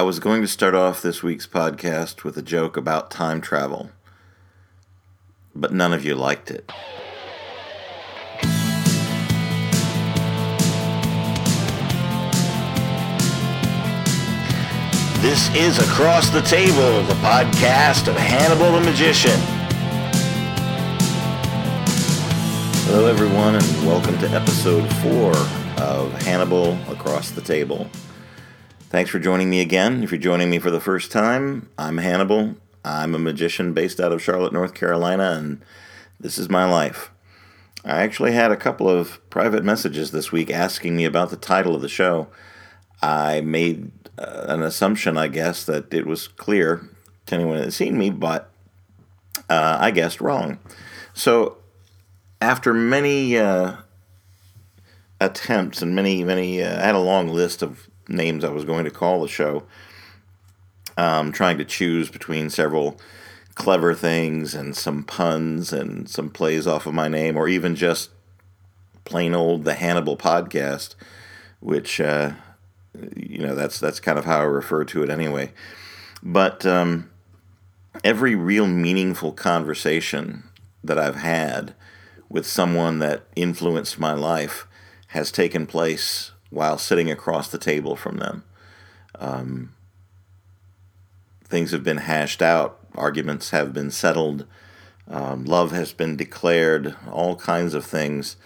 I 0.00 0.02
was 0.02 0.18
going 0.18 0.40
to 0.40 0.48
start 0.48 0.74
off 0.74 1.02
this 1.02 1.22
week's 1.22 1.46
podcast 1.46 2.24
with 2.24 2.34
a 2.38 2.42
joke 2.42 2.78
about 2.78 3.10
time 3.10 3.42
travel, 3.42 3.90
but 5.54 5.74
none 5.74 5.92
of 5.92 6.06
you 6.06 6.14
liked 6.14 6.50
it. 6.50 6.66
This 15.20 15.54
is 15.54 15.78
Across 15.78 16.30
the 16.30 16.40
Table, 16.46 17.02
the 17.02 17.12
podcast 17.20 18.08
of 18.08 18.16
Hannibal 18.16 18.72
the 18.72 18.80
Magician. 18.80 19.38
Hello, 22.86 23.04
everyone, 23.04 23.56
and 23.56 23.86
welcome 23.86 24.16
to 24.20 24.30
episode 24.30 24.90
four 25.02 25.36
of 25.84 26.10
Hannibal 26.22 26.78
Across 26.90 27.32
the 27.32 27.42
Table. 27.42 27.90
Thanks 28.90 29.12
for 29.12 29.20
joining 29.20 29.48
me 29.48 29.60
again. 29.60 30.02
If 30.02 30.10
you're 30.10 30.18
joining 30.18 30.50
me 30.50 30.58
for 30.58 30.72
the 30.72 30.80
first 30.80 31.12
time, 31.12 31.70
I'm 31.78 31.98
Hannibal. 31.98 32.56
I'm 32.84 33.14
a 33.14 33.20
magician 33.20 33.72
based 33.72 34.00
out 34.00 34.10
of 34.10 34.20
Charlotte, 34.20 34.52
North 34.52 34.74
Carolina, 34.74 35.36
and 35.38 35.62
this 36.18 36.38
is 36.38 36.48
my 36.48 36.68
life. 36.68 37.12
I 37.84 38.02
actually 38.02 38.32
had 38.32 38.50
a 38.50 38.56
couple 38.56 38.88
of 38.88 39.20
private 39.30 39.62
messages 39.62 40.10
this 40.10 40.32
week 40.32 40.50
asking 40.50 40.96
me 40.96 41.04
about 41.04 41.30
the 41.30 41.36
title 41.36 41.76
of 41.76 41.82
the 41.82 41.88
show. 41.88 42.26
I 43.00 43.42
made 43.42 43.92
uh, 44.18 44.46
an 44.48 44.60
assumption, 44.60 45.16
I 45.16 45.28
guess, 45.28 45.64
that 45.66 45.94
it 45.94 46.04
was 46.04 46.26
clear 46.26 46.90
to 47.26 47.34
anyone 47.36 47.58
that 47.58 47.64
had 47.66 47.72
seen 47.72 47.96
me, 47.96 48.10
but 48.10 48.50
uh, 49.48 49.78
I 49.80 49.92
guessed 49.92 50.20
wrong. 50.20 50.58
So, 51.14 51.58
after 52.40 52.74
many 52.74 53.38
uh, 53.38 53.76
attempts 55.20 55.80
and 55.80 55.94
many, 55.94 56.24
many, 56.24 56.60
uh, 56.60 56.82
I 56.82 56.86
had 56.86 56.96
a 56.96 56.98
long 56.98 57.28
list 57.28 57.62
of 57.62 57.86
names 58.10 58.44
I 58.44 58.50
was 58.50 58.64
going 58.64 58.84
to 58.84 58.90
call 58.90 59.22
the 59.22 59.28
show, 59.28 59.64
um, 60.96 61.32
trying 61.32 61.58
to 61.58 61.64
choose 61.64 62.10
between 62.10 62.50
several 62.50 63.00
clever 63.54 63.94
things 63.94 64.54
and 64.54 64.76
some 64.76 65.02
puns 65.04 65.72
and 65.72 66.08
some 66.08 66.30
plays 66.30 66.66
off 66.66 66.86
of 66.86 66.94
my 66.94 67.08
name, 67.08 67.36
or 67.36 67.48
even 67.48 67.74
just 67.74 68.10
plain 69.04 69.34
old 69.34 69.64
the 69.64 69.74
Hannibal 69.74 70.16
podcast, 70.16 70.94
which 71.60 72.00
uh, 72.00 72.32
you 73.16 73.38
know 73.38 73.54
that's 73.54 73.78
that's 73.80 74.00
kind 74.00 74.18
of 74.18 74.24
how 74.24 74.40
I 74.40 74.44
refer 74.44 74.84
to 74.84 75.02
it 75.02 75.10
anyway. 75.10 75.52
But 76.22 76.66
um, 76.66 77.10
every 78.04 78.34
real 78.34 78.66
meaningful 78.66 79.32
conversation 79.32 80.44
that 80.82 80.98
I've 80.98 81.16
had 81.16 81.74
with 82.28 82.46
someone 82.46 82.98
that 83.00 83.24
influenced 83.34 83.98
my 83.98 84.12
life 84.12 84.66
has 85.08 85.32
taken 85.32 85.66
place 85.66 86.30
while 86.50 86.78
sitting 86.78 87.10
across 87.10 87.48
the 87.48 87.58
table 87.58 87.96
from 87.96 88.18
them. 88.18 88.44
Um, 89.18 89.74
things 91.44 91.72
have 91.72 91.82
been 91.82 91.98
hashed 91.98 92.42
out, 92.42 92.78
arguments 92.94 93.50
have 93.50 93.72
been 93.72 93.90
settled, 93.90 94.46
um, 95.08 95.44
love 95.44 95.72
has 95.72 95.92
been 95.92 96.16
declared, 96.16 96.94
all 97.10 97.36
kinds 97.36 97.74
of 97.74 97.84
things. 97.84 98.36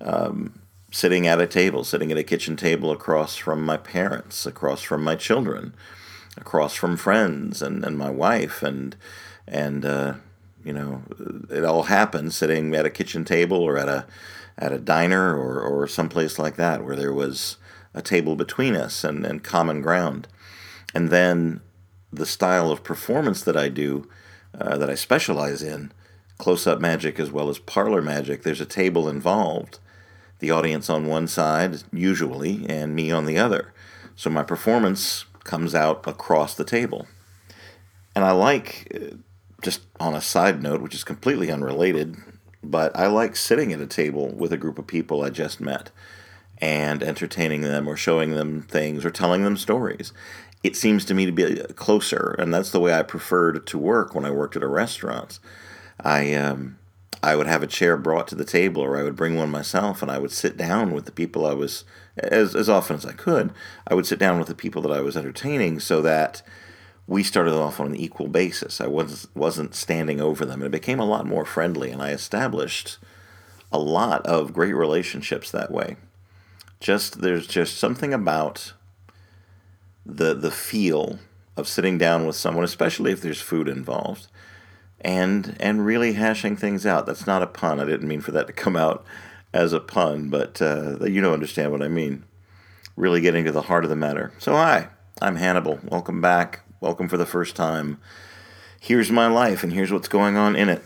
Um, 0.00 0.60
sitting 0.90 1.26
at 1.26 1.40
a 1.40 1.46
table, 1.46 1.82
sitting 1.82 2.12
at 2.12 2.18
a 2.18 2.22
kitchen 2.22 2.56
table 2.56 2.92
across 2.92 3.36
from 3.36 3.64
my 3.64 3.76
parents, 3.76 4.46
across 4.46 4.82
from 4.82 5.02
my 5.02 5.16
children, 5.16 5.74
across 6.36 6.74
from 6.74 6.96
friends 6.96 7.62
and, 7.62 7.84
and 7.84 7.98
my 7.98 8.10
wife, 8.10 8.62
and 8.62 8.94
and 9.46 9.84
uh, 9.84 10.14
you 10.64 10.72
know, 10.72 11.02
it 11.50 11.64
all 11.64 11.84
happened 11.84 12.32
sitting 12.32 12.74
at 12.74 12.86
a 12.86 12.90
kitchen 12.90 13.24
table 13.24 13.58
or 13.58 13.76
at 13.76 13.88
a 13.88 14.06
at 14.58 14.72
a 14.72 14.78
diner 14.78 15.36
or 15.36 15.60
or 15.60 15.86
someplace 15.86 16.38
like 16.38 16.56
that 16.56 16.84
where 16.84 16.96
there 16.96 17.12
was 17.12 17.56
a 17.92 18.02
table 18.02 18.36
between 18.36 18.74
us 18.74 19.04
and, 19.04 19.24
and 19.24 19.44
common 19.44 19.80
ground, 19.80 20.28
and 20.94 21.10
then 21.10 21.60
the 22.12 22.26
style 22.26 22.70
of 22.70 22.84
performance 22.84 23.42
that 23.42 23.56
I 23.56 23.68
do, 23.68 24.08
uh, 24.58 24.78
that 24.78 24.90
I 24.90 24.94
specialize 24.94 25.62
in, 25.62 25.92
close 26.38 26.66
up 26.66 26.80
magic 26.80 27.18
as 27.18 27.30
well 27.30 27.48
as 27.48 27.58
parlor 27.58 28.02
magic. 28.02 28.42
There's 28.42 28.60
a 28.60 28.66
table 28.66 29.08
involved 29.08 29.78
the 30.38 30.50
audience 30.50 30.90
on 30.90 31.06
one 31.06 31.26
side, 31.26 31.82
usually, 31.92 32.66
and 32.68 32.94
me 32.94 33.10
on 33.10 33.24
the 33.24 33.38
other. 33.38 33.72
So 34.14 34.30
my 34.30 34.42
performance 34.42 35.24
comes 35.42 35.74
out 35.74 36.06
across 36.06 36.54
the 36.54 36.64
table. 36.64 37.06
And 38.14 38.24
I 38.24 38.32
like, 38.32 38.92
uh, 38.94 39.16
just 39.62 39.80
on 39.98 40.14
a 40.14 40.20
side 40.20 40.62
note, 40.62 40.82
which 40.82 40.94
is 40.94 41.04
completely 41.04 41.50
unrelated, 41.50 42.16
but 42.70 42.96
I 42.96 43.06
like 43.06 43.36
sitting 43.36 43.72
at 43.72 43.80
a 43.80 43.86
table 43.86 44.28
with 44.28 44.52
a 44.52 44.56
group 44.56 44.78
of 44.78 44.86
people 44.86 45.22
I 45.22 45.30
just 45.30 45.60
met 45.60 45.90
and 46.58 47.02
entertaining 47.02 47.62
them 47.62 47.88
or 47.88 47.96
showing 47.96 48.30
them 48.30 48.62
things 48.62 49.04
or 49.04 49.10
telling 49.10 49.44
them 49.44 49.56
stories. 49.56 50.12
It 50.62 50.76
seems 50.76 51.04
to 51.06 51.14
me 51.14 51.26
to 51.26 51.32
be 51.32 51.56
closer, 51.74 52.34
and 52.38 52.52
that's 52.52 52.70
the 52.70 52.80
way 52.80 52.94
I 52.94 53.02
preferred 53.02 53.66
to 53.66 53.78
work 53.78 54.14
when 54.14 54.24
I 54.24 54.30
worked 54.30 54.56
at 54.56 54.62
a 54.62 54.68
restaurant. 54.68 55.38
I 56.00 56.32
um, 56.34 56.78
I 57.22 57.36
would 57.36 57.46
have 57.46 57.62
a 57.62 57.66
chair 57.66 57.96
brought 57.96 58.28
to 58.28 58.34
the 58.34 58.44
table, 58.44 58.82
or 58.82 58.98
I 58.98 59.02
would 59.02 59.16
bring 59.16 59.36
one 59.36 59.50
myself, 59.50 60.02
and 60.02 60.10
I 60.10 60.18
would 60.18 60.30
sit 60.30 60.56
down 60.58 60.92
with 60.92 61.06
the 61.06 61.12
people 61.12 61.46
I 61.46 61.54
was, 61.54 61.84
as, 62.18 62.54
as 62.54 62.68
often 62.68 62.96
as 62.96 63.06
I 63.06 63.12
could, 63.12 63.50
I 63.86 63.94
would 63.94 64.06
sit 64.06 64.18
down 64.18 64.38
with 64.38 64.48
the 64.48 64.54
people 64.54 64.82
that 64.82 64.92
I 64.92 65.00
was 65.00 65.16
entertaining 65.16 65.80
so 65.80 66.02
that 66.02 66.42
we 67.06 67.22
started 67.22 67.54
off 67.54 67.80
on 67.80 67.86
an 67.86 67.96
equal 67.96 68.28
basis. 68.28 68.80
I 68.80 68.86
was, 68.86 69.28
wasn't 69.34 69.74
standing 69.74 70.20
over 70.20 70.44
them. 70.44 70.60
And 70.60 70.66
it 70.66 70.80
became 70.80 71.00
a 71.00 71.06
lot 71.06 71.26
more 71.26 71.44
friendly, 71.44 71.90
and 71.90 72.02
I 72.02 72.10
established 72.10 72.98
a 73.72 73.78
lot 73.78 74.24
of 74.24 74.52
great 74.52 74.74
relationships 74.74 75.50
that 75.50 75.70
way. 75.70 75.96
Just 76.80 77.20
there's 77.20 77.46
just 77.46 77.78
something 77.78 78.12
about 78.12 78.74
the 80.06 80.34
the 80.34 80.50
feel 80.50 81.18
of 81.56 81.66
sitting 81.66 81.98
down 81.98 82.26
with 82.26 82.36
someone, 82.36 82.64
especially 82.64 83.10
if 83.10 83.20
there's 83.20 83.40
food 83.40 83.68
involved, 83.68 84.26
and 85.00 85.56
and 85.60 85.86
really 85.86 86.12
hashing 86.12 86.56
things 86.56 86.84
out. 86.84 87.06
That's 87.06 87.26
not 87.26 87.42
a 87.42 87.46
pun. 87.46 87.80
I 87.80 87.84
didn't 87.84 88.08
mean 88.08 88.20
for 88.20 88.32
that 88.32 88.46
to 88.48 88.52
come 88.52 88.76
out 88.76 89.04
as 89.52 89.72
a 89.72 89.80
pun, 89.80 90.28
but 90.28 90.60
uh, 90.60 91.04
you 91.04 91.20
don't 91.20 91.32
understand 91.32 91.72
what 91.72 91.82
I 91.82 91.88
mean. 91.88 92.24
Really 92.96 93.20
getting 93.20 93.44
to 93.44 93.52
the 93.52 93.62
heart 93.62 93.84
of 93.84 93.90
the 93.90 93.96
matter. 93.96 94.32
So 94.38 94.52
hi, 94.52 94.88
I'm 95.22 95.36
Hannibal. 95.36 95.80
Welcome 95.84 96.20
back. 96.20 96.63
Welcome 96.84 97.08
for 97.08 97.16
the 97.16 97.24
first 97.24 97.56
time. 97.56 97.96
Here's 98.78 99.10
my 99.10 99.26
life, 99.26 99.64
and 99.64 99.72
here's 99.72 99.90
what's 99.90 100.06
going 100.06 100.36
on 100.36 100.54
in 100.54 100.68
it. 100.68 100.82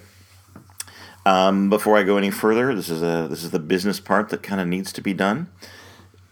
Um, 1.27 1.69
before 1.69 1.97
I 1.97 2.05
go 2.05 2.17
any 2.17 2.31
further, 2.31 2.73
this 2.73 2.89
is 2.89 3.03
a 3.03 3.27
this 3.29 3.43
is 3.43 3.51
the 3.51 3.59
business 3.59 3.99
part 3.99 4.29
that 4.29 4.41
kind 4.41 4.61
of 4.61 4.69
needs 4.69 4.93
to 4.93 5.01
be 5.01 5.13
done. 5.13 5.51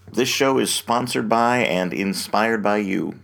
This 0.09 0.29
show 0.29 0.59
is 0.59 0.73
sponsored 0.73 1.29
by 1.29 1.65
and 1.65 1.93
inspired 1.93 2.63
by 2.63 2.77
you. 2.77 3.19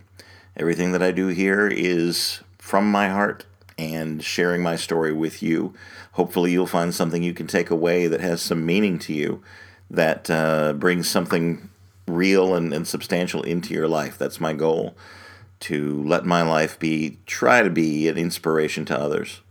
Everything 0.57 0.91
that 0.91 1.01
I 1.01 1.13
do 1.13 1.27
here 1.27 1.65
is 1.65 2.41
from 2.57 2.91
my 2.91 3.07
heart 3.07 3.45
and 3.77 4.21
sharing 4.21 4.61
my 4.61 4.75
story 4.75 5.13
with 5.13 5.41
you. 5.41 5.73
Hopefully, 6.11 6.51
you'll 6.51 6.67
find 6.67 6.93
something 6.93 7.23
you 7.23 7.33
can 7.33 7.47
take 7.47 7.69
away 7.69 8.07
that 8.07 8.19
has 8.19 8.41
some 8.41 8.65
meaning 8.65 8.99
to 8.99 9.13
you, 9.13 9.41
that 9.89 10.29
uh, 10.29 10.73
brings 10.73 11.09
something 11.09 11.69
real 12.05 12.53
and, 12.53 12.73
and 12.73 12.85
substantial 12.85 13.43
into 13.43 13.73
your 13.73 13.87
life. 13.87 14.17
That's 14.17 14.41
my 14.41 14.51
goal 14.51 14.93
to 15.63 16.03
let 16.03 16.25
my 16.25 16.41
life 16.41 16.77
be, 16.79 17.17
try 17.25 17.61
to 17.61 17.69
be 17.69 18.07
an 18.07 18.17
inspiration 18.17 18.85
to 18.85 18.99
others. 18.99 19.41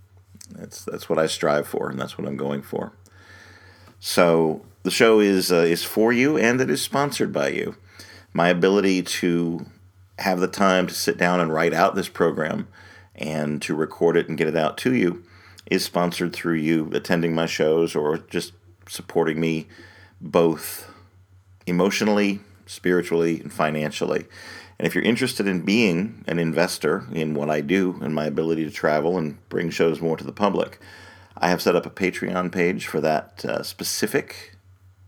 That's, 0.50 0.84
that's 0.84 1.08
what 1.08 1.18
I 1.18 1.26
strive 1.26 1.66
for, 1.66 1.90
and 1.90 1.98
that's 1.98 2.18
what 2.18 2.26
I'm 2.26 2.36
going 2.36 2.62
for. 2.62 2.92
So, 4.00 4.62
the 4.82 4.90
show 4.90 5.20
is, 5.20 5.52
uh, 5.52 5.56
is 5.56 5.84
for 5.84 6.12
you 6.12 6.36
and 6.36 6.60
it 6.60 6.68
is 6.68 6.82
sponsored 6.82 7.32
by 7.32 7.48
you. 7.48 7.76
My 8.32 8.48
ability 8.48 9.02
to 9.02 9.66
have 10.18 10.40
the 10.40 10.48
time 10.48 10.86
to 10.86 10.94
sit 10.94 11.16
down 11.16 11.40
and 11.40 11.52
write 11.52 11.72
out 11.72 11.94
this 11.94 12.08
program 12.08 12.68
and 13.14 13.62
to 13.62 13.74
record 13.74 14.16
it 14.16 14.28
and 14.28 14.38
get 14.38 14.48
it 14.48 14.56
out 14.56 14.76
to 14.78 14.94
you 14.94 15.24
is 15.70 15.84
sponsored 15.84 16.32
through 16.32 16.54
you 16.54 16.90
attending 16.92 17.34
my 17.34 17.46
shows 17.46 17.94
or 17.94 18.18
just 18.18 18.52
supporting 18.88 19.40
me 19.40 19.66
both 20.20 20.90
emotionally, 21.66 22.40
spiritually, 22.66 23.40
and 23.40 23.52
financially. 23.52 24.26
And 24.82 24.88
if 24.88 24.96
you're 24.96 25.04
interested 25.04 25.46
in 25.46 25.60
being 25.60 26.24
an 26.26 26.40
investor 26.40 27.06
in 27.12 27.34
what 27.34 27.48
I 27.48 27.60
do 27.60 28.00
and 28.02 28.12
my 28.12 28.24
ability 28.24 28.64
to 28.64 28.70
travel 28.72 29.16
and 29.16 29.38
bring 29.48 29.70
shows 29.70 30.00
more 30.00 30.16
to 30.16 30.24
the 30.24 30.32
public, 30.32 30.80
I 31.38 31.50
have 31.50 31.62
set 31.62 31.76
up 31.76 31.86
a 31.86 31.90
Patreon 31.90 32.50
page 32.50 32.88
for 32.88 33.00
that 33.00 33.44
uh, 33.44 33.62
specific 33.62 34.56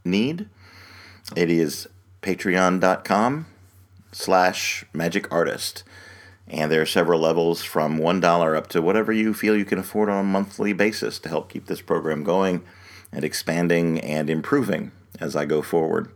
need. 0.05 0.49
It 1.35 1.51
is 1.51 1.89
patreon.com 2.23 3.47
slash 4.13 4.85
magic 4.93 5.33
artist. 5.33 5.83
And 6.47 6.71
there 6.71 6.83
are 6.83 6.87
several 6.87 7.19
levels 7.19 7.65
from 7.65 7.99
$1 7.99 8.57
up 8.57 8.69
to 8.69 8.81
whatever 8.81 9.13
you 9.13 9.35
feel 9.35 9.57
you 9.57 9.65
can 9.65 9.81
afford 9.81 10.09
on 10.09 10.21
a 10.21 10.29
monthly 10.29 10.73
basis 10.73 11.19
to 11.19 11.29
help 11.29 11.51
keep 11.51 11.67
this 11.67 11.81
program 11.81 12.23
going 12.23 12.63
and 13.11 13.25
expanding 13.25 13.99
and 13.99 14.31
improving 14.31 14.93
as 15.19 15.35
I 15.35 15.47
go 15.47 15.63
forward. 15.63 16.13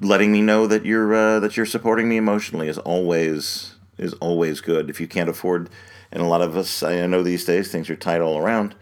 Letting 0.00 0.32
me 0.32 0.42
know 0.42 0.66
that 0.66 0.84
you're 0.84 1.14
uh, 1.14 1.40
that 1.40 1.56
you're 1.56 1.66
supporting 1.66 2.08
me 2.08 2.16
emotionally 2.16 2.68
is 2.68 2.78
always 2.78 3.74
is 3.98 4.14
always 4.14 4.60
good. 4.60 4.90
If 4.90 5.00
you 5.00 5.08
can't 5.08 5.28
afford, 5.28 5.70
and 6.10 6.22
a 6.22 6.26
lot 6.26 6.42
of 6.42 6.56
us 6.56 6.82
I 6.82 7.06
know 7.06 7.22
these 7.22 7.44
days 7.44 7.70
things 7.70 7.90
are 7.90 7.96
tight 7.96 8.20
all 8.20 8.38
around. 8.38 8.74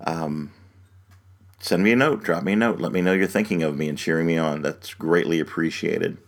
Um, 0.00 0.52
send 1.58 1.82
me 1.82 1.92
a 1.92 1.96
note, 1.96 2.22
drop 2.22 2.42
me 2.42 2.52
a 2.52 2.56
note, 2.56 2.80
let 2.80 2.92
me 2.92 3.00
know 3.00 3.12
you're 3.12 3.26
thinking 3.26 3.62
of 3.62 3.76
me 3.76 3.88
and 3.88 3.98
cheering 3.98 4.26
me 4.26 4.38
on. 4.38 4.62
That's 4.62 4.94
greatly 4.94 5.40
appreciated. 5.40 6.18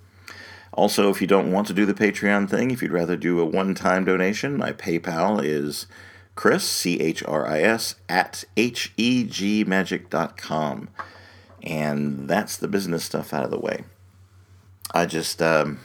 Also, 0.72 1.10
if 1.10 1.20
you 1.20 1.26
don't 1.26 1.50
want 1.50 1.66
to 1.66 1.72
do 1.72 1.84
the 1.84 1.94
Patreon 1.94 2.48
thing, 2.48 2.70
if 2.70 2.82
you'd 2.82 2.92
rather 2.92 3.16
do 3.16 3.40
a 3.40 3.44
one 3.44 3.74
time 3.74 4.04
donation, 4.04 4.56
my 4.56 4.72
PayPal 4.72 5.42
is 5.42 5.86
Chris, 6.34 6.62
C 6.62 7.00
H 7.00 7.24
R 7.24 7.46
I 7.46 7.62
S, 7.62 7.96
at 8.08 8.44
H 8.56 8.92
E 8.96 9.24
G 9.24 9.64
hegmagic.com. 9.64 10.88
And 11.64 12.28
that's 12.28 12.56
the 12.56 12.68
business 12.68 13.04
stuff 13.04 13.34
out 13.34 13.44
of 13.44 13.50
the 13.50 13.58
way. 13.58 13.84
I 14.92 15.06
just, 15.06 15.42
um, 15.42 15.80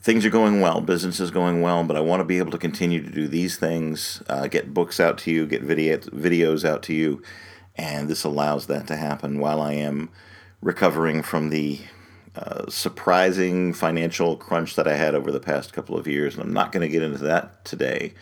things 0.00 0.26
are 0.26 0.30
going 0.30 0.60
well, 0.60 0.80
business 0.80 1.18
is 1.20 1.30
going 1.30 1.62
well, 1.62 1.82
but 1.84 1.96
I 1.96 2.00
want 2.00 2.20
to 2.20 2.24
be 2.24 2.38
able 2.38 2.50
to 2.50 2.58
continue 2.58 3.02
to 3.02 3.10
do 3.10 3.26
these 3.26 3.56
things, 3.56 4.22
uh, 4.28 4.48
get 4.48 4.74
books 4.74 5.00
out 5.00 5.18
to 5.18 5.30
you, 5.30 5.46
get 5.46 5.62
video, 5.62 5.96
videos 5.98 6.68
out 6.68 6.82
to 6.84 6.94
you, 6.94 7.22
and 7.76 8.08
this 8.08 8.24
allows 8.24 8.66
that 8.66 8.86
to 8.88 8.96
happen 8.96 9.40
while 9.40 9.60
I 9.60 9.72
am 9.72 10.10
recovering 10.60 11.22
from 11.22 11.50
the 11.50 11.80
uh, 12.36 12.68
surprising 12.68 13.72
financial 13.72 14.36
crunch 14.36 14.76
that 14.76 14.88
I 14.88 14.96
had 14.96 15.14
over 15.14 15.30
the 15.30 15.40
past 15.40 15.72
couple 15.72 15.96
of 15.96 16.06
years. 16.06 16.34
And 16.34 16.42
I'm 16.42 16.52
not 16.52 16.72
going 16.72 16.82
to 16.82 16.88
get 16.88 17.02
into 17.02 17.24
that 17.24 17.64
today. 17.64 18.14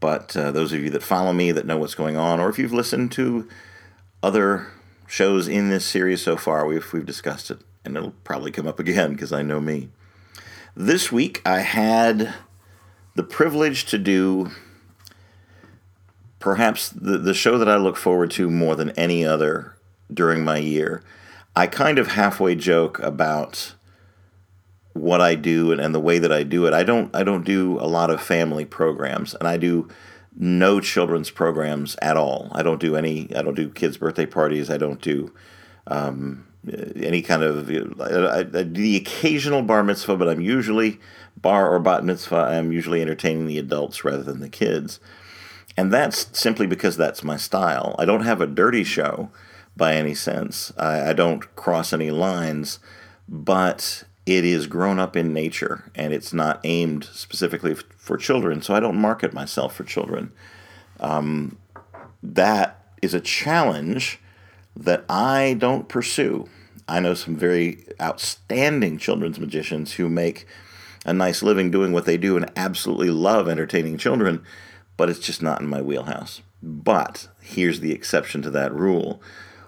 But 0.00 0.36
uh, 0.36 0.50
those 0.52 0.72
of 0.72 0.80
you 0.80 0.90
that 0.90 1.02
follow 1.02 1.32
me, 1.32 1.52
that 1.52 1.66
know 1.66 1.78
what's 1.78 1.94
going 1.94 2.16
on, 2.16 2.40
or 2.40 2.48
if 2.48 2.58
you've 2.58 2.72
listened 2.72 3.12
to 3.12 3.48
other 4.22 4.68
shows 5.06 5.48
in 5.48 5.70
this 5.70 5.84
series 5.84 6.22
so 6.22 6.36
far, 6.36 6.66
we've, 6.66 6.92
we've 6.92 7.06
discussed 7.06 7.50
it. 7.50 7.60
And 7.84 7.96
it'll 7.96 8.12
probably 8.24 8.50
come 8.50 8.66
up 8.66 8.78
again 8.78 9.12
because 9.12 9.32
I 9.32 9.42
know 9.42 9.60
me. 9.60 9.88
This 10.76 11.10
week, 11.10 11.42
I 11.44 11.60
had 11.60 12.34
the 13.14 13.22
privilege 13.22 13.86
to 13.86 13.98
do 13.98 14.50
perhaps 16.38 16.88
the, 16.88 17.18
the 17.18 17.34
show 17.34 17.58
that 17.58 17.68
I 17.68 17.76
look 17.76 17.96
forward 17.96 18.30
to 18.32 18.50
more 18.50 18.76
than 18.76 18.90
any 18.90 19.24
other 19.24 19.76
during 20.12 20.44
my 20.44 20.58
year. 20.58 21.02
I 21.56 21.66
kind 21.66 21.98
of 21.98 22.08
halfway 22.08 22.54
joke 22.54 22.98
about 23.00 23.74
what 24.92 25.20
I 25.20 25.34
do 25.34 25.72
and, 25.72 25.80
and 25.80 25.94
the 25.94 26.00
way 26.00 26.18
that 26.18 26.32
I 26.32 26.42
do 26.42 26.66
it. 26.66 26.72
I 26.72 26.82
don't 26.82 27.14
I 27.14 27.22
don't 27.22 27.44
do 27.44 27.78
a 27.80 27.86
lot 27.86 28.10
of 28.10 28.20
family 28.20 28.64
programs 28.64 29.34
and 29.34 29.48
I 29.48 29.56
do 29.56 29.88
no 30.36 30.80
children's 30.80 31.30
programs 31.30 31.96
at 32.00 32.16
all. 32.16 32.48
I 32.52 32.62
don't 32.62 32.80
do 32.80 32.96
any 32.96 33.34
I 33.34 33.42
don't 33.42 33.54
do 33.54 33.70
kids 33.70 33.96
birthday 33.96 34.26
parties. 34.26 34.70
I 34.70 34.76
don't 34.76 35.00
do 35.00 35.32
um, 35.86 36.46
any 36.96 37.22
kind 37.22 37.42
of 37.42 37.70
I, 38.00 38.38
I, 38.38 38.42
the 38.42 38.96
occasional 38.96 39.62
bar 39.62 39.82
mitzvah, 39.82 40.16
but 40.16 40.28
I'm 40.28 40.40
usually 40.40 41.00
bar 41.36 41.72
or 41.72 41.78
bat 41.78 42.04
mitzvah. 42.04 42.36
I'm 42.36 42.72
usually 42.72 43.00
entertaining 43.00 43.46
the 43.46 43.58
adults 43.58 44.04
rather 44.04 44.22
than 44.22 44.40
the 44.40 44.48
kids. 44.48 45.00
And 45.76 45.92
that's 45.92 46.28
simply 46.38 46.66
because 46.66 46.96
that's 46.96 47.22
my 47.22 47.36
style. 47.36 47.94
I 47.98 48.04
don't 48.04 48.24
have 48.24 48.40
a 48.40 48.46
dirty 48.46 48.82
show 48.82 49.30
by 49.76 49.94
any 49.94 50.14
sense. 50.14 50.72
I, 50.76 51.10
I 51.10 51.12
don't 51.12 51.54
cross 51.54 51.92
any 51.92 52.10
lines, 52.10 52.80
but 53.28 54.02
it 54.26 54.44
is 54.44 54.66
grown 54.66 54.98
up 54.98 55.16
in 55.16 55.32
nature 55.32 55.90
and 55.94 56.12
it's 56.12 56.32
not 56.32 56.60
aimed 56.64 57.04
specifically 57.04 57.72
f- 57.72 57.84
for 57.96 58.16
children. 58.16 58.60
So 58.60 58.74
I 58.74 58.80
don't 58.80 58.96
market 58.96 59.32
myself 59.32 59.76
for 59.76 59.84
children. 59.84 60.32
Um, 60.98 61.58
that 62.22 62.84
is 63.00 63.14
a 63.14 63.20
challenge 63.20 64.18
that 64.78 65.04
I 65.08 65.56
don't 65.58 65.88
pursue. 65.88 66.48
I 66.88 67.00
know 67.00 67.14
some 67.14 67.36
very 67.36 67.84
outstanding 68.00 68.98
children's 68.98 69.38
magicians 69.38 69.94
who 69.94 70.08
make 70.08 70.46
a 71.04 71.12
nice 71.12 71.42
living 71.42 71.70
doing 71.70 71.92
what 71.92 72.06
they 72.06 72.16
do 72.16 72.36
and 72.36 72.50
absolutely 72.56 73.10
love 73.10 73.48
entertaining 73.48 73.98
children 73.98 74.44
but 74.98 75.08
it's 75.08 75.20
just 75.20 75.40
not 75.40 75.62
in 75.62 75.66
my 75.66 75.80
wheelhouse. 75.80 76.42
But 76.62 77.28
here's 77.40 77.80
the 77.80 77.92
exception 77.92 78.42
to 78.42 78.50
that 78.50 78.74
rule 78.74 79.22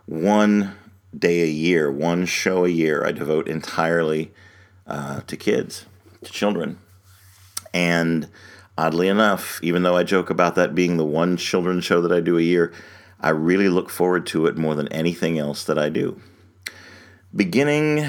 one 0.04 0.74
day 1.16 1.42
a 1.42 1.46
year, 1.46 1.90
one 1.90 2.26
show 2.26 2.66
a 2.66 2.68
year, 2.68 3.06
I 3.06 3.12
devote 3.12 3.48
entirely 3.48 4.32
uh, 4.86 5.20
to 5.28 5.36
kids, 5.36 5.86
to 6.24 6.32
children. 6.32 6.78
And 7.72 8.28
oddly 8.76 9.06
enough, 9.06 9.60
even 9.62 9.84
though 9.84 9.96
I 9.96 10.02
joke 10.02 10.30
about 10.30 10.56
that 10.56 10.74
being 10.74 10.96
the 10.96 11.04
one 11.04 11.36
children's 11.36 11.84
show 11.84 12.02
that 12.02 12.12
I 12.12 12.20
do 12.20 12.36
a 12.36 12.42
year, 12.42 12.72
I 13.20 13.30
really 13.30 13.68
look 13.68 13.90
forward 13.90 14.26
to 14.28 14.46
it 14.46 14.56
more 14.56 14.74
than 14.74 14.88
anything 14.88 15.38
else 15.38 15.64
that 15.64 15.78
I 15.78 15.90
do. 15.90 16.20
Beginning 17.34 18.06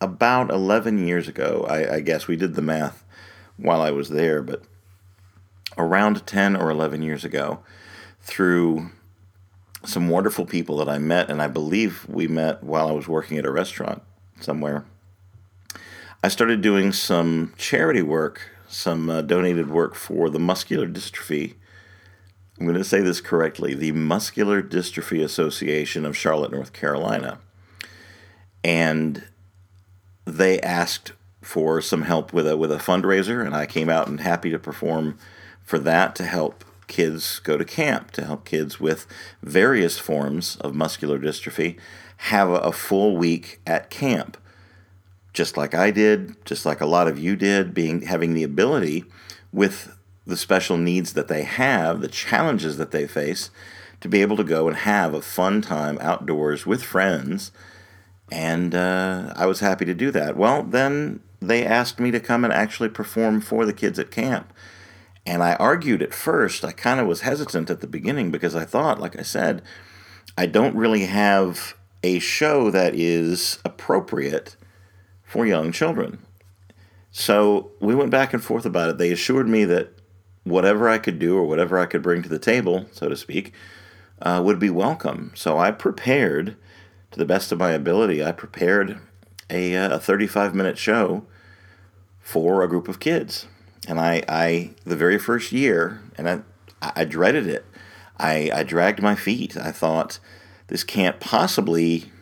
about 0.00 0.50
11 0.50 1.06
years 1.06 1.28
ago, 1.28 1.66
I, 1.68 1.96
I 1.96 2.00
guess 2.00 2.26
we 2.26 2.36
did 2.36 2.54
the 2.54 2.62
math 2.62 3.04
while 3.56 3.82
I 3.82 3.90
was 3.90 4.08
there, 4.08 4.42
but 4.42 4.62
around 5.76 6.26
10 6.26 6.56
or 6.56 6.70
11 6.70 7.02
years 7.02 7.24
ago 7.24 7.60
through 8.20 8.90
some 9.84 10.08
wonderful 10.08 10.46
people 10.46 10.76
that 10.78 10.88
I 10.88 10.98
met, 10.98 11.28
and 11.28 11.42
I 11.42 11.48
believe 11.48 12.06
we 12.08 12.26
met 12.26 12.62
while 12.62 12.88
I 12.88 12.92
was 12.92 13.08
working 13.08 13.36
at 13.38 13.46
a 13.46 13.50
restaurant 13.50 14.02
somewhere. 14.40 14.84
I 16.22 16.28
started 16.28 16.60
doing 16.60 16.92
some 16.92 17.52
charity 17.58 18.02
work, 18.02 18.50
some 18.68 19.10
uh, 19.10 19.22
donated 19.22 19.68
work 19.70 19.94
for 19.94 20.30
the 20.30 20.38
Muscular 20.38 20.86
Dystrophy. 20.86 21.54
I'm 22.62 22.68
going 22.68 22.78
to 22.78 22.84
say 22.84 23.00
this 23.00 23.20
correctly 23.20 23.74
the 23.74 23.90
Muscular 23.90 24.62
Dystrophy 24.62 25.20
Association 25.20 26.06
of 26.06 26.16
Charlotte, 26.16 26.52
North 26.52 26.72
Carolina. 26.72 27.40
And 28.62 29.24
they 30.26 30.60
asked 30.60 31.10
for 31.40 31.80
some 31.80 32.02
help 32.02 32.32
with 32.32 32.46
a 32.46 32.56
with 32.56 32.70
a 32.70 32.76
fundraiser, 32.76 33.44
and 33.44 33.52
I 33.52 33.66
came 33.66 33.88
out 33.88 34.06
and 34.06 34.20
happy 34.20 34.48
to 34.50 34.60
perform 34.60 35.18
for 35.64 35.80
that 35.80 36.14
to 36.14 36.24
help 36.24 36.64
kids 36.86 37.40
go 37.40 37.58
to 37.58 37.64
camp, 37.64 38.12
to 38.12 38.24
help 38.24 38.44
kids 38.44 38.78
with 38.78 39.08
various 39.42 39.98
forms 39.98 40.54
of 40.60 40.72
muscular 40.72 41.18
dystrophy 41.18 41.80
have 42.18 42.48
a, 42.48 42.58
a 42.58 42.70
full 42.70 43.16
week 43.16 43.60
at 43.66 43.90
camp. 43.90 44.36
Just 45.32 45.56
like 45.56 45.74
I 45.74 45.90
did, 45.90 46.36
just 46.44 46.64
like 46.64 46.80
a 46.80 46.86
lot 46.86 47.08
of 47.08 47.18
you 47.18 47.34
did, 47.34 47.74
being 47.74 48.02
having 48.02 48.34
the 48.34 48.44
ability 48.44 49.04
with 49.52 49.96
the 50.26 50.36
special 50.36 50.76
needs 50.76 51.14
that 51.14 51.28
they 51.28 51.42
have, 51.42 52.00
the 52.00 52.08
challenges 52.08 52.76
that 52.76 52.90
they 52.90 53.06
face, 53.06 53.50
to 54.00 54.08
be 54.08 54.22
able 54.22 54.36
to 54.36 54.44
go 54.44 54.68
and 54.68 54.78
have 54.78 55.14
a 55.14 55.22
fun 55.22 55.62
time 55.62 55.98
outdoors 56.00 56.66
with 56.66 56.82
friends. 56.82 57.52
And 58.30 58.74
uh, 58.74 59.32
I 59.36 59.46
was 59.46 59.60
happy 59.60 59.84
to 59.84 59.94
do 59.94 60.10
that. 60.10 60.36
Well, 60.36 60.62
then 60.62 61.20
they 61.40 61.64
asked 61.64 62.00
me 62.00 62.10
to 62.10 62.20
come 62.20 62.44
and 62.44 62.52
actually 62.52 62.88
perform 62.88 63.40
for 63.40 63.66
the 63.66 63.72
kids 63.72 63.98
at 63.98 64.10
camp. 64.10 64.52
And 65.24 65.42
I 65.42 65.54
argued 65.54 66.02
at 66.02 66.14
first, 66.14 66.64
I 66.64 66.72
kind 66.72 66.98
of 66.98 67.06
was 67.06 67.20
hesitant 67.20 67.70
at 67.70 67.80
the 67.80 67.86
beginning 67.86 68.30
because 68.30 68.56
I 68.56 68.64
thought, 68.64 69.00
like 69.00 69.18
I 69.18 69.22
said, 69.22 69.62
I 70.36 70.46
don't 70.46 70.74
really 70.74 71.04
have 71.04 71.76
a 72.02 72.18
show 72.18 72.70
that 72.70 72.94
is 72.94 73.58
appropriate 73.64 74.56
for 75.22 75.46
young 75.46 75.70
children. 75.70 76.18
So 77.12 77.70
we 77.80 77.94
went 77.94 78.10
back 78.10 78.32
and 78.32 78.42
forth 78.42 78.64
about 78.64 78.90
it. 78.90 78.98
They 78.98 79.12
assured 79.12 79.48
me 79.48 79.64
that 79.66 80.01
whatever 80.44 80.88
I 80.88 80.98
could 80.98 81.18
do 81.18 81.36
or 81.36 81.44
whatever 81.44 81.78
I 81.78 81.86
could 81.86 82.02
bring 82.02 82.22
to 82.22 82.28
the 82.28 82.38
table, 82.38 82.86
so 82.92 83.08
to 83.08 83.16
speak, 83.16 83.52
uh, 84.20 84.40
would 84.44 84.58
be 84.58 84.70
welcome. 84.70 85.32
So 85.34 85.58
I 85.58 85.70
prepared, 85.70 86.56
to 87.10 87.18
the 87.18 87.24
best 87.24 87.52
of 87.52 87.58
my 87.58 87.72
ability, 87.72 88.24
I 88.24 88.32
prepared 88.32 88.98
a, 89.50 89.76
uh, 89.76 89.96
a 89.96 90.00
35 90.00 90.54
minute 90.54 90.78
show 90.78 91.24
for 92.20 92.62
a 92.62 92.68
group 92.68 92.88
of 92.88 93.00
kids 93.00 93.46
and 93.88 94.00
I, 94.00 94.22
I 94.28 94.70
the 94.84 94.96
very 94.96 95.18
first 95.18 95.52
year, 95.52 96.00
and 96.16 96.28
I, 96.28 96.40
I 96.80 97.04
dreaded 97.04 97.46
it. 97.46 97.64
I, 98.18 98.50
I 98.52 98.62
dragged 98.62 99.02
my 99.02 99.14
feet. 99.14 99.56
I 99.56 99.72
thought 99.72 100.18
this 100.68 100.84
can't 100.84 101.18
possibly 101.18 102.12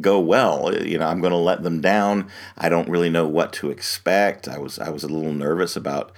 go 0.00 0.20
well. 0.20 0.72
You 0.74 0.98
know, 0.98 1.06
I'm 1.06 1.20
going 1.20 1.32
to 1.32 1.36
let 1.36 1.62
them 1.62 1.80
down. 1.80 2.28
I 2.56 2.68
don't 2.68 2.88
really 2.88 3.10
know 3.10 3.26
what 3.26 3.52
to 3.54 3.70
expect. 3.70 4.46
I 4.48 4.58
was 4.58 4.78
I 4.78 4.90
was 4.90 5.02
a 5.02 5.08
little 5.08 5.32
nervous 5.32 5.76
about 5.76 6.12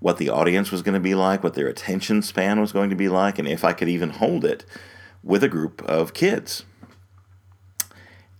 what 0.00 0.16
the 0.16 0.30
audience 0.30 0.72
was 0.72 0.82
going 0.82 0.94
to 0.94 1.00
be 1.00 1.14
like, 1.14 1.44
what 1.44 1.54
their 1.54 1.68
attention 1.68 2.22
span 2.22 2.60
was 2.60 2.72
going 2.72 2.90
to 2.90 2.96
be 2.96 3.08
like, 3.08 3.38
and 3.38 3.46
if 3.46 3.64
I 3.64 3.72
could 3.72 3.88
even 3.88 4.10
hold 4.10 4.44
it 4.44 4.64
with 5.22 5.44
a 5.44 5.48
group 5.48 5.82
of 5.82 6.14
kids. 6.14 6.64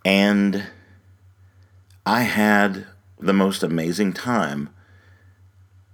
And 0.05 0.64
I 2.07 2.23
had 2.23 2.87
the 3.19 3.35
most 3.35 3.62
amazing 3.62 4.14
time 4.14 4.71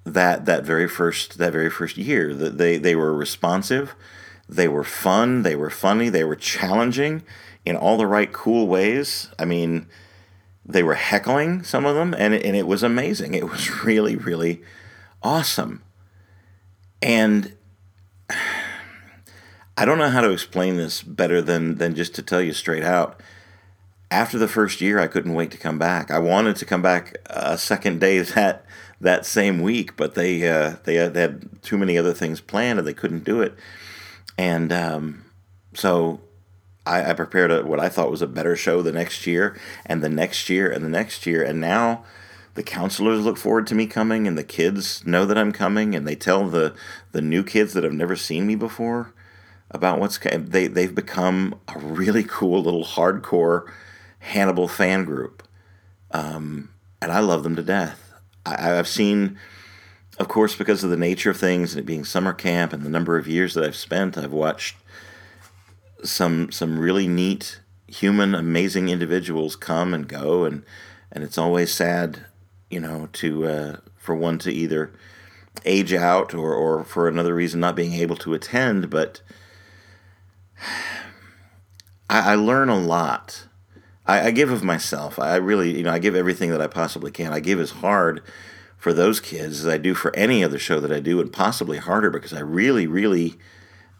that 0.05 0.45
that 0.47 0.65
very 0.65 0.89
first 0.89 1.39
that 1.39 1.53
very 1.53 1.69
first 1.69 1.99
year. 1.99 2.33
That 2.33 2.59
they 2.59 2.79
they 2.79 2.95
were 2.95 3.13
responsive, 3.13 3.95
they 4.49 4.69
were 4.69 4.85
fun, 4.85 5.43
they 5.43 5.57
were 5.57 5.71
funny, 5.71 6.09
they 6.09 6.25
were 6.25 6.37
challenging 6.37 7.25
in 7.65 7.75
all 7.77 7.97
the 7.97 8.07
right 8.07 8.33
cool 8.33 8.69
ways. 8.69 9.29
I 9.39 9.45
mean, 9.45 9.89
they 10.65 10.85
were 10.85 10.95
heckling 10.95 11.65
some 11.65 11.85
of 11.85 11.97
them, 11.97 12.15
and 12.15 12.33
and 12.33 12.57
it 12.57 12.69
was 12.69 12.85
amazing. 12.85 13.35
It 13.35 13.51
was 13.51 13.69
really 13.85 14.15
really 14.15 14.63
awesome, 15.27 15.83
and. 17.03 17.53
I 19.79 19.85
don't 19.85 19.99
know 19.99 20.09
how 20.09 20.23
to 20.23 20.31
explain 20.31 20.79
this 20.79 21.03
better 21.03 21.43
than 21.43 21.77
than 21.77 21.95
just 21.95 22.15
to 22.15 22.23
tell 22.23 22.41
you 22.41 22.55
straight 22.55 22.83
out. 22.83 23.21
After 24.11 24.39
the 24.39 24.49
first 24.49 24.81
year, 24.81 24.99
I 24.99 25.07
couldn't 25.07 25.35
wait 25.35 25.51
to 25.51 25.59
come 25.59 25.79
back. 25.79 26.11
I 26.11 26.19
wanted 26.19 26.57
to 26.57 26.65
come 26.65 26.81
back 26.81 27.15
a 27.27 27.59
second 27.59 28.01
day 28.01 28.21
that 28.35 28.65
that 29.01 29.27
same 29.27 29.61
week, 29.61 29.97
but 29.97 30.15
they 30.15 30.49
uh, 30.49 30.77
they, 30.85 30.95
had, 30.95 31.13
they, 31.13 31.21
had, 31.21 31.63
too 31.63 31.77
many 31.77 31.99
other 31.99 32.15
things 32.15 32.41
planned 32.41 32.79
and 32.79 32.89
they 32.89 32.95
couldn't 32.95 33.25
do 33.25 33.43
it. 33.43 33.55
And 34.39 34.73
um, 34.73 35.25
so 35.75 36.21
I, 36.87 37.11
I 37.11 37.13
prepared 37.13 37.51
a, 37.51 37.65
what 37.65 37.81
I 37.81 37.91
thought 37.91 38.11
was 38.11 38.23
a 38.23 38.27
better 38.27 38.57
show 38.57 38.81
the 38.81 38.93
next 38.93 39.27
year, 39.27 39.59
and 39.85 40.03
the 40.03 40.09
next 40.09 40.49
year, 40.49 40.71
and 40.71 40.85
the 40.85 40.89
next 40.89 41.27
year, 41.27 41.43
and 41.43 41.61
now 41.61 42.05
the 42.57 42.63
counselors 42.63 43.25
look 43.25 43.39
forward 43.39 43.67
to 43.69 43.75
me 43.75 43.87
coming, 43.87 44.27
and 44.27 44.37
the 44.37 44.45
kids 44.45 45.07
know 45.07 45.25
that 45.25 45.39
I'm 45.39 45.53
coming, 45.53 45.95
and 45.95 46.07
they 46.07 46.17
tell 46.17 46.49
the 46.49 46.75
the 47.13 47.23
new 47.23 47.45
kids 47.45 47.73
that 47.75 47.85
have 47.85 47.93
never 47.93 48.17
seen 48.17 48.47
me 48.47 48.57
before 48.57 49.13
about 49.71 50.01
what's 50.01 50.19
they 50.19 50.67
they've 50.67 50.95
become 50.95 51.61
a 51.69 51.79
really 51.79 52.25
cool 52.25 52.63
little 52.63 52.85
hardcore 52.85 53.71
Hannibal 54.19 54.69
fan 54.69 55.05
group, 55.05 55.43
um, 56.11 56.71
and 57.01 57.13
I 57.13 57.21
love 57.21 57.45
them 57.45 57.57
to 57.57 57.63
death. 57.63 58.13
I, 58.45 58.79
I've 58.79 58.89
seen 58.89 59.39
of 60.19 60.29
course, 60.29 60.57
because 60.57 60.83
of 60.83 60.91
the 60.91 60.97
nature 60.97 61.31
of 61.31 61.37
things 61.37 61.75
and 61.75 61.81
it 61.81 61.87
being 61.87 62.05
summer 62.05 62.33
camp 62.33 62.73
and 62.73 62.83
the 62.83 62.91
number 62.91 63.19
of 63.19 63.29
years 63.29 63.55
that 63.55 63.65
I've 63.65 63.77
spent, 63.77 64.17
I've 64.17 64.33
watched 64.33 64.77
some 66.03 66.51
some 66.51 66.79
really 66.79 67.07
neat, 67.07 67.61
human, 67.87 68.35
amazing 68.35 68.89
individuals 68.89 69.57
come 69.57 69.93
and 69.93 70.09
go, 70.09 70.45
and 70.45 70.65
and 71.13 71.23
it's 71.23 71.39
always 71.39 71.73
sad, 71.73 72.25
you 72.71 72.81
know, 72.81 73.09
to 73.15 73.47
uh, 73.47 73.77
for 73.97 74.15
one 74.15 74.39
to 74.41 74.53
either 74.53 74.93
age 75.65 75.93
out 75.93 76.35
or 76.35 76.55
or 76.55 76.85
for 76.85 77.09
another 77.09 77.35
reason 77.35 77.61
not 77.61 77.77
being 77.77 77.95
able 77.95 78.17
to 78.17 78.35
attend. 78.35 78.91
But 78.91 79.23
I, 82.11 82.33
I 82.33 82.35
learn 82.35 82.69
a 82.69 82.79
lot. 82.79 83.47
I, 84.07 84.27
I 84.27 84.31
give 84.31 84.51
of 84.51 84.63
myself. 84.63 85.19
I 85.19 85.37
really, 85.37 85.77
you 85.77 85.83
know, 85.85 85.93
I 85.93 85.99
give 85.99 86.15
everything 86.15 86.51
that 86.51 86.61
I 86.61 86.69
possibly 86.69 87.11
can. 87.11 87.33
I 87.33 87.41
give 87.41 87.59
as 87.59 87.71
hard 87.71 88.23
for 88.77 88.93
those 88.93 89.21
kids 89.21 89.61
as 89.61 89.67
I 89.67 89.79
do 89.79 89.95
for 89.95 90.15
any 90.15 90.45
other 90.45 90.59
show 90.59 90.79
that 90.81 90.93
I 90.93 91.01
do, 91.01 91.21
and 91.21 91.33
possibly 91.33 91.79
harder 91.79 92.11
because 92.11 92.33
I 92.33 92.41
really, 92.41 92.87
really 92.87 93.35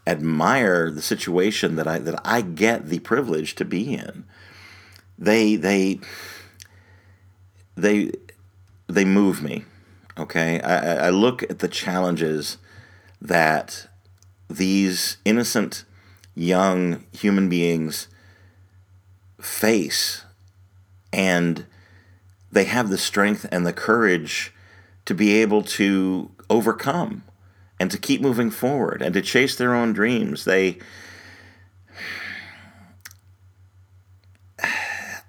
admire 0.07 0.91
the 0.91 1.03
situation 1.03 1.75
that 1.77 1.89
I 1.89 1.99
that 1.99 2.21
I 2.25 2.41
get 2.41 2.87
the 2.87 3.01
privilege 3.01 3.55
to 3.57 3.65
be 3.65 3.95
in. 3.95 4.25
They 5.19 5.57
they 5.57 6.01
they 7.77 8.13
they 8.87 9.05
move 9.05 9.43
me. 9.43 9.65
Okay, 10.19 10.61
I, 10.61 11.07
I 11.07 11.11
look 11.11 11.43
at 11.45 11.59
the 11.59 11.69
challenges 11.69 12.57
that 13.21 13.89
these 14.49 15.19
innocent 15.25 15.85
young 16.35 17.05
human 17.13 17.49
beings 17.49 18.09
face, 19.41 20.25
and 21.13 21.67
they 22.51 22.65
have 22.65 22.89
the 22.89 22.99
strength 22.99 23.47
and 23.51 23.67
the 23.67 23.73
courage 23.73 24.55
to 25.05 25.15
be 25.15 25.41
able 25.41 25.63
to 25.63 26.31
overcome 26.49 27.23
and 27.79 27.91
to 27.91 27.99
keep 27.99 28.21
moving 28.21 28.51
forward 28.51 29.03
and 29.03 29.13
to 29.15 29.21
chase 29.21 29.57
their 29.57 29.75
own 29.75 29.93
dreams. 29.93 30.45
They. 30.45 30.79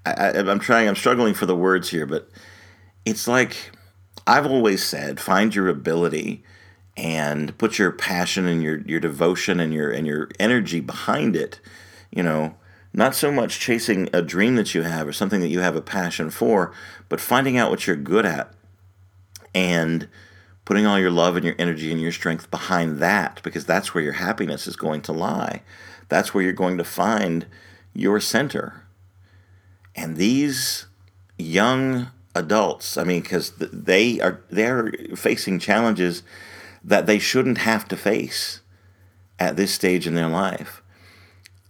I, 0.05 0.31
am 0.37 0.59
trying, 0.59 0.87
I'm 0.87 0.95
struggling 0.95 1.33
for 1.33 1.45
the 1.45 1.55
words 1.55 1.89
here, 1.89 2.05
but 2.05 2.29
it's 3.09 3.27
like 3.27 3.71
I've 4.25 4.45
always 4.45 4.83
said 4.83 5.19
find 5.19 5.55
your 5.55 5.69
ability 5.69 6.43
and 6.97 7.57
put 7.57 7.79
your 7.79 7.91
passion 7.91 8.47
and 8.47 8.61
your, 8.61 8.79
your 8.81 8.99
devotion 8.99 9.59
and 9.59 9.73
your, 9.73 9.91
and 9.91 10.05
your 10.05 10.29
energy 10.39 10.81
behind 10.81 11.35
it. 11.35 11.61
You 12.11 12.23
know, 12.23 12.55
not 12.91 13.15
so 13.15 13.31
much 13.31 13.59
chasing 13.59 14.09
a 14.11 14.21
dream 14.21 14.55
that 14.55 14.73
you 14.73 14.81
have 14.81 15.07
or 15.07 15.13
something 15.13 15.39
that 15.39 15.47
you 15.47 15.59
have 15.59 15.75
a 15.75 15.81
passion 15.81 16.29
for, 16.29 16.73
but 17.07 17.21
finding 17.21 17.55
out 17.55 17.69
what 17.69 17.87
you're 17.87 17.95
good 17.95 18.25
at 18.25 18.51
and 19.55 20.09
putting 20.65 20.85
all 20.85 20.99
your 20.99 21.11
love 21.11 21.37
and 21.37 21.45
your 21.45 21.55
energy 21.57 21.91
and 21.91 22.01
your 22.01 22.11
strength 22.11 22.51
behind 22.51 22.97
that 22.97 23.41
because 23.43 23.65
that's 23.65 23.93
where 23.93 24.03
your 24.03 24.13
happiness 24.13 24.67
is 24.67 24.75
going 24.75 25.01
to 25.01 25.13
lie. 25.13 25.61
That's 26.09 26.33
where 26.33 26.43
you're 26.43 26.51
going 26.51 26.77
to 26.77 26.83
find 26.83 27.45
your 27.93 28.19
center. 28.19 28.83
And 29.95 30.17
these 30.17 30.87
young 31.37 32.07
adults, 32.37 32.97
I 32.97 33.03
mean, 33.03 33.21
because 33.21 33.51
they 33.57 34.19
are 34.19 34.41
they're 34.49 34.91
facing 35.15 35.59
challenges 35.59 36.23
that 36.83 37.05
they 37.05 37.19
shouldn't 37.19 37.59
have 37.59 37.87
to 37.89 37.97
face 37.97 38.61
at 39.39 39.55
this 39.55 39.73
stage 39.73 40.07
in 40.07 40.15
their 40.15 40.29
life, 40.29 40.81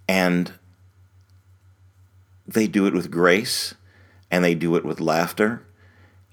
and 0.08 0.54
they 2.46 2.68
do 2.68 2.86
it 2.88 2.94
with 2.94 3.12
grace, 3.12 3.74
and 4.32 4.44
they 4.44 4.56
do 4.56 4.76
it 4.76 4.86
with 4.86 5.00
laughter, 5.00 5.66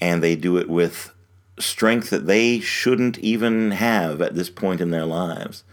and 0.00 0.22
they 0.22 0.36
do 0.36 0.56
it 0.56 0.68
with 0.68 1.12
strength 1.58 2.10
that 2.10 2.26
they 2.26 2.60
shouldn't 2.60 3.18
even 3.18 3.70
have 3.72 4.20
at 4.20 4.34
this 4.34 4.50
point 4.50 4.80
in 4.80 4.90
their 4.90 5.06
lives. 5.06 5.64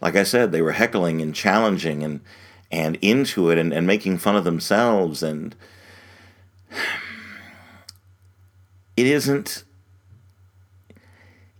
Like 0.00 0.16
I 0.16 0.22
said, 0.22 0.50
they 0.50 0.62
were 0.62 0.72
heckling 0.72 1.20
and 1.20 1.34
challenging 1.34 2.02
and 2.02 2.20
and 2.70 2.96
into 3.02 3.50
it 3.50 3.58
and, 3.58 3.72
and 3.72 3.86
making 3.86 4.18
fun 4.18 4.36
of 4.36 4.44
themselves 4.44 5.22
and 5.22 5.56
it 9.00 9.06
isn't 9.06 9.64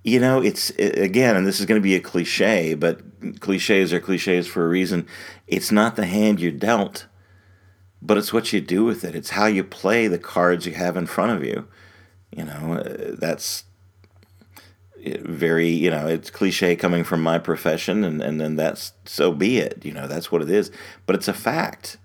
you 0.02 0.18
know 0.18 0.42
it's 0.42 0.70
again 0.70 1.36
and 1.36 1.46
this 1.46 1.60
is 1.60 1.66
going 1.66 1.80
to 1.80 1.82
be 1.82 1.94
a 1.94 2.00
cliche 2.00 2.74
but 2.74 3.00
cliches 3.40 3.92
are 3.92 4.00
cliches 4.00 4.46
for 4.46 4.64
a 4.64 4.68
reason 4.68 5.06
it's 5.46 5.70
not 5.70 5.96
the 5.96 6.06
hand 6.06 6.40
you're 6.40 6.52
dealt 6.52 7.06
but 8.02 8.16
it's 8.16 8.32
what 8.32 8.52
you 8.52 8.60
do 8.60 8.84
with 8.84 9.04
it 9.04 9.14
it's 9.14 9.30
how 9.30 9.46
you 9.46 9.62
play 9.62 10.06
the 10.06 10.18
cards 10.18 10.66
you 10.66 10.72
have 10.72 10.96
in 10.96 11.06
front 11.06 11.32
of 11.32 11.44
you 11.44 11.68
you 12.30 12.44
know, 12.44 12.74
uh, 12.74 13.16
that's 13.18 13.64
very, 14.96 15.68
you 15.68 15.90
know, 15.90 16.06
it's 16.06 16.30
cliche 16.30 16.76
coming 16.76 17.04
from 17.04 17.22
my 17.22 17.38
profession, 17.38 18.04
and, 18.04 18.22
and 18.22 18.40
then 18.40 18.56
that's 18.56 18.92
so 19.04 19.32
be 19.32 19.58
it. 19.58 19.84
You 19.84 19.92
know, 19.92 20.06
that's 20.06 20.30
what 20.30 20.42
it 20.42 20.50
is. 20.50 20.70
But 21.06 21.16
it's 21.16 21.28
a 21.28 21.34
fact. 21.34 21.98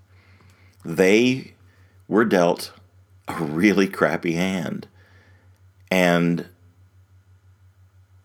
They 0.84 1.54
were 2.08 2.24
dealt 2.24 2.72
a 3.28 3.42
really 3.42 3.86
crappy 3.86 4.32
hand. 4.32 4.88
And 5.90 6.48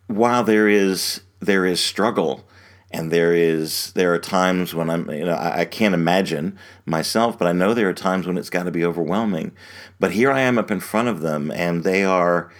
while 0.07 0.43
there 0.43 0.67
is 0.67 1.21
there 1.39 1.65
is 1.65 1.79
struggle 1.79 2.45
and 2.91 3.11
there 3.11 3.33
is 3.33 3.91
there 3.93 4.13
are 4.13 4.19
times 4.19 4.73
when 4.73 4.89
I'm 4.89 5.09
you 5.09 5.25
know 5.25 5.33
I, 5.33 5.61
I, 5.61 5.65
can't 5.65 5.93
imagine 5.93 6.57
myself, 6.85 7.37
but 7.37 7.47
I 7.47 7.53
know 7.53 7.73
there 7.73 7.89
are 7.89 7.93
times 7.93 8.27
when 8.27 8.37
it's 8.37 8.49
got 8.49 8.63
to 8.63 8.71
be 8.71 8.83
overwhelming. 8.83 9.53
But 9.99 10.11
here 10.11 10.31
I 10.31 10.41
am 10.41 10.57
up 10.57 10.71
in 10.71 10.79
front 10.79 11.07
of 11.07 11.21
them, 11.21 11.51
and 11.51 11.83
they 11.83 12.03
are. 12.03 12.51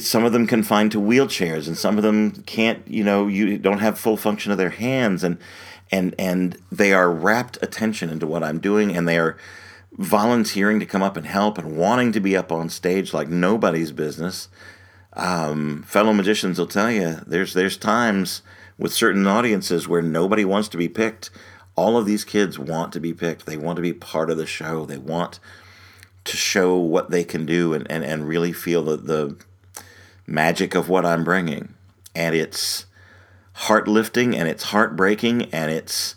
some 0.00 0.24
of 0.24 0.32
them 0.32 0.46
confined 0.46 0.92
to 0.92 1.00
wheelchairs, 1.00 1.66
and 1.66 1.76
some 1.76 1.96
of 1.96 2.04
them 2.04 2.30
can't. 2.42 2.86
You 2.86 3.04
know, 3.04 3.26
you 3.26 3.58
don't 3.58 3.78
have 3.78 3.98
full 3.98 4.16
function 4.16 4.52
of 4.52 4.58
their 4.58 4.70
hands, 4.70 5.24
and 5.24 5.38
and 5.90 6.14
and 6.18 6.56
they 6.70 6.92
are 6.92 7.10
rapt 7.10 7.58
attention 7.62 8.10
into 8.10 8.26
what 8.26 8.44
I'm 8.44 8.60
doing, 8.60 8.96
and 8.96 9.08
they 9.08 9.18
are 9.18 9.36
volunteering 9.92 10.80
to 10.80 10.86
come 10.86 11.02
up 11.02 11.16
and 11.16 11.26
help 11.26 11.58
and 11.58 11.76
wanting 11.76 12.12
to 12.12 12.20
be 12.20 12.36
up 12.36 12.52
on 12.52 12.68
stage 12.68 13.12
like 13.12 13.28
nobody's 13.28 13.92
business 13.92 14.48
um, 15.14 15.82
fellow 15.82 16.12
magicians 16.12 16.58
will 16.58 16.66
tell 16.66 16.90
you 16.90 17.20
there's 17.26 17.52
there's 17.54 17.76
times 17.76 18.42
with 18.78 18.92
certain 18.92 19.26
audiences 19.26 19.88
where 19.88 20.02
nobody 20.02 20.44
wants 20.44 20.68
to 20.68 20.78
be 20.78 20.88
picked. 20.88 21.30
All 21.76 21.96
of 21.96 22.06
these 22.06 22.24
kids 22.24 22.58
want 22.58 22.92
to 22.92 23.00
be 23.00 23.12
picked. 23.12 23.46
They 23.46 23.56
want 23.56 23.76
to 23.76 23.82
be 23.82 23.92
part 23.92 24.30
of 24.30 24.38
the 24.38 24.46
show. 24.46 24.86
They 24.86 24.98
want 24.98 25.38
to 26.24 26.36
show 26.36 26.76
what 26.76 27.10
they 27.10 27.24
can 27.24 27.44
do 27.44 27.74
and, 27.74 27.90
and, 27.90 28.04
and 28.04 28.26
really 28.26 28.52
feel 28.52 28.82
the, 28.82 28.96
the 28.96 29.36
magic 30.26 30.74
of 30.74 30.88
what 30.88 31.04
I'm 31.04 31.24
bringing. 31.24 31.74
And 32.14 32.34
it's 32.34 32.86
heart 33.52 33.88
lifting 33.88 34.36
and 34.36 34.48
it's 34.48 34.64
heartbreaking 34.64 35.50
and 35.52 35.70
it's 35.70 36.14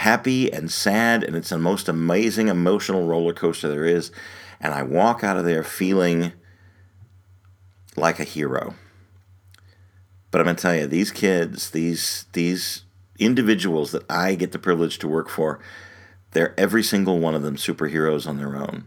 happy 0.00 0.50
and 0.50 0.72
sad 0.72 1.22
and 1.22 1.36
it's 1.36 1.50
the 1.50 1.58
most 1.58 1.86
amazing 1.86 2.48
emotional 2.48 3.06
roller 3.06 3.34
coaster 3.34 3.68
there 3.68 3.84
is. 3.84 4.10
And 4.58 4.72
I 4.72 4.82
walk 4.82 5.22
out 5.22 5.36
of 5.36 5.44
there 5.44 5.62
feeling 5.62 6.32
like 7.96 8.18
a 8.18 8.24
hero. 8.24 8.74
But 10.30 10.40
I'm 10.40 10.56
to 10.56 10.62
tell 10.62 10.74
you, 10.74 10.86
these 10.86 11.10
kids, 11.10 11.70
these 11.70 12.26
these 12.32 12.84
individuals 13.18 13.92
that 13.92 14.10
I 14.10 14.36
get 14.36 14.52
the 14.52 14.58
privilege 14.58 14.98
to 15.00 15.08
work 15.08 15.28
for, 15.28 15.60
they're 16.30 16.58
every 16.58 16.82
single 16.82 17.18
one 17.18 17.34
of 17.34 17.42
them 17.42 17.56
superheroes 17.56 18.26
on 18.26 18.38
their 18.38 18.56
own. 18.56 18.86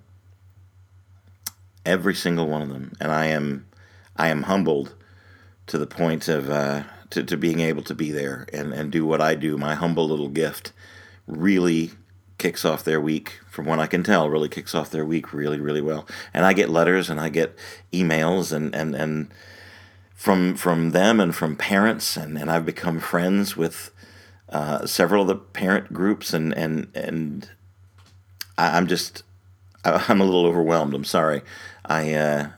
Every 1.85 2.15
single 2.15 2.47
one 2.47 2.61
of 2.61 2.69
them, 2.69 2.93
and 2.99 3.11
I 3.11 3.25
am 3.25 3.67
I 4.15 4.29
am 4.29 4.43
humbled 4.43 4.95
to 5.67 5.77
the 5.77 5.87
point 5.87 6.27
of 6.27 6.49
uh, 6.49 6.83
to, 7.09 7.23
to 7.23 7.37
being 7.37 7.59
able 7.59 7.83
to 7.83 7.93
be 7.93 8.11
there 8.11 8.47
and, 8.53 8.73
and 8.73 8.91
do 8.91 9.05
what 9.05 9.21
I 9.21 9.35
do. 9.35 9.57
My 9.57 9.75
humble 9.75 10.07
little 10.07 10.29
gift 10.29 10.71
really 11.27 11.91
kicks 12.37 12.65
off 12.65 12.83
their 12.83 12.99
week, 12.99 13.39
from 13.49 13.65
what 13.65 13.79
I 13.79 13.87
can 13.87 14.03
tell, 14.03 14.29
really 14.29 14.49
kicks 14.49 14.75
off 14.75 14.91
their 14.91 15.05
week 15.05 15.33
really, 15.33 15.59
really 15.59 15.81
well. 15.81 16.07
And 16.33 16.45
I 16.45 16.53
get 16.53 16.69
letters 16.69 17.09
and 17.09 17.19
I 17.19 17.29
get 17.29 17.57
emails 17.93 18.51
and, 18.51 18.73
and, 18.75 18.95
and 18.95 19.31
from 20.23 20.55
from 20.55 20.91
them 20.91 21.19
and 21.19 21.35
from 21.35 21.57
parents 21.57 22.15
and, 22.15 22.37
and 22.37 22.49
I've 22.49 22.65
become 22.65 23.01
friends 23.01 23.57
with 23.57 23.91
uh, 24.47 24.85
several 24.85 25.23
of 25.23 25.27
the 25.27 25.35
parent 25.35 25.91
groups 25.91 26.33
and 26.33 26.53
and 26.53 26.87
and 26.95 27.49
I, 28.57 28.77
am 28.77 28.87
just 28.87 29.23
I'm 29.83 30.21
a 30.21 30.23
little 30.23 30.45
overwhelmed. 30.45 30.93
I'm 30.93 31.03
sorry. 31.03 31.41
I 31.85 32.13
uh, 32.13 32.49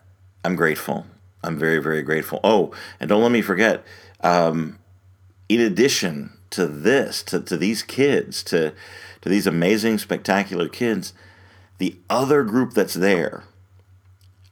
I'm 0.44 0.56
grateful. 0.56 1.08
I'm 1.44 1.58
very 1.58 1.80
very 1.80 2.04
grateful. 2.04 2.40
Oh, 2.44 2.72
and 3.00 3.10
don't 3.10 3.24
let 3.24 3.32
me 3.32 3.42
forget. 3.42 3.84
Um, 4.22 4.78
in 5.50 5.60
addition 5.62 6.34
to 6.56 6.68
this, 6.68 7.24
to, 7.24 7.40
to 7.42 7.58
these 7.58 7.84
kids, 7.84 8.44
to, 8.44 8.74
to 9.22 9.30
these 9.30 9.48
amazing, 9.48 9.98
spectacular 9.98 10.68
kids. 10.68 11.14
The 11.78 11.98
other 12.10 12.44
group 12.44 12.74
that's 12.74 12.94
there 12.94 13.44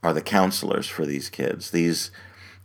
are 0.02 0.12
the 0.12 0.22
counselors 0.22 0.86
for 0.86 1.06
these 1.06 1.28
kids, 1.28 1.70
these 1.70 2.10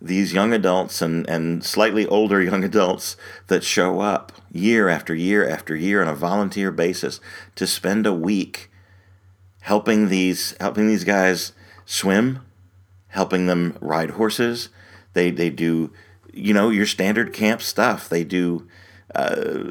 these 0.02 0.32
young 0.32 0.54
adults 0.54 1.02
and, 1.02 1.30
and 1.30 1.62
slightly 1.62 2.06
older 2.08 2.42
young 2.42 2.64
adults 2.64 3.18
that 3.48 3.66
show 3.66 4.00
up 4.00 4.32
year 4.50 4.88
after 4.88 5.14
year 5.14 5.48
after 5.48 5.76
year 5.76 6.02
on 6.02 6.08
a 6.08 6.16
volunteer 6.16 6.72
basis 6.72 7.20
to 7.56 7.68
spend 7.68 8.08
a 8.08 8.14
week 8.14 8.72
helping 9.62 10.08
these 10.08 10.56
helping 10.60 10.88
these 10.88 11.04
guys 11.04 11.52
swim, 11.86 12.40
helping 13.10 13.48
them 13.48 13.78
ride 13.82 14.12
horses. 14.12 14.70
They 15.14 15.32
they 15.32 15.50
do 15.50 15.92
you 16.34 16.54
know 16.54 16.70
your 16.70 16.86
standard 16.86 17.34
camp 17.34 17.62
stuff. 17.62 18.08
They 18.08 18.24
do 18.24 18.68
uh, 19.16 19.64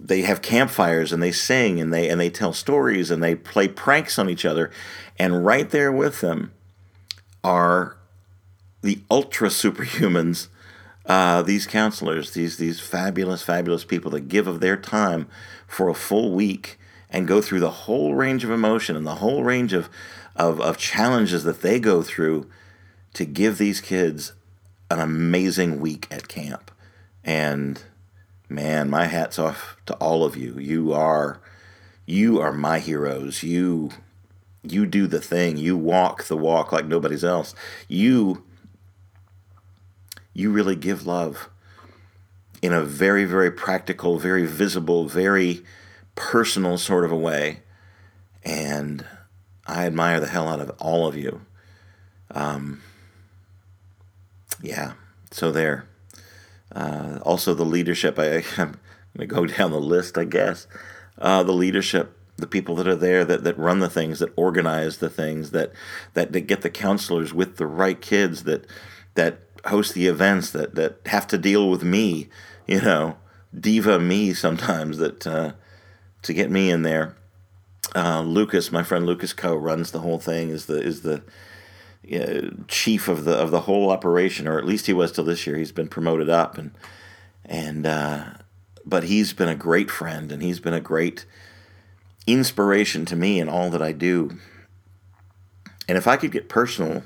they 0.00 0.22
have 0.22 0.40
campfires 0.42 1.12
and 1.12 1.22
they 1.22 1.32
sing 1.32 1.80
and 1.80 1.92
they 1.92 2.08
and 2.08 2.20
they 2.20 2.30
tell 2.30 2.52
stories 2.52 3.10
and 3.10 3.22
they 3.22 3.34
play 3.34 3.68
pranks 3.68 4.18
on 4.18 4.30
each 4.30 4.44
other, 4.44 4.70
and 5.18 5.44
right 5.44 5.68
there 5.70 5.92
with 5.92 6.20
them 6.20 6.52
are 7.42 7.96
the 8.82 9.00
ultra 9.10 9.48
superhumans. 9.48 10.48
Uh, 11.06 11.40
these 11.40 11.66
counselors, 11.66 12.32
these 12.32 12.58
these 12.58 12.80
fabulous, 12.80 13.42
fabulous 13.42 13.84
people 13.84 14.10
that 14.10 14.28
give 14.28 14.46
of 14.46 14.60
their 14.60 14.76
time 14.76 15.26
for 15.66 15.88
a 15.88 15.94
full 15.94 16.32
week 16.32 16.78
and 17.10 17.26
go 17.26 17.40
through 17.40 17.60
the 17.60 17.70
whole 17.70 18.14
range 18.14 18.44
of 18.44 18.50
emotion 18.50 18.96
and 18.96 19.06
the 19.06 19.16
whole 19.16 19.42
range 19.42 19.72
of, 19.72 19.88
of, 20.36 20.60
of 20.60 20.76
challenges 20.76 21.44
that 21.44 21.62
they 21.62 21.80
go 21.80 22.02
through 22.02 22.48
to 23.14 23.24
give 23.24 23.58
these 23.58 23.80
kids 23.80 24.34
an 24.90 25.00
amazing 25.00 25.80
week 25.80 26.06
at 26.10 26.28
camp. 26.28 26.70
And 27.24 27.82
man, 28.48 28.88
my 28.90 29.06
hat's 29.06 29.38
off 29.38 29.76
to 29.86 29.94
all 29.94 30.24
of 30.24 30.36
you. 30.36 30.58
You 30.58 30.92
are 30.92 31.40
you 32.06 32.40
are 32.40 32.52
my 32.52 32.78
heroes. 32.78 33.42
You 33.42 33.90
you 34.62 34.86
do 34.86 35.06
the 35.06 35.20
thing. 35.20 35.56
You 35.56 35.76
walk 35.76 36.24
the 36.24 36.36
walk 36.36 36.72
like 36.72 36.86
nobody's 36.86 37.24
else. 37.24 37.54
You 37.86 38.44
you 40.32 40.50
really 40.50 40.76
give 40.76 41.06
love 41.06 41.48
in 42.62 42.72
a 42.72 42.82
very 42.82 43.24
very 43.24 43.50
practical, 43.50 44.18
very 44.18 44.46
visible, 44.46 45.06
very 45.08 45.62
personal 46.14 46.78
sort 46.78 47.04
of 47.04 47.12
a 47.12 47.16
way. 47.16 47.60
And 48.44 49.04
I 49.66 49.84
admire 49.84 50.20
the 50.20 50.28
hell 50.28 50.48
out 50.48 50.60
of 50.60 50.70
all 50.78 51.06
of 51.06 51.14
you. 51.14 51.42
Um, 52.30 52.80
yeah, 54.62 54.92
so 55.30 55.52
there. 55.52 55.86
Uh, 56.74 57.18
also, 57.22 57.54
the 57.54 57.64
leadership. 57.64 58.18
I, 58.18 58.44
I'm 58.56 58.76
going 59.16 59.20
to 59.20 59.26
go 59.26 59.46
down 59.46 59.70
the 59.70 59.80
list, 59.80 60.18
I 60.18 60.24
guess. 60.24 60.66
Uh, 61.18 61.42
the 61.42 61.52
leadership, 61.52 62.16
the 62.36 62.46
people 62.46 62.74
that 62.76 62.86
are 62.86 62.96
there 62.96 63.24
that, 63.24 63.44
that 63.44 63.58
run 63.58 63.80
the 63.80 63.90
things, 63.90 64.18
that 64.20 64.32
organize 64.36 64.98
the 64.98 65.10
things, 65.10 65.50
that, 65.50 65.72
that, 66.14 66.32
that 66.32 66.42
get 66.42 66.62
the 66.62 66.70
counselors 66.70 67.34
with 67.34 67.56
the 67.56 67.66
right 67.66 68.00
kids, 68.00 68.44
that, 68.44 68.66
that 69.14 69.40
host 69.66 69.94
the 69.94 70.06
events, 70.06 70.50
that, 70.50 70.74
that 70.74 70.98
have 71.06 71.26
to 71.28 71.38
deal 71.38 71.68
with 71.68 71.82
me, 71.82 72.28
you 72.66 72.80
know, 72.80 73.16
diva 73.58 73.98
me 73.98 74.34
sometimes, 74.34 74.98
that 74.98 75.26
uh, 75.26 75.52
to 76.22 76.32
get 76.32 76.50
me 76.50 76.70
in 76.70 76.82
there. 76.82 77.16
Uh, 77.94 78.20
Lucas, 78.20 78.70
my 78.70 78.82
friend 78.82 79.06
Lucas 79.06 79.32
Co, 79.32 79.56
runs 79.56 79.90
the 79.90 80.00
whole 80.00 80.18
thing. 80.18 80.50
Is 80.50 80.66
the 80.66 80.78
is 80.80 81.00
the 81.00 81.22
chief 82.68 83.08
of 83.08 83.24
the 83.24 83.32
of 83.32 83.50
the 83.50 83.60
whole 83.60 83.90
operation, 83.90 84.48
or 84.48 84.58
at 84.58 84.64
least 84.64 84.86
he 84.86 84.92
was 84.92 85.12
till 85.12 85.24
this 85.24 85.46
year. 85.46 85.56
He's 85.56 85.72
been 85.72 85.88
promoted 85.88 86.28
up, 86.28 86.56
and 86.56 86.72
and 87.44 87.86
uh, 87.86 88.24
but 88.84 89.04
he's 89.04 89.32
been 89.32 89.48
a 89.48 89.54
great 89.54 89.90
friend, 89.90 90.32
and 90.32 90.42
he's 90.42 90.60
been 90.60 90.74
a 90.74 90.80
great 90.80 91.26
inspiration 92.26 93.04
to 93.06 93.16
me 93.16 93.40
in 93.40 93.48
all 93.48 93.70
that 93.70 93.82
I 93.82 93.92
do. 93.92 94.38
And 95.88 95.96
if 95.96 96.06
I 96.06 96.16
could 96.16 96.32
get 96.32 96.48
personal 96.48 97.02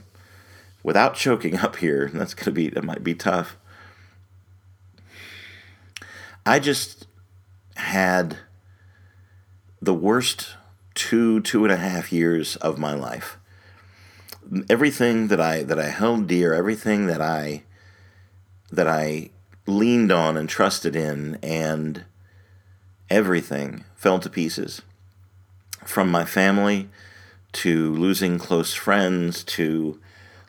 without 0.83 1.15
choking 1.15 1.59
up 1.59 1.77
here, 1.77 2.11
that's 2.13 2.35
gonna 2.35 2.53
be 2.53 2.69
that 2.71 2.85
might 2.85 3.05
be 3.05 3.15
tough. 3.15 3.57
I 6.45 6.59
just 6.59 7.07
had 7.77 8.39
the 9.81 9.95
worst 9.95 10.57
two 10.95 11.41
two 11.41 11.65
and 11.65 11.73
a 11.73 11.77
half 11.77 12.13
years 12.13 12.57
of 12.57 12.79
my 12.79 12.95
life 12.95 13.39
everything 14.69 15.29
that 15.29 15.41
I 15.41 15.63
that 15.63 15.79
I 15.79 15.89
held 15.89 16.27
dear, 16.27 16.55
everything 16.55 17.07
that 17.07 17.21
I 17.21 17.63
that 18.71 18.87
I 18.87 19.31
leaned 19.67 20.11
on 20.11 20.37
and 20.37 20.49
trusted 20.49 20.97
in, 20.97 21.39
and 21.43 22.05
everything 23.11 23.85
fell 23.95 24.19
to 24.21 24.31
pieces. 24.31 24.83
From 25.85 26.11
my 26.11 26.25
family 26.25 26.89
to 27.53 27.93
losing 27.95 28.39
close 28.39 28.73
friends 28.73 29.45
to 29.45 30.01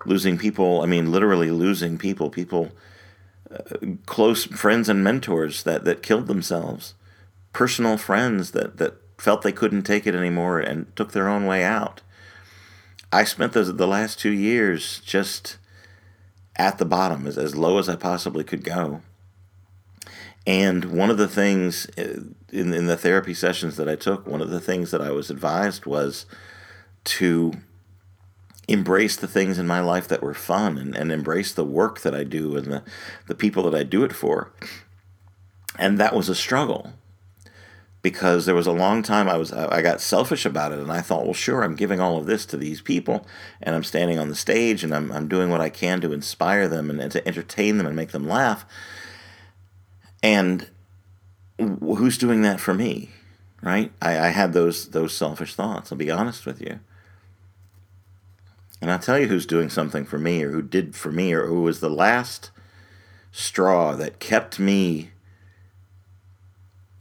losing 0.06 0.38
people. 0.38 0.82
I 0.82 0.86
mean, 0.86 1.12
literally 1.12 1.52
losing 1.52 1.98
people. 1.98 2.30
People, 2.30 2.72
uh, 3.52 3.78
close 4.06 4.46
friends 4.46 4.90
and 4.90 5.04
mentors 5.04 5.64
that 5.64 5.86
that 5.86 6.04
killed 6.04 6.28
themselves. 6.28 6.94
Personal 7.52 7.98
friends 7.98 8.52
that 8.52 8.78
that 8.78 8.96
felt 9.18 9.42
they 9.42 9.52
couldn't 9.52 9.84
take 9.84 10.06
it 10.08 10.16
anymore 10.16 10.60
and 10.60 10.94
took 10.96 11.12
their 11.12 11.28
own 11.30 11.46
way 11.46 11.64
out. 11.64 12.02
I 13.14 13.24
spent 13.26 13.54
the, 13.54 13.64
the 13.64 13.88
last 13.88 14.20
two 14.20 14.32
years 14.32 15.00
just 15.06 15.58
at 16.56 16.80
the 16.80 16.86
bottom, 16.86 17.28
as, 17.28 17.38
as 17.38 17.56
low 17.56 17.78
as 17.78 17.88
I 17.88 17.96
possibly 17.96 18.44
could 18.44 18.64
go. 18.64 19.02
And 20.48 20.86
one 20.86 21.12
of 21.12 21.18
the 21.18 21.28
things 21.28 21.88
uh, 21.98 22.22
in, 22.52 22.74
in 22.74 22.88
the 22.88 22.98
therapy 22.98 23.34
sessions 23.34 23.78
that 23.78 23.88
I 23.88 23.96
took, 23.96 24.28
one 24.28 24.42
of 24.42 24.50
the 24.50 24.60
things 24.60 24.92
that 24.92 25.02
I 25.02 25.12
was 25.12 25.30
advised 25.30 25.86
was 25.86 26.26
to 27.06 27.54
embrace 28.68 29.16
the 29.16 29.28
things 29.28 29.60
in 29.60 29.68
my 29.68 29.80
life 29.80 30.08
that 30.08 30.24
were 30.24 30.34
fun 30.34 30.78
and, 30.78 30.96
and 30.96 31.12
embrace 31.12 31.54
the 31.54 31.64
work 31.64 32.02
that 32.02 32.16
I 32.16 32.24
do 32.24 32.58
and 32.58 32.66
the, 32.66 32.84
the 33.28 33.36
people 33.36 33.64
that 33.64 33.76
I 33.76 33.84
do 33.84 34.04
it 34.04 34.14
for. 34.14 34.52
And 35.78 36.00
that 36.00 36.16
was 36.16 36.30
a 36.30 36.36
struggle 36.36 36.94
because 38.04 38.46
there 38.46 38.54
was 38.54 38.68
a 38.68 38.72
long 38.72 39.02
time 39.02 39.28
I 39.30 39.38
was 39.38 39.52
I 39.52 39.82
got 39.82 40.02
selfish 40.02 40.46
about 40.46 40.74
it 40.74 40.80
and 40.80 40.92
I 40.92 41.02
thought, 41.02 41.24
well, 41.24 41.34
sure, 41.34 41.64
I'm 41.64 41.76
giving 41.76 42.00
all 42.00 42.18
of 42.18 42.28
this 42.28 42.46
to 42.48 42.58
these 42.58 42.82
people 42.82 43.26
and 43.62 43.76
I'm 43.76 43.84
standing 43.84 44.20
on 44.20 44.30
the 44.30 44.36
stage 44.36 44.84
and 44.84 44.94
I'm 44.94 45.12
I'm 45.12 45.28
doing 45.28 45.50
what 45.50 45.62
I 45.62 45.70
can 45.70 46.02
to 46.02 46.12
inspire 46.12 46.68
them 46.68 46.92
and, 46.92 47.00
and 47.00 47.12
to 47.14 47.26
entertain 47.28 47.78
them 47.78 47.88
and 47.88 47.96
make 47.96 48.12
them 48.12 48.28
laugh. 48.28 48.66
And 50.22 50.70
who's 51.58 52.18
doing 52.18 52.42
that 52.42 52.60
for 52.60 52.74
me, 52.74 53.10
right? 53.62 53.92
I, 54.02 54.20
I 54.20 54.28
had 54.30 54.52
those 54.54 54.90
those 54.90 55.14
selfish 55.16 55.56
thoughts. 55.56 55.92
I'll 55.92 55.98
be 55.98 56.12
honest 56.12 56.46
with 56.46 56.62
you. 56.62 56.82
And 58.82 58.92
I'll 58.92 59.00
tell 59.00 59.18
you 59.18 59.28
who's 59.28 59.46
doing 59.46 59.70
something 59.70 60.04
for 60.04 60.20
me 60.20 60.44
or 60.44 60.52
who 60.52 60.62
did 60.62 60.94
for 60.94 61.10
me 61.10 61.32
or 61.32 61.48
who 61.48 61.62
was 61.62 61.80
the 61.80 61.90
last 61.90 62.52
straw 63.32 63.96
that 63.96 64.20
kept 64.20 64.60
me 64.60 65.13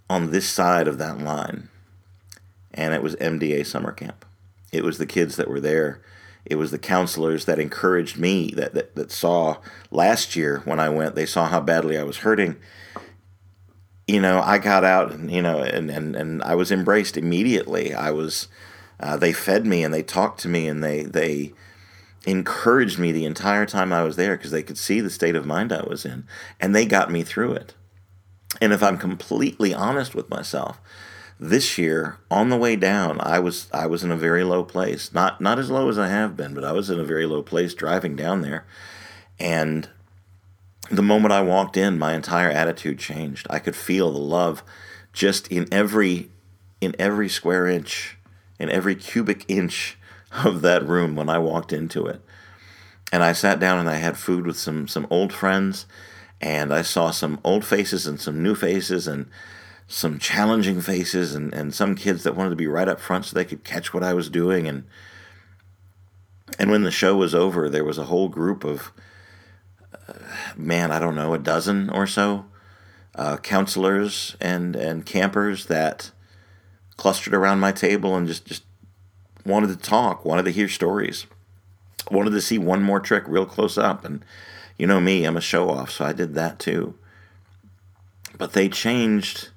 on 0.08 0.30
this 0.30 0.48
side 0.48 0.88
of 0.88 0.98
that 0.98 1.18
line. 1.18 1.68
And 2.74 2.94
it 2.94 3.02
was 3.02 3.16
MDA 3.16 3.66
summer 3.66 3.92
camp. 3.92 4.24
It 4.72 4.84
was 4.84 4.98
the 4.98 5.06
kids 5.06 5.36
that 5.36 5.48
were 5.48 5.60
there. 5.60 6.00
It 6.44 6.56
was 6.56 6.70
the 6.70 6.78
counselors 6.78 7.44
that 7.44 7.58
encouraged 7.58 8.18
me, 8.18 8.50
that, 8.56 8.74
that, 8.74 8.94
that 8.96 9.12
saw 9.12 9.58
last 9.90 10.34
year 10.34 10.62
when 10.64 10.80
I 10.80 10.88
went, 10.88 11.14
they 11.14 11.26
saw 11.26 11.46
how 11.46 11.60
badly 11.60 11.98
I 11.98 12.02
was 12.02 12.18
hurting. 12.18 12.56
You 14.08 14.20
know, 14.20 14.40
I 14.40 14.58
got 14.58 14.82
out 14.82 15.12
and, 15.12 15.30
you 15.30 15.42
know, 15.42 15.58
and, 15.62 15.90
and, 15.90 16.16
and 16.16 16.42
I 16.42 16.54
was 16.54 16.72
embraced 16.72 17.16
immediately. 17.16 17.94
I 17.94 18.10
was, 18.10 18.48
uh, 18.98 19.16
they 19.16 19.32
fed 19.32 19.66
me 19.66 19.84
and 19.84 19.94
they 19.94 20.02
talked 20.02 20.40
to 20.40 20.48
me 20.48 20.66
and 20.66 20.82
they, 20.82 21.04
they, 21.04 21.52
encouraged 22.26 22.98
me 22.98 23.12
the 23.12 23.24
entire 23.24 23.66
time 23.66 23.92
I 23.92 24.02
was 24.02 24.16
there 24.16 24.36
because 24.36 24.50
they 24.50 24.62
could 24.62 24.78
see 24.78 25.00
the 25.00 25.10
state 25.10 25.34
of 25.34 25.46
mind 25.46 25.72
I 25.72 25.82
was 25.82 26.04
in 26.04 26.24
and 26.60 26.74
they 26.74 26.86
got 26.86 27.10
me 27.10 27.22
through 27.22 27.54
it. 27.54 27.74
And 28.60 28.72
if 28.72 28.82
I'm 28.82 28.98
completely 28.98 29.74
honest 29.74 30.14
with 30.14 30.28
myself, 30.30 30.80
this 31.40 31.76
year 31.76 32.18
on 32.30 32.50
the 32.50 32.56
way 32.56 32.76
down, 32.76 33.20
I 33.20 33.38
was 33.40 33.68
I 33.72 33.86
was 33.86 34.04
in 34.04 34.12
a 34.12 34.16
very 34.16 34.44
low 34.44 34.64
place. 34.64 35.12
Not 35.12 35.40
not 35.40 35.58
as 35.58 35.70
low 35.70 35.88
as 35.88 35.98
I 35.98 36.08
have 36.08 36.36
been, 36.36 36.54
but 36.54 36.64
I 36.64 36.72
was 36.72 36.88
in 36.88 37.00
a 37.00 37.04
very 37.04 37.26
low 37.26 37.42
place 37.42 37.74
driving 37.74 38.14
down 38.14 38.42
there. 38.42 38.64
And 39.40 39.88
the 40.90 41.02
moment 41.02 41.32
I 41.32 41.42
walked 41.42 41.76
in, 41.76 41.98
my 41.98 42.14
entire 42.14 42.50
attitude 42.50 42.98
changed. 42.98 43.46
I 43.50 43.58
could 43.58 43.74
feel 43.74 44.12
the 44.12 44.18
love 44.18 44.62
just 45.12 45.48
in 45.48 45.66
every 45.72 46.30
in 46.80 46.94
every 46.98 47.28
square 47.28 47.66
inch, 47.66 48.18
in 48.58 48.70
every 48.70 48.94
cubic 48.94 49.44
inch 49.48 49.96
of 50.44 50.62
that 50.62 50.86
room 50.86 51.16
when 51.16 51.28
I 51.28 51.38
walked 51.38 51.72
into 51.72 52.06
it. 52.06 52.20
And 53.12 53.22
I 53.22 53.32
sat 53.32 53.58
down 53.58 53.78
and 53.78 53.88
I 53.88 53.96
had 53.96 54.16
food 54.16 54.46
with 54.46 54.58
some 54.58 54.86
some 54.86 55.06
old 55.10 55.32
friends 55.32 55.86
and 56.42 56.74
I 56.74 56.82
saw 56.82 57.10
some 57.10 57.40
old 57.44 57.64
faces 57.64 58.06
and 58.06 58.20
some 58.20 58.42
new 58.42 58.54
faces 58.54 59.06
and 59.06 59.26
some 59.86 60.18
challenging 60.18 60.80
faces 60.80 61.34
and, 61.34 61.52
and 61.54 61.74
some 61.74 61.94
kids 61.94 62.24
that 62.24 62.36
wanted 62.36 62.50
to 62.50 62.56
be 62.56 62.66
right 62.66 62.88
up 62.88 63.00
front 63.00 63.24
so 63.24 63.34
they 63.34 63.44
could 63.44 63.64
catch 63.64 63.94
what 63.94 64.02
I 64.02 64.12
was 64.12 64.28
doing 64.28 64.66
and 64.66 64.84
and 66.58 66.70
when 66.70 66.82
the 66.82 66.90
show 66.90 67.16
was 67.16 67.34
over 67.34 67.70
there 67.70 67.84
was 67.84 67.98
a 67.98 68.04
whole 68.04 68.28
group 68.28 68.64
of 68.64 68.92
uh, 70.08 70.14
man 70.56 70.90
I 70.90 70.98
don't 70.98 71.14
know 71.14 71.32
a 71.32 71.38
dozen 71.38 71.88
or 71.88 72.06
so 72.06 72.46
uh, 73.14 73.36
counselors 73.38 74.36
and, 74.40 74.74
and 74.74 75.04
campers 75.04 75.66
that 75.66 76.10
clustered 76.96 77.34
around 77.34 77.60
my 77.60 77.72
table 77.72 78.16
and 78.16 78.26
just, 78.26 78.46
just 78.46 78.64
wanted 79.44 79.68
to 79.68 79.76
talk, 79.76 80.24
wanted 80.24 80.44
to 80.44 80.52
hear 80.52 80.68
stories, 80.68 81.26
wanted 82.10 82.30
to 82.30 82.40
see 82.40 82.58
one 82.58 82.82
more 82.82 83.00
trick 83.00 83.24
real 83.26 83.46
close 83.46 83.76
up. 83.76 84.04
And 84.04 84.24
you 84.82 84.88
know 84.88 85.00
me, 85.00 85.22
I'm 85.22 85.36
a 85.36 85.40
show 85.40 85.70
off, 85.70 85.92
so 85.92 86.04
I 86.04 86.12
did 86.12 86.34
that 86.34 86.58
too. 86.58 86.96
But 88.36 88.52
they 88.52 88.68
changed 88.68 89.50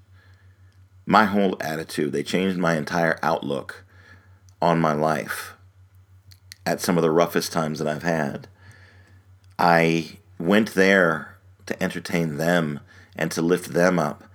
my 1.08 1.26
whole 1.26 1.58
attitude, 1.60 2.12
they 2.12 2.22
changed 2.22 2.60
my 2.60 2.78
entire 2.78 3.18
outlook 3.24 3.86
on 4.62 4.80
my 4.80 4.94
life 4.94 5.56
at 6.64 6.80
some 6.80 6.96
of 6.96 7.02
the 7.02 7.10
roughest 7.10 7.52
times 7.52 7.80
that 7.80 7.88
I've 7.88 8.04
had. 8.04 8.48
I 9.58 10.20
went 10.38 10.76
there 10.76 11.40
to 11.66 11.82
entertain 11.82 12.38
them 12.38 12.80
and 13.16 13.32
to 13.32 13.42
lift 13.42 13.74
them 13.74 13.98
up, 13.98 14.26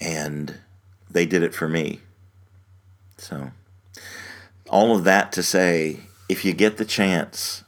and 0.00 0.60
they 1.10 1.26
did 1.26 1.42
it 1.42 1.54
for 1.54 1.68
me. 1.68 2.00
So, 3.18 3.50
all 4.70 4.96
of 4.96 5.04
that 5.04 5.30
to 5.32 5.42
say, 5.42 6.00
if 6.26 6.42
you 6.42 6.54
get 6.54 6.78
the 6.78 6.86
chance, 6.86 7.64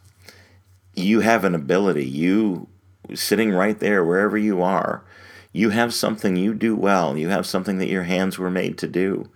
you 0.98 1.20
have 1.20 1.44
an 1.44 1.54
ability. 1.54 2.06
You 2.06 2.68
sitting 3.14 3.52
right 3.52 3.78
there, 3.78 4.04
wherever 4.04 4.36
you 4.36 4.62
are, 4.62 5.04
you 5.52 5.70
have 5.70 5.94
something 5.94 6.36
you 6.36 6.54
do 6.54 6.76
well. 6.76 7.16
You 7.16 7.28
have 7.28 7.46
something 7.46 7.78
that 7.78 7.88
your 7.88 8.04
hands 8.04 8.38
were 8.38 8.50
made 8.50 8.76
to 8.78 8.86
do. 8.86 9.30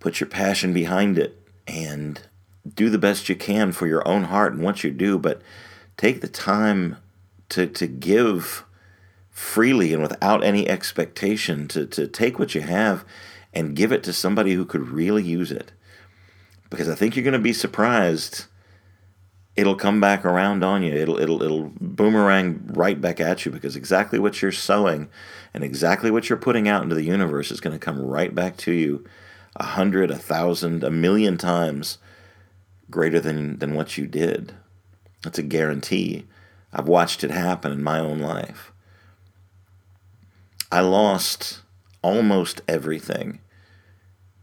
Put 0.00 0.20
your 0.20 0.28
passion 0.28 0.72
behind 0.72 1.18
it 1.18 1.38
and 1.66 2.20
do 2.74 2.88
the 2.88 2.98
best 2.98 3.28
you 3.28 3.36
can 3.36 3.72
for 3.72 3.86
your 3.86 4.06
own 4.06 4.24
heart 4.24 4.52
and 4.52 4.62
what 4.62 4.82
you 4.82 4.90
do, 4.90 5.18
but 5.18 5.42
take 5.96 6.20
the 6.20 6.28
time 6.28 6.96
to, 7.50 7.66
to 7.66 7.86
give 7.86 8.64
freely 9.30 9.92
and 9.92 10.02
without 10.02 10.44
any 10.44 10.68
expectation 10.68 11.66
to, 11.68 11.86
to 11.86 12.06
take 12.06 12.38
what 12.38 12.54
you 12.54 12.60
have 12.60 13.04
and 13.52 13.76
give 13.76 13.92
it 13.92 14.02
to 14.04 14.12
somebody 14.12 14.54
who 14.54 14.64
could 14.64 14.88
really 14.88 15.22
use 15.22 15.50
it. 15.50 15.72
Because 16.70 16.88
I 16.88 16.94
think 16.94 17.14
you're 17.14 17.24
going 17.24 17.32
to 17.32 17.38
be 17.38 17.52
surprised. 17.52 18.46
It'll 19.54 19.74
come 19.74 20.00
back 20.00 20.24
around 20.24 20.64
on 20.64 20.82
you. 20.82 20.94
It'll 20.94 21.18
it'll 21.18 21.42
it'll 21.42 21.72
boomerang 21.78 22.70
right 22.72 22.98
back 22.98 23.20
at 23.20 23.44
you 23.44 23.52
because 23.52 23.76
exactly 23.76 24.18
what 24.18 24.40
you're 24.40 24.50
sowing 24.50 25.10
and 25.52 25.62
exactly 25.62 26.10
what 26.10 26.28
you're 26.28 26.38
putting 26.38 26.68
out 26.68 26.82
into 26.82 26.94
the 26.94 27.04
universe 27.04 27.50
is 27.50 27.60
going 27.60 27.78
to 27.78 27.84
come 27.84 28.00
right 28.00 28.34
back 28.34 28.56
to 28.58 28.72
you 28.72 29.04
a 29.56 29.64
hundred, 29.64 30.10
a 30.10 30.16
thousand, 30.16 30.82
a 30.82 30.90
million 30.90 31.36
times 31.36 31.98
greater 32.90 33.20
than, 33.20 33.58
than 33.58 33.74
what 33.74 33.98
you 33.98 34.06
did. 34.06 34.54
That's 35.22 35.38
a 35.38 35.42
guarantee. 35.42 36.26
I've 36.72 36.88
watched 36.88 37.22
it 37.22 37.30
happen 37.30 37.72
in 37.72 37.82
my 37.82 37.98
own 37.98 38.20
life. 38.20 38.72
I 40.70 40.80
lost 40.80 41.60
almost 42.00 42.62
everything, 42.66 43.40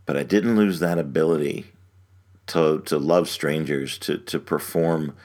but 0.06 0.16
I 0.16 0.24
didn't 0.24 0.56
lose 0.56 0.80
that 0.80 1.00
ability 1.00 1.72
to, 2.50 2.82
to 2.82 2.98
love 2.98 3.30
strangers, 3.30 3.98
to, 4.00 4.18
to 4.18 4.40
perform 4.40 5.16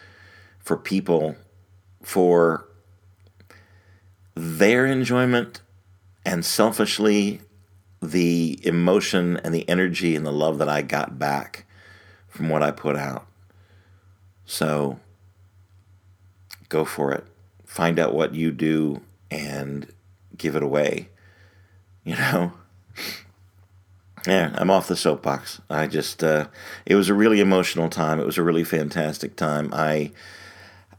for 0.59 0.77
people 0.77 1.37
for 2.03 2.69
their 4.35 4.87
enjoyment 4.87 5.61
and 6.25 6.45
selfishly 6.45 7.41
the 8.03 8.59
emotion 8.63 9.39
and 9.39 9.55
the 9.55 9.69
energy 9.69 10.15
and 10.15 10.27
the 10.27 10.33
love 10.33 10.59
that 10.59 10.69
I 10.69 10.83
got 10.83 11.19
back 11.19 11.67
from 12.29 12.49
what 12.49 12.63
I 12.63 12.71
put 12.71 12.97
out. 12.97 13.27
So 14.45 15.01
go 16.69 16.85
for 16.85 17.13
it. 17.13 17.25
Find 17.65 17.99
out 17.99 18.15
what 18.15 18.35
you 18.35 18.51
do 18.51 19.01
and 19.31 19.91
give 20.37 20.57
it 20.57 20.63
away. 20.63 21.09
You 22.07 22.17
know? 22.17 22.53
Yeah, 24.27 24.55
I'm 24.55 24.71
off 24.71 24.89
the 24.89 24.97
soapbox. 24.97 25.61
I 25.69 25.87
just, 25.87 26.25
uh, 26.25 26.49
it 26.87 26.95
was 26.95 27.09
a 27.11 27.15
really 27.15 27.41
emotional 27.41 27.91
time. 27.91 28.19
It 28.19 28.27
was 28.27 28.39
a 28.39 28.43
really 28.43 28.65
fantastic 28.65 29.37
time. 29.37 29.69
I, 29.73 30.13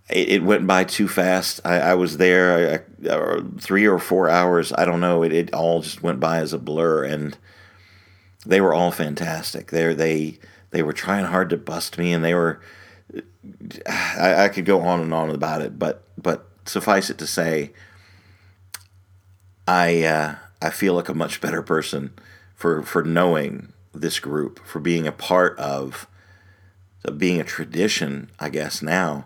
it, 0.09 0.29
it 0.29 0.43
went 0.43 0.67
by 0.67 0.83
too 0.83 1.07
fast. 1.07 1.59
I, 1.65 1.79
I 1.79 1.93
was 1.95 2.17
there 2.17 2.85
I, 3.07 3.09
I, 3.11 3.41
three 3.59 3.88
or 3.88 3.97
four 3.97 4.29
hours. 4.29 4.71
I 4.73 4.85
don't 4.85 4.99
know. 4.99 5.23
It, 5.23 5.33
it 5.33 5.53
all 5.53 5.81
just 5.81 6.03
went 6.03 6.19
by 6.19 6.38
as 6.38 6.53
a 6.53 6.59
blur, 6.59 7.03
and 7.03 7.38
they 8.45 8.61
were 8.61 8.73
all 8.73 8.91
fantastic. 8.91 9.71
They 9.71 9.93
they 9.93 10.39
they 10.71 10.83
were 10.83 10.93
trying 10.93 11.25
hard 11.25 11.49
to 11.49 11.57
bust 11.57 11.97
me, 11.97 12.13
and 12.13 12.23
they 12.23 12.33
were. 12.33 12.61
I, 13.88 14.45
I 14.45 14.49
could 14.49 14.65
go 14.65 14.81
on 14.81 15.01
and 15.01 15.13
on 15.13 15.29
about 15.29 15.61
it, 15.61 15.79
but 15.79 16.03
but 16.17 16.47
suffice 16.65 17.09
it 17.09 17.17
to 17.19 17.27
say, 17.27 17.71
I 19.67 20.03
uh, 20.03 20.35
I 20.61 20.69
feel 20.69 20.93
like 20.93 21.09
a 21.09 21.13
much 21.13 21.41
better 21.41 21.61
person 21.63 22.11
for 22.56 22.82
for 22.82 23.04
knowing 23.04 23.74
this 23.94 24.20
group, 24.20 24.60
for 24.65 24.80
being 24.80 25.08
a 25.08 25.12
part 25.12 25.58
of, 25.58 26.08
of 27.04 27.18
being 27.18 27.39
a 27.39 27.44
tradition, 27.44 28.30
I 28.39 28.50
guess 28.50 28.82
now 28.82 29.26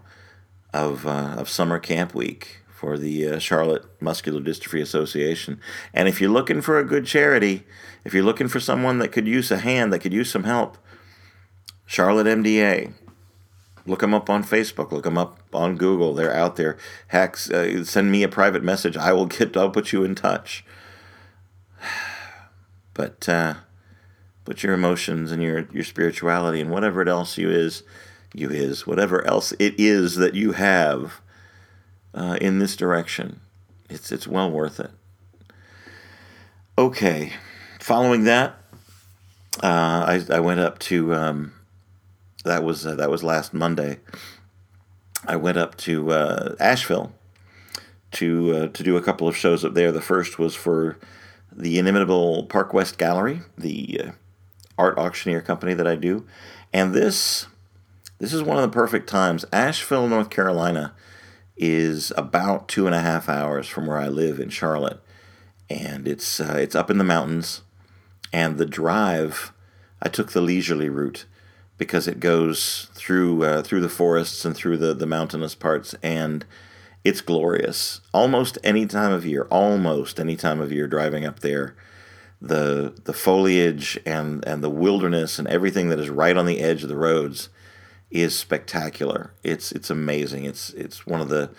of, 0.74 1.06
uh, 1.06 1.36
of 1.38 1.50
summer 1.50 1.80
camp 1.80 2.14
week 2.14 2.62
for 2.70 2.98
the 2.98 3.28
uh, 3.28 3.40
Charlotte 3.40 3.86
Muscular 4.02 4.40
Dystrophy 4.40 4.82
Association. 4.82 5.60
And 5.94 6.08
if 6.08 6.22
you're 6.22 6.30
looking 6.30 6.62
for 6.62 6.80
a 6.80 6.86
good 6.86 7.06
charity, 7.06 7.64
if 8.06 8.14
you're 8.14 8.24
looking 8.24 8.48
for 8.48 8.60
someone 8.60 9.00
that 9.00 9.12
could 9.12 9.28
use 9.28 9.52
a 9.52 9.58
hand, 9.58 9.92
that 9.92 10.00
could 10.00 10.14
use 10.14 10.32
some 10.32 10.46
help, 10.46 10.78
Charlotte 11.86 12.28
MDA. 12.28 12.94
Look 13.86 14.02
them 14.02 14.14
up 14.14 14.30
on 14.30 14.44
Facebook. 14.44 14.92
Look 14.92 15.04
them 15.04 15.18
up 15.18 15.40
on 15.52 15.76
Google. 15.76 16.14
They're 16.14 16.34
out 16.34 16.58
there. 16.58 16.78
Hacks, 17.08 17.50
uh, 17.50 17.84
send 17.84 18.12
me 18.12 18.22
a 18.22 18.30
private 18.30 18.64
message. 18.64 18.96
I 18.96 19.14
will 19.14 19.26
get. 19.26 19.58
I'll 19.58 19.72
put 19.72 19.92
you 19.92 20.04
in 20.04 20.14
touch. 20.14 20.64
But 23.00 23.30
uh, 23.30 23.54
put 24.44 24.62
your 24.62 24.74
emotions 24.74 25.32
and 25.32 25.42
your 25.42 25.68
your 25.72 25.86
spirituality 25.86 26.60
and 26.60 26.70
whatever 26.70 27.08
else 27.08 27.38
you 27.38 27.50
is 27.50 27.84
you 28.34 28.50
is, 28.50 28.86
whatever 28.86 29.26
else 29.26 29.54
it 29.54 29.76
is 29.78 30.16
that 30.16 30.36
you 30.36 30.52
have 30.52 31.22
uh, 32.14 32.38
in 32.42 32.60
this 32.60 32.76
direction. 32.76 33.40
It's, 33.90 34.12
it's 34.12 34.28
well 34.28 34.52
worth 34.52 34.80
it. 34.80 34.92
Okay, 36.78 37.34
following 37.80 38.26
that, 38.26 38.58
uh, 39.64 40.04
I, 40.08 40.26
I 40.30 40.40
went 40.40 40.60
up 40.60 40.80
to, 40.80 41.14
um, 41.14 41.54
that 42.46 42.64
was, 42.64 42.86
uh, 42.86 42.96
that 42.96 43.10
was 43.10 43.24
last 43.24 43.54
Monday. 43.54 44.00
I 45.26 45.38
went 45.38 45.58
up 45.58 45.76
to 45.78 46.12
uh, 46.12 46.56
Asheville 46.60 47.14
to, 48.12 48.56
uh, 48.56 48.68
to 48.68 48.84
do 48.84 48.96
a 48.96 49.02
couple 49.02 49.28
of 49.28 49.36
shows 49.36 49.66
up 49.66 49.74
there. 49.74 49.92
The 49.92 50.02
first 50.02 50.40
was 50.40 50.56
for 50.56 50.98
the 51.52 51.78
Inimitable 51.78 52.44
Park 52.44 52.74
West 52.74 52.98
Gallery, 52.98 53.42
the 53.58 54.02
uh, 54.04 54.12
art 54.78 54.98
auctioneer 54.98 55.42
company 55.42 55.74
that 55.74 55.88
I 55.88 55.96
do. 55.96 56.26
And 56.72 56.94
this 56.94 57.48
this 58.20 58.34
is 58.34 58.44
one 58.44 58.58
of 58.58 58.64
the 58.64 58.70
perfect 58.70 59.08
times. 59.10 59.46
Asheville, 59.52 60.08
North 60.08 60.30
Carolina 60.30 60.94
is 61.56 62.12
about 62.18 62.68
two 62.68 62.86
and 62.86 62.96
a 62.96 63.02
half 63.02 63.30
hours 63.30 63.68
from 63.68 63.88
where 63.88 63.98
I 63.98 64.08
live 64.08 64.40
in 64.40 64.50
Charlotte. 64.50 65.02
And 65.70 66.08
it's, 66.08 66.40
uh, 66.40 66.58
it's 66.58 66.76
up 66.76 66.90
in 66.90 66.98
the 66.98 67.04
mountains. 67.04 67.62
And 68.34 68.58
the 68.58 68.66
drive, 68.66 69.54
I 70.02 70.10
took 70.10 70.32
the 70.34 70.42
leisurely 70.42 70.90
route 70.90 71.26
because 71.78 72.08
it 72.08 72.20
goes 72.20 72.90
through 72.94 73.44
uh, 73.44 73.64
through 73.64 73.82
the 73.82 73.90
forests 73.90 74.44
and 74.46 74.56
through 74.56 74.78
the, 74.78 74.94
the 74.94 75.08
mountainous 75.08 75.56
parts 75.56 75.96
and 76.04 76.46
it's 77.10 77.22
glorious 77.22 78.02
almost 78.14 78.58
any 78.64 78.86
time 78.86 79.12
of 79.12 79.26
year 79.26 79.48
almost 79.52 80.20
any 80.20 80.36
time 80.36 80.62
of 80.62 80.72
year 80.72 80.88
driving 80.88 81.26
up 81.26 81.40
there 81.40 81.76
the 82.42 82.94
the 83.04 83.14
foliage 83.14 84.00
and 84.06 84.46
and 84.48 84.64
the 84.64 84.70
wilderness 84.70 85.40
and 85.40 85.48
everything 85.48 85.90
that 85.90 86.00
is 86.00 86.10
right 86.10 86.38
on 86.38 86.46
the 86.46 86.60
edge 86.60 86.84
of 86.84 86.90
the 86.90 86.96
roads 86.96 87.50
is 88.12 88.38
spectacular. 88.38 89.32
It's 89.44 89.72
it's 89.72 89.90
amazing. 89.90 90.46
It's 90.46 90.72
it's 90.72 91.06
one 91.06 91.22
of 91.22 91.30
the 91.30 91.52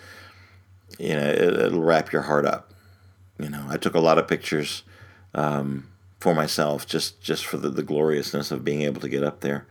you 0.97 1.13
know 1.13 1.29
it, 1.29 1.71
will 1.71 1.81
wrap 1.81 2.11
your 2.11 2.23
heart 2.23 2.45
up. 2.45 2.73
You 3.39 3.49
know, 3.49 3.65
I 3.69 3.77
took 3.77 3.95
a 3.95 3.99
lot 3.99 4.17
of 4.17 4.27
pictures 4.27 4.83
um, 5.33 5.87
for 6.19 6.33
myself 6.35 6.85
just 6.85 7.21
just 7.21 7.45
for 7.45 7.57
the, 7.57 7.69
the 7.69 7.83
gloriousness 7.83 8.51
of 8.51 8.65
being 8.65 8.81
able 8.81 9.01
to 9.01 9.09
get 9.09 9.23
up 9.23 9.41
there. 9.41 9.65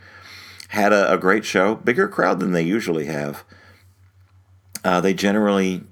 Had 0.68 0.92
a, 0.92 1.12
a 1.12 1.18
great 1.18 1.44
show, 1.44 1.74
bigger 1.74 2.06
crowd 2.06 2.38
than 2.38 2.52
they 2.52 2.62
usually 2.62 3.06
have. 3.06 3.44
Uh, 4.84 5.00
they 5.00 5.14
generally 5.14 5.82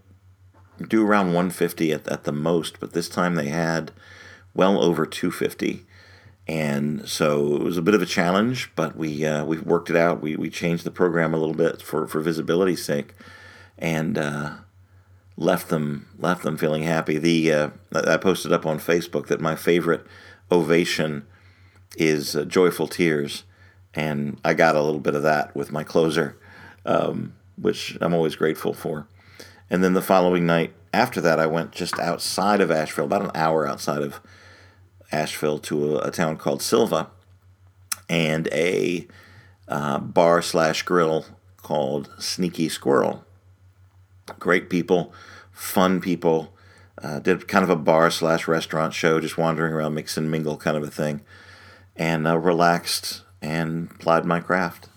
do 0.89 1.07
around 1.07 1.27
150 1.27 1.93
at, 1.93 2.09
at 2.09 2.25
the 2.25 2.33
most, 2.33 2.81
but 2.81 2.93
this 2.93 3.09
time 3.09 3.35
they 3.35 3.49
had 3.49 3.91
well 4.55 4.83
over 4.83 5.05
250 5.05 5.85
and 6.49 7.07
so 7.07 7.57
it 7.57 7.63
was 7.63 7.77
a 7.77 7.83
bit 7.83 7.95
of 7.95 8.01
a 8.01 8.07
challenge, 8.07 8.71
but 8.75 8.97
we 8.97 9.25
uh, 9.25 9.45
we 9.45 9.59
worked 9.59 9.91
it 9.91 9.97
out. 9.97 10.23
We 10.23 10.35
we 10.35 10.49
changed 10.49 10.85
the 10.85 10.91
program 10.91 11.35
a 11.35 11.37
little 11.37 11.55
bit 11.55 11.83
for 11.83 12.07
for 12.07 12.21
visibility's 12.21 12.83
sake, 12.83 13.13
and 13.77 14.17
uh, 14.17 14.55
left 15.37 15.69
them 15.69 16.09
left 16.19 16.43
them 16.43 16.57
feeling 16.57 16.85
happy. 16.85 17.19
The 17.19 17.53
uh, 17.53 17.71
I 17.93 18.17
posted 18.17 18.51
up 18.51 18.65
on 18.65 18.79
Facebook 18.79 19.27
that 19.27 19.43
my 19.43 19.57
favorite 19.57 20.07
ovation 20.51 21.27
is 21.99 22.35
uh, 22.35 22.47
joyful 22.47 22.89
tears, 22.89 23.45
and 23.93 24.41
I 24.43 24.55
got 24.55 24.75
a 24.75 24.83
little 24.83 25.01
bit 25.01 25.15
of 25.15 25.23
that 25.25 25.55
with 25.55 25.71
my 25.71 25.85
closer, 25.85 26.39
um, 26.87 27.35
which 27.61 27.97
I'm 28.01 28.15
always 28.15 28.37
grateful 28.37 28.73
for. 28.73 29.07
And 29.71 29.85
then 29.85 29.95
the 29.95 30.03
following 30.03 30.47
night, 30.47 30.73
after 30.93 31.21
that, 31.21 31.39
I 31.39 31.47
went 31.47 31.73
just 31.73 31.99
outside 31.99 32.61
of 32.61 32.71
Asheville, 32.71 33.05
about 33.05 33.23
an 33.23 33.31
hour 33.35 33.67
outside 33.67 34.03
of 34.03 34.21
Asheville, 35.13 35.59
to 35.61 35.97
a, 35.97 36.09
a 36.09 36.11
town 36.11 36.37
called 36.37 36.63
Sylva, 36.63 37.11
and 38.09 38.49
a 38.53 39.07
uh, 39.69 39.99
bar 39.99 40.41
slash 40.41 40.83
grill 40.83 41.27
called 41.59 42.11
Sneaky 42.19 42.69
Squirrel. 42.69 43.25
Great 44.39 44.71
people, 44.71 45.13
fun 45.53 46.01
people. 46.01 46.55
Uh, 47.01 47.21
did 47.21 47.47
kind 47.47 47.63
of 47.63 47.71
a 47.71 47.77
bar 47.77 48.11
slash 48.11 48.49
restaurant 48.49 48.93
show, 48.93 49.21
just 49.21 49.39
wandering 49.39 49.73
around, 49.73 49.95
mix 49.95 50.17
and 50.17 50.31
mingle 50.31 50.57
kind 50.57 50.77
of 50.77 50.83
a 50.83 50.91
thing, 50.91 51.21
and 51.95 52.27
uh, 52.27 52.37
relaxed 52.37 53.23
and 53.41 53.97
plied 54.01 54.25
my 54.25 54.41
craft 54.41 54.88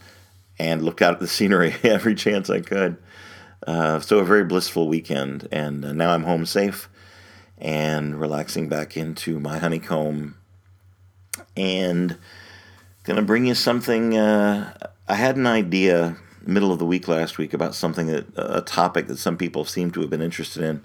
and 0.62 0.84
looked 0.84 1.02
out 1.02 1.15
at 1.15 1.19
the 1.19 1.28
scenery 1.28 1.74
every 1.84 2.13
chance 2.13 2.47
I 2.50 2.62
could. 2.62 2.97
Uh, 3.65 4.00
so 4.00 4.19
a 4.19 4.24
very 4.24 4.43
blissful 4.43 4.88
weekend, 4.88 5.47
and 5.52 5.84
uh, 5.84 5.91
now 5.91 6.12
I'm 6.12 6.24
home 6.24 6.45
safe 6.45 6.88
and 7.58 8.19
relaxing 8.19 8.69
back 8.69 8.95
into 8.95 9.39
my 9.39 9.58
honeycomb, 9.58 10.36
and 11.58 12.17
gonna 13.04 13.21
bring 13.21 13.45
you 13.45 13.56
something. 13.56 14.17
Uh, 14.17 14.74
I 15.08 15.15
had 15.15 15.36
an 15.36 15.47
idea 15.47 16.17
middle 16.43 16.71
of 16.71 16.80
the 16.80 16.86
week 16.86 17.08
last 17.08 17.38
week 17.38 17.54
about 17.54 17.76
something 17.76 18.08
that 18.08 18.26
a 18.36 18.62
topic 18.62 19.08
that 19.08 19.17
some 19.17 19.38
people 19.38 19.63
seem 19.63 19.91
to 19.91 20.02
have 20.02 20.10
been 20.10 20.24
interested 20.24 20.63
in, 20.63 20.84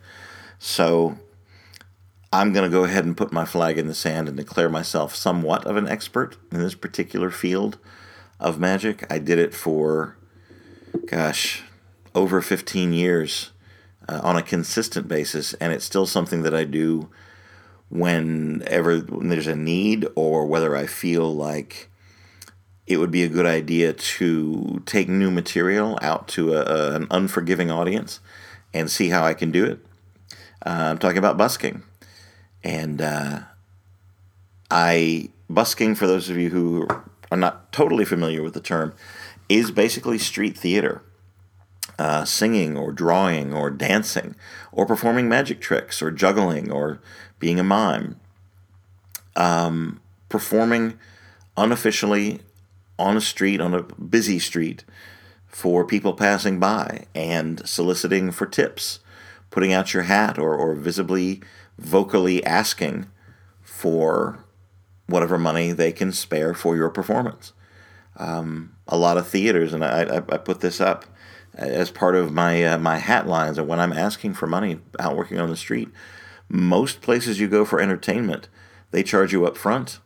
so 0.58 1.18
I'm 2.32 2.52
going 2.52 2.68
to 2.70 2.74
go 2.74 2.84
ahead 2.84 3.06
and 3.06 3.16
put 3.16 3.32
my 3.32 3.46
flag 3.46 3.78
in 3.78 3.86
the 3.86 3.94
sand 3.94 4.28
and 4.28 4.36
declare 4.36 4.68
myself 4.68 5.14
somewhat 5.14 5.64
of 5.64 5.76
an 5.76 5.88
expert 5.88 6.36
in 6.50 6.60
this 6.60 6.74
particular 6.74 7.30
field 7.30 7.78
of 8.38 8.58
magic. 8.58 9.06
I 9.10 9.18
did 9.18 9.38
it 9.38 9.54
for, 9.54 10.16
gosh, 11.06 11.62
over 12.14 12.40
15 12.40 12.92
years 12.92 13.50
uh, 14.08 14.20
on 14.22 14.36
a 14.36 14.42
consistent 14.42 15.08
basis, 15.08 15.54
and 15.54 15.72
it's 15.72 15.84
still 15.84 16.06
something 16.06 16.42
that 16.42 16.54
I 16.54 16.64
do 16.64 17.08
whenever 17.88 18.98
when 18.98 19.28
there's 19.28 19.46
a 19.46 19.54
need 19.54 20.06
or 20.16 20.46
whether 20.46 20.76
I 20.76 20.86
feel 20.86 21.32
like 21.34 21.88
it 22.86 22.98
would 22.98 23.10
be 23.10 23.22
a 23.22 23.28
good 23.28 23.46
idea 23.46 23.92
to 23.92 24.82
take 24.86 25.08
new 25.08 25.30
material 25.30 25.98
out 26.02 26.28
to 26.28 26.54
a, 26.54 26.62
a, 26.62 26.94
an 26.94 27.06
unforgiving 27.10 27.70
audience 27.70 28.20
and 28.72 28.90
see 28.90 29.08
how 29.08 29.24
I 29.24 29.34
can 29.34 29.50
do 29.50 29.64
it. 29.64 29.78
Uh, 30.64 30.90
I'm 30.90 30.98
talking 30.98 31.18
about 31.18 31.36
busking. 31.36 31.82
And 32.62 33.00
uh, 33.00 33.40
I, 34.70 35.30
busking, 35.48 35.94
for 35.94 36.06
those 36.06 36.30
of 36.30 36.36
you 36.36 36.50
who 36.50 36.88
are 37.30 37.36
not 37.36 37.72
totally 37.72 38.04
familiar 38.04 38.42
with 38.42 38.54
the 38.54 38.60
term, 38.60 38.94
is 39.48 39.70
basically 39.70 40.18
street 40.18 40.56
theater 40.56 41.02
uh, 41.98 42.24
singing 42.24 42.76
or 42.76 42.92
drawing 42.92 43.52
or 43.54 43.70
dancing 43.70 44.34
or 44.72 44.86
performing 44.86 45.28
magic 45.28 45.60
tricks 45.60 46.02
or 46.02 46.10
juggling 46.10 46.70
or 46.70 47.00
being 47.38 47.58
a 47.58 47.64
mime. 47.64 48.20
Um, 49.34 50.00
performing 50.28 50.98
unofficially 51.56 52.40
on 52.98 53.16
a 53.16 53.20
street, 53.20 53.60
on 53.60 53.74
a 53.74 53.82
busy 53.82 54.38
street, 54.38 54.84
for 55.46 55.84
people 55.84 56.14
passing 56.14 56.58
by 56.58 57.06
and 57.14 57.66
soliciting 57.66 58.30
for 58.30 58.46
tips, 58.46 59.00
putting 59.50 59.72
out 59.72 59.94
your 59.94 60.04
hat 60.04 60.38
or, 60.38 60.54
or 60.54 60.74
visibly, 60.74 61.42
vocally 61.78 62.44
asking 62.44 63.06
for 63.62 64.44
whatever 65.06 65.38
money 65.38 65.72
they 65.72 65.92
can 65.92 66.12
spare 66.12 66.54
for 66.54 66.76
your 66.76 66.90
performance. 66.90 67.52
Um, 68.16 68.74
a 68.88 68.96
lot 68.96 69.18
of 69.18 69.28
theaters, 69.28 69.72
and 69.72 69.84
I, 69.84 70.02
I, 70.02 70.16
I 70.16 70.38
put 70.38 70.60
this 70.60 70.80
up 70.80 71.04
as 71.54 71.90
part 71.90 72.14
of 72.14 72.32
my 72.32 72.62
uh, 72.64 72.78
my 72.78 72.98
hat 72.98 73.26
lines 73.26 73.58
and 73.58 73.66
when 73.66 73.80
I'm 73.80 73.92
asking 73.92 74.34
for 74.34 74.46
money 74.46 74.78
out 74.98 75.16
working 75.16 75.38
on 75.38 75.48
the 75.48 75.56
street. 75.56 75.88
Most 76.48 77.00
places 77.00 77.40
you 77.40 77.48
go 77.48 77.64
for 77.64 77.80
entertainment, 77.80 78.48
they 78.90 79.02
charge 79.02 79.32
you 79.32 79.46
up 79.46 79.56
front. 79.56 79.98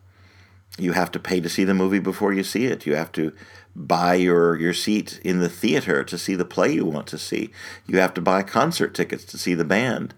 You 0.78 0.92
have 0.92 1.10
to 1.12 1.18
pay 1.18 1.40
to 1.40 1.48
see 1.48 1.64
the 1.64 1.74
movie 1.74 1.98
before 1.98 2.32
you 2.32 2.42
see 2.42 2.64
it. 2.66 2.86
You 2.86 2.94
have 2.94 3.12
to 3.12 3.32
buy 3.76 4.14
your, 4.14 4.58
your 4.58 4.72
seat 4.72 5.20
in 5.22 5.40
the 5.40 5.48
theater 5.48 6.02
to 6.04 6.16
see 6.16 6.34
the 6.34 6.44
play 6.44 6.72
you 6.72 6.86
want 6.86 7.06
to 7.08 7.18
see. 7.18 7.50
You 7.86 7.98
have 7.98 8.14
to 8.14 8.20
buy 8.20 8.42
concert 8.42 8.94
tickets 8.94 9.24
to 9.26 9.38
see 9.38 9.54
the 9.54 9.64
band. 9.64 10.14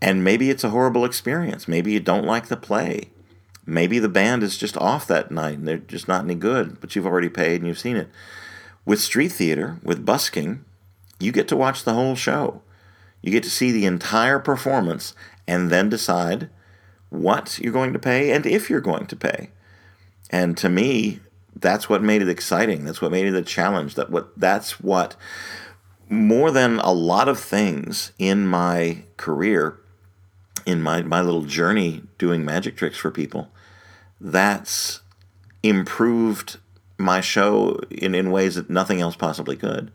And 0.00 0.24
maybe 0.24 0.50
it's 0.50 0.64
a 0.64 0.70
horrible 0.70 1.04
experience. 1.04 1.68
Maybe 1.68 1.92
you 1.92 2.00
don't 2.00 2.24
like 2.24 2.46
the 2.46 2.56
play. 2.56 3.10
Maybe 3.66 3.98
the 3.98 4.08
band 4.08 4.42
is 4.42 4.56
just 4.56 4.76
off 4.76 5.06
that 5.08 5.30
night 5.30 5.58
and 5.58 5.66
they're 5.66 5.78
just 5.78 6.06
not 6.06 6.24
any 6.24 6.36
good, 6.36 6.80
but 6.80 6.94
you've 6.94 7.06
already 7.06 7.28
paid 7.28 7.60
and 7.60 7.66
you've 7.66 7.78
seen 7.78 7.96
it. 7.96 8.08
With 8.84 9.00
street 9.00 9.32
theater, 9.32 9.78
with 9.82 10.06
busking, 10.06 10.64
you 11.18 11.32
get 11.32 11.48
to 11.48 11.56
watch 11.56 11.82
the 11.82 11.94
whole 11.94 12.14
show. 12.14 12.62
You 13.22 13.32
get 13.32 13.42
to 13.42 13.50
see 13.50 13.72
the 13.72 13.86
entire 13.86 14.38
performance 14.38 15.14
and 15.48 15.70
then 15.70 15.88
decide 15.88 16.48
what 17.10 17.58
you're 17.58 17.72
going 17.72 17.92
to 17.92 17.98
pay 17.98 18.30
and 18.30 18.46
if 18.46 18.70
you're 18.70 18.80
going 18.80 19.06
to 19.06 19.16
pay. 19.16 19.50
And 20.30 20.56
to 20.58 20.68
me, 20.68 21.20
that's 21.54 21.88
what 21.88 22.02
made 22.02 22.22
it 22.22 22.28
exciting. 22.28 22.84
That's 22.84 23.00
what 23.00 23.10
made 23.10 23.26
it 23.26 23.34
a 23.34 23.42
challenge. 23.42 23.94
That 23.94 24.10
what 24.10 24.38
that's 24.38 24.80
what 24.80 25.16
more 26.08 26.50
than 26.50 26.78
a 26.80 26.92
lot 26.92 27.28
of 27.28 27.38
things 27.38 28.12
in 28.18 28.46
my 28.46 29.02
career, 29.16 29.78
in 30.64 30.80
my, 30.82 31.02
my 31.02 31.20
little 31.20 31.42
journey 31.42 32.02
doing 32.18 32.44
magic 32.44 32.76
tricks 32.76 32.96
for 32.96 33.10
people, 33.10 33.48
that's 34.20 35.00
improved 35.62 36.58
my 36.98 37.20
show 37.20 37.78
in, 37.90 38.14
in 38.14 38.30
ways 38.30 38.54
that 38.54 38.70
nothing 38.70 39.00
else 39.00 39.16
possibly 39.16 39.56
could. 39.56 39.90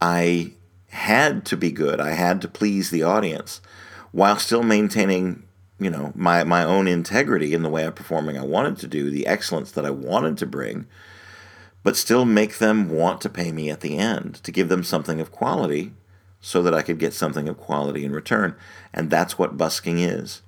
I 0.00 0.52
had 0.88 1.44
to 1.46 1.56
be 1.56 1.70
good. 1.70 2.00
I 2.00 2.10
had 2.10 2.40
to 2.42 2.48
please 2.48 2.90
the 2.90 3.02
audience 3.02 3.60
while 4.12 4.36
still 4.36 4.62
maintaining, 4.62 5.44
you 5.78 5.90
know, 5.90 6.12
my, 6.14 6.42
my 6.44 6.64
own 6.64 6.88
integrity 6.88 7.54
in 7.54 7.62
the 7.62 7.68
way 7.68 7.84
of 7.84 7.94
performing 7.94 8.36
I 8.36 8.44
wanted 8.44 8.78
to 8.78 8.88
do, 8.88 9.10
the 9.10 9.26
excellence 9.26 9.70
that 9.72 9.86
I 9.86 9.90
wanted 9.90 10.36
to 10.38 10.46
bring, 10.46 10.86
but 11.82 11.96
still 11.96 12.24
make 12.24 12.58
them 12.58 12.88
want 12.88 13.20
to 13.20 13.28
pay 13.28 13.52
me 13.52 13.70
at 13.70 13.80
the 13.80 13.96
end, 13.96 14.36
to 14.42 14.50
give 14.50 14.68
them 14.68 14.82
something 14.82 15.20
of 15.20 15.30
quality 15.30 15.92
so 16.40 16.62
that 16.62 16.74
I 16.74 16.82
could 16.82 16.98
get 16.98 17.14
something 17.14 17.48
of 17.48 17.58
quality 17.58 18.04
in 18.04 18.12
return. 18.12 18.56
And 18.92 19.10
that's 19.10 19.38
what 19.38 19.56
busking 19.56 19.98
is. 19.98 20.42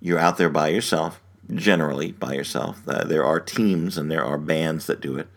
You're 0.00 0.18
out 0.18 0.36
there 0.36 0.50
by 0.50 0.68
yourself, 0.68 1.21
generally 1.54 2.12
by 2.12 2.34
yourself. 2.34 2.80
Uh, 2.86 3.04
there 3.04 3.24
are 3.24 3.40
teams 3.40 3.98
and 3.98 4.10
there 4.10 4.24
are 4.24 4.38
bands 4.38 4.86
that 4.86 5.00
do 5.00 5.16
it. 5.16 5.28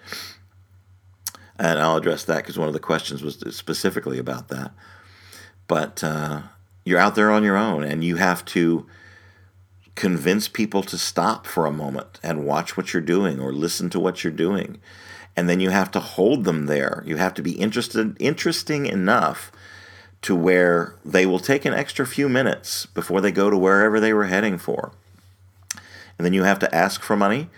And 1.58 1.80
I'll 1.80 1.98
address 1.98 2.24
that 2.26 2.38
because 2.38 2.58
one 2.58 2.68
of 2.68 2.74
the 2.74 2.80
questions 2.80 3.24
was 3.24 3.44
specifically 3.56 4.20
about 4.20 4.50
that. 4.50 4.72
But 5.68 6.04
uh, 6.04 6.42
you're 6.84 7.00
out 7.00 7.16
there 7.16 7.32
on 7.32 7.44
your 7.44 7.58
own 7.58 7.84
and 7.84 8.04
you 8.04 8.18
have 8.18 8.44
to 8.46 8.86
convince 9.96 10.48
people 10.48 10.84
to 10.84 10.98
stop 10.98 11.48
for 11.48 11.66
a 11.66 11.72
moment 11.72 12.20
and 12.22 12.46
watch 12.46 12.76
what 12.76 12.94
you're 12.94 13.02
doing 13.02 13.40
or 13.40 13.54
listen 13.54 13.90
to 13.90 14.00
what 14.00 14.24
you're 14.24 14.34
doing. 14.34 14.80
And 15.38 15.50
then 15.50 15.60
you 15.60 15.70
have 15.70 15.92
to 15.92 16.00
hold 16.00 16.44
them 16.44 16.66
there. 16.66 17.04
You 17.06 17.18
have 17.18 17.34
to 17.36 17.42
be 17.42 17.54
interested, 17.54 18.16
interesting 18.20 18.86
enough 18.86 19.52
to 20.22 20.36
where 20.36 20.96
they 21.04 21.26
will 21.26 21.40
take 21.40 21.66
an 21.66 21.74
extra 21.74 22.06
few 22.06 22.28
minutes 22.28 22.86
before 22.88 23.22
they 23.22 23.32
go 23.32 23.50
to 23.50 23.58
wherever 23.58 24.00
they 24.00 24.14
were 24.14 24.26
heading 24.26 24.58
for. 24.58 24.92
And 26.18 26.26
then 26.26 26.34
you 26.34 26.44
have 26.44 26.60
to 26.60 26.76
ask 26.76 27.02
for 27.02 27.16
money 27.16 27.50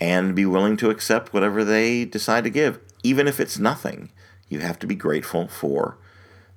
and 0.00 0.36
be 0.36 0.46
willing 0.46 0.76
to 0.78 0.90
accept 0.90 1.32
whatever 1.32 1.64
they 1.64 2.04
decide 2.04 2.44
to 2.44 2.50
give, 2.50 2.78
even 3.02 3.26
if 3.26 3.40
it's 3.40 3.58
nothing. 3.58 4.10
You 4.48 4.60
have 4.60 4.78
to 4.80 4.86
be 4.86 4.94
grateful 4.94 5.48
for 5.48 5.98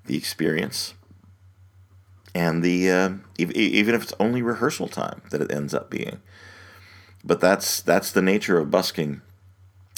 the 0.06 0.18
experience 0.18 0.94
and 2.36 2.64
the 2.64 2.90
uh, 2.90 3.10
even 3.38 3.96
if 3.96 4.04
it's 4.04 4.14
only 4.20 4.42
rehearsal 4.42 4.88
time 4.88 5.22
that 5.32 5.42
it 5.42 5.52
ends 5.52 5.74
up 5.74 5.90
being. 5.90 6.22
But 7.24 7.42
that's 7.42 7.82
that's 7.82 8.12
the 8.12 8.22
nature 8.22 8.58
of 8.58 8.72
busking 8.72 9.22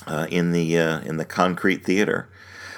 uh, 0.07 0.27
in 0.29 0.51
the 0.51 0.77
uh, 0.77 0.99
in 1.01 1.17
the 1.17 1.25
concrete 1.25 1.83
theater. 1.83 2.29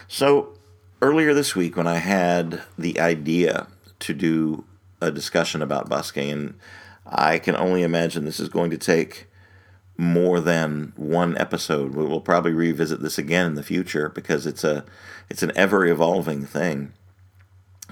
So 0.07 0.57
earlier 1.01 1.33
this 1.33 1.55
week, 1.55 1.77
when 1.77 1.87
I 1.87 1.97
had 1.97 2.61
the 2.77 2.99
idea 2.99 3.67
to 3.99 4.13
do 4.13 4.65
a 5.01 5.11
discussion 5.11 5.61
about 5.61 5.89
busking 5.89 6.31
and 6.31 6.59
I 7.05 7.39
can 7.39 7.55
only 7.55 7.83
imagine 7.83 8.25
this 8.25 8.39
is 8.39 8.49
going 8.49 8.71
to 8.71 8.77
take 8.77 9.27
more 9.97 10.39
than 10.39 10.93
one 10.95 11.37
episode. 11.37 11.93
We'll 11.93 12.21
probably 12.21 12.53
revisit 12.53 13.01
this 13.01 13.17
again 13.17 13.45
in 13.45 13.55
the 13.55 13.63
future 13.63 14.09
because 14.09 14.45
it's 14.45 14.63
a 14.63 14.85
it's 15.29 15.43
an 15.43 15.51
ever 15.55 15.85
evolving 15.85 16.45
thing. 16.45 16.93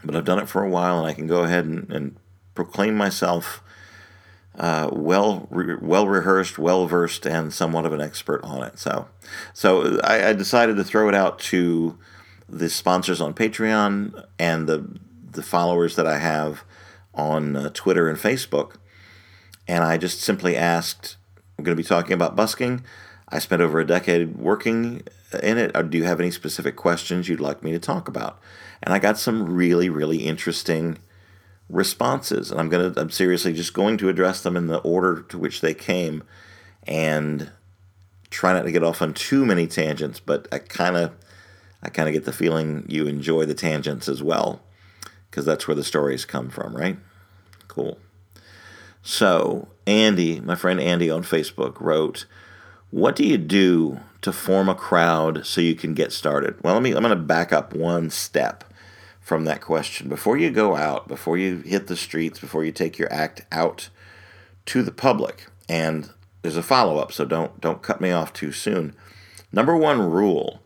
But 0.04 0.16
I've 0.16 0.26
done 0.26 0.40
it 0.40 0.50
for 0.50 0.64
a 0.64 0.70
while, 0.70 1.00
and 1.00 1.08
I 1.08 1.14
can 1.14 1.28
go 1.28 1.44
ahead 1.44 1.66
and, 1.66 1.92
and 1.92 2.16
proclaim 2.56 2.96
myself 2.96 3.62
uh, 4.58 4.90
well 4.92 5.48
re- 5.50 5.78
well 5.80 6.08
rehearsed, 6.08 6.58
well 6.58 6.88
versed, 6.88 7.26
and 7.26 7.54
somewhat 7.54 7.86
of 7.86 7.94
an 7.94 8.02
expert 8.02 8.44
on 8.44 8.64
it. 8.64 8.80
So, 8.80 9.08
so 9.54 10.00
I, 10.04 10.30
I 10.30 10.34
decided 10.34 10.76
to 10.78 10.84
throw 10.84 11.08
it 11.08 11.16
out 11.16 11.40
to 11.40 11.98
the 12.50 12.70
sponsors 12.70 13.22
on 13.22 13.34
Patreon 13.34 14.26
and 14.40 14.68
the 14.68 15.00
the 15.32 15.44
followers 15.44 15.96
that 15.96 16.08
I 16.08 16.18
have 16.18 16.64
on 17.14 17.56
uh, 17.56 17.70
Twitter 17.74 18.10
and 18.10 18.18
Facebook 18.18 18.76
and 19.68 19.84
I 19.84 19.98
just 19.98 20.22
simply 20.22 20.56
asked, 20.56 21.18
I'm 21.58 21.64
going 21.64 21.76
to 21.76 21.82
be 21.82 21.88
talking 21.88 22.14
about 22.14 22.36
busking. 22.36 22.84
I 23.30 23.40
spent 23.40 23.62
over 23.62 23.80
a 23.80 23.88
decade 23.88 24.36
working 24.36 25.04
in 25.42 25.58
it? 25.58 25.72
Or 25.76 25.84
do 25.84 25.98
you 25.98 26.04
have 26.04 26.20
any 26.20 26.32
specific 26.32 26.76
questions 26.76 27.30
you'd 27.30 27.40
like 27.40 27.64
me 27.64 27.72
to 27.72 27.80
talk 27.80 28.08
about? 28.08 28.40
And 28.84 28.94
I 28.94 29.00
got 29.00 29.18
some 29.18 29.54
really, 29.54 29.90
really 29.90 30.26
interesting 30.26 30.98
responses, 31.70 32.52
and 32.52 32.60
I'm 32.60 32.68
gonna, 32.68 32.94
I'm 32.98 33.10
seriously 33.10 33.54
just 33.54 33.74
going 33.74 33.98
to 34.00 34.10
address 34.10 34.42
them 34.42 34.58
in 34.58 34.68
the 34.68 34.80
order 34.80 35.22
to 35.30 35.38
which 35.38 35.62
they 35.62 35.74
came, 35.74 36.24
and 36.86 37.50
try 38.30 38.52
not 38.54 38.64
to 38.64 38.72
get 38.72 38.84
off 38.84 39.02
on 39.02 39.14
too 39.14 39.46
many 39.46 39.68
tangents. 39.68 40.20
But 40.20 40.48
I 40.52 40.60
kind 40.60 40.98
of, 40.98 41.12
I 41.82 41.90
kind 41.90 42.10
of 42.10 42.14
get 42.14 42.26
the 42.26 42.34
feeling 42.34 42.86
you 42.90 43.08
enjoy 43.08 43.46
the 43.46 43.54
tangents 43.54 44.10
as 44.10 44.22
well, 44.22 44.62
because 45.30 45.46
that's 45.46 45.68
where 45.68 45.76
the 45.76 45.84
stories 45.84 46.26
come 46.26 46.50
from, 46.50 46.76
right? 46.76 46.98
Cool. 47.70 47.98
So 49.02 49.68
Andy, 49.88 50.40
my 50.40 50.56
friend 50.56 50.80
Andy 50.80 51.10
on 51.10 51.24
Facebook, 51.24 51.80
wrote, 51.80 52.26
"What 52.90 53.16
do 53.16 53.26
you 53.26 53.38
do 53.38 54.00
to 54.22 54.32
form 54.32 54.70
a 54.70 54.76
crowd 54.76 55.46
so 55.46 55.62
you 55.62 55.76
can 55.76 55.94
get 55.94 56.12
started?" 56.12 56.56
Well, 56.62 56.76
let 56.76 56.84
me. 56.84 56.92
I'm 56.92 57.04
going 57.04 57.10
to 57.10 57.16
back 57.16 57.52
up 57.52 57.74
one 57.74 58.10
step 58.10 58.64
from 59.20 59.46
that 59.46 59.62
question. 59.62 60.10
Before 60.10 60.38
you 60.38 60.52
go 60.52 60.76
out, 60.76 61.08
before 61.08 61.38
you 61.38 61.58
hit 61.60 61.88
the 61.88 61.96
streets, 61.96 62.40
before 62.40 62.64
you 62.64 62.72
take 62.72 62.98
your 62.98 63.12
act 63.12 63.42
out 63.52 63.90
to 64.66 64.84
the 64.84 64.92
public, 64.92 65.48
and 65.68 66.10
there's 66.42 66.58
a 66.58 66.64
follow 66.64 66.98
up, 66.98 67.12
so 67.12 67.26
don't 67.26 67.60
don't 67.62 67.82
cut 67.82 68.02
me 68.02 68.12
off 68.12 68.34
too 68.34 68.52
soon. 68.52 68.96
Number 69.52 69.76
one 69.76 70.02
rule 70.02 70.62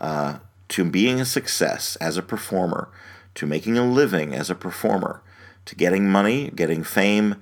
uh, 0.00 0.38
to 0.68 0.84
being 0.84 1.20
a 1.20 1.24
success 1.24 1.96
as 1.96 2.16
a 2.16 2.22
performer, 2.22 2.88
to 3.34 3.46
making 3.46 3.76
a 3.76 3.84
living 3.84 4.34
as 4.34 4.50
a 4.50 4.54
performer, 4.54 5.22
to 5.66 5.74
getting 5.74 6.08
money, 6.08 6.50
getting 6.54 6.82
fame, 6.82 7.36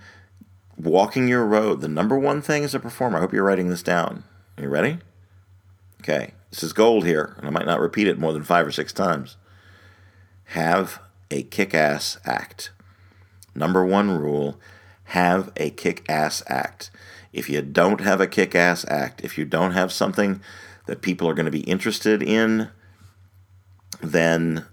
walking 0.78 1.28
your 1.28 1.44
road. 1.44 1.80
The 1.80 1.88
number 1.88 2.18
one 2.18 2.40
thing 2.40 2.64
as 2.64 2.74
a 2.74 2.80
performer. 2.80 3.18
I 3.18 3.20
hope 3.20 3.32
you're 3.32 3.44
writing 3.44 3.68
this 3.68 3.82
down. 3.82 4.24
Are 4.56 4.62
you 4.62 4.68
ready? 4.68 4.98
Okay, 6.00 6.34
this 6.50 6.62
is 6.62 6.72
gold 6.72 7.04
here, 7.04 7.34
and 7.38 7.46
I 7.46 7.50
might 7.50 7.66
not 7.66 7.80
repeat 7.80 8.06
it 8.06 8.18
more 8.18 8.32
than 8.32 8.44
five 8.44 8.66
or 8.66 8.72
six 8.72 8.92
times 8.92 9.36
have 10.52 11.00
a 11.30 11.42
kick 11.42 11.74
ass 11.74 12.18
act. 12.24 12.70
Number 13.54 13.84
one 13.84 14.10
rule 14.18 14.58
have 15.04 15.52
a 15.56 15.70
kick 15.70 16.04
ass 16.08 16.42
act. 16.46 16.90
If 17.32 17.50
you 17.50 17.60
don't 17.60 18.00
have 18.00 18.20
a 18.20 18.26
kick 18.26 18.54
ass 18.54 18.86
act, 18.88 19.22
if 19.22 19.36
you 19.36 19.44
don't 19.44 19.72
have 19.72 19.92
something 19.92 20.40
that 20.86 21.02
people 21.02 21.28
are 21.28 21.34
going 21.34 21.44
to 21.44 21.52
be 21.52 21.60
interested 21.60 22.22
in, 22.22 22.70
then 24.00 24.64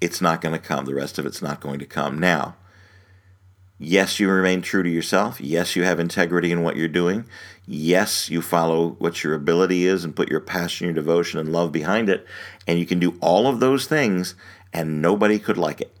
it's 0.00 0.22
not 0.22 0.40
going 0.40 0.54
to 0.54 0.58
come. 0.58 0.86
The 0.86 0.94
rest 0.94 1.18
of 1.18 1.26
it's 1.26 1.42
not 1.42 1.60
going 1.60 1.78
to 1.78 1.86
come. 1.86 2.18
Now, 2.18 2.56
yes, 3.78 4.18
you 4.20 4.28
remain 4.28 4.62
true 4.62 4.82
to 4.82 4.88
yourself. 4.88 5.40
Yes, 5.40 5.76
you 5.76 5.84
have 5.84 6.00
integrity 6.00 6.52
in 6.52 6.62
what 6.62 6.76
you're 6.76 6.88
doing. 6.88 7.26
Yes, 7.66 8.30
you 8.30 8.42
follow 8.42 8.90
what 8.98 9.24
your 9.24 9.34
ability 9.34 9.86
is 9.86 10.04
and 10.04 10.14
put 10.14 10.30
your 10.30 10.40
passion, 10.40 10.86
your 10.86 10.94
devotion, 10.94 11.40
and 11.40 11.52
love 11.52 11.72
behind 11.72 12.08
it. 12.08 12.26
And 12.66 12.78
you 12.78 12.86
can 12.86 12.98
do 12.98 13.18
all 13.20 13.46
of 13.46 13.60
those 13.60 13.86
things, 13.86 14.34
and 14.72 15.02
nobody 15.02 15.38
could 15.38 15.58
like 15.58 15.80
it. 15.80 15.96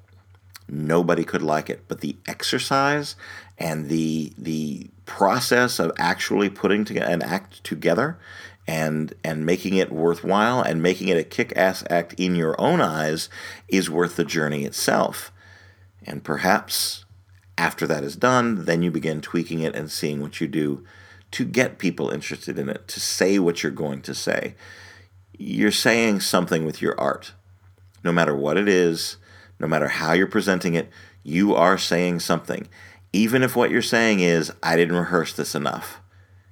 Nobody 0.68 1.24
could 1.24 1.42
like 1.42 1.70
it. 1.70 1.84
But 1.88 2.00
the 2.00 2.16
exercise 2.26 3.16
and 3.58 3.88
the 3.88 4.32
the 4.36 4.90
process 5.06 5.78
of 5.78 5.92
actually 5.98 6.50
putting 6.50 6.84
together 6.84 7.06
an 7.06 7.22
act 7.22 7.62
together 7.64 8.18
and 8.66 9.14
and 9.24 9.46
making 9.46 9.76
it 9.76 9.92
worthwhile 9.92 10.60
and 10.60 10.82
making 10.82 11.08
it 11.08 11.16
a 11.16 11.24
kick-ass 11.24 11.84
act 11.88 12.14
in 12.14 12.34
your 12.34 12.60
own 12.60 12.80
eyes 12.80 13.28
is 13.68 13.88
worth 13.88 14.16
the 14.16 14.24
journey 14.24 14.64
itself. 14.64 15.32
And 16.04 16.22
perhaps 16.22 17.05
after 17.58 17.86
that 17.86 18.04
is 18.04 18.16
done, 18.16 18.64
then 18.64 18.82
you 18.82 18.90
begin 18.90 19.20
tweaking 19.20 19.60
it 19.60 19.74
and 19.74 19.90
seeing 19.90 20.20
what 20.20 20.40
you 20.40 20.46
do 20.46 20.84
to 21.32 21.44
get 21.44 21.78
people 21.78 22.10
interested 22.10 22.58
in 22.58 22.68
it, 22.68 22.86
to 22.88 23.00
say 23.00 23.38
what 23.38 23.62
you're 23.62 23.72
going 23.72 24.00
to 24.02 24.14
say. 24.14 24.54
You're 25.38 25.70
saying 25.70 26.20
something 26.20 26.64
with 26.64 26.80
your 26.80 26.98
art. 27.00 27.32
No 28.04 28.12
matter 28.12 28.36
what 28.36 28.56
it 28.56 28.68
is, 28.68 29.16
no 29.58 29.66
matter 29.66 29.88
how 29.88 30.12
you're 30.12 30.26
presenting 30.26 30.74
it, 30.74 30.90
you 31.22 31.54
are 31.54 31.78
saying 31.78 32.20
something. 32.20 32.68
Even 33.12 33.42
if 33.42 33.56
what 33.56 33.70
you're 33.70 33.82
saying 33.82 34.20
is, 34.20 34.52
I 34.62 34.76
didn't 34.76 34.96
rehearse 34.96 35.32
this 35.32 35.54
enough, 35.54 36.00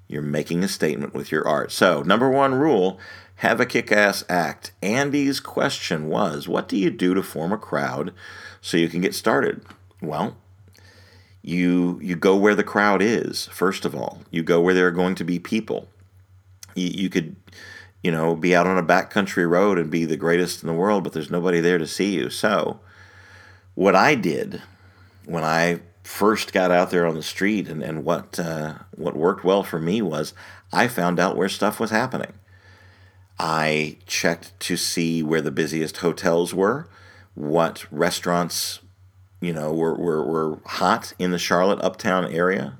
you're 0.08 0.22
making 0.22 0.64
a 0.64 0.68
statement 0.68 1.14
with 1.14 1.30
your 1.30 1.46
art. 1.46 1.72
So, 1.72 2.02
number 2.02 2.28
one 2.28 2.54
rule 2.54 2.98
have 3.36 3.60
a 3.60 3.66
kick 3.66 3.90
ass 3.90 4.24
act. 4.28 4.72
Andy's 4.82 5.40
question 5.40 6.08
was, 6.08 6.48
What 6.48 6.68
do 6.68 6.76
you 6.76 6.90
do 6.90 7.14
to 7.14 7.22
form 7.22 7.52
a 7.52 7.58
crowd 7.58 8.12
so 8.60 8.76
you 8.76 8.88
can 8.88 9.00
get 9.00 9.14
started? 9.14 9.64
Well, 10.00 10.36
you 11.44 12.00
you 12.02 12.16
go 12.16 12.34
where 12.34 12.54
the 12.54 12.64
crowd 12.64 13.02
is 13.02 13.46
first 13.48 13.84
of 13.84 13.94
all. 13.94 14.22
You 14.30 14.42
go 14.42 14.60
where 14.62 14.72
there 14.72 14.86
are 14.86 14.92
going 14.92 15.14
to 15.16 15.24
be 15.24 15.38
people. 15.38 15.88
You, 16.74 16.88
you 16.88 17.10
could 17.10 17.36
you 18.02 18.10
know 18.10 18.34
be 18.34 18.56
out 18.56 18.66
on 18.66 18.78
a 18.78 18.82
backcountry 18.82 19.48
road 19.48 19.78
and 19.78 19.90
be 19.90 20.06
the 20.06 20.16
greatest 20.16 20.62
in 20.62 20.68
the 20.68 20.74
world 20.74 21.04
but 21.04 21.12
there's 21.12 21.30
nobody 21.30 21.60
there 21.60 21.76
to 21.76 21.86
see 21.86 22.14
you. 22.14 22.30
So 22.30 22.80
what 23.74 23.94
i 23.94 24.14
did 24.14 24.62
when 25.26 25.44
i 25.44 25.80
first 26.02 26.52
got 26.52 26.70
out 26.70 26.90
there 26.90 27.06
on 27.06 27.14
the 27.14 27.22
street 27.22 27.68
and, 27.68 27.82
and 27.82 28.04
what 28.04 28.38
uh, 28.38 28.74
what 28.94 29.16
worked 29.16 29.44
well 29.44 29.62
for 29.62 29.78
me 29.78 30.00
was 30.00 30.32
i 30.72 30.88
found 30.88 31.20
out 31.20 31.36
where 31.36 31.48
stuff 31.48 31.78
was 31.78 31.90
happening. 31.90 32.32
I 33.38 33.98
checked 34.06 34.58
to 34.60 34.76
see 34.76 35.22
where 35.22 35.42
the 35.42 35.50
busiest 35.50 35.98
hotels 35.98 36.54
were 36.54 36.88
what 37.34 37.84
restaurants 37.90 38.78
you 39.44 39.52
know, 39.52 39.72
were, 39.72 39.94
were, 39.94 40.24
were 40.24 40.58
hot 40.64 41.12
in 41.18 41.30
the 41.30 41.38
Charlotte 41.38 41.82
uptown 41.82 42.26
area. 42.26 42.78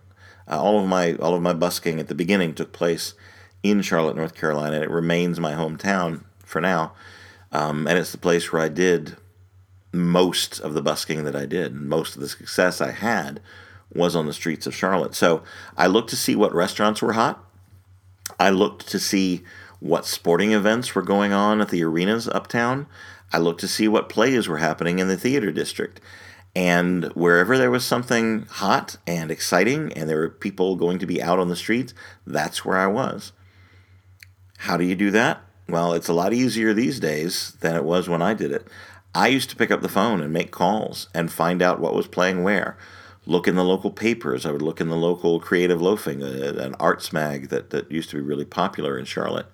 Uh, 0.49 0.61
all 0.61 0.79
of 0.79 0.89
my 0.89 1.15
all 1.15 1.35
of 1.35 1.43
my 1.43 1.55
busking 1.55 1.99
at 1.99 2.09
the 2.09 2.15
beginning 2.15 2.55
took 2.55 2.73
place 2.73 3.15
in 3.63 3.81
Charlotte, 3.83 4.17
North 4.17 4.35
Carolina. 4.35 4.77
and 4.77 4.85
It 4.85 4.91
remains 4.91 5.41
my 5.41 5.53
hometown 5.53 6.25
for 6.45 6.61
now, 6.61 6.93
um, 7.51 7.87
and 7.87 7.99
it's 7.99 8.13
the 8.13 8.19
place 8.19 8.53
where 8.53 8.61
I 8.61 8.69
did 8.69 9.17
most 9.93 10.61
of 10.61 10.75
the 10.75 10.83
busking 10.83 11.25
that 11.25 11.37
I 11.37 11.47
did, 11.47 11.73
and 11.73 11.89
most 11.89 12.15
of 12.15 12.21
the 12.21 12.29
success 12.29 12.81
I 12.81 12.91
had 12.91 13.41
was 13.95 14.17
on 14.17 14.27
the 14.27 14.33
streets 14.33 14.67
of 14.67 14.75
Charlotte. 14.75 15.15
So 15.15 15.43
I 15.77 15.87
looked 15.87 16.11
to 16.11 16.17
see 16.17 16.35
what 16.35 16.55
restaurants 16.55 17.01
were 17.01 17.13
hot. 17.13 17.43
I 18.39 18.51
looked 18.51 18.89
to 18.89 18.99
see 18.99 19.45
what 19.81 20.07
sporting 20.07 20.53
events 20.53 20.95
were 20.95 21.03
going 21.03 21.33
on 21.33 21.61
at 21.61 21.69
the 21.69 21.85
arenas 21.85 22.29
uptown. 22.29 22.87
I 23.33 23.39
looked 23.39 23.61
to 23.61 23.69
see 23.69 23.89
what 23.89 24.09
plays 24.09 24.49
were 24.49 24.59
happening 24.59 24.99
in 24.99 25.09
the 25.09 25.17
theater 25.17 25.53
district. 25.53 26.01
And 26.57 27.05
wherever 27.15 27.59
there 27.59 27.71
was 27.71 27.85
something 27.85 28.47
hot 28.49 28.97
and 29.07 29.31
exciting 29.31 29.93
and 29.93 30.09
there 30.09 30.19
were 30.19 30.29
people 30.29 30.77
going 30.77 30.99
to 31.01 31.07
be 31.07 31.21
out 31.21 31.41
on 31.41 31.49
the 31.49 31.57
streets, 31.57 31.95
that's 32.27 32.65
where 32.65 32.79
I 32.79 32.87
was. 32.87 33.33
How 34.59 34.77
do 34.77 34.85
you 34.85 34.95
do 34.95 35.11
that? 35.11 35.43
Well, 35.69 35.95
it's 35.95 36.09
a 36.09 36.13
lot 36.13 36.33
easier 36.33 36.73
these 36.73 37.01
days 37.01 37.57
than 37.61 37.75
it 37.75 37.85
was 37.85 38.09
when 38.09 38.23
I 38.23 38.35
did 38.35 38.53
it. 38.53 38.69
I 39.15 39.29
used 39.29 39.51
to 39.51 39.57
pick 39.57 39.71
up 39.71 39.81
the 39.81 39.89
phone 39.89 40.21
and 40.21 40.33
make 40.33 40.51
calls 40.51 41.09
and 41.15 41.33
find 41.33 41.63
out 41.63 41.81
what 41.81 41.95
was 41.95 42.07
playing 42.07 42.43
where. 42.43 42.77
Look 43.27 43.49
in 43.49 43.55
the 43.55 43.65
local 43.65 43.91
papers. 43.91 44.45
I 44.45 44.51
would 44.51 44.63
look 44.63 44.81
in 44.81 44.89
the 44.89 44.97
local 44.97 45.41
Creative 45.41 45.81
Loafing, 45.81 46.23
uh, 46.23 46.55
an 46.59 46.75
arts 46.79 47.13
mag 47.13 47.49
that, 47.49 47.71
that 47.71 47.91
used 47.91 48.11
to 48.11 48.17
be 48.17 48.23
really 48.23 48.45
popular 48.45 48.99
in 48.99 49.07
Charlotte. 49.07 49.47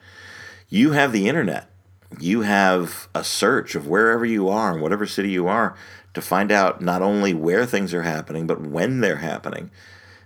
You 0.68 0.92
have 0.92 1.12
the 1.12 1.28
internet. 1.28 1.70
You 2.18 2.40
have 2.40 3.08
a 3.14 3.22
search 3.22 3.76
of 3.76 3.86
wherever 3.86 4.24
you 4.24 4.48
are 4.48 4.74
in 4.74 4.80
whatever 4.80 5.06
city 5.06 5.30
you 5.30 5.46
are 5.46 5.76
to 6.14 6.20
find 6.20 6.50
out 6.50 6.80
not 6.80 7.02
only 7.02 7.34
where 7.34 7.66
things 7.66 7.94
are 7.94 8.02
happening, 8.02 8.46
but 8.46 8.60
when 8.60 9.00
they're 9.00 9.16
happening. 9.16 9.70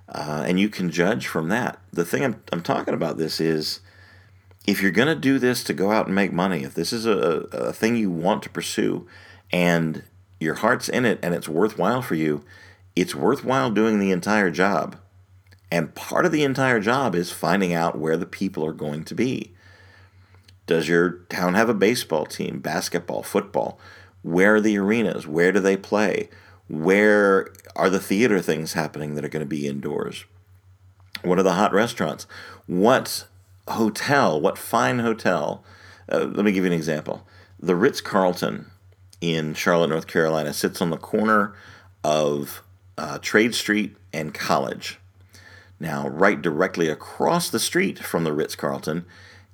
Uh, 0.09 0.44
and 0.47 0.61
you 0.61 0.68
can 0.68 0.90
judge 0.90 1.27
from 1.27 1.49
that. 1.49 1.79
The 1.92 2.05
thing 2.05 2.25
I'm, 2.25 2.42
I'm 2.53 2.62
talking 2.62 2.94
about 2.94 3.16
this 3.16 3.40
is 3.40 3.81
if 4.66 4.81
you're 4.81 4.90
going 4.90 5.09
to 5.09 5.14
do 5.14 5.38
this 5.38 5.62
to 5.64 5.75
go 5.75 5.90
out 5.90 6.07
and 6.07 6.14
make 6.14 6.33
money, 6.33 6.62
if 6.62 6.75
this 6.75 6.92
is 6.92 7.07
a, 7.07 7.49
a 7.53 7.73
thing 7.73 7.97
you 7.97 8.11
want 8.11 8.42
to 8.42 8.51
pursue 8.51 9.07
and 9.53 10.03
your 10.40 10.55
heart's 10.55 10.88
in 10.88 11.05
it 11.05 11.18
and 11.23 11.35
it's 11.35 11.49
worthwhile 11.49 12.03
for 12.03 12.14
you, 12.14 12.44
it's 12.97 13.14
worthwhile 13.14 13.70
doing 13.70 13.99
the 13.99 14.11
entire 14.11 14.51
job. 14.51 14.97
And 15.70 15.94
part 15.94 16.25
of 16.25 16.33
the 16.33 16.44
entire 16.44 16.81
job 16.81 17.14
is 17.14 17.33
finding 17.33 17.73
out 17.73 17.99
where 17.99 18.16
the 18.16 18.27
people 18.27 18.64
are 18.64 18.73
going 18.73 19.05
to 19.05 19.14
be. 19.14 19.53
Does 20.66 20.88
your 20.88 21.11
town 21.29 21.55
have 21.55 21.68
a 21.68 21.75
baseball 21.75 22.27
team, 22.27 22.61
basketball, 22.61 23.23
football? 23.23 23.79
Where 24.25 24.57
are 24.57 24.61
the 24.61 24.79
arenas? 24.79 25.27
Where 25.27 25.53
do 25.53 25.61
they 25.61 25.77
play? 25.77 26.31
Where 26.67 27.53
are 27.77 27.91
the 27.91 28.01
theater 28.01 28.41
things 28.41 28.73
happening 28.73 29.15
that 29.15 29.25
are 29.25 29.29
going 29.29 29.45
to 29.45 29.47
be 29.47 29.69
indoors? 29.69 30.25
What 31.22 31.39
are 31.39 31.43
the 31.43 31.53
hot 31.53 31.75
restaurants? 31.75 32.27
What 32.66 33.27
hotel, 33.68 34.41
what 34.41 34.57
fine 34.57 35.01
hotel? 35.01 35.62
Uh, 36.11 36.20
let 36.20 36.47
me 36.47 36.53
give 36.53 36.64
you 36.64 36.70
an 36.70 36.77
example. 36.77 37.27
The 37.61 37.77
Ritz 37.77 38.01
Carlton 38.01 38.70
in 39.20 39.53
Charlotte, 39.53 39.91
North 39.91 40.07
Carolina 40.07 40.55
sits 40.55 40.81
on 40.81 40.89
the 40.89 40.97
corner 40.97 41.55
of 42.03 42.62
uh, 42.97 43.18
Trade 43.18 43.55
Street 43.55 43.95
and 44.11 44.33
College. 44.33 44.99
Now, 45.79 46.09
right 46.09 46.41
directly 46.41 46.89
across 46.89 47.51
the 47.51 47.59
street 47.59 47.99
from 47.99 48.25
the 48.25 48.33
Ritz 48.33 48.57
Carlton 48.57 49.05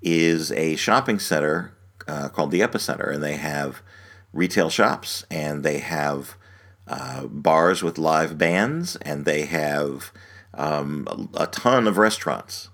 is 0.01 0.53
a 0.53 0.77
shopping 0.77 1.19
center 1.19 1.73
uh, 2.07 2.29
called 2.29 2.53
the 2.53 2.61
Epicenter, 2.61 3.13
and 3.13 3.23
they 3.23 3.37
have 3.37 3.83
retail 4.33 4.71
shops 4.71 5.25
and 5.31 5.63
they 5.63 5.79
have 5.79 6.37
uh, 6.87 7.27
bars 7.27 7.83
with 7.83 7.99
live 7.99 8.39
bands 8.39 8.97
and 8.97 9.25
they 9.25 9.45
have 9.45 10.13
um, 10.55 11.07
a, 11.35 11.45
a 11.45 11.47
ton 11.47 11.87
of 11.87 11.99
restaurants. 11.99 12.69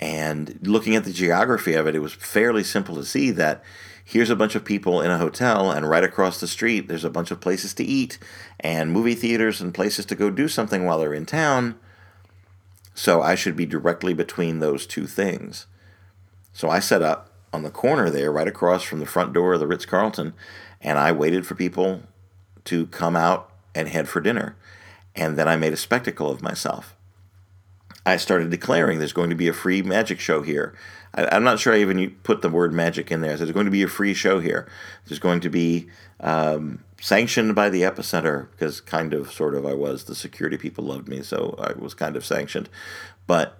And 0.00 0.58
looking 0.62 0.96
at 0.96 1.04
the 1.04 1.12
geography 1.12 1.74
of 1.74 1.86
it, 1.86 1.94
it 1.94 2.00
was 2.00 2.14
fairly 2.14 2.64
simple 2.64 2.94
to 2.94 3.04
see 3.04 3.30
that 3.32 3.62
here's 4.02 4.30
a 4.30 4.36
bunch 4.36 4.54
of 4.54 4.64
people 4.64 5.00
in 5.02 5.10
a 5.10 5.18
hotel, 5.18 5.70
and 5.70 5.88
right 5.88 6.02
across 6.02 6.40
the 6.40 6.48
street, 6.48 6.88
there's 6.88 7.04
a 7.04 7.10
bunch 7.10 7.30
of 7.30 7.40
places 7.40 7.74
to 7.74 7.84
eat 7.84 8.18
and 8.58 8.92
movie 8.92 9.14
theaters 9.14 9.60
and 9.60 9.74
places 9.74 10.06
to 10.06 10.14
go 10.14 10.30
do 10.30 10.48
something 10.48 10.84
while 10.84 10.98
they're 10.98 11.14
in 11.14 11.26
town. 11.26 11.78
So 12.94 13.22
I 13.22 13.34
should 13.34 13.56
be 13.56 13.66
directly 13.66 14.14
between 14.14 14.58
those 14.58 14.86
two 14.86 15.06
things. 15.06 15.66
So 16.52 16.68
I 16.68 16.80
set 16.80 17.02
up 17.02 17.29
on 17.52 17.62
the 17.62 17.70
corner 17.70 18.10
there, 18.10 18.32
right 18.32 18.48
across 18.48 18.82
from 18.82 19.00
the 19.00 19.06
front 19.06 19.32
door 19.32 19.54
of 19.54 19.60
the 19.60 19.66
Ritz 19.66 19.86
Carlton, 19.86 20.34
and 20.80 20.98
I 20.98 21.12
waited 21.12 21.46
for 21.46 21.54
people 21.54 22.02
to 22.64 22.86
come 22.86 23.16
out 23.16 23.50
and 23.74 23.88
head 23.88 24.08
for 24.08 24.20
dinner. 24.20 24.56
And 25.16 25.36
then 25.36 25.48
I 25.48 25.56
made 25.56 25.72
a 25.72 25.76
spectacle 25.76 26.30
of 26.30 26.42
myself. 26.42 26.96
I 28.06 28.16
started 28.16 28.50
declaring 28.50 28.98
there's 28.98 29.12
going 29.12 29.30
to 29.30 29.36
be 29.36 29.48
a 29.48 29.52
free 29.52 29.82
magic 29.82 30.20
show 30.20 30.42
here. 30.42 30.74
I, 31.14 31.36
am 31.36 31.44
not 31.44 31.58
sure 31.58 31.74
I 31.74 31.80
even 31.80 32.10
put 32.22 32.40
the 32.40 32.48
word 32.48 32.72
magic 32.72 33.10
in 33.10 33.20
there. 33.20 33.36
There's 33.36 33.50
going 33.50 33.66
to 33.66 33.70
be 33.70 33.82
a 33.82 33.88
free 33.88 34.14
show 34.14 34.40
here. 34.40 34.68
There's 35.06 35.18
going 35.18 35.40
to 35.40 35.50
be 35.50 35.88
um, 36.20 36.84
sanctioned 37.00 37.54
by 37.54 37.68
the 37.68 37.82
epicenter 37.82 38.50
because 38.52 38.80
kind 38.80 39.12
of, 39.12 39.32
sort 39.32 39.54
of, 39.54 39.66
I 39.66 39.74
was. 39.74 40.04
The 40.04 40.14
security 40.14 40.56
people 40.56 40.84
loved 40.84 41.08
me, 41.08 41.22
so 41.22 41.56
I 41.58 41.78
was 41.78 41.94
kind 41.94 42.16
of 42.16 42.24
sanctioned. 42.24 42.68
But 43.26 43.58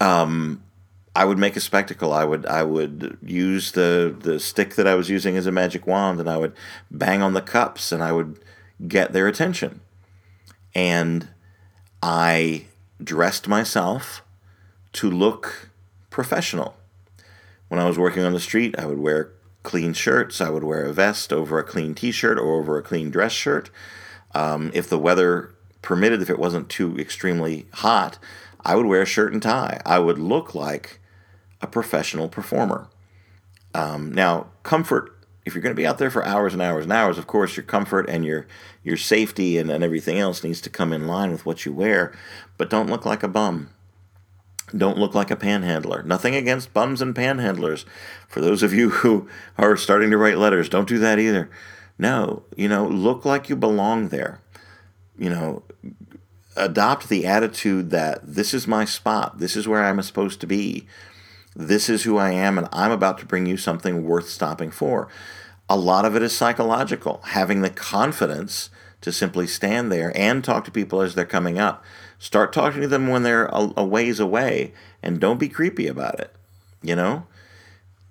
um, 0.00 0.62
I 1.14 1.24
would 1.24 1.38
make 1.38 1.56
a 1.56 1.60
spectacle. 1.60 2.12
I 2.12 2.24
would 2.24 2.46
I 2.46 2.62
would 2.62 3.18
use 3.22 3.72
the 3.72 4.14
the 4.18 4.38
stick 4.38 4.76
that 4.76 4.86
I 4.86 4.94
was 4.94 5.10
using 5.10 5.36
as 5.36 5.46
a 5.46 5.52
magic 5.52 5.86
wand, 5.86 6.20
and 6.20 6.30
I 6.30 6.36
would 6.36 6.52
bang 6.90 7.20
on 7.22 7.34
the 7.34 7.42
cups, 7.42 7.90
and 7.92 8.02
I 8.02 8.12
would 8.12 8.38
get 8.86 9.12
their 9.12 9.26
attention. 9.26 9.80
And 10.74 11.28
I 12.02 12.66
dressed 13.02 13.48
myself 13.48 14.22
to 14.92 15.10
look 15.10 15.70
professional. 16.10 16.76
When 17.68 17.80
I 17.80 17.86
was 17.86 17.98
working 17.98 18.22
on 18.22 18.32
the 18.32 18.40
street, 18.40 18.74
I 18.78 18.86
would 18.86 18.98
wear 18.98 19.32
clean 19.62 19.92
shirts. 19.92 20.40
I 20.40 20.50
would 20.50 20.64
wear 20.64 20.84
a 20.84 20.92
vest 20.92 21.32
over 21.32 21.58
a 21.58 21.64
clean 21.64 21.94
T-shirt 21.94 22.38
or 22.38 22.60
over 22.60 22.78
a 22.78 22.82
clean 22.82 23.10
dress 23.10 23.32
shirt. 23.32 23.70
Um, 24.34 24.70
if 24.74 24.88
the 24.88 24.98
weather 24.98 25.54
permitted, 25.82 26.22
if 26.22 26.30
it 26.30 26.38
wasn't 26.38 26.68
too 26.68 26.96
extremely 26.98 27.66
hot, 27.74 28.18
I 28.64 28.74
would 28.76 28.86
wear 28.86 29.02
a 29.02 29.06
shirt 29.06 29.32
and 29.32 29.42
tie. 29.42 29.80
I 29.84 29.98
would 29.98 30.18
look 30.18 30.54
like 30.54 30.99
a 31.60 31.66
professional 31.66 32.28
performer. 32.28 32.88
Um, 33.74 34.12
now, 34.12 34.48
comfort, 34.62 35.16
if 35.44 35.54
you're 35.54 35.62
going 35.62 35.74
to 35.74 35.80
be 35.80 35.86
out 35.86 35.98
there 35.98 36.10
for 36.10 36.24
hours 36.24 36.52
and 36.52 36.62
hours 36.62 36.84
and 36.84 36.92
hours, 36.92 37.18
of 37.18 37.26
course, 37.26 37.56
your 37.56 37.64
comfort 37.64 38.08
and 38.08 38.24
your, 38.24 38.46
your 38.82 38.96
safety 38.96 39.58
and, 39.58 39.70
and 39.70 39.82
everything 39.82 40.18
else 40.18 40.44
needs 40.44 40.60
to 40.62 40.70
come 40.70 40.92
in 40.92 41.06
line 41.06 41.30
with 41.32 41.46
what 41.46 41.64
you 41.64 41.72
wear, 41.72 42.12
but 42.56 42.70
don't 42.70 42.90
look 42.90 43.04
like 43.04 43.22
a 43.22 43.28
bum. 43.28 43.70
Don't 44.76 44.98
look 44.98 45.14
like 45.14 45.30
a 45.30 45.36
panhandler. 45.36 46.02
Nothing 46.04 46.36
against 46.36 46.72
bums 46.72 47.02
and 47.02 47.14
panhandlers. 47.14 47.84
For 48.28 48.40
those 48.40 48.62
of 48.62 48.72
you 48.72 48.90
who 48.90 49.28
are 49.58 49.76
starting 49.76 50.10
to 50.10 50.18
write 50.18 50.38
letters, 50.38 50.68
don't 50.68 50.88
do 50.88 50.98
that 50.98 51.18
either. 51.18 51.50
No, 51.98 52.44
you 52.56 52.68
know, 52.68 52.86
look 52.86 53.24
like 53.24 53.48
you 53.48 53.56
belong 53.56 54.08
there. 54.08 54.40
You 55.18 55.28
know, 55.28 55.62
adopt 56.56 57.08
the 57.08 57.26
attitude 57.26 57.90
that 57.90 58.20
this 58.22 58.54
is 58.54 58.66
my 58.66 58.84
spot, 58.84 59.38
this 59.38 59.56
is 59.56 59.68
where 59.68 59.84
I'm 59.84 60.00
supposed 60.02 60.40
to 60.40 60.46
be 60.46 60.86
this 61.54 61.88
is 61.88 62.04
who 62.04 62.16
I 62.16 62.30
am, 62.30 62.58
and 62.58 62.68
I'm 62.72 62.92
about 62.92 63.18
to 63.18 63.26
bring 63.26 63.46
you 63.46 63.56
something 63.56 64.04
worth 64.04 64.28
stopping 64.28 64.70
for. 64.70 65.08
A 65.68 65.76
lot 65.76 66.04
of 66.04 66.16
it 66.16 66.22
is 66.22 66.36
psychological, 66.36 67.20
having 67.26 67.62
the 67.62 67.70
confidence 67.70 68.70
to 69.00 69.12
simply 69.12 69.46
stand 69.46 69.90
there 69.90 70.12
and 70.16 70.44
talk 70.44 70.64
to 70.64 70.70
people 70.70 71.00
as 71.00 71.14
they're 71.14 71.24
coming 71.24 71.58
up. 71.58 71.84
Start 72.18 72.52
talking 72.52 72.82
to 72.82 72.88
them 72.88 73.08
when 73.08 73.22
they're 73.22 73.46
a, 73.46 73.72
a 73.78 73.84
ways 73.84 74.20
away, 74.20 74.72
and 75.02 75.20
don't 75.20 75.40
be 75.40 75.48
creepy 75.48 75.86
about 75.86 76.20
it. 76.20 76.34
You 76.82 76.96
know? 76.96 77.26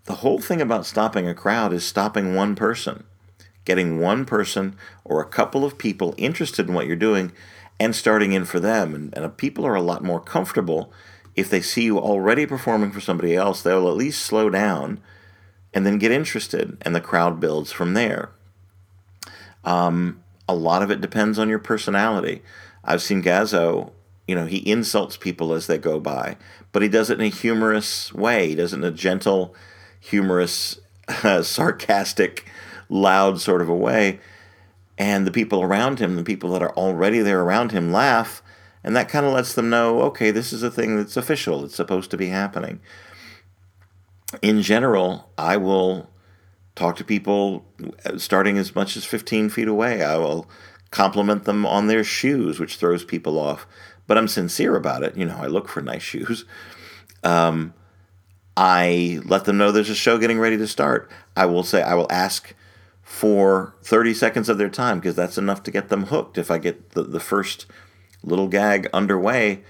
The 0.05 0.15
whole 0.15 0.39
thing 0.39 0.61
about 0.61 0.87
stopping 0.87 1.27
a 1.27 1.35
crowd 1.35 1.71
is 1.71 1.85
stopping 1.85 2.33
one 2.33 2.55
person, 2.55 3.03
getting 3.63 3.99
one 3.99 4.25
person 4.25 4.75
or 5.03 5.21
a 5.21 5.29
couple 5.29 5.63
of 5.63 5.77
people 5.77 6.15
interested 6.17 6.67
in 6.67 6.73
what 6.73 6.87
you're 6.87 6.95
doing 6.95 7.31
and 7.79 7.95
starting 7.95 8.31
in 8.31 8.45
for 8.45 8.59
them. 8.59 8.95
And, 8.95 9.15
and 9.15 9.37
people 9.37 9.67
are 9.67 9.75
a 9.75 9.81
lot 9.81 10.03
more 10.03 10.19
comfortable 10.19 10.91
if 11.39 11.49
they 11.49 11.61
see 11.61 11.83
you 11.83 11.97
already 11.97 12.45
performing 12.45 12.91
for 12.91 13.01
somebody 13.01 13.35
else, 13.35 13.61
they'll 13.61 13.89
at 13.89 13.95
least 13.95 14.23
slow 14.23 14.49
down 14.49 15.01
and 15.73 15.85
then 15.85 15.97
get 15.97 16.11
interested, 16.11 16.77
and 16.81 16.95
the 16.95 17.01
crowd 17.01 17.39
builds 17.39 17.71
from 17.71 17.93
there. 17.93 18.31
Um, 19.63 20.23
a 20.47 20.55
lot 20.55 20.81
of 20.81 20.89
it 20.89 21.01
depends 21.01 21.37
on 21.37 21.49
your 21.49 21.59
personality. 21.59 22.41
I've 22.83 23.01
seen 23.01 23.21
Gazzo, 23.21 23.91
you 24.27 24.35
know, 24.35 24.45
he 24.45 24.67
insults 24.69 25.15
people 25.15 25.53
as 25.53 25.67
they 25.67 25.77
go 25.77 25.99
by, 25.99 26.37
but 26.71 26.81
he 26.81 26.89
does 26.89 27.09
it 27.09 27.19
in 27.19 27.25
a 27.25 27.29
humorous 27.29 28.13
way. 28.13 28.49
He 28.49 28.55
does 28.55 28.73
it 28.73 28.77
in 28.77 28.83
a 28.83 28.91
gentle, 28.91 29.53
humorous, 29.99 30.79
sarcastic, 31.41 32.49
loud 32.89 33.39
sort 33.39 33.61
of 33.61 33.69
a 33.69 33.75
way. 33.75 34.19
And 34.97 35.25
the 35.25 35.31
people 35.31 35.61
around 35.61 35.99
him, 35.99 36.15
the 36.15 36.23
people 36.23 36.51
that 36.51 36.63
are 36.63 36.73
already 36.73 37.19
there 37.19 37.41
around 37.41 37.71
him, 37.71 37.91
laugh 37.91 38.41
and 38.83 38.95
that 38.95 39.09
kind 39.09 39.25
of 39.25 39.33
lets 39.33 39.53
them 39.53 39.69
know 39.69 40.01
okay, 40.03 40.31
this 40.31 40.53
is 40.53 40.63
a 40.63 40.71
thing 40.71 40.97
that's 40.97 41.17
official, 41.17 41.63
it's 41.63 41.75
supposed 41.75 42.11
to 42.11 42.17
be 42.17 42.27
happening. 42.27 42.79
In 44.41 44.61
general, 44.61 45.31
I 45.37 45.57
will 45.57 46.09
talk 46.75 46.95
to 46.95 47.03
people 47.03 47.65
starting 48.17 48.57
as 48.57 48.75
much 48.75 48.95
as 48.95 49.03
15 49.03 49.49
feet 49.49 49.67
away. 49.67 50.03
I 50.03 50.17
will 50.17 50.49
compliment 50.91 51.43
them 51.43 51.65
on 51.65 51.87
their 51.87 52.03
shoes, 52.03 52.59
which 52.59 52.77
throws 52.77 53.03
people 53.03 53.39
off. 53.39 53.67
But 54.07 54.17
I'm 54.17 54.27
sincere 54.27 54.75
about 54.75 55.03
it. 55.03 55.17
You 55.17 55.25
know, 55.25 55.37
I 55.37 55.47
look 55.47 55.67
for 55.67 55.81
nice 55.81 56.01
shoes. 56.01 56.45
Um, 57.23 57.73
I 58.55 59.19
let 59.25 59.45
them 59.45 59.57
know 59.57 59.71
there's 59.71 59.89
a 59.89 59.95
show 59.95 60.17
getting 60.17 60.39
ready 60.39 60.57
to 60.57 60.67
start. 60.67 61.11
I 61.35 61.45
will 61.45 61.63
say, 61.63 61.81
I 61.81 61.93
will 61.93 62.07
ask 62.09 62.55
for 63.03 63.75
30 63.83 64.13
seconds 64.13 64.49
of 64.49 64.57
their 64.57 64.69
time 64.69 64.99
because 64.99 65.15
that's 65.15 65.37
enough 65.37 65.63
to 65.63 65.71
get 65.71 65.89
them 65.89 66.05
hooked. 66.05 66.37
If 66.37 66.49
I 66.49 66.57
get 66.57 66.91
the, 66.91 67.03
the 67.03 67.19
first 67.19 67.65
little 68.23 68.47
gag 68.47 68.89
underway, 68.93 69.63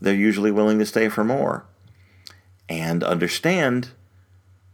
they're 0.00 0.14
usually 0.14 0.50
willing 0.50 0.78
to 0.78 0.86
stay 0.86 1.08
for 1.08 1.24
more. 1.24 1.64
And 2.68 3.04
understand 3.04 3.90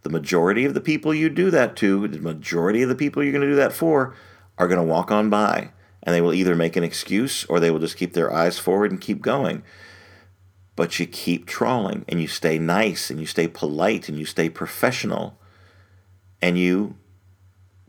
the 0.02 0.10
majority 0.10 0.64
of 0.64 0.74
the 0.74 0.80
people 0.80 1.14
you 1.14 1.28
do 1.28 1.50
that 1.50 1.76
to, 1.76 2.08
the 2.08 2.18
majority 2.18 2.82
of 2.82 2.88
the 2.88 2.94
people 2.94 3.22
you're 3.22 3.32
going 3.32 3.42
to 3.42 3.50
do 3.50 3.56
that 3.56 3.72
for, 3.72 4.14
are 4.58 4.68
going 4.68 4.80
to 4.80 4.86
walk 4.86 5.10
on 5.10 5.30
by. 5.30 5.70
And 6.02 6.14
they 6.14 6.20
will 6.20 6.34
either 6.34 6.56
make 6.56 6.76
an 6.76 6.82
excuse 6.82 7.44
or 7.44 7.60
they 7.60 7.70
will 7.70 7.78
just 7.78 7.96
keep 7.96 8.12
their 8.12 8.32
eyes 8.32 8.58
forward 8.58 8.90
and 8.90 9.00
keep 9.00 9.22
going. 9.22 9.62
But 10.74 10.98
you 10.98 11.06
keep 11.06 11.46
trawling 11.46 12.04
and 12.08 12.20
you 12.20 12.26
stay 12.26 12.58
nice 12.58 13.10
and 13.10 13.20
you 13.20 13.26
stay 13.26 13.46
polite 13.46 14.08
and 14.08 14.18
you 14.18 14.24
stay 14.24 14.48
professional 14.48 15.38
and 16.40 16.58
you 16.58 16.96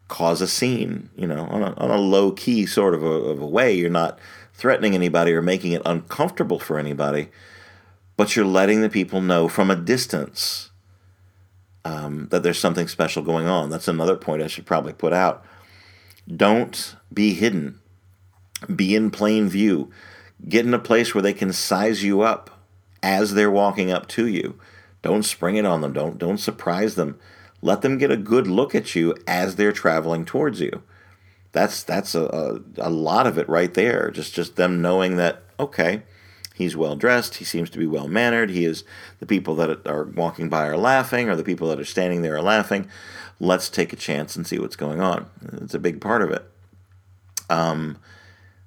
cause 0.07 0.41
a 0.41 0.47
scene, 0.47 1.09
you 1.15 1.25
know, 1.25 1.45
on 1.45 1.63
a, 1.63 1.73
on 1.73 1.89
a 1.89 1.97
low 1.97 2.31
key 2.31 2.67
sort 2.67 2.93
of 2.93 3.01
a, 3.01 3.07
of 3.07 3.41
a 3.41 3.47
way. 3.47 3.73
You're 3.73 3.89
not 3.89 4.19
threatening 4.53 4.93
anybody 4.93 5.33
or 5.33 5.41
making 5.41 5.71
it 5.71 5.81
uncomfortable 5.85 6.59
for 6.59 6.77
anybody, 6.77 7.29
but 8.15 8.35
you're 8.35 8.45
letting 8.45 8.81
the 8.81 8.89
people 8.89 9.21
know 9.21 9.47
from 9.47 9.71
a 9.71 9.75
distance 9.75 10.69
um, 11.83 12.27
that 12.29 12.43
there's 12.43 12.59
something 12.59 12.87
special 12.87 13.23
going 13.23 13.47
on. 13.47 13.69
That's 13.69 13.87
another 13.87 14.15
point 14.15 14.41
I 14.41 14.47
should 14.47 14.65
probably 14.65 14.93
put 14.93 15.11
out. 15.13 15.43
Don't 16.33 16.95
be 17.13 17.33
hidden, 17.33 17.79
be 18.73 18.95
in 18.95 19.11
plain 19.11 19.49
view. 19.49 19.91
Get 20.47 20.65
in 20.65 20.73
a 20.73 20.79
place 20.79 21.13
where 21.13 21.21
they 21.21 21.33
can 21.33 21.53
size 21.53 22.03
you 22.03 22.21
up 22.21 22.49
as 23.01 23.33
they're 23.33 23.51
walking 23.51 23.91
up 23.91 24.07
to 24.09 24.27
you. 24.27 24.59
Don't 25.01 25.23
spring 25.23 25.55
it 25.55 25.65
on 25.65 25.81
them. 25.81 25.93
Don't 25.93 26.17
don't 26.17 26.37
surprise 26.37 26.95
them. 26.95 27.19
Let 27.61 27.81
them 27.81 27.97
get 27.97 28.11
a 28.11 28.17
good 28.17 28.47
look 28.47 28.75
at 28.75 28.93
you 28.93 29.15
as 29.25 29.55
they're 29.55 29.71
traveling 29.71 30.25
towards 30.25 30.59
you 30.59 30.83
that's 31.53 31.83
that's 31.83 32.13
a, 32.15 32.25
a, 32.25 32.87
a 32.87 32.89
lot 32.89 33.25
of 33.25 33.37
it 33.37 33.47
right 33.47 33.73
there. 33.73 34.11
Just 34.11 34.33
just 34.33 34.57
them 34.57 34.81
knowing 34.81 35.15
that 35.15 35.43
okay, 35.59 36.03
he's 36.53 36.75
well 36.75 36.95
dressed, 36.95 37.35
he 37.35 37.45
seems 37.45 37.69
to 37.69 37.79
be 37.79 37.87
well 37.87 38.07
mannered, 38.07 38.49
he 38.49 38.65
is 38.65 38.83
the 39.19 39.25
people 39.25 39.55
that 39.55 39.87
are 39.87 40.03
walking 40.03 40.49
by 40.49 40.67
are 40.67 40.77
laughing, 40.77 41.29
or 41.29 41.35
the 41.35 41.43
people 41.43 41.69
that 41.69 41.79
are 41.79 41.85
standing 41.85 42.21
there 42.21 42.35
are 42.35 42.41
laughing. 42.41 42.89
Let's 43.39 43.69
take 43.69 43.93
a 43.93 43.97
chance 43.97 44.35
and 44.35 44.45
see 44.45 44.59
what's 44.59 44.75
going 44.75 44.99
on. 44.99 45.29
It's 45.61 45.73
a 45.73 45.79
big 45.79 46.01
part 46.01 46.21
of 46.21 46.31
it. 46.31 46.49
Um, 47.49 47.97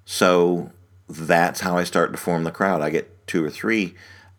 so 0.05 0.71
that's 1.09 1.61
how 1.61 1.77
I 1.77 1.83
start 1.83 2.11
to 2.11 2.17
form 2.17 2.43
the 2.43 2.51
crowd. 2.51 2.81
I 2.81 2.89
get 2.89 3.27
two 3.27 3.43
or 3.43 3.49
three, 3.49 3.95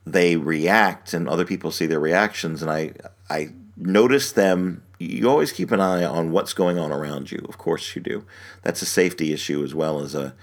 they 0.07 0.37
react, 0.37 1.13
and 1.13 1.29
other 1.29 1.45
people 1.45 1.71
see 1.71 1.87
their 1.87 2.01
reactions, 2.01 2.63
and 2.63 2.71
I 2.71 2.93
I 3.29 3.51
notice 3.77 4.33
them 4.33 4.83
you 4.99 5.29
always 5.29 5.53
keep 5.53 5.71
an 5.71 5.81
eye 5.81 6.05
on 6.05 6.33
what's 6.33 6.53
going 6.53 6.79
on 6.79 6.93
around 6.93 7.31
you. 7.31 7.45
Of 7.49 7.59
course 7.59 7.95
you 7.95 8.03
do. 8.03 8.25
That's 8.63 8.83
a 8.83 8.87
safety 8.87 9.33
issue 9.33 9.63
as 9.63 9.75
well 9.75 10.01
as 10.01 10.15
a 10.15 10.35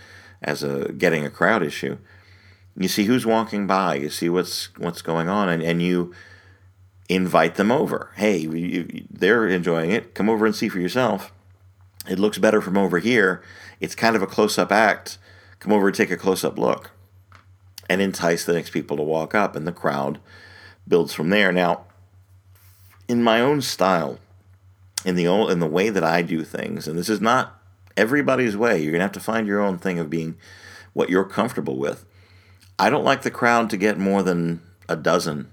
as 0.42 0.64
a 0.64 0.92
getting 0.94 1.26
a 1.26 1.30
crowd 1.30 1.64
issue. 1.64 1.98
You 2.78 2.88
see 2.88 3.06
who's 3.06 3.26
walking 3.26 3.68
by. 3.68 3.96
You 3.96 4.10
see 4.10 4.30
what's 4.30 4.76
what's 4.78 5.02
going 5.02 5.30
on, 5.30 5.50
and, 5.50 5.62
and 5.64 5.82
you 5.82 6.14
invite 7.10 7.56
them 7.56 7.72
over. 7.72 8.12
Hey, 8.16 8.38
you, 8.38 9.06
they're 9.10 9.48
enjoying 9.48 9.92
it. 9.92 10.14
Come 10.14 10.30
over 10.30 10.46
and 10.46 10.56
see 10.56 10.70
for 10.70 10.80
yourself. 10.80 11.32
It 12.10 12.20
looks 12.20 12.38
better 12.38 12.62
from 12.62 12.78
over 12.78 13.00
here. 13.00 13.42
It's 13.80 13.96
kind 13.96 14.16
of 14.16 14.22
a 14.22 14.28
close 14.28 14.58
up 14.58 14.72
act. 14.72 15.18
Come 15.60 15.72
over 15.72 15.88
and 15.88 15.96
take 15.96 16.12
a 16.12 16.18
close 16.18 16.44
up 16.44 16.58
look, 16.58 16.92
and 17.90 18.02
entice 18.02 18.46
the 18.46 18.54
next 18.54 18.70
people 18.70 18.98
to 18.98 19.04
walk 19.04 19.34
up, 19.34 19.56
and 19.56 19.66
the 19.66 19.72
crowd 19.72 20.20
builds 20.88 21.14
from 21.14 21.30
there. 21.30 21.52
Now, 21.52 21.86
in 23.08 23.24
my 23.24 23.42
own 23.42 23.62
style, 23.62 24.20
in 25.06 25.16
the 25.16 25.28
old, 25.28 25.52
in 25.52 25.60
the 25.60 25.68
way 25.68 25.90
that 25.90 26.04
I 26.04 26.22
do 26.22 26.44
things, 26.44 26.88
and 26.88 26.98
this 26.98 27.10
is 27.10 27.22
not 27.22 27.62
everybody's 27.96 28.58
way. 28.58 28.82
You're 28.82 28.92
gonna 28.92 29.04
have 29.04 29.12
to 29.14 29.20
find 29.20 29.48
your 29.48 29.62
own 29.62 29.78
thing 29.78 30.00
of 30.00 30.10
being 30.10 30.38
what 30.94 31.10
you're 31.10 31.26
comfortable 31.26 31.78
with. 31.78 32.06
I 32.78 32.90
don't 32.90 33.06
like 33.06 33.22
the 33.22 33.32
crowd 33.32 33.70
to 33.70 33.78
get 33.78 33.98
more 33.98 34.24
than 34.24 34.62
a 34.90 34.96
dozen. 34.96 35.52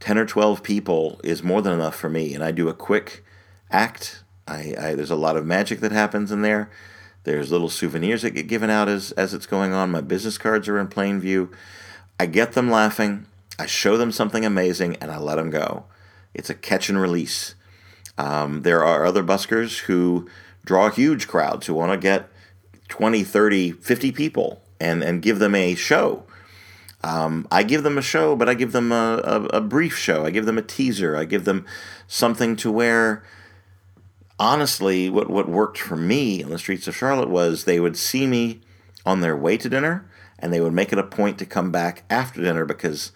10 0.00 0.18
or 0.18 0.26
12 0.26 0.62
people 0.62 1.20
is 1.22 1.42
more 1.42 1.60
than 1.62 1.72
enough 1.72 1.94
for 1.94 2.08
me, 2.08 2.34
and 2.34 2.42
I 2.42 2.50
do 2.50 2.68
a 2.68 2.74
quick 2.74 3.24
act. 3.70 4.22
I, 4.46 4.74
I 4.78 4.94
there's 4.94 5.10
a 5.10 5.16
lot 5.16 5.36
of 5.36 5.44
magic 5.44 5.80
that 5.80 5.92
happens 5.92 6.32
in 6.32 6.42
there. 6.42 6.70
There's 7.24 7.52
little 7.52 7.68
souvenirs 7.68 8.22
that 8.22 8.30
get 8.30 8.46
given 8.46 8.70
out 8.70 8.88
as 8.88 9.12
as 9.12 9.34
it's 9.34 9.46
going 9.46 9.72
on. 9.72 9.90
My 9.90 10.00
business 10.00 10.38
cards 10.38 10.68
are 10.68 10.78
in 10.78 10.88
plain 10.88 11.20
view. 11.20 11.50
I 12.18 12.26
get 12.26 12.52
them 12.52 12.70
laughing. 12.70 13.26
I 13.58 13.66
show 13.66 13.96
them 13.96 14.12
something 14.12 14.44
amazing, 14.44 14.96
and 14.96 15.10
I 15.10 15.18
let 15.18 15.34
them 15.34 15.50
go. 15.50 15.84
It's 16.32 16.50
a 16.50 16.54
catch 16.54 16.88
and 16.88 17.00
release. 17.00 17.54
Um, 18.18 18.62
there 18.62 18.84
are 18.84 19.06
other 19.06 19.22
buskers 19.22 19.80
who 19.80 20.28
draw 20.64 20.90
huge 20.90 21.28
crowds 21.28 21.66
who 21.66 21.74
want 21.74 21.92
to 21.92 21.98
get 21.98 22.28
20, 22.88 23.24
30, 23.24 23.72
50 23.72 24.12
people 24.12 24.60
and, 24.80 25.02
and 25.02 25.22
give 25.22 25.38
them 25.38 25.54
a 25.54 25.74
show. 25.74 26.24
Um, 27.02 27.46
I 27.50 27.62
give 27.62 27.84
them 27.84 27.96
a 27.96 28.02
show, 28.02 28.34
but 28.34 28.48
I 28.48 28.54
give 28.54 28.72
them 28.72 28.90
a, 28.90 29.20
a, 29.24 29.44
a, 29.58 29.60
brief 29.60 29.96
show. 29.96 30.26
I 30.26 30.30
give 30.30 30.46
them 30.46 30.58
a 30.58 30.62
teaser. 30.62 31.16
I 31.16 31.24
give 31.24 31.44
them 31.44 31.64
something 32.08 32.56
to 32.56 32.72
where, 32.72 33.22
honestly, 34.36 35.08
what, 35.08 35.30
what 35.30 35.48
worked 35.48 35.78
for 35.78 35.94
me 35.94 36.42
on 36.42 36.50
the 36.50 36.58
streets 36.58 36.88
of 36.88 36.96
Charlotte 36.96 37.30
was 37.30 37.64
they 37.64 37.78
would 37.78 37.96
see 37.96 38.26
me 38.26 38.60
on 39.06 39.20
their 39.20 39.36
way 39.36 39.56
to 39.58 39.68
dinner 39.68 40.10
and 40.40 40.52
they 40.52 40.60
would 40.60 40.72
make 40.72 40.92
it 40.92 40.98
a 40.98 41.04
point 41.04 41.38
to 41.38 41.46
come 41.46 41.70
back 41.70 42.02
after 42.10 42.42
dinner 42.42 42.64
because 42.64 43.12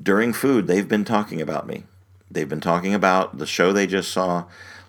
during 0.00 0.32
food 0.32 0.66
they've 0.66 0.88
been 0.88 1.04
talking 1.04 1.40
about 1.40 1.66
me. 1.66 1.84
They've 2.32 2.48
been 2.48 2.60
talking 2.60 2.94
about 2.94 3.38
the 3.38 3.46
show 3.46 3.72
they 3.72 3.86
just 3.86 4.10
saw. 4.10 4.44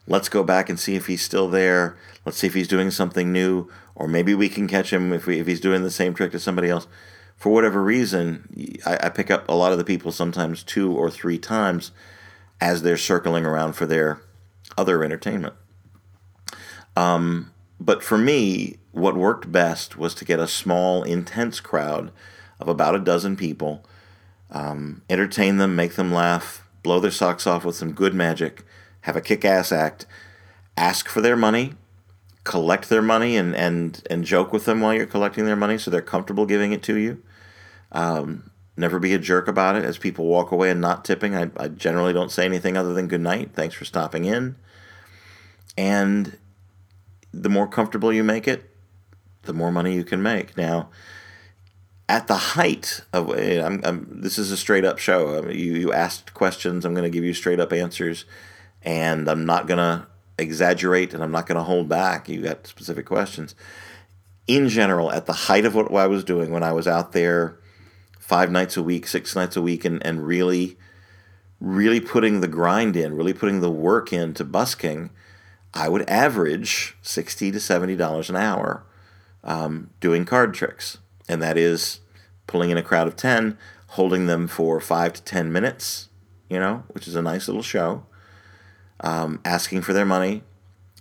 Let's 0.07 0.29
go 0.29 0.43
back 0.43 0.69
and 0.69 0.79
see 0.79 0.95
if 0.95 1.07
he's 1.07 1.21
still 1.21 1.49
there. 1.49 1.97
Let's 2.25 2.37
see 2.37 2.47
if 2.47 2.53
he's 2.53 2.67
doing 2.67 2.91
something 2.91 3.31
new, 3.31 3.69
or 3.95 4.07
maybe 4.07 4.33
we 4.33 4.49
can 4.49 4.67
catch 4.67 4.91
him 4.91 5.13
if, 5.13 5.25
we, 5.25 5.39
if 5.39 5.47
he's 5.47 5.59
doing 5.59 5.83
the 5.83 5.91
same 5.91 6.13
trick 6.13 6.31
to 6.31 6.39
somebody 6.39 6.69
else 6.69 6.87
for 7.43 7.51
whatever 7.51 7.83
reason, 7.83 8.79
I, 8.85 8.97
I 9.03 9.09
pick 9.09 9.29
up 9.29 9.49
a 9.49 9.53
lot 9.53 9.73
of 9.73 9.77
the 9.77 9.83
people 9.83 10.13
sometimes 10.13 10.63
two 10.63 10.95
or 10.95 11.11
three 11.11 11.37
times 11.37 11.91
as 12.61 12.81
they're 12.81 12.95
circling 12.95 13.45
around 13.45 13.73
for 13.73 13.85
their 13.85 14.21
other 14.77 15.03
entertainment. 15.03 15.53
Um, 16.95 17.51
but 17.81 18.01
for 18.01 18.17
me, 18.17 18.77
what 18.93 19.17
worked 19.17 19.51
best 19.51 19.97
was 19.97 20.15
to 20.15 20.23
get 20.23 20.39
a 20.39 20.47
small, 20.47 21.03
intense 21.03 21.59
crowd 21.59 22.13
of 22.61 22.69
about 22.69 22.95
a 22.95 22.99
dozen 22.99 23.35
people, 23.35 23.83
um, 24.49 25.01
entertain 25.09 25.57
them, 25.57 25.75
make 25.75 25.95
them 25.95 26.13
laugh, 26.13 26.62
blow 26.84 26.99
their 26.99 27.11
socks 27.11 27.47
off 27.47 27.65
with 27.65 27.75
some 27.75 27.93
good 27.93 28.13
magic, 28.13 28.63
have 29.01 29.15
a 29.15 29.21
kick 29.21 29.43
ass 29.43 29.71
act, 29.71 30.05
ask 30.77 31.07
for 31.07 31.21
their 31.21 31.38
money, 31.38 31.73
collect 32.43 32.89
their 32.89 33.01
money, 33.01 33.38
and, 33.38 33.55
and, 33.55 34.03
and 34.09 34.25
joke 34.25 34.53
with 34.53 34.65
them 34.65 34.81
while 34.81 34.93
you're 34.93 35.05
collecting 35.05 35.45
their 35.45 35.55
money 35.55 35.77
so 35.77 35.89
they're 35.89 36.01
comfortable 36.01 36.45
giving 36.45 36.73
it 36.73 36.84
to 36.84 36.97
you. 36.97 37.23
Um, 37.91 38.51
never 38.75 38.99
be 38.99 39.13
a 39.13 39.19
jerk 39.19 39.47
about 39.47 39.75
it 39.75 39.86
as 39.86 39.97
people 39.97 40.25
walk 40.25 40.51
away 40.51 40.69
and 40.69 40.81
not 40.81 41.05
tipping. 41.05 41.36
I, 41.36 41.49
I 41.57 41.67
generally 41.69 42.13
don't 42.13 42.31
say 42.31 42.45
anything 42.45 42.75
other 42.75 42.93
than 42.93 43.07
good 43.07 43.21
night. 43.21 43.51
Thanks 43.53 43.75
for 43.75 43.86
stopping 43.86 44.25
in. 44.25 44.55
And 45.77 46.38
the 47.34 47.49
more 47.49 47.67
comfortable 47.67 48.11
you 48.11 48.23
make 48.23 48.47
it, 48.47 48.69
the 49.43 49.53
more 49.53 49.71
money 49.71 49.93
you 49.95 50.03
can 50.03 50.21
make. 50.21 50.57
Now, 50.57 50.89
at 52.09 52.27
the 52.27 52.35
height 52.35 53.01
of 53.13 53.29
I'm, 53.29 53.81
I'm, 53.83 54.21
this 54.21 54.37
is 54.37 54.51
a 54.51 54.57
straight 54.57 54.85
up 54.85 54.99
show. 54.99 55.37
I 55.37 55.41
mean, 55.41 55.57
you 55.57 55.73
you 55.75 55.93
asked 55.93 56.33
questions. 56.33 56.85
I'm 56.85 56.93
going 56.93 57.09
to 57.09 57.15
give 57.15 57.23
you 57.23 57.33
straight 57.33 57.59
up 57.59 57.73
answers, 57.73 58.25
and 58.81 59.27
I'm 59.27 59.45
not 59.45 59.67
going 59.67 59.77
to 59.79 60.07
exaggerate 60.37 61.13
and 61.13 61.23
I'm 61.23 61.31
not 61.31 61.45
going 61.45 61.57
to 61.57 61.63
hold 61.63 61.87
back. 61.87 62.27
You 62.27 62.41
got 62.41 62.67
specific 62.67 63.05
questions. 63.05 63.55
In 64.47 64.67
general, 64.67 65.11
at 65.11 65.25
the 65.25 65.33
height 65.33 65.65
of 65.65 65.75
what 65.75 65.93
I 65.93 66.07
was 66.07 66.23
doing 66.23 66.51
when 66.51 66.63
I 66.63 66.73
was 66.73 66.87
out 66.87 67.13
there 67.13 67.59
five 68.19 68.51
nights 68.51 68.75
a 68.75 68.83
week, 68.83 69.07
six 69.07 69.35
nights 69.35 69.55
a 69.55 69.61
week, 69.61 69.85
and, 69.85 70.05
and 70.05 70.25
really, 70.25 70.77
really 71.61 72.01
putting 72.01 72.41
the 72.41 72.47
grind 72.47 72.95
in, 72.97 73.15
really 73.15 73.33
putting 73.33 73.61
the 73.61 73.71
work 73.71 74.11
into 74.11 74.43
busking, 74.43 75.11
I 75.73 75.87
would 75.87 76.09
average 76.09 76.97
sixty 77.01 77.51
to 77.51 77.59
seventy 77.59 77.95
dollars 77.95 78.29
an 78.29 78.35
hour 78.35 78.83
um, 79.43 79.91
doing 79.99 80.25
card 80.25 80.53
tricks, 80.53 80.97
and 81.28 81.41
that 81.41 81.57
is 81.57 81.99
pulling 82.47 82.69
in 82.69 82.78
a 82.78 82.84
crowd 82.84 83.07
of 83.07 83.15
ten, 83.15 83.57
holding 83.88 84.26
them 84.26 84.47
for 84.47 84.80
five 84.80 85.13
to 85.13 85.24
ten 85.24 85.51
minutes, 85.51 86.09
you 86.49 86.59
know, 86.59 86.84
which 86.89 87.07
is 87.07 87.15
a 87.15 87.21
nice 87.21 87.47
little 87.47 87.63
show. 87.63 88.05
Um, 88.99 89.41
asking 89.43 89.82
for 89.82 89.91
their 89.91 90.05
money, 90.05 90.43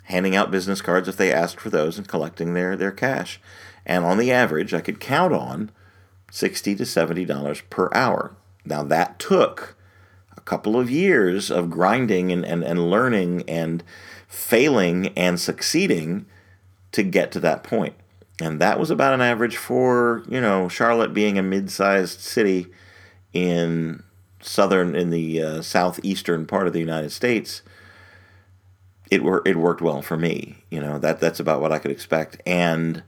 handing 0.04 0.34
out 0.34 0.50
business 0.50 0.82
cards 0.82 1.08
if 1.08 1.16
they 1.16 1.32
asked 1.32 1.60
for 1.60 1.70
those, 1.70 1.98
and 1.98 2.08
collecting 2.08 2.54
their 2.54 2.76
their 2.76 2.92
cash. 2.92 3.40
And 3.84 4.04
on 4.04 4.18
the 4.18 4.32
average, 4.32 4.72
I 4.72 4.80
could 4.80 5.00
count 5.00 5.32
on 5.32 5.70
60 6.30 6.74
to 6.76 6.86
70 6.86 7.24
dollars 7.24 7.60
per 7.68 7.90
hour. 7.94 8.34
Now 8.64 8.82
that 8.84 9.18
took 9.18 9.76
a 10.36 10.40
couple 10.40 10.78
of 10.78 10.90
years 10.90 11.50
of 11.50 11.70
grinding 11.70 12.32
and, 12.32 12.44
and, 12.44 12.64
and 12.64 12.90
learning 12.90 13.44
and 13.48 13.82
failing 14.26 15.08
and 15.16 15.38
succeeding 15.38 16.26
to 16.92 17.02
get 17.02 17.30
to 17.32 17.40
that 17.40 17.62
point. 17.62 17.94
And 18.42 18.60
that 18.60 18.80
was 18.80 18.90
about 18.90 19.14
an 19.14 19.20
average 19.20 19.56
for, 19.56 20.24
you 20.28 20.40
know, 20.40 20.68
Charlotte 20.68 21.14
being 21.14 21.38
a 21.38 21.44
mid-sized 21.44 22.18
city 22.18 22.66
in 23.32 24.02
southern 24.40 24.96
in 24.96 25.10
the 25.10 25.40
uh, 25.40 25.62
southeastern 25.62 26.44
part 26.46 26.66
of 26.66 26.72
the 26.72 26.80
United 26.80 27.12
States. 27.12 27.62
It 29.12 29.22
wor- 29.22 29.46
it 29.46 29.54
worked 29.54 29.80
well 29.80 30.02
for 30.02 30.16
me. 30.16 30.64
You 30.70 30.80
know, 30.80 30.98
that 30.98 31.20
that's 31.20 31.38
about 31.38 31.60
what 31.60 31.70
I 31.70 31.78
could 31.78 31.92
expect. 31.92 32.42
And 32.44 33.04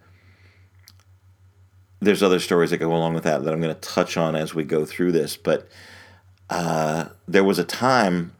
there's 1.98 2.22
other 2.22 2.38
stories 2.38 2.70
that 2.70 2.78
go 2.78 2.94
along 2.94 3.14
with 3.14 3.24
that 3.24 3.42
that 3.42 3.52
I'm 3.52 3.60
going 3.60 3.74
to 3.74 3.80
touch 3.80 4.16
on 4.16 4.36
as 4.36 4.54
we 4.54 4.62
go 4.62 4.84
through 4.84 5.10
this. 5.10 5.36
But 5.36 5.66
uh, 6.48 7.06
there 7.26 7.42
was 7.42 7.58
a 7.58 7.64
time 7.64 8.36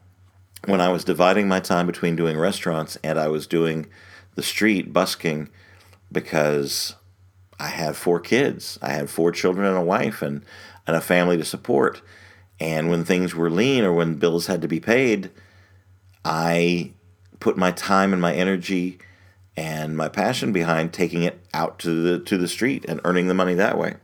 when 0.63 0.79
I 0.79 0.93
was 0.93 1.03
dividing 1.03 1.49
my 1.49 1.59
time 1.59 1.87
between 1.87 2.15
doing 2.15 2.37
restaurants 2.37 2.97
and 3.03 3.19
I 3.19 3.27
was 3.27 3.47
doing 3.47 3.87
the 4.35 4.43
street 4.43 4.93
busking 4.93 5.49
because 6.11 6.95
I 7.59 7.67
had 7.67 7.95
four 7.95 8.19
kids. 8.19 8.77
I 8.81 8.89
had 8.89 9.09
four 9.09 9.31
children 9.31 9.67
and 9.67 9.77
a 9.77 9.81
wife 9.81 10.21
and, 10.21 10.43
and 10.85 10.95
a 10.95 11.01
family 11.01 11.37
to 11.37 11.45
support. 11.45 12.01
And 12.59 12.89
when 12.89 13.03
things 13.03 13.35
were 13.35 13.49
lean 13.49 13.83
or 13.83 13.93
when 13.93 14.15
bills 14.15 14.47
had 14.47 14.61
to 14.61 14.67
be 14.67 14.79
paid, 14.79 15.31
I 16.23 16.91
put 17.39 17.57
my 17.57 17.71
time 17.71 18.13
and 18.13 18.21
my 18.21 18.33
energy 18.33 18.97
and 19.57 19.95
my 19.95 20.09
passion 20.09 20.51
behind 20.51 20.93
taking 20.93 21.23
it 21.23 21.39
out 21.53 21.79
to 21.79 21.89
the 21.89 22.19
to 22.25 22.37
the 22.37 22.47
street 22.47 22.85
and 22.87 22.99
earning 23.03 23.27
the 23.27 23.33
money 23.33 23.53
that 23.53 23.77
way. 23.77 23.95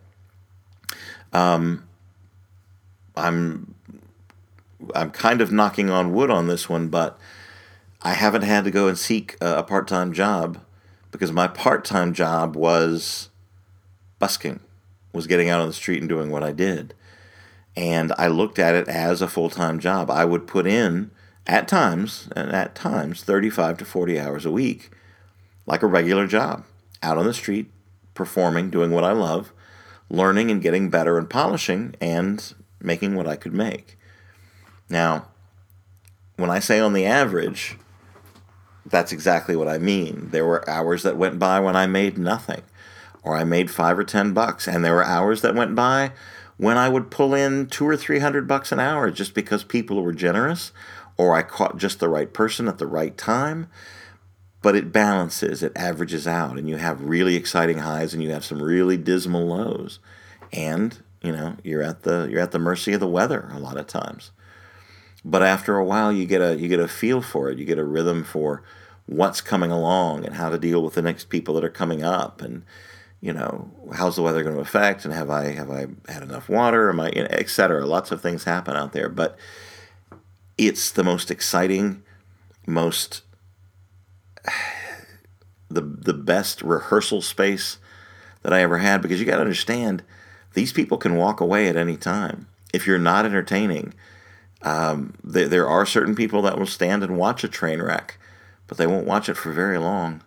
Um, 1.33 1.87
I'm 3.15 3.75
I'm 4.95 5.11
kind 5.11 5.41
of 5.41 5.51
knocking 5.51 5.89
on 5.89 6.13
wood 6.13 6.29
on 6.29 6.47
this 6.47 6.69
one, 6.69 6.89
but 6.89 7.19
I 8.01 8.13
haven't 8.13 8.43
had 8.43 8.63
to 8.63 8.71
go 8.71 8.87
and 8.87 8.97
seek 8.97 9.37
a 9.41 9.63
part 9.63 9.87
time 9.87 10.13
job 10.13 10.59
because 11.11 11.31
my 11.31 11.47
part 11.47 11.85
time 11.85 12.13
job 12.13 12.55
was 12.55 13.29
busking, 14.19 14.59
was 15.13 15.27
getting 15.27 15.49
out 15.49 15.61
on 15.61 15.67
the 15.67 15.73
street 15.73 15.99
and 15.99 16.09
doing 16.09 16.31
what 16.31 16.43
I 16.43 16.51
did. 16.51 16.93
And 17.75 18.11
I 18.17 18.27
looked 18.27 18.59
at 18.59 18.75
it 18.75 18.87
as 18.87 19.21
a 19.21 19.27
full 19.27 19.49
time 19.49 19.79
job. 19.79 20.09
I 20.09 20.25
would 20.25 20.47
put 20.47 20.67
in, 20.67 21.11
at 21.47 21.67
times, 21.67 22.29
and 22.35 22.51
at 22.51 22.75
times, 22.75 23.23
35 23.23 23.77
to 23.79 23.85
40 23.85 24.19
hours 24.19 24.45
a 24.45 24.51
week 24.51 24.91
like 25.65 25.83
a 25.83 25.87
regular 25.87 26.27
job, 26.27 26.65
out 27.01 27.17
on 27.17 27.25
the 27.25 27.33
street, 27.33 27.71
performing, 28.13 28.69
doing 28.69 28.91
what 28.91 29.03
I 29.03 29.11
love, 29.11 29.53
learning 30.09 30.51
and 30.51 30.61
getting 30.61 30.89
better 30.89 31.17
and 31.17 31.29
polishing 31.29 31.95
and 32.01 32.53
making 32.81 33.15
what 33.15 33.27
I 33.27 33.35
could 33.35 33.53
make. 33.53 33.97
Now, 34.89 35.27
when 36.35 36.49
I 36.49 36.59
say 36.59 36.79
on 36.79 36.93
the 36.93 37.05
average, 37.05 37.77
that's 38.85 39.11
exactly 39.11 39.55
what 39.55 39.67
I 39.67 39.77
mean. 39.77 40.29
There 40.31 40.45
were 40.45 40.67
hours 40.69 41.03
that 41.03 41.17
went 41.17 41.39
by 41.39 41.59
when 41.59 41.75
I 41.75 41.87
made 41.87 42.17
nothing, 42.17 42.63
or 43.23 43.35
I 43.35 43.43
made 43.43 43.71
five 43.71 43.97
or 43.97 44.03
ten 44.03 44.33
bucks, 44.33 44.67
and 44.67 44.83
there 44.83 44.95
were 44.95 45.03
hours 45.03 45.41
that 45.41 45.55
went 45.55 45.75
by 45.75 46.11
when 46.57 46.77
I 46.77 46.89
would 46.89 47.11
pull 47.11 47.33
in 47.33 47.67
two 47.67 47.87
or 47.87 47.97
three 47.97 48.19
hundred 48.19 48.47
bucks 48.47 48.71
an 48.71 48.79
hour 48.79 49.11
just 49.11 49.33
because 49.33 49.63
people 49.63 50.01
were 50.01 50.13
generous, 50.13 50.71
or 51.17 51.35
I 51.35 51.43
caught 51.43 51.77
just 51.77 51.99
the 51.99 52.09
right 52.09 52.31
person 52.31 52.67
at 52.67 52.77
the 52.77 52.87
right 52.87 53.17
time 53.17 53.67
but 54.61 54.75
it 54.75 54.91
balances, 54.91 55.63
it 55.63 55.71
averages 55.75 56.27
out, 56.27 56.57
and 56.57 56.69
you 56.69 56.77
have 56.77 57.01
really 57.01 57.35
exciting 57.35 57.79
highs 57.79 58.13
and 58.13 58.21
you 58.23 58.31
have 58.31 58.45
some 58.45 58.61
really 58.61 58.97
dismal 58.97 59.47
lows. 59.47 59.99
And, 60.53 61.01
you 61.21 61.31
know, 61.31 61.57
you're 61.63 61.81
at 61.81 62.03
the 62.03 62.27
you're 62.29 62.41
at 62.41 62.51
the 62.51 62.59
mercy 62.59 62.93
of 62.93 62.99
the 62.99 63.07
weather 63.07 63.49
a 63.51 63.59
lot 63.59 63.77
of 63.77 63.87
times. 63.87 64.31
But 65.23 65.43
after 65.43 65.77
a 65.77 65.85
while 65.85 66.11
you 66.11 66.25
get 66.25 66.41
a 66.41 66.57
you 66.57 66.67
get 66.67 66.79
a 66.79 66.87
feel 66.87 67.21
for 67.21 67.49
it, 67.49 67.57
you 67.57 67.65
get 67.65 67.77
a 67.77 67.83
rhythm 67.83 68.23
for 68.23 68.63
what's 69.05 69.41
coming 69.41 69.71
along 69.71 70.25
and 70.25 70.35
how 70.35 70.49
to 70.49 70.57
deal 70.57 70.81
with 70.83 70.93
the 70.93 71.01
next 71.01 71.29
people 71.29 71.53
that 71.55 71.63
are 71.63 71.69
coming 71.69 72.03
up 72.03 72.41
and 72.41 72.63
you 73.21 73.31
know, 73.31 73.69
how's 73.93 74.15
the 74.15 74.23
weather 74.23 74.41
going 74.41 74.55
to 74.55 74.61
affect, 74.61 75.05
and 75.05 75.13
have 75.13 75.29
I 75.29 75.51
have 75.51 75.69
I 75.69 75.85
had 76.11 76.23
enough 76.23 76.49
water? 76.49 76.89
Am 76.89 76.99
I, 76.99 77.11
you 77.15 77.21
know, 77.21 77.27
et 77.29 77.49
cetera. 77.49 77.85
Lots 77.85 78.11
of 78.11 78.19
things 78.19 78.43
happen 78.43 78.75
out 78.75 78.93
there, 78.93 79.09
but 79.09 79.37
it's 80.57 80.91
the 80.91 81.03
most 81.03 81.29
exciting, 81.29 82.01
most 82.65 83.21
the 85.69 85.81
the 85.81 86.15
best 86.15 86.63
rehearsal 86.63 87.21
space 87.21 87.77
that 88.41 88.53
I 88.53 88.61
ever 88.61 88.79
had 88.79 89.03
because 89.03 89.19
you 89.19 89.27
got 89.27 89.35
to 89.35 89.41
understand 89.41 90.03
these 90.55 90.73
people 90.73 90.97
can 90.97 91.15
walk 91.15 91.39
away 91.39 91.67
at 91.67 91.75
any 91.75 91.97
time 91.97 92.47
if 92.73 92.87
you're 92.87 92.97
not 92.97 93.25
entertaining. 93.25 93.93
Um, 94.63 95.15
there, 95.23 95.47
there 95.47 95.67
are 95.67 95.85
certain 95.85 96.15
people 96.15 96.41
that 96.43 96.57
will 96.57 96.67
stand 96.67 97.03
and 97.03 97.17
watch 97.17 97.43
a 97.43 97.47
train 97.47 97.81
wreck, 97.81 98.17
but 98.67 98.77
they 98.77 98.87
won't 98.87 99.07
watch 99.07 99.29
it 99.29 99.35
for 99.35 99.51
very 99.51 99.77
long. 99.77 100.21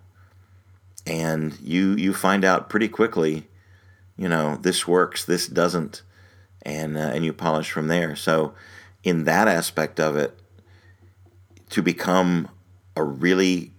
And 1.07 1.59
you 1.61 1.95
you 1.95 2.15
find 2.15 2.45
out 2.45 2.71
pretty 2.71 2.89
quickly, 2.89 3.47
you 4.17 4.29
know, 4.29 4.57
this 4.57 4.89
works, 4.89 5.25
this 5.25 5.47
doesn't, 5.47 6.03
and 6.63 6.97
uh, 6.97 7.01
and 7.01 7.25
you 7.25 7.33
polish 7.33 7.71
from 7.71 7.89
there. 7.89 8.17
So, 8.17 8.55
in 9.03 9.25
that 9.25 9.47
aspect 9.47 10.01
of 10.01 10.17
it, 10.17 10.39
to 11.71 11.83
become 11.83 12.49
a 12.97 13.03
really 13.03 13.73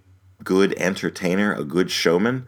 good 0.44 0.74
entertainer, 0.74 1.52
a 1.54 1.64
good 1.64 1.90
showman, 1.90 2.46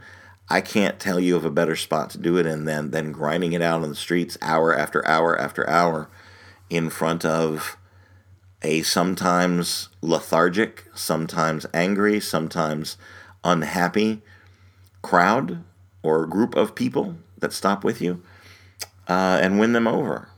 I 0.49 0.61
can't 0.61 1.01
tell 1.01 1.19
you 1.19 1.37
of 1.37 1.45
a 1.45 1.51
better 1.51 1.75
spot 1.75 2.11
to 2.11 2.19
do 2.19 2.37
it 2.39 2.47
in 2.47 2.65
than 2.65 2.91
than 2.91 3.13
grinding 3.13 3.53
it 3.53 3.63
out 3.63 3.83
on 3.83 3.89
the 3.89 3.95
streets 3.95 4.39
hour 4.41 4.77
after 4.77 5.07
hour 5.07 5.39
after 5.39 5.69
hour 5.69 6.09
in 6.71 6.91
front 6.91 7.25
of 7.25 7.78
a 8.63 8.83
sometimes 8.83 9.89
lethargic, 10.01 10.87
sometimes 10.95 11.67
angry, 11.73 12.21
sometimes 12.21 12.97
unhappy 13.45 14.23
crowd 15.03 15.63
or 16.03 16.27
group 16.27 16.57
of 16.57 16.75
people 16.75 17.17
that 17.39 17.53
stop 17.53 17.85
with 17.85 18.01
you 18.01 18.23
uh, 19.07 19.39
and 19.41 19.59
win 19.59 19.73
them 19.73 19.87
over. 19.87 20.29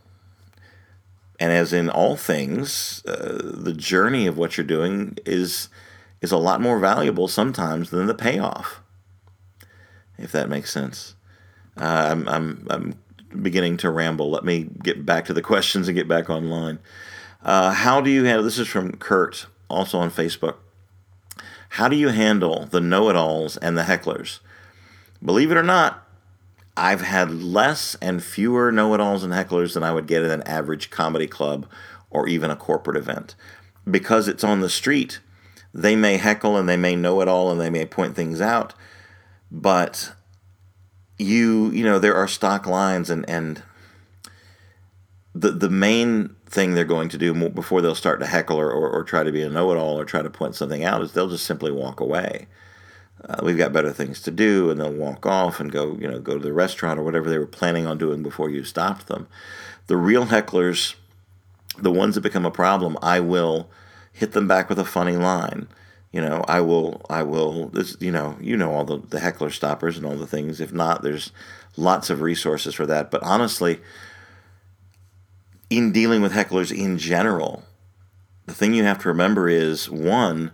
And 1.39 1.53
as 1.53 1.73
in 1.73 1.89
all 1.89 2.17
things, 2.17 3.03
uh, 3.07 3.41
the 3.43 3.73
journey 3.73 4.27
of 4.27 4.37
what 4.37 4.57
you're 4.57 4.67
doing 4.67 5.17
is 5.25 5.69
is 6.21 6.33
a 6.33 6.37
lot 6.37 6.61
more 6.61 6.79
valuable 6.79 7.29
sometimes 7.29 7.89
than 7.89 8.07
the 8.07 8.15
payoff. 8.15 8.83
If 10.19 10.33
that 10.33 10.51
makes 10.51 10.71
sense. 10.71 11.15
Uh, 11.79 12.09
I'm, 12.11 12.29
I'm, 12.29 12.67
I'm 12.69 12.95
beginning 13.43 13.79
to 13.79 13.91
ramble. 13.91 14.31
Let 14.31 14.45
me 14.45 14.69
get 14.83 15.07
back 15.07 15.25
to 15.27 15.33
the 15.33 15.41
questions 15.41 15.89
and 15.89 15.97
get 15.97 16.09
back 16.09 16.29
online. 16.29 16.79
Uh, 17.43 17.73
how 17.73 18.01
do 18.01 18.11
you 18.11 18.25
handle 18.25 18.45
this? 18.45 18.59
Is 18.59 18.69
from 18.69 18.93
Kurt, 18.93 19.47
also 19.69 19.99
on 19.99 20.11
Facebook. 20.11 20.57
How 21.71 21.89
do 21.89 21.97
you 21.97 22.09
handle 22.09 22.67
the 22.67 22.81
know 22.81 23.09
it 23.11 23.17
alls 23.17 23.57
and 23.57 23.79
the 23.79 23.83
hecklers? 23.83 24.41
Believe 25.25 25.51
it 25.51 25.57
or 25.57 25.63
not, 25.63 26.07
I've 26.77 27.03
had 27.03 27.31
less 27.31 27.95
and 27.97 28.23
fewer 28.23 28.73
know 28.73 28.95
it 28.95 29.01
alls 29.01 29.23
and 29.23 29.33
hecklers 29.33 29.75
than 29.75 29.83
I 29.83 29.93
would 29.93 30.07
get 30.07 30.23
at 30.23 30.31
an 30.31 30.43
average 30.43 30.91
comedy 30.91 31.27
club 31.27 31.67
or 32.11 32.27
even 32.27 32.51
a 32.51 32.57
corporate 32.57 32.97
event. 32.97 33.35
Because 33.89 34.29
it's 34.29 34.45
on 34.45 34.61
the 34.61 34.69
street, 34.69 35.21
they 35.73 35.95
may 35.95 36.17
heckle 36.17 36.57
and 36.57 36.69
they 36.69 36.77
may 36.77 36.97
know 36.97 37.21
it 37.21 37.29
all 37.29 37.51
and 37.51 37.61
they 37.61 37.71
may 37.71 37.87
point 37.87 38.17
things 38.17 38.41
out, 38.41 38.75
but 39.51 40.13
you, 41.19 41.71
you 41.71 41.85
know, 41.85 41.99
there 41.99 42.17
are 42.17 42.27
stock 42.27 42.67
lines 42.67 43.11
and, 43.11 43.29
and 43.29 43.63
the, 45.35 45.51
the 45.51 45.71
main 45.71 46.35
thing 46.51 46.75
they're 46.75 46.85
going 46.85 47.09
to 47.09 47.19
do 47.19 47.49
before 47.49 47.81
they'll 47.81 47.95
start 47.95 48.19
to 48.21 48.27
heckle 48.27 48.59
or, 48.59 48.71
or, 48.73 48.91
or 48.91 49.05
try 49.05 49.23
to 49.23 49.31
be 49.31 49.43
a 49.43 49.49
know 49.49 49.71
it 49.71 49.77
all 49.77 49.99
or 49.99 50.05
try 50.05 50.21
to 50.21 50.29
point 50.29 50.57
something 50.57 50.85
out 50.85 51.01
is 51.01 51.13
they'll 51.13 51.31
just 51.31 51.47
simply 51.47 51.71
walk 51.71 52.01
away. 52.01 52.49
Uh, 53.25 53.37
we've 53.43 53.59
got 53.59 53.73
better 53.73 53.93
things 53.93 54.21
to 54.23 54.31
do, 54.31 54.71
and 54.71 54.81
they'll 54.81 54.93
walk 54.93 55.27
off 55.27 55.61
and 55.61 55.71
go, 55.71 55.97
you 56.01 56.09
know, 56.09 56.19
go 56.19 56.39
to 56.39 56.45
the 56.45 56.53
restaurant 56.53 56.99
or 56.99 57.03
whatever 57.03 57.29
they 57.29 57.39
were 57.39 57.47
planning 57.47 57.87
on 57.87 57.99
doing 57.99 58.23
before 58.23 58.51
you 58.51 58.65
stopped 58.65 59.07
them. 59.07 59.29
The 59.87 59.97
real 59.97 60.27
hecklers, 60.27 60.95
the 61.79 61.93
ones 61.93 62.15
that 62.15 62.23
become 62.23 62.47
a 62.47 62.51
problem, 62.51 62.97
I 63.03 63.21
will 63.21 63.69
hit 64.13 64.33
them 64.33 64.49
back 64.49 64.69
with 64.69 64.79
a 64.79 64.85
funny 64.85 65.17
line. 65.17 65.69
You 66.13 66.23
know, 66.23 66.45
I 66.49 66.61
will, 66.61 67.05
I 67.11 67.23
will. 67.23 67.69
This, 67.69 67.97
you 68.01 68.11
know, 68.11 68.37
you 68.41 68.57
know 68.57 68.73
all 68.73 68.85
the 68.85 68.99
the 68.99 69.21
heckler 69.21 69.51
stoppers 69.51 69.97
and 69.97 70.07
all 70.07 70.17
the 70.17 70.27
things. 70.27 70.61
If 70.61 70.73
not, 70.73 71.03
there's 71.03 71.31
lots 71.77 72.11
of 72.11 72.23
resources 72.23 72.75
for 72.75 72.87
that. 72.87 73.11
But 73.11 73.23
honestly, 73.23 73.81
in 75.71 75.93
dealing 75.93 76.21
with 76.21 76.33
hecklers 76.33 76.77
in 76.77 76.99
general, 76.99 77.63
the 78.47 78.55
thing 78.55 78.75
you 78.75 78.85
have 78.85 78.99
to 78.99 79.09
remember 79.09 79.49
is 79.49 79.89
one, 79.89 80.51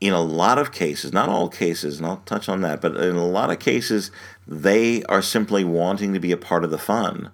in 0.00 0.14
a 0.14 0.22
lot 0.22 0.58
of 0.58 0.72
cases, 0.72 1.12
not 1.12 1.28
all 1.28 1.48
cases, 1.50 1.98
and 1.98 2.06
I'll 2.06 2.22
touch 2.24 2.48
on 2.48 2.62
that, 2.62 2.80
but 2.80 2.96
in 2.96 3.16
a 3.16 3.26
lot 3.26 3.50
of 3.50 3.58
cases, 3.58 4.10
they 4.48 5.02
are 5.04 5.20
simply 5.20 5.62
wanting 5.62 6.14
to 6.14 6.20
be 6.20 6.32
a 6.32 6.38
part 6.38 6.64
of 6.64 6.70
the 6.70 6.78
fun. 6.78 7.30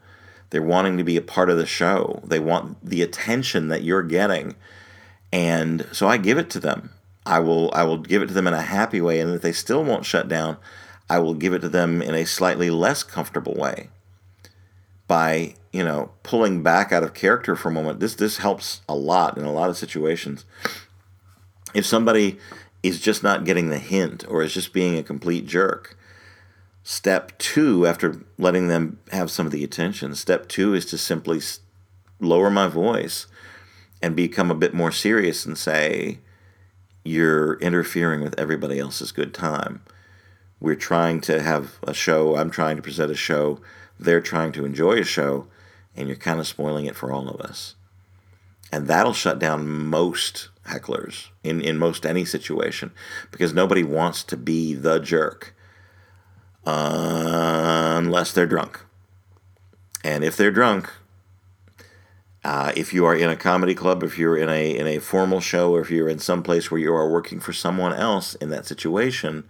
They're 0.51 0.63
wanting 0.63 0.99
to 0.99 1.05
be 1.05 1.17
a 1.17 1.23
part 1.23 1.49
of 1.49 1.57
the 1.57 1.67
show. 1.67 2.21
They 2.25 2.41
want 2.41 2.85
the 2.85 3.03
attention 3.03 3.69
that 3.69 3.85
you're 3.85 4.03
getting. 4.03 4.57
And 5.33 5.87
so 5.93 6.09
I 6.09 6.17
give 6.19 6.39
it 6.39 6.51
to 6.51 6.61
them. 6.61 6.91
I 7.25 7.41
will 7.41 7.73
I 7.75 7.83
will 7.83 7.99
give 7.99 8.23
it 8.23 8.29
to 8.29 8.35
them 8.35 8.47
in 8.47 8.55
a 8.55 8.63
happy 8.63 9.01
way 9.01 9.19
and 9.19 9.35
if 9.35 9.43
they 9.43 9.53
still 9.53 9.83
won't 9.83 10.07
shut 10.07 10.29
down, 10.29 10.57
I 11.11 11.19
will 11.19 11.35
give 11.35 11.53
it 11.53 11.59
to 11.61 11.69
them 11.69 12.01
in 12.01 12.15
a 12.15 12.25
slightly 12.25 12.71
less 12.71 13.03
comfortable 13.03 13.55
way 13.55 13.91
by 15.09 15.55
you 15.77 15.85
know 15.85 16.11
pulling 16.23 16.63
back 16.63 16.93
out 16.93 17.03
of 17.03 17.15
character 17.15 17.55
for 17.55 17.69
a 17.69 17.73
moment 17.73 18.01
this 18.01 18.15
this 18.15 18.39
helps 18.39 18.81
a 18.89 18.95
lot 18.95 19.37
in 19.37 19.45
a 19.45 19.53
lot 19.53 19.71
of 19.71 19.77
situations. 19.77 20.45
If 21.75 21.85
somebody 21.85 22.39
is 22.83 23.01
just 23.01 23.23
not 23.23 23.45
getting 23.45 23.69
the 23.69 23.79
hint 23.79 24.25
or 24.29 24.43
is 24.43 24.55
just 24.55 24.73
being 24.73 24.97
a 24.97 25.03
complete 25.03 25.47
jerk 25.47 25.97
step 26.83 27.37
two 27.39 27.87
after 27.87 28.21
letting 28.39 28.69
them 28.69 28.99
have 29.11 29.31
some 29.31 29.45
of 29.45 29.53
the 29.53 29.65
attention 29.65 30.15
step 30.15 30.49
two 30.49 30.73
is 30.73 30.87
to 30.87 30.97
simply 30.97 31.41
lower 32.21 32.49
my 32.49 32.69
voice 32.69 33.27
and 34.01 34.15
become 34.15 34.51
a 34.51 34.55
bit 34.55 34.73
more 34.73 34.93
serious 34.93 35.45
and 35.45 35.59
say 35.59 36.19
you're 37.05 37.55
interfering 37.61 38.23
with 38.23 38.39
everybody 38.39 38.79
else's 38.79 39.13
good 39.13 39.33
time. 39.33 39.83
We're 40.61 40.75
trying 40.75 41.21
to 41.23 41.41
have 41.43 41.79
a 41.83 41.95
show. 41.95 42.37
I'm 42.37 42.51
trying 42.51 42.77
to 42.77 42.83
present 42.83 43.11
a 43.11 43.17
show. 43.17 43.61
They're 43.99 44.21
trying 44.21 44.53
to 44.53 44.65
enjoy 44.65 44.95
a 44.95 45.05
show, 45.05 45.47
and 45.97 46.09
you're 46.09 46.17
kind 46.17 46.41
of 46.41 46.47
spoiling 46.47 46.87
it 46.87 46.97
for 46.97 47.13
all 47.13 47.29
of 47.29 47.41
us. 47.41 47.75
And 48.73 48.89
that'll 48.89 49.13
shut 49.13 49.39
down 49.39 49.69
most 49.69 50.51
hecklers 50.67 51.29
in, 51.43 51.61
in 51.61 51.79
most 51.79 52.05
any 52.05 52.25
situation 52.25 52.91
because 53.31 53.55
nobody 53.55 53.83
wants 53.83 54.25
to 54.25 54.37
be 54.37 54.75
the 54.75 54.99
jerk 54.99 55.55
uh, 56.67 57.95
unless 57.97 58.33
they're 58.33 58.47
drunk. 58.47 58.81
And 60.05 60.25
if 60.25 60.37
they're 60.37 60.51
drunk, 60.51 60.91
uh, 62.45 62.73
if 62.77 62.93
you 62.93 63.05
are 63.05 63.15
in 63.15 63.31
a 63.31 63.37
comedy 63.37 63.75
club, 63.75 64.03
if 64.03 64.19
you're 64.19 64.37
in 64.37 64.49
a 64.49 64.77
in 64.77 64.87
a 64.87 65.01
formal 65.01 65.41
show, 65.41 65.75
or 65.75 65.81
if 65.81 65.91
you're 65.91 66.09
in 66.09 66.21
some 66.21 66.45
place 66.45 66.71
where 66.71 66.81
you 66.81 66.95
are 66.95 67.11
working 67.11 67.41
for 67.41 67.53
someone 67.53 67.93
else 67.93 68.37
in 68.37 68.51
that 68.51 68.67
situation, 68.67 69.45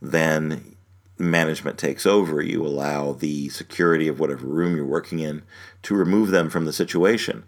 then 0.00 0.74
management 1.18 1.76
takes 1.76 2.06
over, 2.06 2.40
you 2.40 2.64
allow 2.64 3.12
the 3.12 3.50
security 3.50 4.08
of 4.08 4.18
whatever 4.18 4.46
room 4.46 4.74
you're 4.74 4.86
working 4.86 5.18
in 5.18 5.42
to 5.82 5.94
remove 5.94 6.30
them 6.30 6.50
from 6.50 6.64
the 6.64 6.72
situation. 6.72 7.44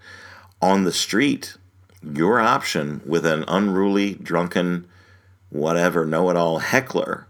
On 0.61 0.85
the 0.85 0.93
street, 0.93 1.57
your 2.03 2.41
option 2.41 3.03
with 3.05 3.26
an 3.26 3.45
unruly, 3.49 4.14
drunken, 4.14 4.87
whatever, 5.51 6.05
know 6.05 6.30
it 6.30 6.37
all 6.37 6.59
heckler 6.59 7.26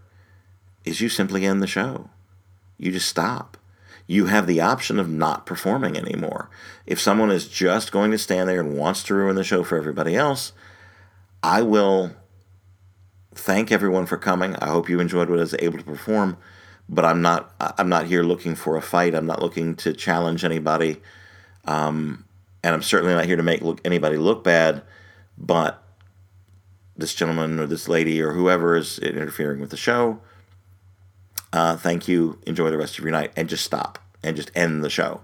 is 0.85 1.01
you 1.01 1.09
simply 1.09 1.45
end 1.45 1.61
the 1.61 1.67
show. 1.67 2.09
You 2.77 2.91
just 2.91 3.07
stop. 3.07 3.57
You 4.05 4.25
have 4.25 4.47
the 4.47 4.59
option 4.59 4.99
of 4.99 5.09
not 5.09 5.45
performing 5.45 5.97
anymore. 5.97 6.49
If 6.85 6.99
someone 6.99 7.31
is 7.31 7.47
just 7.47 7.91
going 7.91 8.11
to 8.11 8.17
stand 8.17 8.49
there 8.49 8.59
and 8.59 8.77
wants 8.77 9.03
to 9.03 9.13
ruin 9.13 9.35
the 9.35 9.43
show 9.43 9.63
for 9.63 9.77
everybody 9.77 10.15
else, 10.15 10.51
I 11.41 11.61
will 11.61 12.11
thank 13.33 13.71
everyone 13.71 14.05
for 14.05 14.17
coming. 14.17 14.55
I 14.57 14.69
hope 14.69 14.89
you 14.89 14.99
enjoyed 14.99 15.29
what 15.29 15.39
I 15.39 15.43
was 15.43 15.55
able 15.59 15.77
to 15.77 15.83
perform. 15.83 16.37
But 16.89 17.05
I'm 17.05 17.21
not. 17.21 17.53
I'm 17.59 17.89
not 17.89 18.07
here 18.07 18.23
looking 18.23 18.55
for 18.55 18.75
a 18.75 18.81
fight. 18.81 19.15
I'm 19.15 19.25
not 19.25 19.41
looking 19.41 19.75
to 19.77 19.93
challenge 19.93 20.43
anybody, 20.43 21.01
um, 21.65 22.25
and 22.63 22.75
I'm 22.75 22.81
certainly 22.81 23.13
not 23.15 23.25
here 23.25 23.37
to 23.37 23.43
make 23.43 23.61
look, 23.61 23.79
anybody 23.85 24.17
look 24.17 24.43
bad. 24.43 24.83
But 25.37 25.81
this 26.95 27.15
gentleman 27.15 27.59
or 27.59 27.67
this 27.67 27.87
lady 27.87 28.21
or 28.21 28.33
whoever 28.33 28.75
is 28.75 28.99
interfering 28.99 29.59
with 29.59 29.71
the 29.71 29.77
show, 29.77 30.19
uh, 31.53 31.77
thank 31.77 32.07
you. 32.07 32.39
Enjoy 32.45 32.69
the 32.69 32.77
rest 32.77 32.99
of 32.99 33.05
your 33.05 33.13
night, 33.13 33.31
and 33.35 33.47
just 33.47 33.63
stop 33.63 33.97
and 34.21 34.35
just 34.35 34.51
end 34.53 34.83
the 34.83 34.89
show. 34.89 35.21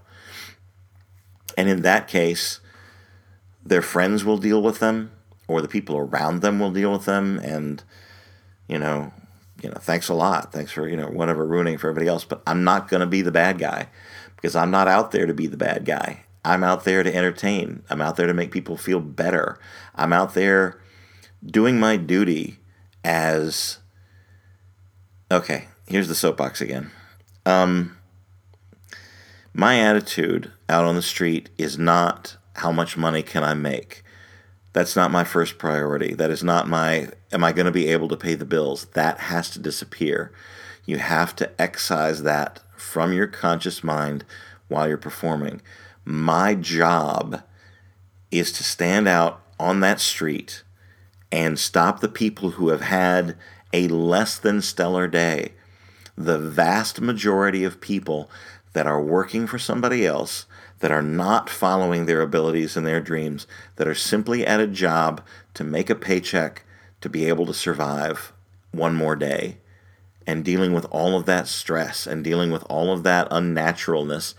And 1.58 1.68
in 1.68 1.82
that 1.82 2.08
case, 2.08 2.62
their 3.66 3.82
friends 3.82 4.24
will 4.24 4.38
deal 4.38 4.62
with 4.62 4.80
them 4.80 5.12
or 5.50 5.62
the 5.62 5.68
people 5.68 5.98
around 5.98 6.42
them 6.42 6.60
will 6.60 6.72
deal 6.72 6.92
with 6.92 7.06
them 7.06 7.40
and 7.40 7.84
you 8.68 8.78
know 8.78 9.12
you 9.62 9.70
know 9.70 9.78
thanks 9.80 10.10
a 10.10 10.14
lot. 10.14 10.52
Thanks 10.52 10.72
for 10.72 10.88
you 10.88 10.98
know 10.98 11.08
whatever 11.08 11.46
ruining 11.46 11.78
for 11.78 11.90
everybody 11.90 12.08
else. 12.08 12.24
But 12.26 12.42
i'm 12.48 12.64
not 12.64 12.90
going 12.90 13.02
to 13.02 13.08
be 13.08 13.22
the 13.22 13.32
bad 13.32 13.58
guy 13.58 13.90
because 14.36 14.56
i'm 14.56 14.72
not 14.72 14.88
out 14.88 15.12
there 15.12 15.26
to 15.26 15.34
be 15.34 15.48
the 15.48 15.58
bad 15.58 15.86
guy. 15.86 16.26
I'm 16.46 16.64
out 16.64 16.86
there 16.86 17.04
to 17.04 17.14
entertain. 17.14 17.84
I'm 17.90 18.02
out 18.02 18.16
there 18.16 18.28
to 18.28 18.34
make 18.34 18.52
people 18.52 18.78
feel 18.78 19.02
better. 19.02 19.60
I'm 19.94 20.14
out 20.14 20.34
there 20.34 20.82
doing 21.46 21.80
my 21.80 21.98
duty 21.98 22.60
as 23.04 23.80
okay 25.32 25.68
here's 25.90 26.08
the 26.08 26.16
soapbox 26.16 26.62
again. 26.62 26.92
Um, 27.46 27.98
my 29.54 29.80
attitude 29.80 30.52
out 30.70 30.86
on 30.86 30.96
the 30.96 31.02
street 31.02 31.50
is 31.58 31.78
not 31.78 32.38
how 32.56 32.72
much 32.72 32.96
money 32.96 33.24
can 33.24 33.44
I 33.44 33.56
make. 33.56 34.04
That's 34.74 34.96
not 34.96 35.12
my 35.12 35.24
first 35.24 35.58
priority. 35.58 36.14
That 36.14 36.30
is 36.30 36.44
not 36.44 36.68
my, 36.68 37.10
am 37.32 37.44
I 37.44 37.52
going 37.52 37.66
to 37.66 37.72
be 37.72 37.88
able 37.88 38.08
to 38.10 38.18
pay 38.18 38.36
the 38.36 38.46
bills? 38.46 38.86
That 38.94 39.20
has 39.20 39.50
to 39.52 39.60
disappear. 39.60 40.32
You 40.86 40.98
have 40.98 41.36
to 41.38 41.62
excise 41.62 42.24
that 42.24 42.60
from 42.76 43.14
your 43.14 43.28
conscious 43.28 43.84
mind 43.84 44.26
while 44.68 44.88
you're 44.88 44.98
performing. 44.98 45.62
My 46.06 46.56
job 46.56 47.44
is 48.32 48.52
to 48.54 48.64
stand 48.64 49.08
out 49.08 49.42
on 49.60 49.80
that 49.82 50.00
street 50.00 50.64
and 51.32 51.60
stop 51.60 52.00
the 52.00 52.08
people 52.08 52.52
who 52.52 52.70
have 52.70 52.82
had 52.82 53.36
a 53.74 53.88
less 53.88 54.38
than 54.38 54.62
stellar 54.62 55.08
day. 55.08 55.54
The 56.16 56.40
vast 56.40 57.02
majority 57.02 57.64
of 57.64 57.82
people 57.82 58.30
that 58.74 58.88
are 58.88 59.02
working 59.02 59.48
for 59.48 59.60
somebody 59.60 60.06
else, 60.06 60.46
that 60.80 60.92
are 60.92 61.02
not 61.02 61.50
following 61.50 62.06
their 62.06 62.22
abilities 62.22 62.76
and 62.76 62.86
their 62.86 63.02
dreams, 63.02 63.48
that 63.76 63.88
are 63.88 63.96
simply 63.96 64.46
at 64.46 64.60
a 64.60 64.68
job 64.68 65.22
to 65.54 65.64
make 65.64 65.90
a 65.90 65.96
paycheck 65.96 66.64
to 67.02 67.10
be 67.10 67.26
able 67.26 67.46
to 67.46 67.54
survive 67.54 68.34
one 68.72 68.96
more 68.96 69.16
day, 69.16 69.58
and 70.28 70.46
dealing 70.46 70.74
with 70.74 70.86
all 70.92 71.18
of 71.18 71.26
that 71.26 71.48
stress 71.48 72.06
and 72.06 72.24
dealing 72.24 72.52
with 72.52 72.64
all 72.70 72.94
of 72.94 73.04
that 73.04 73.30
unnaturalness 73.30 74.36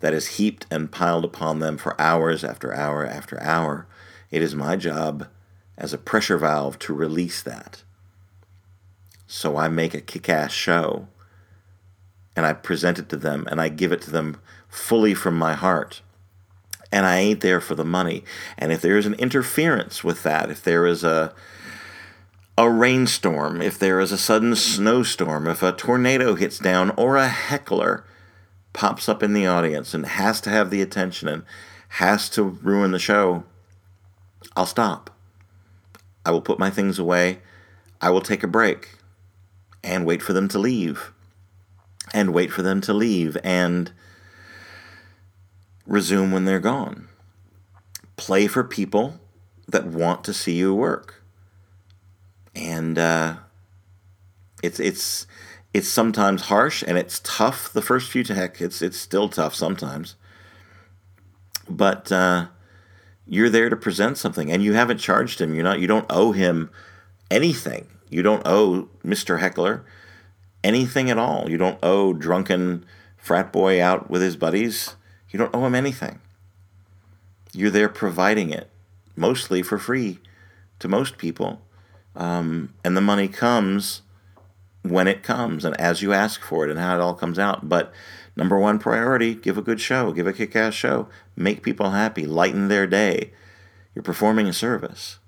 that 0.00 0.14
is 0.14 0.38
heaped 0.38 0.66
and 0.70 0.90
piled 0.90 1.24
upon 1.24 1.58
them 1.58 1.76
for 1.76 2.00
hours 2.00 2.44
after 2.44 2.74
hour 2.74 3.06
after 3.06 3.40
hour. 3.42 3.86
It 4.30 4.42
is 4.42 4.54
my 4.54 4.76
job 4.76 5.28
as 5.76 5.92
a 5.92 5.98
pressure 5.98 6.38
valve 6.38 6.78
to 6.80 6.94
release 6.94 7.42
that. 7.42 7.82
So 9.26 9.56
I 9.56 9.68
make 9.68 9.94
a 9.94 10.00
kick 10.00 10.28
ass 10.28 10.52
show 10.52 11.08
and 12.36 12.46
I 12.46 12.52
present 12.52 12.98
it 12.98 13.08
to 13.10 13.16
them 13.16 13.46
and 13.50 13.60
I 13.60 13.68
give 13.68 13.92
it 13.92 14.00
to 14.02 14.10
them 14.10 14.38
fully 14.74 15.14
from 15.14 15.38
my 15.38 15.54
heart. 15.54 16.02
And 16.90 17.06
I 17.06 17.18
ain't 17.18 17.40
there 17.40 17.60
for 17.60 17.74
the 17.74 17.84
money. 17.84 18.24
And 18.58 18.72
if 18.72 18.80
there 18.80 18.98
is 18.98 19.06
an 19.06 19.14
interference 19.14 20.04
with 20.04 20.22
that, 20.24 20.50
if 20.50 20.62
there 20.62 20.86
is 20.86 21.04
a 21.04 21.32
a 22.56 22.70
rainstorm, 22.70 23.60
if 23.60 23.78
there 23.78 23.98
is 23.98 24.12
a 24.12 24.18
sudden 24.18 24.54
snowstorm, 24.54 25.48
if 25.48 25.60
a 25.60 25.72
tornado 25.72 26.36
hits 26.36 26.58
down, 26.58 26.90
or 26.90 27.16
a 27.16 27.26
heckler 27.26 28.04
pops 28.72 29.08
up 29.08 29.24
in 29.24 29.32
the 29.32 29.46
audience 29.46 29.92
and 29.92 30.06
has 30.06 30.40
to 30.40 30.50
have 30.50 30.70
the 30.70 30.80
attention 30.80 31.26
and 31.26 31.42
has 31.88 32.28
to 32.30 32.42
ruin 32.44 32.92
the 32.92 32.98
show, 33.00 33.42
I'll 34.54 34.66
stop. 34.66 35.10
I 36.24 36.30
will 36.30 36.42
put 36.42 36.60
my 36.60 36.70
things 36.70 36.98
away. 36.98 37.40
I 38.00 38.10
will 38.10 38.20
take 38.20 38.44
a 38.44 38.48
break 38.48 38.98
and 39.82 40.06
wait 40.06 40.22
for 40.22 40.32
them 40.32 40.46
to 40.48 40.58
leave 40.58 41.12
and 42.12 42.32
wait 42.32 42.52
for 42.52 42.62
them 42.62 42.80
to 42.82 42.94
leave 42.94 43.36
and 43.42 43.90
resume 45.86 46.32
when 46.32 46.44
they're 46.44 46.60
gone. 46.60 47.08
Play 48.16 48.46
for 48.46 48.64
people 48.64 49.20
that 49.68 49.86
want 49.86 50.24
to 50.24 50.34
see 50.34 50.54
you 50.54 50.74
work. 50.74 51.22
And 52.54 52.98
uh, 52.98 53.36
it's 54.62 54.78
it's 54.78 55.26
it's 55.72 55.88
sometimes 55.88 56.42
harsh 56.42 56.84
and 56.86 56.96
it's 56.96 57.20
tough 57.24 57.72
the 57.72 57.82
first 57.82 58.10
few 58.10 58.22
heck 58.22 58.60
it's 58.60 58.80
it's 58.80 58.98
still 58.98 59.28
tough 59.28 59.54
sometimes. 59.54 60.14
But 61.68 62.12
uh, 62.12 62.46
you're 63.26 63.50
there 63.50 63.68
to 63.68 63.76
present 63.76 64.18
something 64.18 64.52
and 64.52 64.62
you 64.62 64.74
haven't 64.74 64.98
charged 64.98 65.40
him. 65.40 65.54
You're 65.54 65.64
not 65.64 65.80
you 65.80 65.86
don't 65.86 66.06
owe 66.10 66.32
him 66.32 66.70
anything. 67.30 67.88
You 68.08 68.22
don't 68.22 68.42
owe 68.46 68.88
Mr. 69.04 69.40
Heckler 69.40 69.84
anything 70.62 71.10
at 71.10 71.18
all. 71.18 71.50
You 71.50 71.58
don't 71.58 71.78
owe 71.82 72.12
drunken 72.12 72.84
frat 73.16 73.52
boy 73.52 73.82
out 73.82 74.08
with 74.08 74.22
his 74.22 74.36
buddies. 74.36 74.94
You 75.34 75.38
don't 75.38 75.52
owe 75.52 75.66
him 75.66 75.74
anything. 75.74 76.20
You're 77.52 77.68
there 77.68 77.88
providing 77.88 78.50
it, 78.50 78.70
mostly 79.16 79.62
for 79.62 79.80
free 79.80 80.20
to 80.78 80.86
most 80.86 81.18
people. 81.18 81.60
Um, 82.14 82.72
and 82.84 82.96
the 82.96 83.00
money 83.00 83.26
comes 83.26 84.02
when 84.82 85.08
it 85.08 85.24
comes 85.24 85.64
and 85.64 85.76
as 85.80 86.02
you 86.02 86.12
ask 86.12 86.40
for 86.40 86.64
it 86.64 86.70
and 86.70 86.78
how 86.78 86.94
it 86.94 87.00
all 87.00 87.14
comes 87.14 87.36
out. 87.36 87.68
But 87.68 87.92
number 88.36 88.60
one 88.60 88.78
priority 88.78 89.34
give 89.34 89.58
a 89.58 89.62
good 89.62 89.80
show, 89.80 90.12
give 90.12 90.28
a 90.28 90.32
kick 90.32 90.54
ass 90.54 90.72
show, 90.72 91.08
make 91.34 91.64
people 91.64 91.90
happy, 91.90 92.26
lighten 92.26 92.68
their 92.68 92.86
day. 92.86 93.32
You're 93.92 94.04
performing 94.04 94.46
a 94.46 94.52
service. 94.52 95.18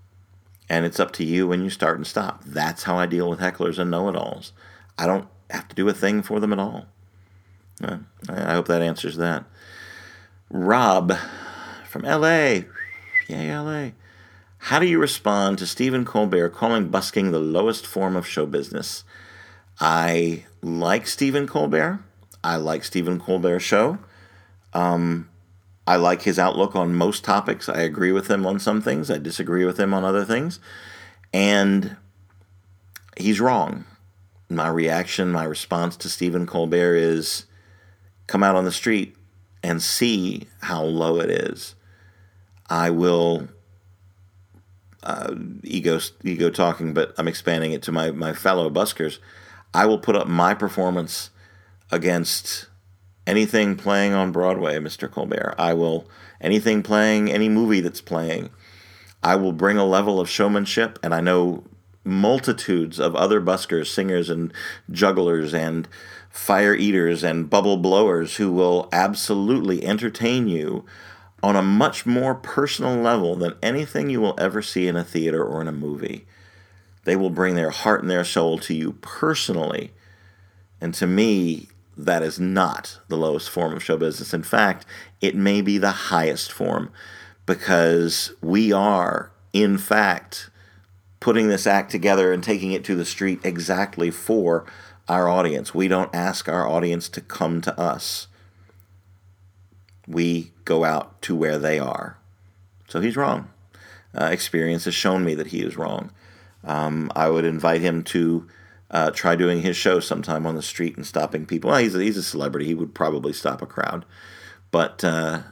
And 0.69 0.87
it's 0.87 1.01
up 1.01 1.11
to 1.15 1.25
you 1.25 1.49
when 1.49 1.65
you 1.65 1.71
start 1.71 1.97
and 1.97 2.07
stop. 2.07 2.45
That's 2.45 2.85
how 2.85 2.97
I 2.97 3.07
deal 3.07 3.29
with 3.29 3.41
hecklers 3.41 3.77
and 3.77 3.91
know 3.91 4.09
it 4.09 4.15
alls. 4.15 4.53
I 4.97 5.07
don't 5.07 5.27
have 5.51 5.67
to 5.67 5.75
do 5.75 5.89
a 5.89 5.93
thing 5.93 6.23
for 6.23 6.39
them 6.39 6.53
at 6.53 6.61
all. 6.61 6.87
I 7.83 8.53
hope 8.53 8.69
that 8.69 8.83
answers 8.83 9.17
that. 9.17 9.47
Rob 10.51 11.13
from 11.89 12.03
LA. 12.03 12.61
Yay, 13.29 13.57
LA. 13.57 13.91
How 14.59 14.79
do 14.79 14.87
you 14.87 14.99
respond 14.99 15.59
to 15.59 15.67
Stephen 15.67 16.05
Colbert 16.05 16.51
calling 16.51 16.89
busking 16.89 17.31
the 17.31 17.39
lowest 17.39 17.87
form 17.87 18.17
of 18.17 18.27
show 18.27 18.47
business? 18.47 19.05
I 19.81 20.45
like 20.63 21.07
Stephen 21.07 21.47
Colbert. 21.47 22.01
I 22.43 22.57
like 22.57 22.85
Stephen 22.85 23.21
Colbert's 23.21 23.65
show. 23.65 23.99
Um, 24.73 25.29
I 25.87 25.97
like 25.97 26.23
his 26.23 26.39
outlook 26.39 26.75
on 26.75 26.95
most 26.95 27.25
topics. 27.25 27.69
I 27.69 27.81
agree 27.81 28.13
with 28.13 28.29
him 28.29 28.47
on 28.47 28.59
some 28.59 28.81
things. 28.81 29.11
I 29.11 29.19
disagree 29.19 29.65
with 29.65 29.79
him 29.79 29.93
on 29.93 30.05
other 30.05 30.25
things. 30.25 30.59
And 31.33 31.97
he's 33.17 33.41
wrong 33.41 33.85
my 34.49 34.69
reaction, 34.69 35.33
my 35.33 35.45
response 35.45 35.97
to 35.97 36.09
Stephen 36.09 36.47
Colbert 36.47 36.97
is 36.97 37.47
come 38.27 38.43
out 38.43 38.57
on 38.57 38.65
the 38.65 38.73
street 38.73 39.17
and 39.63 39.83
see 39.83 40.47
how 40.61 40.83
low 40.83 41.21
it 41.21 41.31
is. 41.31 41.75
I 42.69 42.91
will 42.91 43.49
uh, 45.03 45.35
ego 45.63 46.01
ego 46.25 46.51
talking, 46.51 46.93
but 46.93 47.15
I'm 47.17 47.29
expanding 47.29 47.73
it 47.73 47.83
to 47.85 47.93
my 47.93 48.11
my 48.11 48.33
fellow 48.33 48.71
buskers. 48.71 49.19
I 49.73 49.87
will 49.87 49.99
put 49.99 50.17
up 50.17 50.27
my 50.27 50.55
performance 50.55 51.31
against 51.91 52.67
anything 53.27 53.77
playing 53.77 54.15
on 54.15 54.33
Broadway, 54.33 54.77
Mr. 54.79 55.11
Colbert. 55.11 55.55
I 55.59 55.75
will 55.75 56.09
anything 56.41 56.83
playing, 56.83 57.31
any 57.31 57.49
movie 57.49 57.81
that's 57.81 58.01
playing. 58.01 58.51
I 59.23 59.37
will 59.37 59.53
bring 59.53 59.77
a 59.77 59.85
level 59.85 60.21
of 60.21 60.29
showmanship, 60.29 60.99
and 61.03 61.15
I 61.15 61.21
know 61.21 61.65
multitudes 62.05 63.01
of 63.01 63.17
other 63.17 63.41
buskers, 63.41 63.87
singers, 63.87 64.31
and 64.31 64.53
jugglers, 64.91 65.53
and 65.53 65.89
fire 66.37 66.75
eaters 66.75 67.25
and 67.25 67.49
bubble 67.49 67.79
blowers 67.79 68.37
who 68.37 68.53
will 68.53 68.91
absolutely 68.93 69.83
entertain 69.85 70.47
you 70.47 70.85
on 71.43 71.57
a 71.57 71.63
much 71.63 72.05
more 72.05 72.35
personal 72.35 72.95
level 72.95 73.35
than 73.35 73.55
anything 73.63 74.11
you 74.11 74.21
will 74.21 74.35
ever 74.39 74.61
see 74.61 74.87
in 74.87 74.97
a 74.97 75.03
theater 75.03 75.43
or 75.43 75.63
in 75.63 75.67
a 75.67 75.73
movie. 75.73 76.27
They 77.05 77.17
will 77.17 77.31
bring 77.31 77.55
their 77.55 77.71
heart 77.71 78.03
and 78.03 78.11
their 78.11 78.23
soul 78.23 78.59
to 78.59 78.75
you 78.75 78.93
personally. 79.01 79.93
And 80.79 80.93
to 80.95 81.07
me, 81.07 81.69
that 81.97 82.23
is 82.23 82.39
not 82.39 83.01
the 83.09 83.17
lowest 83.17 83.49
form 83.49 83.73
of 83.73 83.83
show 83.83 83.97
business. 83.97 84.35
In 84.35 84.43
fact, 84.43 84.85
it 85.23 85.35
may 85.35 85.63
be 85.63 85.79
the 85.79 85.91
highest 85.91 86.53
form 86.53 86.93
because 87.47 88.35
we 88.43 88.73
are, 88.73 89.33
in 89.55 89.79
fact, 89.79 90.51
putting 91.19 91.49
this 91.49 91.67
act 91.67 91.91
together 91.91 92.31
and 92.31 92.45
taking 92.45 92.73
it 92.73 92.85
to 92.85 92.95
the 92.95 93.07
street 93.07 93.41
exactly 93.43 94.11
for 94.11 94.67
our 95.09 95.29
audience. 95.29 95.75
We 95.75 95.89
don't 95.89 96.15
ask 96.15 96.49
our 96.49 96.67
audience 96.69 97.09
to 97.11 97.21
come 97.21 97.61
to 97.63 97.79
us. 97.79 98.27
We 100.07 100.53
go 100.65 100.85
out 100.85 101.21
to 101.23 101.35
where 101.35 101.59
they 101.59 101.79
are. 101.79 102.19
So 102.89 103.01
he's 103.01 103.17
wrong. 103.17 103.51
Uh, 104.19 104.27
experience 104.27 104.85
has 104.85 104.95
shown 104.95 105.25
me 105.25 105.35
that 105.35 105.49
he 105.49 105.61
is 105.61 105.77
wrong. 105.77 106.11
Um, 106.65 107.11
I 107.15 107.29
would 107.29 107.45
invite 107.45 107.81
him 107.81 108.03
to 108.05 108.49
uh, 108.91 109.11
try 109.11 109.37
doing 109.37 109.63
his 109.63 109.77
show 109.77 110.01
sometime 110.01 110.47
on 110.47 110.55
the 110.55 110.63
street 110.63 110.97
and 110.97 111.07
stopping 111.07 111.47
people. 111.47 111.71
Well, 111.71 111.81
he's 111.81 111.95
a, 111.95 112.03
he's 112.03 112.17
a 112.17 112.23
celebrity. 112.23 112.67
He 112.67 112.75
would 112.75 112.95
probably 112.95 113.33
stop 113.33 113.63
a 113.63 113.67
crowd. 113.67 114.05
But 114.71 115.05
uh, 115.05 115.43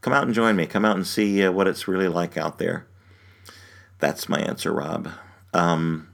come 0.00 0.12
out 0.12 0.24
and 0.24 0.34
join 0.34 0.56
me. 0.56 0.66
Come 0.66 0.84
out 0.84 0.96
and 0.96 1.06
see 1.06 1.44
uh, 1.44 1.52
what 1.52 1.66
it's 1.66 1.88
really 1.88 2.08
like 2.08 2.36
out 2.36 2.58
there. 2.58 2.86
That's 3.98 4.28
my 4.28 4.40
answer, 4.40 4.72
Rob. 4.72 5.10
Um, 5.52 6.09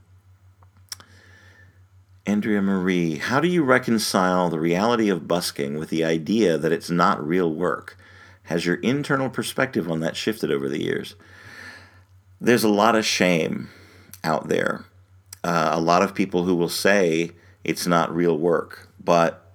Andrea 2.26 2.60
Marie, 2.60 3.16
how 3.16 3.40
do 3.40 3.48
you 3.48 3.62
reconcile 3.62 4.50
the 4.50 4.58
reality 4.58 5.08
of 5.08 5.28
busking 5.28 5.78
with 5.78 5.90
the 5.90 6.04
idea 6.04 6.58
that 6.58 6.72
it's 6.72 6.90
not 6.90 7.24
real 7.24 7.52
work? 7.52 7.96
Has 8.44 8.66
your 8.66 8.76
internal 8.76 9.30
perspective 9.30 9.90
on 9.90 10.00
that 10.00 10.16
shifted 10.16 10.50
over 10.50 10.68
the 10.68 10.82
years? 10.82 11.14
There's 12.40 12.64
a 12.64 12.68
lot 12.68 12.96
of 12.96 13.06
shame 13.06 13.70
out 14.24 14.48
there. 14.48 14.84
Uh, 15.44 15.70
a 15.72 15.80
lot 15.80 16.02
of 16.02 16.14
people 16.14 16.44
who 16.44 16.56
will 16.56 16.68
say 16.68 17.30
it's 17.64 17.86
not 17.86 18.14
real 18.14 18.36
work. 18.36 18.88
But 19.02 19.52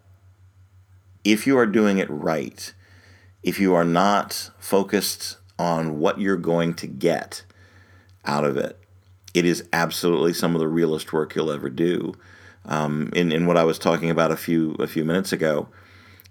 if 1.24 1.46
you 1.46 1.58
are 1.58 1.66
doing 1.66 1.98
it 1.98 2.10
right, 2.10 2.74
if 3.44 3.60
you 3.60 3.74
are 3.74 3.86
not 3.86 4.50
focused 4.60 5.38
on 5.60 6.00
what 6.00 6.20
you're 6.20 6.38
going 6.38 6.74
to 6.76 6.88
get, 6.88 7.44
out 8.26 8.44
of 8.44 8.58
it. 8.58 8.78
It 9.34 9.46
is 9.46 9.64
absolutely 9.72 10.34
some 10.34 10.56
of 10.56 10.60
the 10.60 10.68
realest 10.68 11.14
work 11.14 11.36
you'll 11.36 11.52
ever 11.52 11.70
do. 11.70 12.14
Um, 12.66 13.12
in 13.14 13.32
in 13.32 13.46
what 13.46 13.58
I 13.58 13.64
was 13.64 13.80
talking 13.80 14.10
about 14.10 14.32
a 14.32 14.38
few 14.38 14.74
a 14.74 14.88
few 14.88 15.04
minutes 15.04 15.34
ago, 15.34 15.68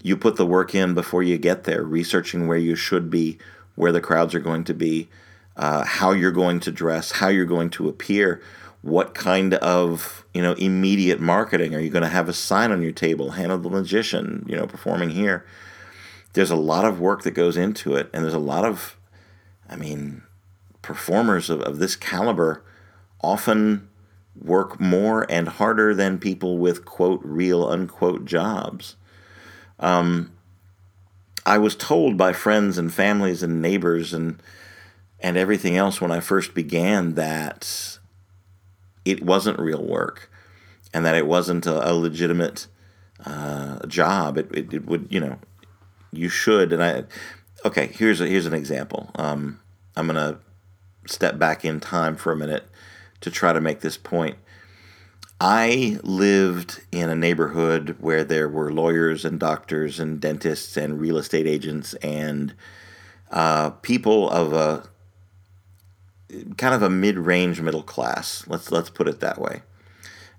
you 0.03 0.17
put 0.17 0.37
the 0.37 0.47
work 0.47 0.75
in 0.75 0.95
before 0.95 1.23
you 1.23 1.39
get 1.39 1.65
there, 1.65 1.83
researching 1.83 2.47
where 2.47 2.59
you 2.59 2.77
should 2.77 3.11
be, 3.11 3.39
where 3.75 3.93
the 3.93 4.01
crowds 4.01 4.35
are 4.35 4.41
going 4.41 4.65
to 4.65 4.75
be, 4.75 5.09
uh, 5.57 5.85
how 5.85 6.13
you're 6.13 6.31
going 6.31 6.61
to 6.61 6.73
dress, 6.73 7.13
how 7.13 7.29
you're 7.29 7.45
going 7.45 7.71
to 7.71 7.89
appear, 7.89 8.41
what 8.83 9.15
kind 9.15 9.55
of 9.55 10.25
you 10.33 10.41
know 10.41 10.55
immediate 10.55 11.21
marketing 11.21 11.75
are 11.75 11.81
you 11.81 11.91
going 11.91 12.03
to 12.03 12.09
have 12.09 12.29
a 12.29 12.33
sign 12.33 12.73
on 12.73 12.83
your 12.83 12.93
table, 12.93 13.33
Hannah 13.33 13.59
the 13.59 13.69
magician, 13.69 14.45
you 14.49 14.57
know, 14.57 14.67
performing 14.67 15.11
here. 15.11 15.45
There's 16.33 16.51
a 16.51 16.57
lot 16.57 16.85
of 16.85 17.01
work 17.01 17.23
that 17.23 17.33
goes 17.33 17.57
into 17.57 17.97
it, 17.97 18.09
and 18.13 18.23
there's 18.23 18.35
a 18.35 18.39
lot 18.39 18.65
of, 18.65 18.97
I 19.69 19.75
mean, 19.75 20.23
performers 20.81 21.51
of, 21.51 21.61
of 21.63 21.79
this 21.79 21.97
caliber 21.97 22.63
often 23.21 23.90
work 24.37 24.81
more 24.81 25.27
and 25.31 25.49
harder 25.49 25.95
than 25.95 26.19
people 26.19 26.59
with 26.59 26.85
quote 26.85 27.21
real 27.25 27.67
unquote 27.67 28.25
jobs. 28.25 28.97
Um, 29.79 30.33
I 31.45 31.59
was 31.59 31.75
told 31.75 32.17
by 32.17 32.33
friends 32.33 32.79
and 32.79 32.93
families 32.93 33.43
and 33.43 33.63
neighbors 33.63 34.13
and 34.13 34.43
and 35.21 35.37
everything 35.37 35.77
else 35.77 36.01
when 36.01 36.11
I 36.11 36.21
first 36.21 36.55
began 36.55 37.15
that 37.15 37.99
it 39.05 39.23
wasn't 39.23 39.59
real 39.59 39.83
work 39.83 40.31
and 40.95 41.05
that 41.05 41.15
it 41.15 41.27
wasn't 41.27 41.67
a, 41.67 41.91
a 41.91 41.93
legitimate 41.93 42.67
uh, 43.25 43.85
job. 43.87 44.39
It, 44.39 44.49
it, 44.53 44.73
it, 44.73 44.87
would, 44.87 45.09
you 45.11 45.21
know, 45.21 45.39
you 46.13 46.29
should. 46.29 46.73
And 46.73 46.83
I, 46.83 47.05
okay, 47.65 47.89
here's 47.89 48.21
a, 48.21 48.27
here's 48.27 48.47
an 48.47 48.55
example. 48.55 49.11
Um, 49.17 49.61
I'm 49.97 50.07
gonna 50.07 50.39
step 51.07 51.39
back 51.39 51.65
in 51.65 51.81
time 51.81 52.17
for 52.17 52.33
a 52.33 52.37
minute 52.37 52.67
to 53.21 53.31
try 53.31 53.53
to 53.53 53.61
make 53.61 53.81
this 53.81 53.97
point. 53.97 54.37
I 55.41 55.99
lived 56.03 56.83
in 56.93 57.09
a 57.09 57.15
neighborhood 57.15 57.97
where 57.99 58.25
there 58.25 58.49
were 58.49 58.71
lawyers 58.71 59.25
and 59.25 59.41
doctors 59.41 59.99
and 59.99 60.21
dentists 60.21 60.77
and 60.77 61.01
real 61.01 61.17
estate 61.17 61.47
agents 61.47 61.95
and 61.95 62.55
uh, 63.31 63.71
people 63.71 64.29
of 64.29 64.53
a 64.53 64.89
kind 66.59 66.75
of 66.75 66.83
a 66.83 66.91
mid-range 66.91 67.61
middle 67.61 67.83
class. 67.83 68.45
Let's 68.47 68.71
let's 68.71 68.91
put 68.91 69.09
it 69.09 69.21
that 69.21 69.41
way. 69.41 69.63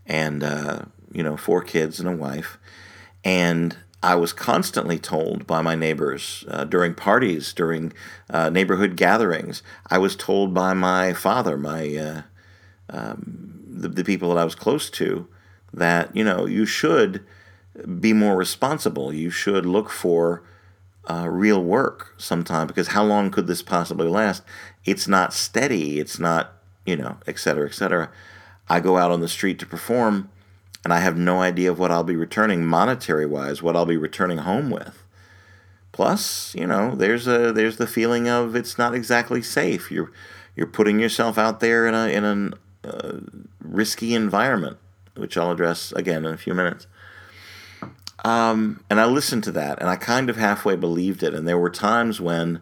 And 0.06 0.44
uh, 0.44 0.84
you 1.12 1.24
know, 1.24 1.36
four 1.36 1.64
kids 1.64 2.00
and 2.00 2.08
a 2.08 2.16
wife, 2.16 2.60
and 3.24 3.78
I 4.04 4.16
was 4.16 4.34
constantly 4.34 4.98
told 5.00 5.46
by 5.46 5.62
my 5.62 5.76
neighbors 5.76 6.44
uh, 6.48 6.64
during 6.64 6.94
parties, 6.94 7.54
during 7.54 7.94
uh, 8.30 8.50
neighborhood 8.50 8.98
gatherings. 8.98 9.62
I 9.90 9.98
was 9.98 10.16
told 10.16 10.54
by 10.54 10.74
my 10.74 11.14
father, 11.14 11.58
my 11.58 11.96
uh, 11.96 12.22
um, 12.92 13.64
the, 13.68 13.88
the 13.88 14.04
people 14.04 14.30
that 14.30 14.38
I 14.39 14.46
was 14.46 14.56
close 14.56 14.89
to, 14.92 15.28
that 15.74 16.16
you 16.16 16.24
know 16.24 16.46
you 16.46 16.66
should 16.66 17.26
be 18.00 18.14
more 18.14 18.36
responsible. 18.36 19.14
You 19.14 19.30
should 19.30 19.66
look 19.66 19.89
for 19.89 20.44
uh, 21.10 21.28
real 21.30 21.64
work 21.64 22.14
sometime 22.18 22.68
because 22.68 22.89
how 22.89 23.04
long 23.04 23.32
could 23.32 23.48
this 23.48 23.62
possibly 23.62 24.08
last? 24.08 24.44
It's 24.86 25.08
not 25.08 25.34
steady. 25.34 26.00
It's 26.00 26.20
not 26.20 26.54
you 26.86 26.96
know, 26.96 27.18
et 27.28 27.39
cetera, 27.39 27.68
et 27.68 27.74
cetera. 27.74 28.12
I 28.68 28.80
go 28.80 28.98
out 28.98 29.12
on 29.12 29.22
the 29.22 29.28
street 29.28 29.60
to 29.60 29.66
perform 29.66 30.30
and 30.84 30.94
I 30.94 31.00
have 31.00 31.18
no 31.18 31.42
idea 31.42 31.72
of 31.72 31.80
what 31.80 31.92
I'll 31.92 32.04
be 32.04 32.16
returning 32.16 32.66
monetary 32.66 33.26
wise, 33.26 33.62
what 33.62 33.76
I'll 33.76 33.86
be 33.86 33.98
returning 33.98 34.39
home 34.39 34.70
with. 34.70 35.04
Plus, 35.92 36.56
you 36.56 36.66
know, 36.66 36.96
there's 36.96 37.28
a 37.28 37.52
there's 37.52 37.78
the 37.78 37.88
feeling 37.88 38.28
of 38.28 38.56
it's 38.56 38.78
not 38.78 38.96
exactly 38.96 39.42
safe. 39.42 39.92
You're 39.92 40.12
you're 40.56 40.68
putting 40.68 41.00
yourself 41.00 41.38
out 41.38 41.60
there 41.60 41.86
in 41.86 41.94
a 41.94 42.08
in 42.08 42.24
a 42.24 42.52
uh, 42.84 43.20
risky 43.60 44.14
environment, 44.14 44.78
which 45.16 45.38
I'll 45.38 45.52
address 45.52 45.92
again 45.94 46.26
in 46.26 46.34
a 46.34 46.38
few 46.38 46.54
minutes. 46.54 46.88
Um, 48.24 48.84
and 48.90 49.00
I 49.00 49.06
listened 49.06 49.44
to 49.46 49.52
that, 49.54 49.80
and 49.80 49.90
I 49.90 49.96
kind 49.96 50.30
of 50.30 50.38
halfway 50.38 50.76
believed 50.76 51.24
it. 51.24 51.34
And 51.34 51.48
there 51.48 51.58
were 51.58 51.70
times 51.70 52.22
when 52.22 52.62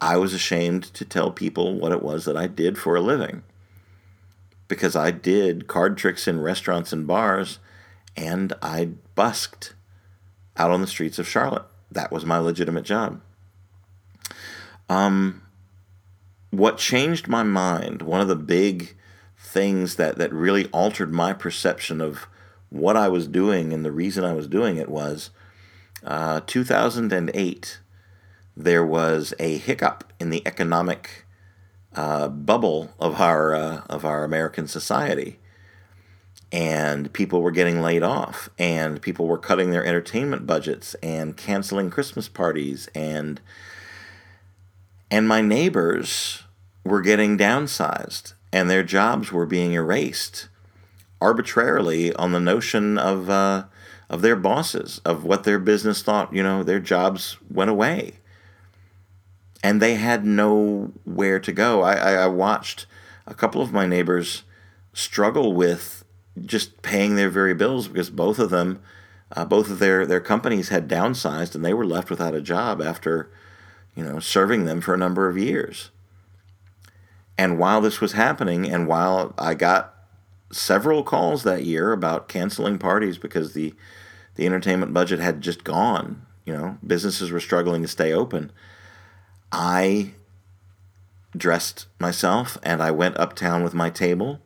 I 0.00 0.16
was 0.16 0.34
ashamed 0.34 0.84
to 0.94 1.04
tell 1.04 1.30
people 1.30 1.78
what 1.78 1.92
it 1.92 2.02
was 2.02 2.24
that 2.24 2.36
I 2.36 2.46
did 2.46 2.76
for 2.76 2.96
a 2.96 3.00
living 3.00 3.42
because 4.72 4.96
I 4.96 5.10
did 5.10 5.68
card 5.68 5.98
tricks 5.98 6.26
in 6.26 6.40
restaurants 6.40 6.94
and 6.94 7.06
bars 7.06 7.58
and 8.16 8.52
I 8.62 8.86
busked 9.14 9.74
out 10.56 10.70
on 10.70 10.80
the 10.80 10.86
streets 10.86 11.18
of 11.18 11.28
Charlotte. 11.28 11.66
That 11.90 12.10
was 12.10 12.24
my 12.24 12.38
legitimate 12.38 12.84
job. 12.84 13.20
Um, 14.88 15.42
what 16.50 16.78
changed 16.78 17.28
my 17.28 17.42
mind, 17.42 18.02
one 18.02 18.20
of 18.20 18.28
the 18.28 18.34
big 18.36 18.96
things 19.52 19.96
that, 19.96 20.16
that 20.16 20.32
really 20.32 20.66
altered 20.66 21.12
my 21.12 21.32
perception 21.32 22.00
of 22.00 22.26
what 22.70 22.96
I 22.96 23.08
was 23.08 23.28
doing 23.28 23.72
and 23.72 23.84
the 23.84 23.92
reason 23.92 24.24
I 24.24 24.32
was 24.32 24.48
doing 24.48 24.76
it 24.78 24.88
was 24.88 25.30
uh, 26.04 26.40
2008. 26.46 27.78
There 28.56 28.84
was 28.84 29.34
a 29.38 29.58
hiccup 29.58 30.12
in 30.18 30.30
the 30.30 30.42
economic 30.46 31.26
uh, 31.94 32.28
bubble 32.28 32.92
of 32.98 33.20
our 33.20 33.54
uh, 33.54 33.82
of 33.88 34.04
our 34.04 34.24
American 34.24 34.66
society, 34.66 35.38
and 36.50 37.12
people 37.12 37.42
were 37.42 37.50
getting 37.50 37.82
laid 37.82 38.02
off, 38.02 38.48
and 38.58 39.00
people 39.00 39.26
were 39.26 39.38
cutting 39.38 39.70
their 39.70 39.84
entertainment 39.84 40.46
budgets 40.46 40.94
and 41.02 41.36
canceling 41.36 41.90
Christmas 41.90 42.28
parties, 42.28 42.88
and 42.94 43.40
and 45.10 45.28
my 45.28 45.40
neighbors 45.40 46.42
were 46.84 47.02
getting 47.02 47.38
downsized, 47.38 48.32
and 48.52 48.68
their 48.68 48.82
jobs 48.82 49.32
were 49.32 49.46
being 49.46 49.72
erased 49.72 50.48
arbitrarily 51.20 52.12
on 52.14 52.32
the 52.32 52.40
notion 52.40 52.98
of 52.98 53.30
uh, 53.30 53.64
of 54.10 54.22
their 54.22 54.36
bosses, 54.36 55.00
of 55.04 55.24
what 55.24 55.44
their 55.44 55.58
business 55.58 56.02
thought. 56.02 56.34
You 56.34 56.42
know, 56.42 56.62
their 56.62 56.80
jobs 56.80 57.38
went 57.48 57.70
away 57.70 58.14
and 59.62 59.80
they 59.80 59.94
had 59.94 60.24
nowhere 60.26 61.38
to 61.38 61.52
go. 61.52 61.82
I, 61.82 61.94
I, 61.94 62.12
I 62.12 62.26
watched 62.26 62.86
a 63.26 63.34
couple 63.34 63.62
of 63.62 63.72
my 63.72 63.86
neighbors 63.86 64.42
struggle 64.92 65.54
with 65.54 66.04
just 66.44 66.82
paying 66.82 67.14
their 67.14 67.30
very 67.30 67.54
bills 67.54 67.88
because 67.88 68.10
both 68.10 68.38
of 68.38 68.50
them, 68.50 68.82
uh, 69.34 69.44
both 69.44 69.70
of 69.70 69.78
their, 69.78 70.04
their 70.04 70.20
companies 70.20 70.70
had 70.70 70.88
downsized 70.88 71.54
and 71.54 71.64
they 71.64 71.74
were 71.74 71.86
left 71.86 72.10
without 72.10 72.34
a 72.34 72.42
job 72.42 72.82
after, 72.82 73.30
you 73.94 74.02
know, 74.02 74.18
serving 74.18 74.64
them 74.64 74.80
for 74.80 74.94
a 74.94 74.98
number 74.98 75.28
of 75.28 75.38
years. 75.38 75.90
And 77.42 77.58
while 77.58 77.80
this 77.80 78.00
was 78.00 78.12
happening, 78.12 78.70
and 78.70 78.86
while 78.86 79.34
I 79.36 79.54
got 79.54 79.96
several 80.52 81.02
calls 81.02 81.42
that 81.42 81.64
year 81.64 81.90
about 81.90 82.28
canceling 82.28 82.78
parties 82.78 83.18
because 83.18 83.52
the 83.52 83.74
the 84.36 84.46
entertainment 84.46 84.94
budget 84.94 85.18
had 85.18 85.40
just 85.40 85.64
gone, 85.64 86.24
you 86.46 86.52
know, 86.52 86.78
businesses 86.86 87.32
were 87.32 87.40
struggling 87.40 87.82
to 87.82 87.88
stay 87.88 88.12
open. 88.12 88.52
I 89.50 90.12
dressed 91.36 91.86
myself 91.98 92.58
and 92.62 92.80
I 92.80 92.92
went 92.92 93.18
uptown 93.18 93.64
with 93.64 93.74
my 93.74 93.90
table 93.90 94.40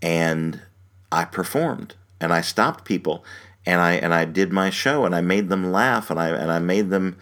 and 0.00 0.62
I 1.10 1.24
performed 1.24 1.96
and 2.20 2.32
I 2.32 2.40
stopped 2.40 2.84
people 2.84 3.24
and 3.66 3.80
I 3.80 3.94
and 3.94 4.14
I 4.14 4.26
did 4.26 4.52
my 4.52 4.70
show 4.70 5.04
and 5.04 5.12
I 5.12 5.22
made 5.22 5.48
them 5.48 5.72
laugh 5.72 6.08
and 6.08 6.20
I 6.20 6.28
and 6.28 6.52
I 6.52 6.60
made 6.60 6.90
them 6.90 7.16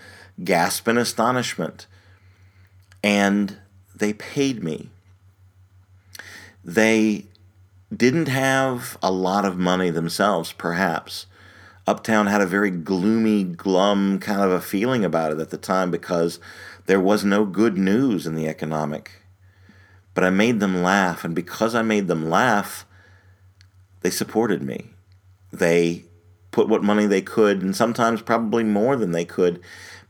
gasp 0.45 0.87
in 0.89 0.99
astonishment 0.99 1.87
and 3.03 3.57
they 4.01 4.13
paid 4.13 4.65
me. 4.65 4.91
They 6.65 7.27
didn't 7.95 8.29
have 8.29 8.99
a 9.03 9.11
lot 9.11 9.45
of 9.45 9.57
money 9.57 9.91
themselves, 9.91 10.53
perhaps. 10.53 11.27
Uptown 11.87 12.27
had 12.27 12.41
a 12.41 12.47
very 12.47 12.71
gloomy, 12.71 13.45
glum 13.45 14.19
kind 14.19 14.41
of 14.41 14.51
a 14.51 14.61
feeling 14.61 15.05
about 15.05 15.33
it 15.33 15.39
at 15.39 15.51
the 15.51 15.57
time 15.57 15.91
because 15.91 16.39
there 16.87 17.01
was 17.01 17.25
no 17.25 17.45
good 17.45 17.79
news 17.79 18.27
in 18.27 18.35
the 18.35 18.49
economic. 18.49 19.23
But 20.15 20.25
I 20.25 20.31
made 20.31 20.61
them 20.61 20.83
laugh, 20.83 21.25
and 21.25 21.35
because 21.35 21.75
I 21.75 21.83
made 21.83 22.09
them 22.09 22.29
laugh, 22.29 22.85
they 24.01 24.11
supported 24.11 24.63
me. 24.63 24.91
They 25.53 26.05
put 26.51 26.69
what 26.69 26.83
money 26.83 27.07
they 27.07 27.23
could, 27.23 27.63
and 27.63 27.75
sometimes 27.75 28.23
probably 28.23 28.65
more 28.65 28.97
than 28.97 29.13
they 29.13 29.25
could, 29.25 29.61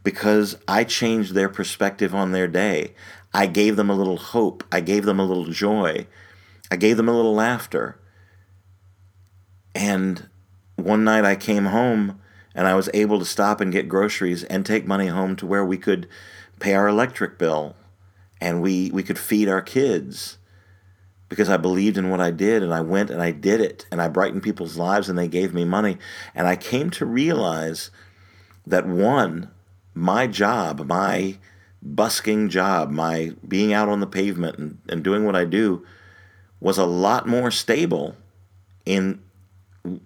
because 0.03 0.57
I 0.67 0.85
changed 0.85 1.35
their 1.35 1.49
perspective 1.49 2.15
on 2.15 2.33
their 2.33 2.49
day. 2.49 2.95
I 3.33 3.47
gave 3.47 3.77
them 3.77 3.91
a 3.91 3.95
little 3.95 4.17
hope. 4.17 4.65
I 4.73 4.81
gave 4.81 5.05
them 5.05 5.21
a 5.21 5.25
little 5.25 5.47
joy. 5.47 6.07
I 6.71 6.77
gave 6.77 6.97
them 6.97 7.09
a 7.09 7.15
little 7.15 7.35
laughter. 7.35 8.01
And 9.75 10.29
one 10.77 11.05
night 11.05 11.25
I 11.25 11.37
came 11.37 11.67
home 11.67 12.21
and 12.55 12.67
I 12.67 12.75
was 12.75 12.91
able 12.93 13.19
to 13.19 13.25
stop 13.25 13.61
and 13.61 13.73
get 13.73 13.89
groceries 13.89 14.45
and 14.45 14.67
take 14.67 14.87
money 14.87 15.07
home 15.07 15.37
to 15.37 15.47
where 15.47 15.65
we 15.65 15.79
could 15.79 16.09
pay 16.59 16.75
our 16.75 16.89
electric 16.89 17.39
bill 17.39 17.77
and 18.41 18.61
we, 18.61 18.91
we 18.91 19.03
could 19.03 19.19
feed 19.19 19.49
our 19.49 19.63
kids 19.63 20.39
because 21.29 21.49
I 21.49 21.57
believed 21.57 21.97
in 21.97 22.11
what 22.11 22.21
I 22.21 22.33
did 22.33 22.63
and 22.63 22.75
I 22.75 22.81
went 22.81 23.09
and 23.09 23.23
I 23.23 23.31
did 23.31 23.61
it 23.61 23.87
and 23.91 24.03
I 24.03 24.09
brightened 24.09 24.43
people's 24.43 24.77
lives 24.77 25.09
and 25.09 25.17
they 25.17 25.29
gave 25.29 25.55
me 25.55 25.65
money. 25.65 25.97
And 26.35 26.49
I 26.49 26.57
came 26.57 26.91
to 26.91 27.07
realize 27.07 27.91
that 28.67 28.87
one, 28.87 29.51
my 29.95 30.27
job, 30.27 30.87
my 30.87 31.39
busking 31.83 32.49
job, 32.49 32.91
my 32.91 33.33
being 33.47 33.73
out 33.73 33.89
on 33.89 34.01
the 34.01 34.07
pavement 34.07 34.59
and, 34.59 34.79
and 34.89 35.05
doing 35.05 35.25
what 35.25 35.37
I 35.37 35.45
do 35.45 35.85
was 36.61 36.79
a 36.79 36.85
lot 36.85 37.27
more 37.27 37.51
stable 37.51 38.17
in 38.85 39.21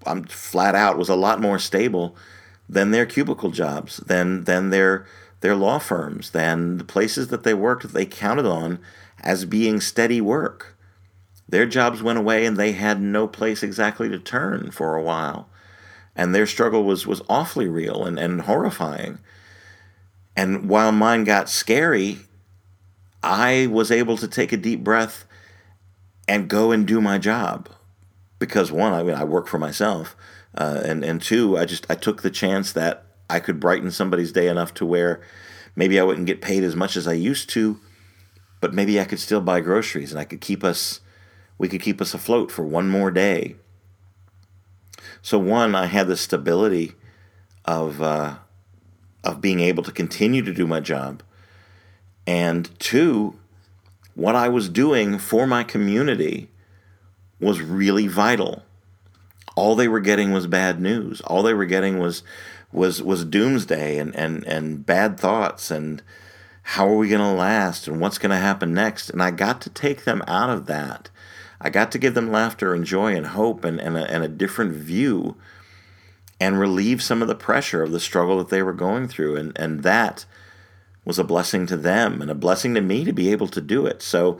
I'm 0.06 0.24
flat 0.24 0.74
out 0.74 0.98
was 0.98 1.08
a 1.08 1.16
lot 1.16 1.40
more 1.40 1.58
stable 1.58 2.16
than 2.68 2.90
their 2.90 3.06
cubicle 3.06 3.50
jobs, 3.50 3.98
than 3.98 4.44
than 4.44 4.70
their 4.70 5.06
their 5.40 5.56
law 5.56 5.78
firms, 5.78 6.30
than 6.30 6.78
the 6.78 6.84
places 6.84 7.28
that 7.28 7.42
they 7.42 7.54
worked 7.54 7.82
that 7.82 7.92
they 7.92 8.06
counted 8.06 8.46
on 8.46 8.78
as 9.20 9.44
being 9.44 9.80
steady 9.80 10.20
work. 10.20 10.76
Their 11.48 11.66
jobs 11.66 12.02
went 12.02 12.18
away 12.18 12.46
and 12.46 12.56
they 12.56 12.72
had 12.72 13.00
no 13.00 13.28
place 13.28 13.62
exactly 13.62 14.08
to 14.08 14.18
turn 14.18 14.70
for 14.70 14.96
a 14.96 15.02
while. 15.02 15.48
And 16.16 16.34
their 16.34 16.46
struggle 16.46 16.84
was, 16.84 17.06
was 17.06 17.22
awfully 17.28 17.68
real 17.68 18.04
and, 18.04 18.18
and 18.18 18.42
horrifying. 18.42 19.18
And 20.36 20.68
while 20.68 20.92
mine 20.92 21.24
got 21.24 21.48
scary, 21.48 22.18
I 23.22 23.68
was 23.70 23.90
able 23.90 24.16
to 24.18 24.28
take 24.28 24.52
a 24.52 24.56
deep 24.56 24.82
breath 24.82 25.24
and 26.26 26.48
go 26.48 26.72
and 26.72 26.86
do 26.86 27.00
my 27.00 27.18
job. 27.18 27.68
Because 28.38 28.72
one, 28.72 28.92
I 28.92 29.02
mean, 29.02 29.14
I 29.14 29.24
work 29.24 29.46
for 29.46 29.58
myself, 29.58 30.16
uh, 30.56 30.82
and 30.84 31.04
and 31.04 31.22
two, 31.22 31.56
I 31.56 31.64
just 31.64 31.86
I 31.88 31.94
took 31.94 32.22
the 32.22 32.30
chance 32.30 32.72
that 32.72 33.06
I 33.30 33.40
could 33.40 33.60
brighten 33.60 33.90
somebody's 33.90 34.32
day 34.32 34.48
enough 34.48 34.74
to 34.74 34.84
where 34.86 35.22
maybe 35.76 35.98
I 35.98 36.02
wouldn't 36.02 36.26
get 36.26 36.42
paid 36.42 36.62
as 36.62 36.76
much 36.76 36.96
as 36.96 37.08
I 37.08 37.12
used 37.14 37.48
to, 37.50 37.80
but 38.60 38.74
maybe 38.74 39.00
I 39.00 39.04
could 39.04 39.20
still 39.20 39.40
buy 39.40 39.60
groceries 39.60 40.10
and 40.10 40.20
I 40.20 40.24
could 40.24 40.40
keep 40.40 40.62
us, 40.62 41.00
we 41.58 41.68
could 41.68 41.80
keep 41.80 42.00
us 42.00 42.12
afloat 42.12 42.50
for 42.50 42.64
one 42.64 42.88
more 42.90 43.10
day. 43.10 43.56
So 45.22 45.38
one, 45.38 45.74
I 45.74 45.86
had 45.86 46.06
the 46.06 46.16
stability 46.16 46.92
of 47.64 48.02
uh, 48.02 48.36
of 49.24 49.40
being 49.40 49.60
able 49.60 49.82
to 49.82 49.92
continue 49.92 50.42
to 50.42 50.52
do 50.52 50.66
my 50.66 50.80
job. 50.80 51.22
And 52.26 52.68
two, 52.78 53.38
what 54.14 54.34
I 54.34 54.48
was 54.48 54.68
doing 54.68 55.18
for 55.18 55.46
my 55.46 55.64
community 55.64 56.48
was 57.40 57.60
really 57.60 58.06
vital. 58.06 58.62
All 59.56 59.74
they 59.74 59.88
were 59.88 60.00
getting 60.00 60.32
was 60.32 60.46
bad 60.46 60.80
news. 60.80 61.20
All 61.22 61.42
they 61.42 61.54
were 61.54 61.66
getting 61.66 61.98
was 61.98 62.22
was 62.72 63.02
was 63.02 63.24
doomsday 63.24 63.98
and 63.98 64.14
and 64.16 64.44
and 64.44 64.84
bad 64.84 65.18
thoughts 65.18 65.70
and 65.70 66.02
how 66.62 66.88
are 66.88 66.96
we 66.96 67.08
going 67.08 67.20
to 67.20 67.38
last 67.38 67.86
and 67.86 68.00
what's 68.00 68.18
going 68.18 68.30
to 68.30 68.36
happen 68.36 68.74
next 68.74 69.10
and 69.10 69.22
I 69.22 69.30
got 69.30 69.60
to 69.62 69.70
take 69.70 70.04
them 70.04 70.22
out 70.26 70.50
of 70.50 70.66
that. 70.66 71.10
I 71.60 71.70
got 71.70 71.92
to 71.92 71.98
give 71.98 72.14
them 72.14 72.32
laughter 72.32 72.74
and 72.74 72.84
joy 72.84 73.14
and 73.14 73.26
hope 73.26 73.64
and 73.64 73.80
and 73.80 73.96
a, 73.96 74.10
and 74.10 74.24
a 74.24 74.28
different 74.28 74.72
view 74.72 75.36
and 76.40 76.58
relieve 76.58 77.02
some 77.02 77.22
of 77.22 77.28
the 77.28 77.34
pressure 77.34 77.82
of 77.82 77.92
the 77.92 78.00
struggle 78.00 78.38
that 78.38 78.48
they 78.48 78.62
were 78.62 78.72
going 78.72 79.08
through. 79.08 79.36
And, 79.36 79.52
and 79.56 79.82
that 79.82 80.24
was 81.04 81.18
a 81.18 81.24
blessing 81.24 81.66
to 81.66 81.76
them 81.76 82.20
and 82.20 82.30
a 82.30 82.34
blessing 82.34 82.74
to 82.74 82.80
me 82.80 83.04
to 83.04 83.12
be 83.12 83.30
able 83.30 83.48
to 83.48 83.60
do 83.60 83.86
it. 83.86 84.02
So 84.02 84.38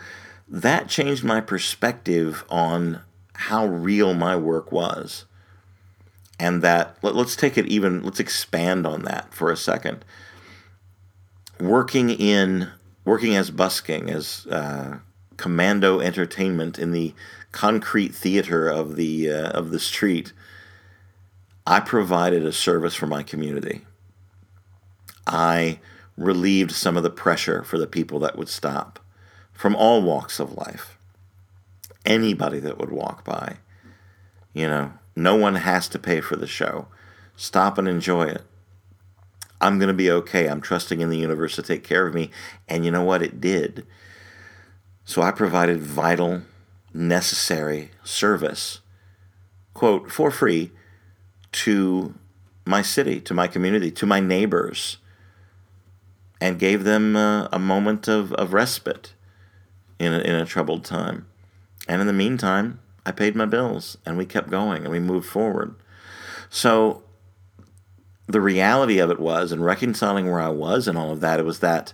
that 0.49 0.89
changed 0.89 1.25
my 1.25 1.41
perspective 1.41 2.45
on 2.49 3.01
how 3.35 3.67
real 3.67 4.15
my 4.15 4.37
work 4.37 4.73
was. 4.73 5.25
And 6.39 6.63
that, 6.63 6.97
let, 7.03 7.15
us 7.15 7.37
take 7.37 7.57
it 7.57 7.67
even, 7.67 8.03
let's 8.03 8.21
expand 8.21 8.87
on 8.87 9.03
that 9.03 9.33
for 9.33 9.53
a 9.53 9.57
second. 9.57 10.05
Working 11.61 12.11
in, 12.11 12.71
working 13.05 13.37
as 13.37 13.51
busking, 13.51 14.11
as 14.11 14.47
uh, 14.51 14.99
commando 15.37 16.01
entertainment 16.01 16.79
in 16.79 16.91
the 16.91 17.15
concrete 17.53 18.15
theater 18.15 18.69
of 18.69 18.97
the, 18.97 19.31
uh, 19.31 19.51
of 19.51 19.71
the 19.71 19.79
street 19.79 20.33
I 21.67 21.81
provided 21.81 22.45
a 22.45 22.53
service 22.53 22.95
for 22.95 23.07
my 23.07 23.23
community. 23.23 23.83
I 25.27 25.81
relieved 26.17 26.73
some 26.73 26.97
of 26.97 27.03
the 27.03 27.11
pressure 27.11 27.63
for 27.63 27.79
the 27.79 27.87
people 27.87 28.19
that 28.21 28.37
would 28.37 28.49
stop 28.49 29.01
from 29.53 29.75
all 29.75 30.03
walks 30.03 30.39
of 30.39 30.59
life. 30.59 30.99
Anybody 32.05 32.59
that 32.61 32.79
would 32.79 32.91
walk 32.91 33.25
by. 33.25 33.57
You 34.53 34.69
know, 34.69 34.93
no 35.17 35.37
one 35.37 35.55
has 35.55 35.89
to 35.89 35.99
pay 35.99 36.21
for 36.21 36.37
the 36.37 36.47
show. 36.47 36.89
Stop 37.35 37.79
and 37.79 37.89
enjoy 37.89 38.25
it. 38.25 38.43
I'm 39.61 39.79
going 39.79 39.89
to 39.89 39.95
be 39.95 40.11
okay. 40.11 40.49
I'm 40.49 40.61
trusting 40.61 41.01
in 41.01 41.09
the 41.09 41.17
universe 41.17 41.57
to 41.57 41.63
take 41.63 41.83
care 41.83 42.07
of 42.07 42.15
me. 42.15 42.31
And 42.69 42.85
you 42.85 42.91
know 42.91 43.03
what? 43.03 43.23
It 43.23 43.41
did. 43.41 43.87
So 45.07 45.23
I 45.23 45.31
provided 45.31 45.81
vital, 45.81 46.43
necessary 46.93 47.91
service, 48.03 48.81
quote, 49.73 50.11
for 50.11 50.31
free 50.31 50.71
to 51.55 52.15
my 52.67 52.83
city, 52.83 53.21
to 53.21 53.35
my 53.35 53.47
community, 53.47 53.91
to 53.93 54.07
my 54.07 54.21
neighbors, 54.21 54.99
and 56.41 56.59
gave 56.59 56.85
them 56.85 57.17
uh, 57.17 57.49
a 57.53 57.59
moment 57.59 58.09
of, 58.09 58.33
of 58.35 58.53
respite 58.53 59.15
in 59.99 60.13
a, 60.13 60.19
in 60.19 60.35
a 60.35 60.45
troubled 60.45 60.85
time. 60.85 61.27
And 61.87 62.01
in 62.01 62.07
the 62.07 62.13
meantime, 62.13 62.81
I 63.07 63.13
paid 63.13 63.37
my 63.37 63.47
bills 63.47 63.97
and 64.05 64.17
we 64.17 64.27
kept 64.27 64.51
going 64.51 64.83
and 64.83 64.91
we 64.91 64.99
moved 64.99 65.29
forward. 65.29 65.75
So 66.51 67.03
the 68.27 68.41
reality 68.41 68.99
of 68.99 69.11
it 69.11 69.21
was, 69.21 69.53
and 69.53 69.65
reconciling 69.65 70.31
where 70.31 70.41
I 70.41 70.49
was 70.49 70.89
and 70.89 70.99
all 70.99 71.13
of 71.13 71.21
that, 71.21 71.39
it 71.39 71.45
was 71.45 71.61
that 71.61 71.93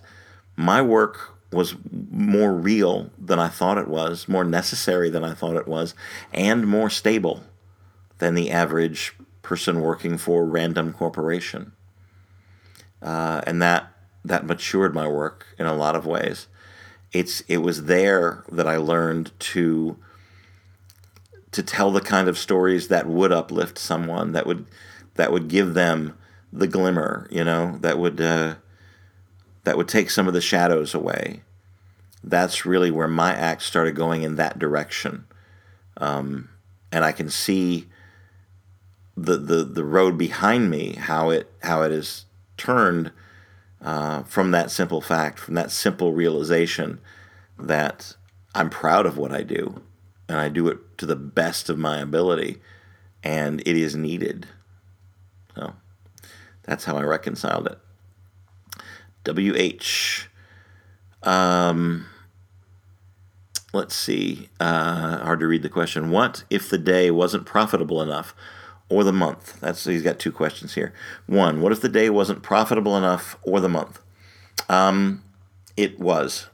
my 0.55 0.81
work 0.81 1.37
was 1.51 1.75
more 2.09 2.53
real 2.53 3.11
than 3.19 3.37
I 3.37 3.49
thought 3.49 3.77
it 3.77 3.89
was, 3.89 4.27
more 4.27 4.45
necessary 4.45 5.09
than 5.09 5.23
I 5.23 5.33
thought 5.33 5.57
it 5.57 5.67
was, 5.67 5.93
and 6.33 6.65
more 6.65 6.89
stable 6.89 7.43
than 8.19 8.35
the 8.35 8.51
average 8.51 9.13
person 9.41 9.81
working 9.81 10.17
for 10.17 10.45
random 10.45 10.93
corporation. 10.93 11.73
Uh, 13.01 13.41
and 13.47 13.61
that 13.61 13.91
that 14.23 14.45
matured 14.45 14.93
my 14.93 15.07
work 15.07 15.47
in 15.57 15.65
a 15.65 15.73
lot 15.73 15.95
of 15.95 16.05
ways. 16.05 16.47
It's 17.11 17.41
it 17.41 17.57
was 17.57 17.85
there 17.85 18.43
that 18.51 18.67
I 18.67 18.77
learned 18.77 19.31
to 19.39 19.97
to 21.51 21.63
tell 21.63 21.91
the 21.91 22.01
kind 22.01 22.27
of 22.27 22.37
stories 22.37 22.87
that 22.87 23.07
would 23.07 23.31
uplift 23.31 23.77
someone, 23.77 24.31
that 24.31 24.45
would 24.45 24.65
that 25.15 25.31
would 25.31 25.47
give 25.47 25.73
them 25.73 26.17
the 26.53 26.67
glimmer, 26.67 27.27
you 27.29 27.43
know, 27.43 27.77
that 27.81 27.97
would 27.97 28.21
uh, 28.21 28.55
that 29.63 29.77
would 29.77 29.87
take 29.87 30.09
some 30.09 30.27
of 30.27 30.33
the 30.33 30.41
shadows 30.41 30.93
away. 30.93 31.41
That's 32.23 32.65
really 32.65 32.91
where 32.91 33.07
my 33.07 33.33
act 33.33 33.63
started 33.63 33.95
going 33.95 34.23
in 34.23 34.35
that 34.35 34.59
direction, 34.59 35.25
um, 35.97 36.49
and 36.91 37.03
I 37.03 37.11
can 37.11 37.29
see 37.29 37.87
the, 39.15 39.37
the, 39.37 39.63
the 39.63 39.83
road 39.83 40.17
behind 40.17 40.69
me, 40.69 40.93
how 40.93 41.29
it 41.29 41.51
how 41.61 41.83
it 41.83 41.91
is 41.91 42.25
turned 42.57 43.11
uh, 43.81 44.23
from 44.23 44.51
that 44.51 44.71
simple 44.71 45.01
fact, 45.01 45.39
from 45.39 45.55
that 45.55 45.71
simple 45.71 46.13
realization 46.13 46.99
that 47.57 48.15
I'm 48.53 48.69
proud 48.69 49.05
of 49.05 49.17
what 49.17 49.31
I 49.31 49.43
do, 49.43 49.81
and 50.27 50.37
I 50.37 50.49
do 50.49 50.67
it 50.67 50.97
to 50.99 51.05
the 51.05 51.15
best 51.15 51.69
of 51.69 51.77
my 51.77 51.99
ability, 51.99 52.61
and 53.23 53.61
it 53.61 53.75
is 53.75 53.95
needed. 53.95 54.47
So 55.55 55.73
that's 56.63 56.85
how 56.85 56.97
I 56.97 57.03
reconciled 57.03 57.67
it. 57.67 57.79
WH. 59.23 60.27
Um, 61.23 62.07
let's 63.73 63.95
see. 63.95 64.49
Uh, 64.59 65.23
hard 65.23 65.39
to 65.39 65.47
read 65.47 65.63
the 65.63 65.69
question. 65.69 66.09
What 66.11 66.43
if 66.49 66.69
the 66.69 66.77
day 66.77 67.11
wasn't 67.11 67.45
profitable 67.45 68.01
enough? 68.01 68.35
Or 68.91 69.05
the 69.05 69.13
month? 69.13 69.59
That's 69.61 69.85
he's 69.85 70.03
got 70.03 70.19
two 70.19 70.33
questions 70.33 70.75
here. 70.75 70.93
One, 71.25 71.61
what 71.61 71.71
if 71.71 71.81
the 71.81 71.89
day 71.89 72.09
wasn't 72.09 72.43
profitable 72.43 72.97
enough 72.97 73.37
or 73.41 73.61
the 73.61 73.69
month? 73.69 73.99
Um, 74.69 75.23
it 75.77 75.97
was. 75.99 76.47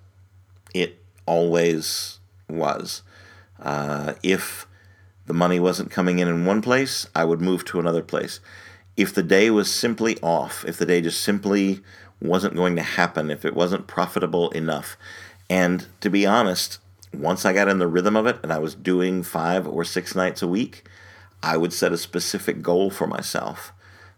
It 0.73 1.01
always 1.25 2.19
was. 2.47 3.01
Uh, 3.59 4.13
if 4.21 4.67
the 5.25 5.33
money 5.33 5.59
wasn't 5.59 5.89
coming 5.89 6.19
in 6.19 6.27
in 6.27 6.45
one 6.45 6.61
place, 6.61 7.07
I 7.15 7.25
would 7.25 7.41
move 7.41 7.65
to 7.65 7.79
another 7.79 8.03
place. 8.03 8.39
If 8.95 9.13
the 9.13 9.23
day 9.23 9.49
was 9.49 9.73
simply 9.73 10.17
off, 10.21 10.63
if 10.65 10.77
the 10.77 10.85
day 10.85 11.01
just 11.01 11.21
simply 11.21 11.81
wasn't 12.21 12.55
going 12.55 12.75
to 12.75 12.83
happen, 12.83 13.31
if 13.31 13.45
it 13.45 13.55
wasn't 13.55 13.88
profitable 13.88 14.51
enough, 14.51 14.95
and 15.49 15.88
to 16.01 16.09
be 16.09 16.25
honest, 16.25 16.79
once 17.13 17.45
I 17.45 17.53
got 17.53 17.67
in 17.67 17.79
the 17.79 17.88
rhythm 17.88 18.15
of 18.15 18.27
it 18.27 18.39
and 18.43 18.53
I 18.53 18.59
was 18.59 18.75
doing 18.75 19.23
five 19.23 19.67
or 19.67 19.83
six 19.83 20.15
nights 20.15 20.41
a 20.41 20.47
week, 20.47 20.88
I 21.41 21.57
would 21.57 21.73
set 21.73 21.91
a 21.91 21.97
specific 21.97 22.61
goal 22.61 22.89
for 22.89 23.07
myself. 23.07 23.73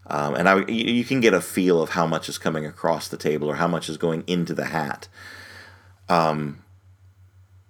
Um, 0.08 0.34
and 0.36 0.50
I, 0.50 0.66
you 0.66 1.04
can 1.04 1.22
get 1.22 1.34
a 1.34 1.42
feel 1.42 1.82
of 1.82 1.92
how 1.92 2.08
much 2.08 2.30
is 2.30 2.38
coming 2.38 2.66
across 2.66 3.08
the 3.08 3.18
table 3.18 3.50
or 3.50 3.56
how 3.56 3.68
much 3.68 3.90
is 3.90 3.98
going 3.98 4.24
into 4.26 4.56
the 4.56 4.66
hat. 4.66 5.08
Um, 6.08 6.64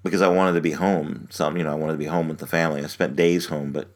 because 0.03 0.21
I 0.21 0.29
wanted 0.29 0.53
to 0.53 0.61
be 0.61 0.71
home. 0.71 1.27
Some, 1.29 1.57
you 1.57 1.63
know, 1.63 1.71
I 1.71 1.75
wanted 1.75 1.93
to 1.93 1.99
be 1.99 2.05
home 2.05 2.29
with 2.29 2.39
the 2.39 2.47
family. 2.47 2.83
I 2.83 2.87
spent 2.87 3.15
days 3.15 3.47
home, 3.47 3.71
but 3.73 3.89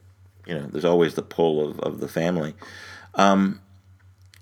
you 0.46 0.54
know, 0.54 0.68
there's 0.68 0.86
always 0.86 1.16
the 1.16 1.22
pull 1.22 1.66
of, 1.66 1.80
of 1.80 2.00
the 2.02 2.10
family. 2.10 2.54
Um, 3.16 3.62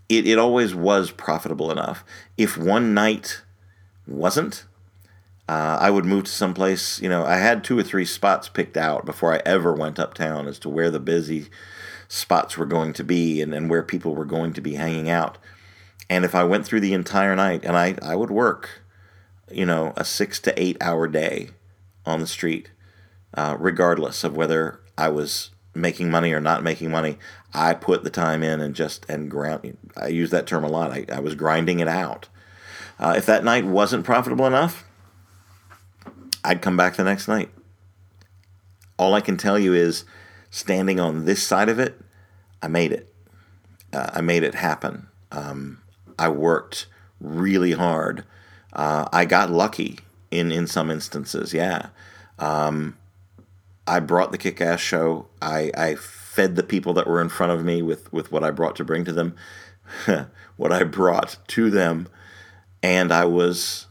it, 0.09 0.27
it 0.27 0.39
always 0.39 0.73
was 0.73 1.11
profitable 1.11 1.71
enough. 1.71 2.03
If 2.37 2.57
one 2.57 2.93
night 2.93 3.43
wasn't, 4.07 4.65
uh, 5.47 5.77
I 5.79 5.89
would 5.89 6.05
move 6.05 6.25
to 6.25 6.31
some 6.31 6.53
place. 6.53 7.01
You 7.01 7.09
know, 7.09 7.25
I 7.25 7.37
had 7.37 7.63
two 7.63 7.77
or 7.77 7.83
three 7.83 8.05
spots 8.05 8.49
picked 8.49 8.77
out 8.77 9.05
before 9.05 9.33
I 9.33 9.41
ever 9.45 9.73
went 9.73 9.99
uptown 9.99 10.47
as 10.47 10.59
to 10.59 10.69
where 10.69 10.91
the 10.91 10.99
busy 10.99 11.47
spots 12.07 12.57
were 12.57 12.65
going 12.65 12.93
to 12.93 13.03
be 13.03 13.41
and, 13.41 13.53
and 13.53 13.69
where 13.69 13.83
people 13.83 14.15
were 14.15 14.25
going 14.25 14.53
to 14.53 14.61
be 14.61 14.75
hanging 14.75 15.09
out. 15.09 15.37
And 16.09 16.25
if 16.25 16.35
I 16.35 16.43
went 16.43 16.65
through 16.65 16.81
the 16.81 16.93
entire 16.93 17.35
night, 17.35 17.63
and 17.63 17.77
I, 17.77 17.95
I 18.01 18.15
would 18.15 18.31
work, 18.31 18.81
you 19.49 19.65
know, 19.65 19.93
a 19.95 20.03
six 20.03 20.39
to 20.41 20.61
eight 20.61 20.77
hour 20.81 21.07
day 21.07 21.51
on 22.05 22.19
the 22.19 22.27
street, 22.27 22.69
uh, 23.33 23.55
regardless 23.57 24.23
of 24.23 24.35
whether 24.35 24.81
I 24.97 25.07
was 25.07 25.51
making 25.73 26.11
money 26.11 26.33
or 26.33 26.41
not 26.41 26.63
making 26.63 26.91
money, 26.91 27.17
I 27.53 27.73
put 27.73 28.03
the 28.03 28.09
time 28.09 28.43
in 28.43 28.59
and 28.59 28.75
just 28.75 29.05
and 29.09 29.31
ground. 29.31 29.77
I 29.95 30.07
use 30.07 30.31
that 30.31 30.47
term 30.47 30.65
a 30.65 30.69
lot. 30.69 30.91
I, 30.91 31.05
I 31.11 31.21
was 31.21 31.35
grinding 31.35 31.79
it 31.79 31.87
out. 31.87 32.27
Uh, 32.99 33.13
if 33.15 33.25
that 33.25 33.43
night 33.43 33.65
wasn't 33.65 34.05
profitable 34.05 34.45
enough, 34.45 34.85
I'd 36.43 36.61
come 36.61 36.77
back 36.77 36.95
the 36.95 37.03
next 37.03 37.27
night. 37.27 37.49
All 38.97 39.13
I 39.13 39.21
can 39.21 39.37
tell 39.37 39.57
you 39.57 39.73
is, 39.73 40.05
standing 40.49 40.99
on 40.99 41.25
this 41.25 41.41
side 41.41 41.69
of 41.69 41.79
it, 41.79 41.99
I 42.61 42.67
made 42.67 42.91
it. 42.91 43.13
Uh, 43.93 44.09
I 44.13 44.21
made 44.21 44.43
it 44.43 44.55
happen. 44.55 45.07
Um, 45.31 45.81
I 46.19 46.29
worked 46.29 46.87
really 47.19 47.71
hard. 47.71 48.23
Uh, 48.73 49.07
I 49.11 49.25
got 49.25 49.49
lucky 49.49 49.99
in 50.29 50.51
in 50.51 50.67
some 50.67 50.89
instances. 50.89 51.53
Yeah. 51.53 51.89
Um, 52.39 52.97
I 53.87 53.99
brought 53.99 54.31
the 54.31 54.37
kick 54.37 54.61
ass 54.61 54.79
show. 54.79 55.27
I, 55.41 55.71
I 55.75 55.95
fed 55.95 56.55
the 56.55 56.63
people 56.63 56.93
that 56.93 57.07
were 57.07 57.21
in 57.21 57.29
front 57.29 57.51
of 57.51 57.65
me 57.65 57.81
with, 57.81 58.11
with 58.13 58.31
what 58.31 58.43
I 58.43 58.51
brought 58.51 58.75
to 58.77 58.85
bring 58.85 59.03
to 59.05 59.11
them, 59.11 59.35
what 60.55 60.71
I 60.71 60.83
brought 60.83 61.37
to 61.49 61.69
them, 61.69 62.07
and 62.81 63.11
I 63.11 63.25
was 63.25 63.87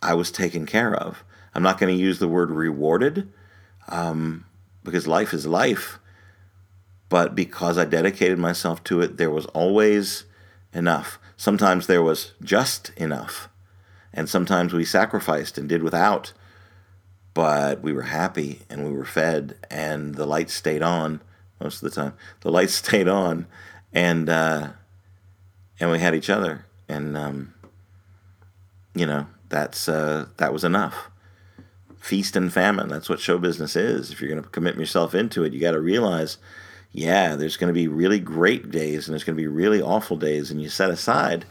I 0.00 0.14
was 0.14 0.30
taken 0.30 0.64
care 0.64 0.94
of. 0.94 1.24
I'm 1.58 1.62
not 1.64 1.80
going 1.80 1.92
to 1.92 2.00
use 2.00 2.20
the 2.20 2.28
word 2.28 2.52
rewarded 2.52 3.32
um, 3.88 4.44
because 4.84 5.08
life 5.08 5.34
is 5.34 5.44
life, 5.44 5.98
but 7.08 7.34
because 7.34 7.76
I 7.76 7.84
dedicated 7.84 8.38
myself 8.38 8.84
to 8.84 9.00
it, 9.00 9.16
there 9.16 9.30
was 9.30 9.46
always 9.46 10.24
enough. 10.72 11.18
Sometimes 11.36 11.88
there 11.88 12.00
was 12.02 12.34
just 12.40 12.90
enough, 12.90 13.48
and 14.14 14.28
sometimes 14.28 14.72
we 14.72 14.84
sacrificed 14.84 15.58
and 15.58 15.68
did 15.68 15.82
without 15.82 16.32
but 17.34 17.82
we 17.82 17.92
were 17.92 18.02
happy 18.02 18.62
and 18.68 18.84
we 18.84 18.92
were 18.92 19.04
fed 19.04 19.56
and 19.70 20.16
the 20.16 20.26
lights 20.26 20.52
stayed 20.52 20.82
on 20.82 21.20
most 21.60 21.80
of 21.80 21.88
the 21.88 21.94
time. 21.94 22.12
The 22.40 22.50
lights 22.50 22.74
stayed 22.84 23.06
on 23.06 23.46
and 23.92 24.28
uh, 24.28 24.70
and 25.78 25.90
we 25.90 25.98
had 25.98 26.14
each 26.14 26.30
other 26.30 26.66
and 26.88 27.16
um, 27.16 27.54
you 28.92 29.06
know 29.06 29.28
that's 29.48 29.88
uh, 29.88 30.26
that 30.38 30.52
was 30.52 30.64
enough. 30.64 31.07
Feast 31.98 32.36
and 32.36 32.52
famine. 32.52 32.88
That's 32.88 33.08
what 33.08 33.20
show 33.20 33.38
business 33.38 33.76
is. 33.76 34.10
If 34.10 34.20
you're 34.20 34.30
going 34.30 34.42
to 34.42 34.48
commit 34.48 34.76
yourself 34.76 35.14
into 35.14 35.44
it, 35.44 35.52
you 35.52 35.60
got 35.60 35.72
to 35.72 35.80
realize, 35.80 36.38
yeah, 36.92 37.34
there's 37.34 37.56
going 37.56 37.68
to 37.68 37.74
be 37.74 37.88
really 37.88 38.20
great 38.20 38.70
days 38.70 39.06
and 39.06 39.12
there's 39.12 39.24
going 39.24 39.36
to 39.36 39.42
be 39.42 39.48
really 39.48 39.82
awful 39.82 40.16
days, 40.16 40.50
and 40.50 40.62
you 40.62 40.68
set 40.68 40.90
aside. 40.90 41.44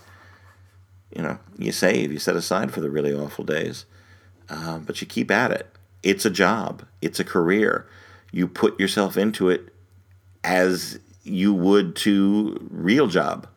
You 1.15 1.21
know, 1.21 1.39
you 1.57 1.71
save, 1.71 2.11
you 2.11 2.19
set 2.19 2.35
aside 2.35 2.73
for 2.73 2.81
the 2.81 2.89
really 2.89 3.13
awful 3.13 3.45
days, 3.45 3.85
uh, 4.49 4.79
but 4.79 4.99
you 4.99 5.07
keep 5.07 5.31
at 5.31 5.51
it 5.51 5.67
it's 6.03 6.25
a 6.25 6.29
job, 6.29 6.85
it's 7.01 7.19
a 7.19 7.23
career. 7.23 7.85
You 8.31 8.47
put 8.47 8.79
yourself 8.79 9.17
into 9.17 9.49
it 9.49 9.73
as 10.43 10.99
you 11.23 11.53
would 11.53 11.95
to 11.97 12.65
real 12.69 13.07
job 13.07 13.47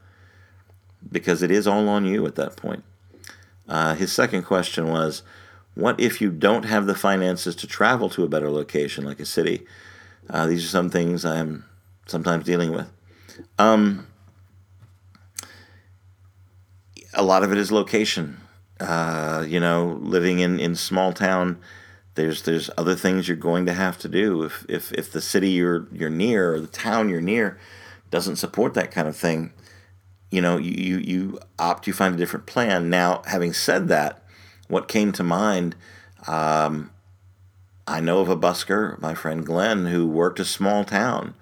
because 1.11 1.43
it 1.43 1.51
is 1.51 1.67
all 1.67 1.89
on 1.89 2.05
you 2.05 2.27
at 2.27 2.35
that 2.37 2.57
point. 2.57 2.85
Uh, 3.69 3.95
his 3.95 4.13
second 4.13 4.43
question 4.43 4.89
was, 4.89 5.23
what 5.75 5.99
if 6.01 6.21
you 6.21 6.31
don't 6.31 6.65
have 6.65 6.87
the 6.87 6.95
finances 6.95 7.55
to 7.57 7.67
travel 7.67 8.09
to 8.11 8.25
a 8.25 8.29
better 8.29 8.51
location 8.51 9.05
like 9.05 9.21
a 9.21 9.27
city? 9.27 9.65
Uh, 10.29 10.47
these 10.47 10.65
are 10.65 10.69
some 10.69 10.91
things 10.91 11.25
I'm 11.25 11.65
sometimes 12.07 12.45
dealing 12.45 12.73
with. 12.73 12.91
Um, 13.59 14.07
a 17.15 17.23
lot 17.23 17.43
of 17.43 17.53
it 17.53 17.59
is 17.59 17.73
location. 17.73 18.41
Uh, 18.79 19.45
you 19.47 19.61
know, 19.61 19.99
living 20.01 20.39
in, 20.41 20.59
in 20.59 20.75
small 20.75 21.13
town 21.13 21.61
there's 22.15 22.43
there's 22.43 22.71
other 22.77 22.95
things 22.95 23.29
you're 23.29 23.37
going 23.37 23.67
to 23.67 23.73
have 23.73 23.99
to 23.99 24.09
do 24.09 24.43
if 24.43 24.65
if, 24.69 24.93
if 24.93 25.13
the 25.13 25.21
city 25.21 25.51
you're 25.51 25.87
you're 25.93 26.11
near 26.11 26.55
or 26.55 26.61
the 26.61 26.67
town 26.67 27.09
you're 27.09 27.21
near 27.21 27.59
doesn't 28.11 28.37
support 28.37 28.75
that 28.75 28.91
kind 28.91 29.09
of 29.09 29.17
thing 29.17 29.53
you 30.31 30.41
know 30.41 30.57
you 30.57 30.73
you, 30.73 30.99
you 30.99 31.39
opt 31.59 31.87
you 31.87 31.93
find 31.93 32.15
a 32.15 32.19
different 32.19 32.47
plan 32.47 32.91
now 32.91 33.23
having 33.27 33.53
said 33.53 33.89
that 33.89 34.25
what 34.71 34.89
came 34.89 35.13
to 35.13 35.23
mind 35.23 35.75
um, 36.27 36.91
I 37.87 38.01
know 38.01 38.21
of 38.21 38.29
a 38.29 38.37
busker 38.37 39.01
my 39.01 39.15
friend 39.15 39.45
Glenn 39.45 39.87
who 39.87 40.07
worked 40.07 40.41
a 40.41 40.45
small 40.45 40.85
town 40.85 41.35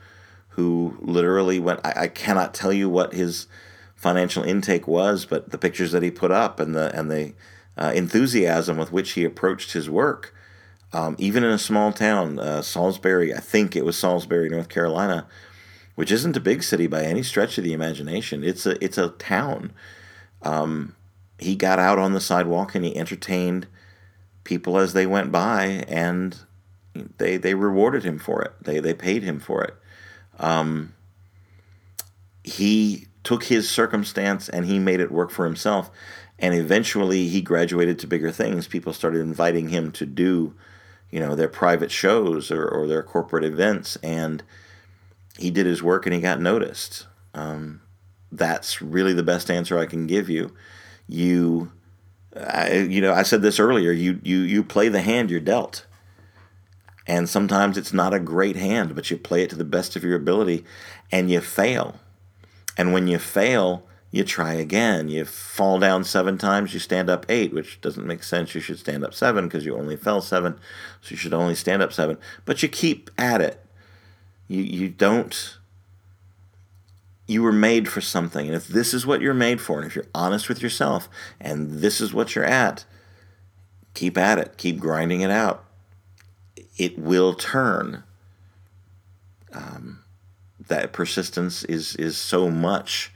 who 0.51 0.97
literally 1.01 1.59
went 1.59 1.81
I, 1.85 1.93
I 1.97 2.09
cannot 2.09 2.55
tell 2.55 2.73
you 2.73 2.89
what 2.89 3.13
his 3.13 3.47
financial 3.95 4.43
intake 4.43 4.89
was 4.89 5.25
but 5.25 5.51
the 5.51 5.59
pictures 5.59 5.93
that 5.93 6.03
he 6.03 6.11
put 6.11 6.31
up 6.31 6.61
and 6.61 6.75
the 6.75 6.97
and 6.97 7.11
the 7.11 7.35
uh, 7.77 7.93
enthusiasm 7.95 8.77
with 8.77 8.91
which 8.91 9.13
he 9.13 9.25
approached 9.25 9.73
his 9.73 9.89
work 9.89 10.35
um, 10.93 11.17
even 11.19 11.45
in 11.45 11.51
a 11.51 11.59
small 11.59 11.93
town, 11.93 12.39
uh, 12.39 12.63
Salisbury, 12.63 13.35
I 13.35 13.41
think 13.41 13.77
it 13.77 13.85
was 13.85 13.99
Salisbury, 13.99 14.49
North 14.49 14.69
Carolina, 14.69 15.27
which 15.97 16.11
isn't 16.11 16.37
a 16.37 16.41
big 16.41 16.63
city 16.63 16.87
by 16.87 17.05
any 17.05 17.23
stretch 17.23 17.59
of 17.59 17.65
the 17.65 17.75
imagination. 17.75 18.43
It's 18.43 18.65
a 18.65 18.83
it's 18.83 18.97
a 18.97 19.11
town. 19.11 19.73
Um, 20.43 20.95
he 21.39 21.57
got 21.57 21.79
out 21.79 21.99
on 21.99 22.13
the 22.13 22.21
sidewalk 22.21 22.75
and 22.75 22.85
he 22.85 22.97
entertained 22.97 23.67
people 24.45 24.79
as 24.79 24.93
they 24.93 25.07
went 25.07 25.31
by, 25.33 25.85
and 25.89 26.39
they 27.19 27.37
they 27.37 27.55
rewarded 27.55 28.05
him 28.05 28.19
for 28.19 28.43
it. 28.43 28.53
They 28.63 28.81
they 28.81 28.95
paid 28.95 29.23
him 29.23 29.41
for 29.41 29.63
it. 29.63 29.75
Um, 30.39 30.95
he 32.45 33.07
took 33.25 33.45
his 33.45 33.69
circumstance 33.69 34.49
and 34.49 34.65
he 34.65 34.79
made 34.79 35.01
it 35.01 35.13
work 35.13 35.31
for 35.31 35.45
himself. 35.45 35.91
And 36.39 36.55
eventually, 36.55 37.29
he 37.29 37.43
graduated 37.43 37.99
to 37.99 38.07
bigger 38.07 38.31
things. 38.31 38.69
People 38.69 38.93
started 38.93 39.21
inviting 39.21 39.69
him 39.69 39.91
to 39.93 40.07
do 40.07 40.55
you 41.11 41.21
know, 41.21 41.35
their 41.35 41.49
private 41.49 41.91
shows 41.91 42.51
or, 42.51 42.67
or 42.67 42.87
their 42.87 43.03
corporate 43.03 43.45
events. 43.45 43.97
And 44.03 44.43
he 45.39 45.51
did 45.51 45.67
his 45.67 45.83
work 45.83 46.07
and 46.07 46.15
he 46.15 46.21
got 46.21 46.41
noticed. 46.41 47.07
Um, 47.35 47.81
that's 48.31 48.83
really 48.83 49.15
the 49.15 49.23
best 49.23 49.51
answer 49.51 49.79
I 49.79 49.87
can 49.87 50.07
give 50.07 50.29
you. 50.29 50.55
You, 51.09 51.73
I, 52.37 52.73
you 52.75 53.01
know, 53.01 53.13
I 53.13 53.23
said 53.23 53.43
this 53.43 53.59
earlier. 53.59 53.93
You 53.93 54.21
you 54.23 54.39
you 54.41 54.63
play 54.63 54.89
the 54.89 55.01
hand 55.01 55.31
you're 55.31 55.41
dealt, 55.41 55.87
and 57.07 57.29
sometimes 57.29 57.79
it's 57.79 57.93
not 57.93 58.15
a 58.15 58.21
great 58.21 58.57
hand, 58.57 58.95
but 58.95 59.11
you 59.11 59.17
play 59.17 59.43
it 59.43 59.51
to 59.51 59.57
the 59.57 59.65
best 59.65 59.97
of 59.97 60.05
your 60.05 60.17
ability, 60.17 60.65
and 61.11 61.31
you 61.31 61.41
fail. 61.41 61.97
And 62.77 62.93
when 62.93 63.09
you 63.09 63.19
fail, 63.19 63.85
you 64.11 64.25
try 64.25 64.55
again. 64.55 65.09
You 65.09 65.25
fall 65.25 65.79
down 65.79 66.05
seven 66.05 66.39
times, 66.39 66.73
you 66.73 66.81
stand 66.81 67.11
up 67.11 67.27
eight, 67.29 67.53
which 67.53 67.81
doesn't 67.81 68.07
make 68.07 68.23
sense. 68.23 68.55
You 68.55 68.61
should 68.61 68.79
stand 68.79 69.05
up 69.05 69.15
seven 69.15 69.47
because 69.47 69.67
you 69.67 69.77
only 69.77 69.97
fell 69.97 70.21
seven, 70.21 70.59
so 71.01 71.11
you 71.11 71.17
should 71.17 71.35
only 71.35 71.55
stand 71.55 71.83
up 71.83 71.93
seven. 71.93 72.19
But 72.45 72.63
you 72.63 72.69
keep 72.69 73.11
at 73.19 73.41
it. 73.41 73.65
You 74.47 74.63
you 74.63 74.89
don't. 74.89 75.58
You 77.29 77.43
were 77.43 77.53
made 77.53 77.89
for 77.89 78.01
something, 78.01 78.47
and 78.47 78.57
if 78.57 78.67
this 78.67 78.93
is 78.93 79.07
what 79.07 79.21
you're 79.21 79.35
made 79.35 79.61
for, 79.61 79.79
and 79.79 79.87
if 79.87 79.95
you're 79.95 80.07
honest 80.15 80.49
with 80.49 80.61
yourself, 80.61 81.09
and 81.41 81.71
this 81.81 82.01
is 82.01 82.13
what 82.13 82.35
you're 82.35 82.45
at, 82.45 82.85
keep 83.95 84.19
at 84.19 84.39
it. 84.39 84.57
Keep 84.57 84.81
grinding 84.81 85.21
it 85.21 85.31
out. 85.31 85.65
It 86.77 86.99
will 86.99 87.35
turn. 87.35 88.03
Um, 89.53 90.01
that 90.69 90.93
persistence 90.93 91.65
is 91.65 91.95
is 91.97 92.17
so 92.17 92.51
much 92.51 93.13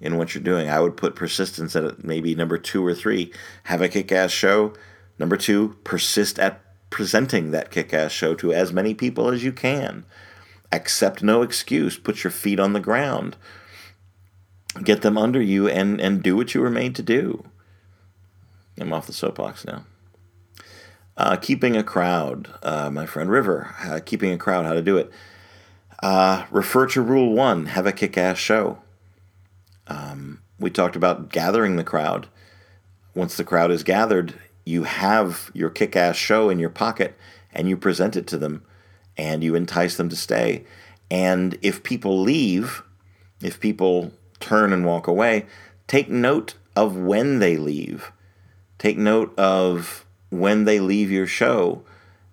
in 0.00 0.16
what 0.16 0.34
you're 0.34 0.44
doing. 0.44 0.68
I 0.68 0.80
would 0.80 0.96
put 0.96 1.14
persistence 1.14 1.74
at 1.74 2.04
maybe 2.04 2.34
number 2.34 2.58
two 2.58 2.84
or 2.84 2.94
three. 2.94 3.32
Have 3.64 3.80
a 3.80 3.88
kick 3.88 4.12
ass 4.12 4.30
show. 4.30 4.74
Number 5.18 5.36
two, 5.36 5.76
persist 5.84 6.38
at 6.38 6.60
presenting 6.90 7.50
that 7.52 7.70
kick 7.70 7.94
ass 7.94 8.12
show 8.12 8.34
to 8.34 8.52
as 8.52 8.72
many 8.72 8.94
people 8.94 9.28
as 9.30 9.44
you 9.44 9.52
can. 9.52 10.04
Accept 10.72 11.22
no 11.22 11.42
excuse. 11.42 11.96
Put 11.96 12.24
your 12.24 12.30
feet 12.30 12.58
on 12.58 12.72
the 12.72 12.80
ground. 12.80 13.36
Get 14.82 15.02
them 15.02 15.16
under 15.16 15.40
you 15.40 15.68
and, 15.68 16.00
and 16.00 16.22
do 16.22 16.36
what 16.36 16.54
you 16.54 16.60
were 16.60 16.70
made 16.70 16.94
to 16.96 17.02
do. 17.02 17.44
I'm 18.78 18.92
off 18.92 19.06
the 19.06 19.12
soapbox 19.12 19.64
now. 19.64 19.84
Uh, 21.16 21.36
keeping 21.36 21.76
a 21.76 21.84
crowd, 21.84 22.52
uh, 22.62 22.90
my 22.90 23.06
friend 23.06 23.30
River, 23.30 23.72
uh, 23.84 24.00
keeping 24.04 24.32
a 24.32 24.38
crowd, 24.38 24.66
how 24.66 24.72
to 24.72 24.82
do 24.82 24.96
it. 24.96 25.12
Uh, 26.02 26.44
refer 26.50 26.86
to 26.88 27.00
rule 27.00 27.32
one 27.32 27.66
have 27.66 27.86
a 27.86 27.92
kick 27.92 28.18
ass 28.18 28.36
show. 28.36 28.78
Um, 29.86 30.42
we 30.58 30.70
talked 30.70 30.96
about 30.96 31.30
gathering 31.30 31.76
the 31.76 31.84
crowd. 31.84 32.26
Once 33.14 33.36
the 33.36 33.44
crowd 33.44 33.70
is 33.70 33.84
gathered, 33.84 34.34
you 34.64 34.84
have 34.84 35.52
your 35.54 35.70
kick 35.70 35.94
ass 35.94 36.16
show 36.16 36.50
in 36.50 36.58
your 36.58 36.70
pocket 36.70 37.16
and 37.52 37.68
you 37.68 37.76
present 37.76 38.16
it 38.16 38.26
to 38.26 38.38
them 38.38 38.64
and 39.16 39.42
you 39.44 39.54
entice 39.54 39.96
them 39.96 40.08
to 40.08 40.16
stay. 40.16 40.64
And 41.10 41.58
if 41.62 41.82
people 41.82 42.20
leave, 42.20 42.82
if 43.40 43.60
people 43.60 44.12
turn 44.40 44.72
and 44.72 44.84
walk 44.84 45.06
away, 45.06 45.46
take 45.86 46.08
note 46.08 46.54
of 46.74 46.96
when 46.96 47.38
they 47.38 47.56
leave. 47.56 48.12
Take 48.78 48.98
note 48.98 49.32
of 49.38 50.04
when 50.30 50.64
they 50.64 50.80
leave 50.80 51.10
your 51.10 51.26
show 51.26 51.84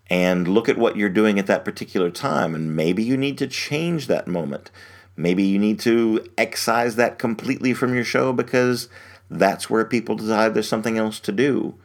and 0.09 0.47
look 0.47 0.67
at 0.67 0.77
what 0.77 0.97
you're 0.97 1.09
doing 1.09 1.39
at 1.39 1.47
that 1.47 1.63
particular 1.63 2.09
time. 2.09 2.55
And 2.55 2.75
maybe 2.75 3.03
you 3.03 3.15
need 3.15 3.37
to 3.37 3.47
change 3.47 4.07
that 4.07 4.27
moment. 4.27 4.71
Maybe 5.15 5.43
you 5.43 5.59
need 5.59 5.79
to 5.81 6.25
excise 6.37 6.95
that 6.95 7.19
completely 7.19 7.73
from 7.73 7.93
your 7.93 8.03
show 8.03 8.33
because 8.33 8.89
that's 9.29 9.69
where 9.69 9.85
people 9.85 10.15
decide 10.15 10.53
there's 10.53 10.67
something 10.67 10.97
else 10.97 11.19
to 11.21 11.31
do. 11.31 11.75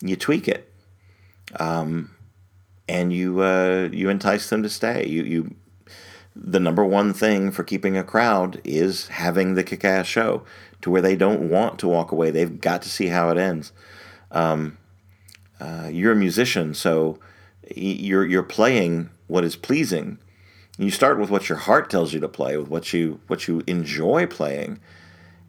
You 0.00 0.14
tweak 0.14 0.46
it, 0.46 0.72
um, 1.58 2.14
and 2.88 3.12
you 3.12 3.40
uh, 3.42 3.88
you 3.92 4.08
entice 4.08 4.48
them 4.48 4.62
to 4.62 4.68
stay. 4.68 5.06
You 5.06 5.22
you 5.22 5.54
the 6.34 6.60
number 6.60 6.84
one 6.84 7.12
thing 7.12 7.50
for 7.50 7.64
keeping 7.64 7.96
a 7.96 8.04
crowd 8.04 8.60
is 8.64 9.08
having 9.08 9.54
the 9.54 9.64
kick 9.64 9.84
ass 9.84 10.06
show 10.06 10.44
to 10.80 10.90
where 10.90 11.02
they 11.02 11.16
don't 11.16 11.50
want 11.50 11.78
to 11.80 11.88
walk 11.88 12.12
away. 12.12 12.30
They've 12.30 12.60
got 12.60 12.82
to 12.82 12.88
see 12.88 13.08
how 13.08 13.30
it 13.30 13.38
ends. 13.38 13.72
Um, 14.30 14.78
uh, 15.60 15.90
you're 15.92 16.12
a 16.12 16.16
musician, 16.16 16.74
so 16.74 17.18
you're 17.74 18.24
you're 18.24 18.42
playing 18.42 19.10
what 19.26 19.44
is 19.44 19.56
pleasing. 19.56 20.18
You 20.78 20.92
start 20.92 21.18
with 21.18 21.28
what 21.28 21.48
your 21.48 21.58
heart 21.58 21.90
tells 21.90 22.12
you 22.12 22.20
to 22.20 22.28
play, 22.28 22.56
with 22.56 22.68
what 22.68 22.92
you 22.92 23.20
what 23.26 23.48
you 23.48 23.62
enjoy 23.66 24.26
playing, 24.26 24.80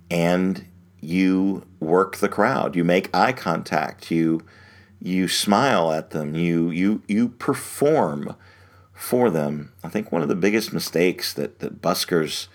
and 0.10 0.66
you 0.99 1.66
work 1.80 2.18
the 2.18 2.30
crowd. 2.30 2.76
You 2.76 2.84
make 2.84 3.16
eye 3.16 3.34
contact. 3.34 4.10
You 4.10 4.41
you 5.01 5.27
smile 5.27 5.91
at 5.91 6.11
them. 6.11 6.35
You 6.35 6.69
you 6.71 7.01
you 7.07 7.30
perform 7.30 8.35
for 8.93 9.30
them. 9.30 9.71
I 9.84 9.89
think 9.89 10.11
one 10.11 10.21
of 10.21 10.27
the 10.27 10.35
biggest 10.35 10.73
mistakes 10.73 11.34
that 11.34 11.59
that 11.59 11.81
buskers 11.81 12.47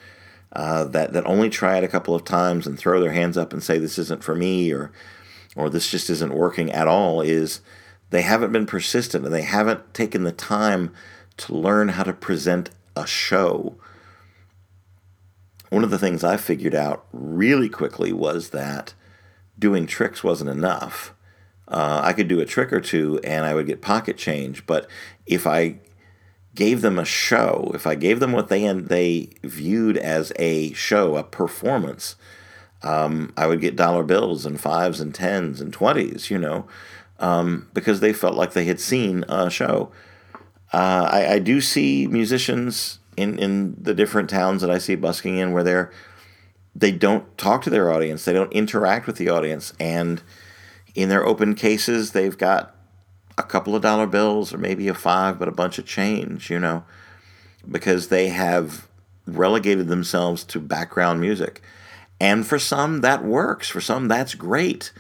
uh, 0.53 0.85
that 0.85 1.13
that 1.13 1.27
only 1.27 1.51
try 1.51 1.79
it 1.79 1.85
a 1.85 1.89
couple 1.89 2.15
of 2.15 2.25
times 2.25 2.67
and 2.67 2.79
throw 2.79 3.01
their 3.01 3.13
hands 3.13 3.37
up 3.37 3.53
and 3.53 3.63
say 3.63 3.79
this 3.79 3.99
isn't 3.99 4.23
for 4.23 4.35
me 4.35 4.73
or 4.73 4.93
or 5.57 5.71
this 5.71 5.91
just 5.91 6.11
isn't 6.11 6.35
working 6.35 6.71
at 6.71 6.89
all 6.89 7.21
is 7.21 7.61
they 8.11 8.23
haven't 8.23 8.53
been 8.53 8.67
persistent 8.67 9.25
and 9.25 9.35
they 9.35 9.43
haven't 9.43 9.95
taken 9.95 10.25
the 10.25 10.33
time 10.33 10.93
to 11.37 11.55
learn 11.55 11.91
how 11.91 12.03
to 12.03 12.13
present 12.13 12.71
a 12.97 13.07
show. 13.07 13.77
One 15.71 15.83
of 15.83 15.91
the 15.91 15.99
things 15.99 16.23
I 16.23 16.37
figured 16.37 16.75
out 16.75 17.07
really 17.13 17.69
quickly 17.69 18.13
was 18.13 18.51
that 18.51 18.95
doing 19.59 19.87
tricks 19.87 20.23
wasn't 20.23 20.51
enough. 20.51 21.14
Uh, 21.67 22.01
I 22.05 22.13
could 22.13 22.29
do 22.29 22.41
a 22.41 22.45
trick 22.45 22.73
or 22.73 22.81
two 22.81 23.21
and 23.25 23.45
I 23.45 23.55
would 23.55 23.67
get 23.67 23.81
pocket 23.81 24.17
change, 24.17 24.67
but 24.67 24.89
if 25.27 25.47
I 25.47 25.77
gave 26.55 26.83
them 26.83 26.99
a 26.99 27.05
show, 27.05 27.71
if 27.75 27.87
I 27.87 27.95
gave 27.95 28.21
them 28.21 28.33
what 28.33 28.49
they 28.49 28.71
they 28.73 29.31
viewed 29.43 29.97
as 29.97 30.33
a 30.39 30.73
show, 30.73 31.17
a 31.17 31.25
performance, 31.25 32.17
um, 32.83 33.33
I 33.37 33.47
would 33.47 33.61
get 33.61 33.77
dollar 33.77 34.03
bills 34.03 34.45
and 34.47 34.61
fives 34.61 35.01
and 35.01 35.15
tens 35.15 35.61
and 35.61 35.73
twenties, 35.73 36.31
you 36.31 36.39
know, 36.39 36.67
um, 37.19 37.69
because 37.73 38.01
they 38.01 38.13
felt 38.13 38.37
like 38.37 38.53
they 38.53 38.67
had 38.67 38.81
seen 38.81 39.25
a 39.29 39.51
show. 39.51 39.91
Uh, 40.73 41.09
I, 41.11 41.35
I, 41.35 41.39
do 41.39 41.61
see 41.61 42.09
musicians 42.09 42.99
in, 43.17 43.39
in 43.39 43.77
the 43.81 43.95
different 43.95 44.29
towns 44.29 44.61
that 44.61 44.71
I 44.73 44.79
see 44.79 44.97
busking 44.97 45.37
in 45.37 45.53
where 45.53 45.63
they're 45.63 45.93
they 46.75 46.91
don't 46.91 47.39
talk 47.39 47.63
to 47.63 47.71
their 47.71 47.93
audience, 47.93 48.25
they 48.25 48.33
don't 48.33 48.53
interact 48.53 49.07
with 49.07 49.17
the 49.17 49.29
audience, 49.29 49.73
and 49.79 50.21
in 50.95 51.09
their 51.09 51.27
open 51.27 51.55
cases, 51.55 52.13
they've 52.13 52.37
got 52.37 52.75
a 53.37 53.43
couple 53.43 53.75
of 53.75 53.83
dollar 53.83 54.07
bills 54.07 54.53
or 54.53 54.59
maybe 54.59 54.89
a 54.89 54.95
five, 54.95 55.39
but 55.39 55.49
a 55.49 55.53
bunch 55.53 55.79
of 55.79 55.87
change, 55.87 56.51
you 56.51 56.59
know, 56.59 56.85
because 57.69 58.09
they 58.09 58.29
have 58.29 58.87
relegated 59.27 59.89
themselves 59.89 60.45
to 60.45 60.61
background 60.61 61.21
music. 61.21 61.63
And 62.21 62.47
for 62.47 62.59
some, 62.59 63.01
that 63.01 63.25
works. 63.25 63.69
For 63.69 63.81
some, 63.81 64.09
that's 64.09 64.35
great. 64.35 64.93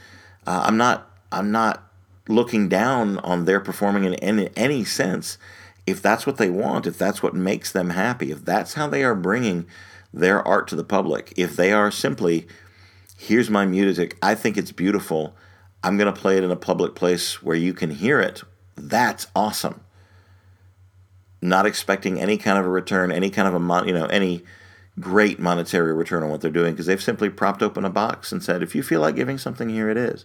Uh, 0.46 0.64
I'm 0.66 0.76
not. 0.76 1.10
I'm 1.30 1.50
not 1.50 1.90
looking 2.28 2.68
down 2.68 3.18
on 3.18 3.44
their 3.44 3.60
performing 3.60 4.04
in 4.04 4.14
any, 4.14 4.48
any 4.56 4.84
sense. 4.84 5.36
If 5.86 6.00
that's 6.00 6.26
what 6.26 6.38
they 6.38 6.48
want, 6.48 6.86
if 6.86 6.96
that's 6.96 7.22
what 7.22 7.34
makes 7.34 7.72
them 7.72 7.90
happy, 7.90 8.30
if 8.30 8.44
that's 8.44 8.74
how 8.74 8.86
they 8.86 9.04
are 9.04 9.14
bringing 9.14 9.66
their 10.12 10.46
art 10.46 10.68
to 10.68 10.76
the 10.76 10.84
public, 10.84 11.32
if 11.36 11.56
they 11.56 11.72
are 11.72 11.90
simply, 11.90 12.46
here's 13.18 13.50
my 13.50 13.66
music, 13.66 14.16
I 14.22 14.34
think 14.34 14.56
it's 14.56 14.72
beautiful, 14.72 15.34
I'm 15.85 15.98
going 15.98 16.12
to 16.12 16.19
play 16.19 16.39
it 16.39 16.44
in 16.44 16.51
a 16.51 16.56
public 16.56 16.94
place 16.94 17.43
where 17.43 17.55
you 17.55 17.74
can 17.74 17.90
hear 17.90 18.19
it. 18.19 18.43
That's 18.74 19.27
awesome. 19.36 19.82
Not 21.43 21.66
expecting 21.66 22.19
any 22.19 22.39
kind 22.39 22.59
of 22.59 22.65
a 22.65 22.70
return, 22.70 23.12
any 23.12 23.28
kind 23.28 23.47
of 23.47 23.55
a 23.55 23.59
mon- 23.59 23.86
you 23.86 23.93
know 23.93 24.06
any 24.06 24.43
great 24.98 25.39
monetary 25.39 25.93
return 25.93 26.23
on 26.23 26.31
what 26.31 26.40
they're 26.40 26.51
doing 26.51 26.73
because 26.73 26.86
they've 26.86 27.02
simply 27.02 27.28
propped 27.28 27.62
open 27.62 27.85
a 27.85 27.90
box 27.90 28.32
and 28.32 28.43
said, 28.43 28.62
if 28.62 28.74
you 28.74 28.82
feel 28.82 29.02
like 29.02 29.15
giving 29.15 29.36
something, 29.36 29.69
here 29.69 29.90
it 29.90 29.98
is. 29.98 30.24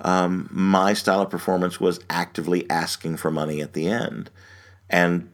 Um, 0.00 0.48
my 0.50 0.94
style 0.94 1.20
of 1.20 1.28
performance 1.28 1.78
was 1.78 2.00
actively 2.08 2.68
asking 2.70 3.18
for 3.18 3.30
money 3.30 3.60
at 3.60 3.74
the 3.74 3.88
end, 3.88 4.30
and 4.88 5.28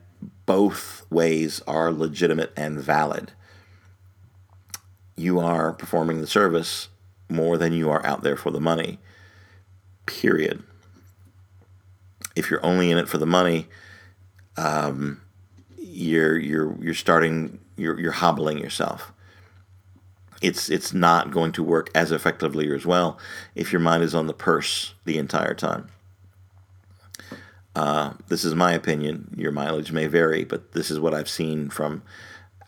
both 0.45 1.05
ways 1.09 1.61
are 1.65 1.93
legitimate 1.93 2.51
and 2.57 2.77
valid. 2.77 3.31
You 5.15 5.39
are 5.39 5.71
performing 5.71 6.19
the 6.19 6.27
service 6.27 6.89
more 7.29 7.57
than 7.57 7.71
you 7.71 7.89
are 7.89 8.05
out 8.05 8.21
there 8.21 8.35
for 8.35 8.51
the 8.51 8.59
money 8.59 8.99
period. 10.05 10.63
If 12.35 12.49
you're 12.49 12.65
only 12.65 12.91
in 12.91 12.97
it 12.97 13.07
for 13.07 13.17
the 13.17 13.25
money, 13.25 13.67
um, 14.57 15.21
you're 15.77 16.37
you're 16.37 16.75
you're 16.81 16.93
starting 16.93 17.59
you're 17.77 17.99
you're 17.99 18.11
hobbling 18.11 18.57
yourself. 18.57 19.11
It's 20.41 20.69
it's 20.69 20.93
not 20.93 21.31
going 21.31 21.53
to 21.53 21.63
work 21.63 21.89
as 21.95 22.11
effectively 22.11 22.69
or 22.69 22.75
as 22.75 22.85
well 22.85 23.17
if 23.55 23.71
your 23.71 23.79
mind 23.79 24.03
is 24.03 24.13
on 24.13 24.27
the 24.27 24.33
purse 24.33 24.93
the 25.05 25.17
entire 25.17 25.53
time. 25.53 25.87
Uh, 27.75 28.13
this 28.29 28.45
is 28.45 28.55
my 28.55 28.71
opinion. 28.71 29.33
Your 29.37 29.51
mileage 29.51 29.91
may 29.91 30.07
vary, 30.07 30.45
but 30.45 30.71
this 30.71 30.89
is 30.89 30.99
what 30.99 31.13
I've 31.13 31.29
seen 31.29 31.69
from 31.69 32.03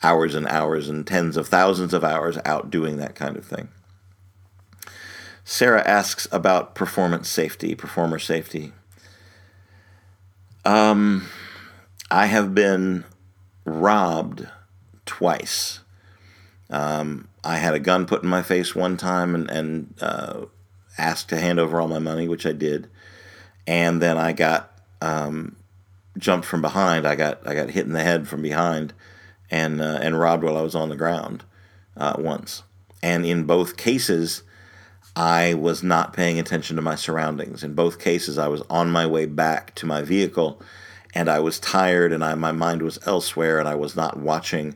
hours 0.04 0.36
and 0.36 0.46
hours 0.48 0.90
and 0.90 1.08
tens 1.08 1.38
of 1.38 1.48
thousands 1.48 1.94
of 1.94 2.04
hours 2.04 2.38
out 2.46 2.70
doing 2.70 2.98
that 2.98 3.16
kind 3.16 3.38
of 3.38 3.46
thing. 3.46 3.70
Sarah 5.49 5.88
asks 5.88 6.28
about 6.30 6.76
performance 6.76 7.30
safety, 7.30 7.74
performer 7.74 8.19
safety. 8.19 8.74
Um, 10.65 11.30
I 12.11 12.26
have 12.26 12.53
been 12.53 13.06
robbed 13.64 14.45
twice. 15.06 15.80
Um, 16.69 17.30
I 17.45 17.60
had 17.60 17.74
a 17.74 17.80
gun 17.80 18.06
put 18.06 18.24
in 18.24 18.30
my 18.30 18.41
face 18.41 18.76
one 18.76 18.98
time 18.98 19.34
and, 19.34 19.49
and 19.49 19.94
uh, 20.02 20.48
asked 20.98 21.30
to 21.30 21.40
hand 21.40 21.61
over 21.61 21.80
all 21.80 21.88
my 21.88 21.98
money, 21.98 22.28
which 22.28 22.45
I 22.45 22.52
did. 22.52 22.90
And 23.65 24.02
then 24.02 24.18
I 24.18 24.34
got 24.34 24.78
um, 25.02 25.56
jumped 26.18 26.45
from 26.45 26.61
behind. 26.61 27.07
I 27.07 27.15
got 27.15 27.48
I 27.48 27.56
got 27.56 27.69
hit 27.69 27.86
in 27.86 27.94
the 27.94 28.03
head 28.03 28.28
from 28.28 28.41
behind, 28.41 28.91
and 29.49 29.80
uh, 29.80 29.99
and 30.02 30.19
robbed 30.19 30.44
while 30.44 30.57
I 30.57 30.61
was 30.61 30.76
on 30.76 30.90
the 30.90 30.98
ground 30.98 31.45
uh, 31.95 32.15
once. 32.19 32.64
And 33.02 33.26
in 33.26 33.45
both 33.45 33.78
cases, 33.78 34.44
I 35.18 35.56
was 35.56 35.81
not 35.81 36.14
paying 36.14 36.38
attention 36.38 36.76
to 36.76 36.81
my 36.84 36.94
surroundings. 36.94 37.64
In 37.64 37.73
both 37.73 37.98
cases, 37.98 38.38
I 38.38 38.48
was 38.49 38.61
on 38.69 38.91
my 38.91 39.07
way 39.07 39.26
back 39.26 39.73
to 39.76 39.88
my 39.88 40.03
vehicle 40.03 40.61
and 41.15 41.27
I 41.27 41.39
was 41.39 41.60
tired 41.60 42.14
and 42.14 42.23
I, 42.23 42.35
my 42.35 42.52
mind 42.52 42.84
was 42.84 42.99
elsewhere 43.07 43.57
and 43.57 43.68
I 43.68 43.73
was 43.73 43.95
not 43.95 44.19
watching 44.19 44.76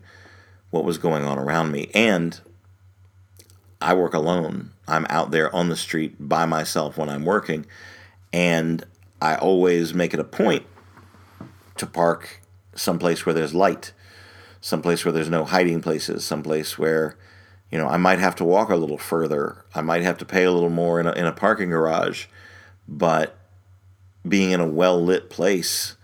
what 0.72 0.84
was 0.84 0.98
going 0.98 1.26
on 1.26 1.38
around 1.38 1.72
me. 1.72 1.92
And 1.94 2.42
I 3.80 3.94
work 3.94 4.16
alone. 4.16 4.72
I'm 4.88 5.06
out 5.12 5.30
there 5.30 5.56
on 5.56 5.70
the 5.70 5.76
street 5.76 6.16
by 6.18 6.48
myself 6.48 6.98
when 6.98 7.08
I'm 7.08 7.24
working. 7.24 7.68
And 8.34 8.84
I 9.22 9.36
always 9.36 9.94
make 9.94 10.16
it 10.16 10.20
a 10.20 10.24
point 10.24 10.66
to 11.78 11.86
park 11.86 12.42
someplace 12.74 13.28
where 13.28 13.36
there's 13.36 13.54
light, 13.54 13.94
someplace 14.60 15.06
where 15.06 15.12
there's 15.12 15.30
no 15.30 15.46
hiding 15.46 15.82
places, 15.82 16.26
someplace 16.26 16.80
where 16.80 17.16
you 17.72 17.78
know, 17.78 17.88
I 17.88 17.98
might 17.98 18.20
have 18.20 18.36
to 18.36 18.44
walk 18.44 18.70
a 18.70 18.76
little 18.76 18.98
further. 18.98 19.64
I 19.74 19.82
might 19.82 20.04
have 20.04 20.18
to 20.20 20.26
pay 20.26 20.44
a 20.44 20.52
little 20.52 20.70
more 20.70 21.00
in 21.00 21.08
a, 21.08 21.12
in 21.14 21.26
a 21.26 21.32
parking 21.32 21.70
garage, 21.70 22.26
but 22.88 23.38
being 24.28 24.52
in 24.52 24.60
a 24.60 24.68
well 24.68 25.02
lit 25.02 25.30
place 25.30 25.96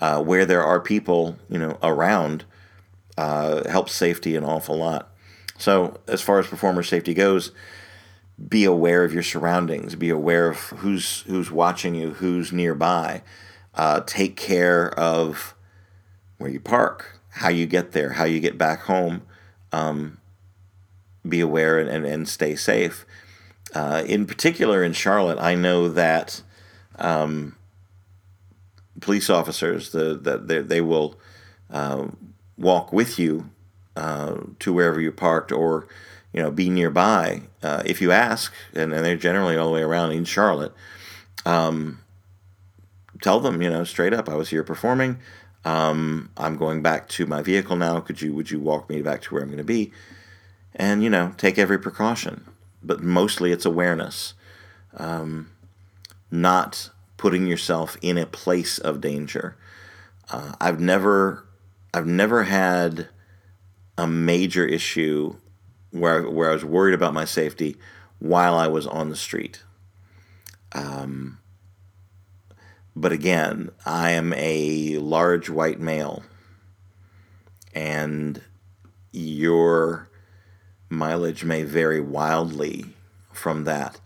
uh, 0.00 0.22
where 0.22 0.46
there 0.46 0.62
are 0.62 0.80
people, 0.80 1.36
you 1.48 1.58
know, 1.58 1.78
around 1.82 2.44
uh, 3.18 3.68
helps 3.68 3.92
safety 3.92 4.36
an 4.36 4.44
awful 4.44 4.76
lot. 4.76 5.10
So, 5.58 5.98
as 6.06 6.22
far 6.22 6.38
as 6.38 6.46
performer 6.46 6.82
safety 6.82 7.14
goes, 7.14 7.50
be 8.48 8.64
aware 8.64 9.04
of 9.04 9.14
your 9.14 9.22
surroundings. 9.22 9.94
Be 9.94 10.10
aware 10.10 10.48
of 10.48 10.58
who's 10.58 11.22
who's 11.22 11.50
watching 11.50 11.94
you, 11.94 12.10
who's 12.14 12.52
nearby. 12.52 13.22
Uh, 13.74 14.00
take 14.06 14.36
care 14.36 14.90
of 14.98 15.54
where 16.38 16.50
you 16.50 16.60
park, 16.60 17.20
how 17.30 17.48
you 17.48 17.66
get 17.66 17.92
there, 17.92 18.12
how 18.12 18.24
you 18.24 18.40
get 18.40 18.58
back 18.58 18.82
home. 18.82 19.22
Um, 19.72 20.18
be 21.28 21.40
aware 21.40 21.78
and, 21.78 21.88
and, 21.88 22.06
and 22.06 22.28
stay 22.28 22.56
safe. 22.56 23.04
Uh, 23.74 24.02
in 24.06 24.26
particular, 24.26 24.82
in 24.82 24.92
Charlotte, 24.92 25.38
I 25.38 25.54
know 25.54 25.88
that 25.88 26.42
um, 26.98 27.56
police 29.00 29.28
officers 29.28 29.90
the, 29.90 30.14
that 30.14 30.48
they, 30.48 30.60
they 30.60 30.80
will 30.80 31.16
uh, 31.70 32.06
walk 32.56 32.92
with 32.92 33.18
you 33.18 33.50
uh, 33.96 34.36
to 34.58 34.72
wherever 34.72 35.00
you 35.00 35.12
parked 35.12 35.52
or 35.52 35.88
you 36.32 36.42
know 36.42 36.50
be 36.50 36.68
nearby 36.68 37.42
uh, 37.62 37.82
if 37.84 38.00
you 38.00 38.12
ask, 38.12 38.52
and, 38.74 38.92
and, 38.92 39.04
they're 39.04 39.16
generally 39.16 39.56
all 39.56 39.68
the 39.68 39.72
way 39.72 39.82
around 39.82 40.12
in 40.12 40.24
Charlotte. 40.24 40.72
Um, 41.44 42.00
tell 43.22 43.40
them 43.40 43.62
you 43.62 43.70
know 43.70 43.84
straight 43.84 44.12
up, 44.12 44.28
I 44.28 44.34
was 44.34 44.50
here 44.50 44.62
performing. 44.62 45.18
Um, 45.64 46.30
I'm 46.36 46.56
going 46.56 46.82
back 46.82 47.08
to 47.10 47.26
my 47.26 47.42
vehicle 47.42 47.76
now. 47.76 48.00
Could 48.00 48.22
you 48.22 48.34
would 48.34 48.50
you 48.50 48.60
walk 48.60 48.88
me 48.88 49.02
back 49.02 49.22
to 49.22 49.34
where 49.34 49.42
I'm 49.42 49.48
going 49.48 49.58
to 49.58 49.64
be? 49.64 49.92
And 50.76 51.02
you 51.02 51.10
know 51.10 51.32
take 51.36 51.58
every 51.58 51.78
precaution 51.78 52.46
but 52.82 53.02
mostly 53.02 53.50
it's 53.50 53.64
awareness 53.64 54.34
um, 54.96 55.50
not 56.30 56.90
putting 57.16 57.46
yourself 57.46 57.96
in 58.00 58.16
a 58.16 58.26
place 58.26 58.78
of 58.78 59.00
danger 59.00 59.56
uh, 60.30 60.52
i've 60.60 60.78
never 60.78 61.46
I've 61.96 62.06
never 62.06 62.42
had 62.42 63.08
a 63.96 64.06
major 64.06 64.66
issue 64.66 65.36
where 65.92 66.28
where 66.28 66.50
I 66.50 66.52
was 66.52 66.62
worried 66.62 66.92
about 66.92 67.14
my 67.14 67.24
safety 67.24 67.78
while 68.18 68.54
I 68.54 68.66
was 68.66 68.86
on 68.86 69.08
the 69.08 69.16
street. 69.16 69.62
Um, 70.72 71.38
but 72.94 73.12
again, 73.12 73.70
I 73.86 74.10
am 74.10 74.34
a 74.34 74.98
large 74.98 75.48
white 75.48 75.80
male, 75.80 76.22
and 77.72 78.42
your 79.10 80.10
mileage 80.88 81.44
may 81.44 81.62
vary 81.62 82.00
wildly 82.00 82.86
from 83.32 83.64
that. 83.64 84.00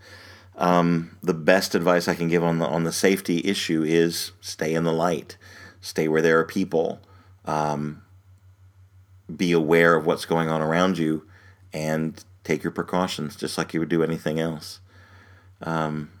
Um, 0.55 1.17
the 1.23 1.33
best 1.33 1.73
advice 1.75 2.07
I 2.07 2.15
can 2.15 2.27
give 2.27 2.43
on 2.43 2.59
the 2.59 2.67
on 2.67 2.83
the 2.83 2.91
safety 2.91 3.41
issue 3.45 3.83
is 3.83 4.31
stay 4.41 4.73
in 4.73 4.83
the 4.83 4.93
light, 4.93 5.37
stay 5.79 6.07
where 6.07 6.21
there 6.21 6.39
are 6.39 6.45
people, 6.45 6.99
um, 7.45 8.03
be 9.33 9.51
aware 9.51 9.95
of 9.95 10.05
what's 10.05 10.25
going 10.25 10.49
on 10.49 10.61
around 10.61 10.97
you, 10.97 11.25
and 11.73 12.23
take 12.43 12.63
your 12.63 12.71
precautions 12.71 13.35
just 13.35 13.57
like 13.57 13.73
you 13.73 13.79
would 13.79 13.89
do 13.89 14.03
anything 14.03 14.39
else. 14.39 14.81
Um, 15.61 16.11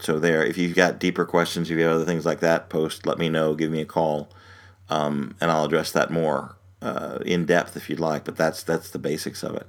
so 0.00 0.18
there, 0.18 0.44
if 0.44 0.58
you've 0.58 0.74
got 0.74 0.98
deeper 0.98 1.24
questions, 1.24 1.70
if 1.70 1.76
you 1.76 1.84
have 1.84 1.94
other 1.94 2.04
things 2.04 2.26
like 2.26 2.40
that, 2.40 2.68
post, 2.68 3.06
let 3.06 3.18
me 3.18 3.28
know, 3.28 3.54
give 3.54 3.70
me 3.70 3.80
a 3.80 3.86
call, 3.86 4.30
um, 4.88 5.36
and 5.40 5.50
I'll 5.50 5.64
address 5.64 5.92
that 5.92 6.10
more 6.10 6.56
uh, 6.82 7.18
in 7.24 7.46
depth 7.46 7.76
if 7.76 7.88
you'd 7.90 8.00
like. 8.00 8.24
But 8.24 8.36
that's 8.36 8.62
that's 8.62 8.90
the 8.90 8.98
basics 8.98 9.42
of 9.42 9.56
it. 9.56 9.66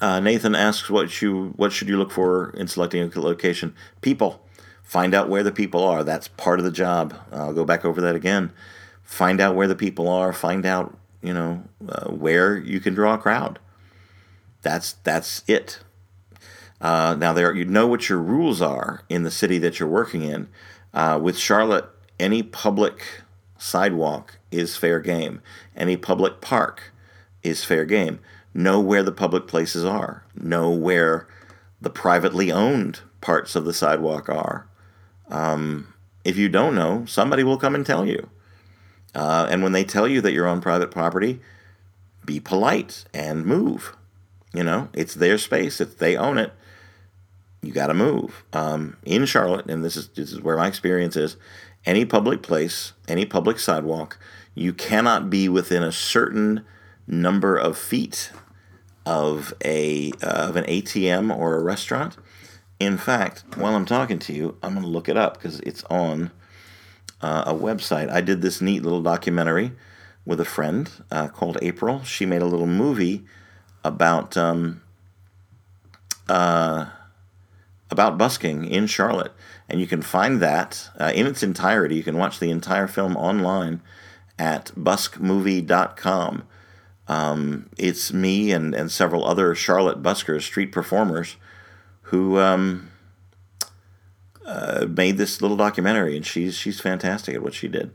Uh, 0.00 0.20
Nathan 0.20 0.54
asks 0.54 0.90
what 0.90 1.22
you 1.22 1.52
what 1.56 1.72
should 1.72 1.88
you 1.88 1.96
look 1.96 2.10
for 2.10 2.50
in 2.50 2.68
selecting 2.68 3.02
a 3.02 3.20
location? 3.20 3.74
People. 4.00 4.42
Find 4.82 5.14
out 5.14 5.28
where 5.28 5.42
the 5.42 5.50
people 5.50 5.82
are. 5.82 6.04
That's 6.04 6.28
part 6.28 6.60
of 6.60 6.64
the 6.64 6.70
job. 6.70 7.18
I'll 7.32 7.52
go 7.52 7.64
back 7.64 7.84
over 7.84 8.00
that 8.02 8.14
again. 8.14 8.52
Find 9.02 9.40
out 9.40 9.56
where 9.56 9.66
the 9.66 9.74
people 9.74 10.08
are. 10.08 10.32
Find 10.32 10.64
out 10.64 10.96
you 11.22 11.32
know 11.32 11.64
uh, 11.88 12.10
where 12.10 12.56
you 12.56 12.78
can 12.80 12.94
draw 12.94 13.14
a 13.14 13.18
crowd. 13.18 13.58
That's 14.62 14.92
that's 15.04 15.42
it. 15.48 15.80
Uh, 16.80 17.16
now 17.18 17.32
there 17.32 17.54
you 17.54 17.64
know 17.64 17.86
what 17.86 18.08
your 18.08 18.18
rules 18.18 18.62
are 18.62 19.02
in 19.08 19.22
the 19.22 19.30
city 19.30 19.58
that 19.58 19.80
you're 19.80 19.88
working 19.88 20.22
in. 20.22 20.48
Uh, 20.94 21.18
with 21.20 21.36
Charlotte, 21.36 21.86
any 22.18 22.42
public 22.42 23.22
sidewalk 23.58 24.35
is 24.50 24.76
fair 24.76 25.00
game. 25.00 25.40
Any 25.76 25.96
public 25.96 26.40
park 26.40 26.92
is 27.42 27.64
fair 27.64 27.84
game. 27.84 28.20
Know 28.54 28.80
where 28.80 29.02
the 29.02 29.12
public 29.12 29.46
places 29.46 29.84
are. 29.84 30.24
Know 30.34 30.70
where 30.70 31.28
the 31.80 31.90
privately 31.90 32.50
owned 32.50 33.00
parts 33.20 33.54
of 33.54 33.64
the 33.64 33.74
sidewalk 33.74 34.28
are. 34.28 34.66
Um, 35.28 35.92
if 36.24 36.36
you 36.36 36.48
don't 36.48 36.74
know, 36.74 37.04
somebody 37.06 37.44
will 37.44 37.58
come 37.58 37.74
and 37.74 37.84
tell 37.84 38.06
you. 38.06 38.30
Uh, 39.14 39.46
and 39.50 39.62
when 39.62 39.72
they 39.72 39.84
tell 39.84 40.06
you 40.06 40.20
that 40.20 40.32
you're 40.32 40.48
on 40.48 40.60
private 40.60 40.90
property, 40.90 41.40
be 42.24 42.40
polite 42.40 43.04
and 43.14 43.46
move. 43.46 43.96
You 44.52 44.64
know, 44.64 44.88
it's 44.92 45.14
their 45.14 45.38
space. 45.38 45.80
If 45.80 45.98
they 45.98 46.16
own 46.16 46.38
it, 46.38 46.52
you 47.62 47.72
got 47.72 47.88
to 47.88 47.94
move. 47.94 48.44
Um, 48.52 48.96
in 49.04 49.26
Charlotte, 49.26 49.70
and 49.70 49.84
this 49.84 49.96
is 49.96 50.08
this 50.08 50.32
is 50.32 50.40
where 50.40 50.56
my 50.56 50.66
experience 50.66 51.16
is. 51.16 51.36
Any 51.86 52.04
public 52.04 52.42
place, 52.42 52.92
any 53.08 53.24
public 53.24 53.58
sidewalk, 53.58 54.18
you 54.54 54.72
cannot 54.72 55.30
be 55.30 55.48
within 55.48 55.82
a 55.82 55.92
certain 55.92 56.66
number 57.06 57.56
of 57.56 57.78
feet 57.78 58.32
of 59.06 59.54
a 59.64 60.12
uh, 60.20 60.48
of 60.48 60.56
an 60.56 60.64
ATM 60.64 61.34
or 61.34 61.54
a 61.54 61.62
restaurant. 61.62 62.16
In 62.80 62.98
fact, 62.98 63.44
while 63.56 63.74
I'm 63.74 63.86
talking 63.86 64.18
to 64.18 64.32
you, 64.32 64.56
I'm 64.62 64.72
going 64.72 64.84
to 64.84 64.90
look 64.90 65.08
it 65.08 65.16
up 65.16 65.34
because 65.34 65.60
it's 65.60 65.84
on 65.84 66.32
uh, 67.22 67.44
a 67.46 67.54
website. 67.54 68.10
I 68.10 68.20
did 68.20 68.42
this 68.42 68.60
neat 68.60 68.82
little 68.82 69.02
documentary 69.02 69.72
with 70.26 70.40
a 70.40 70.44
friend 70.44 70.90
uh, 71.10 71.28
called 71.28 71.56
April. 71.62 72.02
She 72.02 72.26
made 72.26 72.42
a 72.42 72.46
little 72.46 72.66
movie 72.66 73.24
about 73.84 74.36
um, 74.36 74.82
uh, 76.28 76.86
about 77.90 78.18
busking 78.18 78.64
in 78.64 78.86
Charlotte, 78.86 79.32
and 79.68 79.80
you 79.80 79.86
can 79.86 80.02
find 80.02 80.40
that 80.40 80.90
uh, 80.98 81.12
in 81.14 81.26
its 81.26 81.42
entirety. 81.42 81.96
You 81.96 82.02
can 82.02 82.16
watch 82.16 82.38
the 82.38 82.50
entire 82.50 82.86
film 82.86 83.16
online 83.16 83.82
at 84.38 84.66
buskmovie.com. 84.76 86.46
Um, 87.08 87.70
it's 87.78 88.12
me 88.12 88.52
and, 88.52 88.74
and 88.74 88.90
several 88.90 89.24
other 89.24 89.54
Charlotte 89.54 90.02
buskers, 90.02 90.42
street 90.42 90.72
performers, 90.72 91.36
who 92.02 92.38
um, 92.38 92.90
uh, 94.44 94.86
made 94.88 95.16
this 95.16 95.40
little 95.40 95.56
documentary, 95.56 96.16
and 96.16 96.26
she's 96.26 96.56
she's 96.56 96.80
fantastic 96.80 97.34
at 97.34 97.42
what 97.42 97.54
she 97.54 97.68
did. 97.68 97.92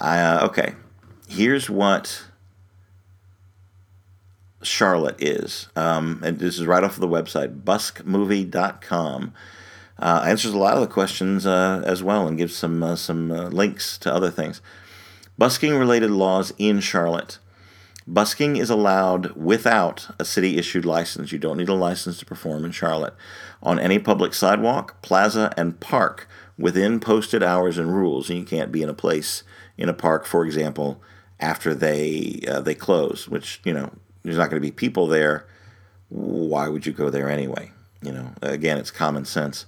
I, 0.00 0.20
uh, 0.20 0.46
okay, 0.46 0.74
here's 1.28 1.70
what 1.70 2.24
Charlotte 4.62 5.22
is, 5.22 5.68
um, 5.76 6.20
and 6.24 6.38
this 6.38 6.58
is 6.58 6.66
right 6.66 6.82
off 6.82 6.94
of 6.94 7.00
the 7.00 7.08
website 7.08 7.62
buskmovie.com. 7.62 9.32
Uh, 9.98 10.24
answers 10.26 10.52
a 10.52 10.58
lot 10.58 10.74
of 10.74 10.80
the 10.80 10.86
questions 10.86 11.46
uh, 11.46 11.82
as 11.86 12.02
well, 12.02 12.28
and 12.28 12.36
gives 12.36 12.54
some 12.54 12.82
uh, 12.82 12.96
some 12.96 13.30
uh, 13.30 13.48
links 13.48 13.96
to 13.98 14.12
other 14.12 14.30
things. 14.30 14.60
Busking 15.38 15.76
related 15.76 16.10
laws 16.10 16.52
in 16.58 16.80
Charlotte. 16.80 17.38
Busking 18.06 18.56
is 18.56 18.70
allowed 18.70 19.32
without 19.32 20.08
a 20.18 20.24
city 20.24 20.58
issued 20.58 20.84
license. 20.84 21.32
You 21.32 21.38
don't 21.38 21.56
need 21.56 21.68
a 21.68 21.74
license 21.74 22.18
to 22.18 22.26
perform 22.26 22.64
in 22.64 22.70
Charlotte 22.70 23.14
on 23.62 23.80
any 23.80 23.98
public 23.98 24.32
sidewalk, 24.32 25.02
plaza, 25.02 25.52
and 25.56 25.80
park 25.80 26.28
within 26.56 27.00
posted 27.00 27.42
hours 27.42 27.78
and 27.78 27.94
rules. 27.94 28.30
And 28.30 28.38
you 28.38 28.44
can't 28.44 28.70
be 28.70 28.82
in 28.82 28.88
a 28.88 28.94
place 28.94 29.42
in 29.76 29.88
a 29.88 29.94
park, 29.94 30.24
for 30.24 30.44
example, 30.44 31.02
after 31.40 31.74
they 31.74 32.40
uh, 32.46 32.60
they 32.60 32.74
close, 32.74 33.28
which 33.28 33.60
you 33.64 33.72
know 33.72 33.90
there's 34.22 34.36
not 34.36 34.50
going 34.50 34.62
to 34.62 34.66
be 34.66 34.72
people 34.72 35.06
there. 35.06 35.46
Why 36.08 36.68
would 36.68 36.86
you 36.86 36.92
go 36.92 37.10
there 37.10 37.28
anyway? 37.28 37.72
You 38.02 38.12
know, 38.12 38.32
again, 38.42 38.78
it's 38.78 38.90
common 38.90 39.24
sense. 39.24 39.66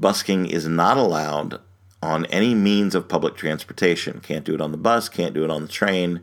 Busking 0.00 0.46
is 0.46 0.66
not 0.66 0.96
allowed 0.96 1.60
on 2.02 2.24
any 2.26 2.54
means 2.54 2.94
of 2.94 3.06
public 3.06 3.36
transportation. 3.36 4.20
Can't 4.20 4.46
do 4.46 4.54
it 4.54 4.60
on 4.60 4.72
the 4.72 4.78
bus, 4.78 5.10
can't 5.10 5.34
do 5.34 5.44
it 5.44 5.50
on 5.50 5.62
the 5.62 5.68
train, 5.68 6.22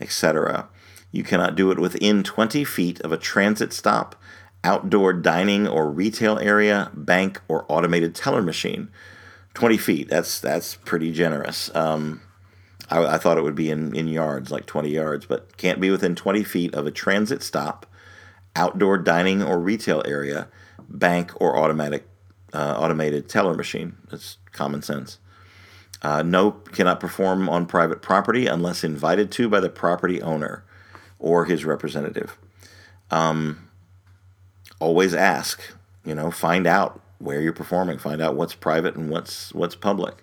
etc. 0.00 0.68
You 1.12 1.22
cannot 1.22 1.54
do 1.54 1.70
it 1.70 1.78
within 1.78 2.22
20 2.22 2.64
feet 2.64 3.00
of 3.02 3.12
a 3.12 3.18
transit 3.18 3.74
stop, 3.74 4.16
outdoor 4.64 5.12
dining 5.12 5.68
or 5.68 5.90
retail 5.90 6.38
area, 6.38 6.90
bank, 6.94 7.42
or 7.46 7.66
automated 7.68 8.14
teller 8.14 8.40
machine. 8.40 8.88
20 9.52 9.76
feet, 9.76 10.08
that's, 10.08 10.40
that's 10.40 10.74
pretty 10.74 11.12
generous. 11.12 11.72
Um, 11.76 12.22
I, 12.90 13.04
I, 13.04 13.18
thought 13.18 13.38
it 13.38 13.44
would 13.44 13.54
be 13.54 13.70
in, 13.70 13.94
in 13.94 14.08
yards, 14.08 14.50
like 14.50 14.66
20 14.66 14.88
yards, 14.88 15.26
but 15.26 15.56
can't 15.58 15.80
be 15.80 15.90
within 15.90 16.14
20 16.14 16.42
feet 16.42 16.74
of 16.74 16.86
a 16.86 16.90
transit 16.90 17.42
stop, 17.42 17.86
outdoor 18.56 18.98
dining 18.98 19.42
or 19.42 19.60
retail 19.60 20.02
area, 20.06 20.48
bank, 20.88 21.32
or 21.40 21.56
automatic 21.56 22.08
uh, 22.54 22.76
automated 22.78 23.28
teller 23.28 23.54
machine. 23.54 23.96
That's 24.10 24.38
common 24.52 24.80
sense. 24.80 25.18
Uh, 26.02 26.22
no, 26.22 26.52
cannot 26.52 27.00
perform 27.00 27.48
on 27.48 27.66
private 27.66 28.02
property 28.02 28.46
unless 28.46 28.84
invited 28.84 29.30
to 29.32 29.48
by 29.48 29.58
the 29.60 29.70
property 29.70 30.22
owner 30.22 30.64
or 31.18 31.46
his 31.46 31.64
representative. 31.64 32.36
Um, 33.10 33.70
always 34.80 35.14
ask, 35.14 35.62
you 36.04 36.14
know, 36.14 36.30
find 36.30 36.66
out 36.66 37.00
where 37.18 37.40
you're 37.40 37.54
performing, 37.54 37.98
find 37.98 38.20
out 38.20 38.34
what's 38.34 38.54
private 38.54 38.96
and 38.96 39.08
what's 39.08 39.52
what's 39.54 39.74
public. 39.74 40.22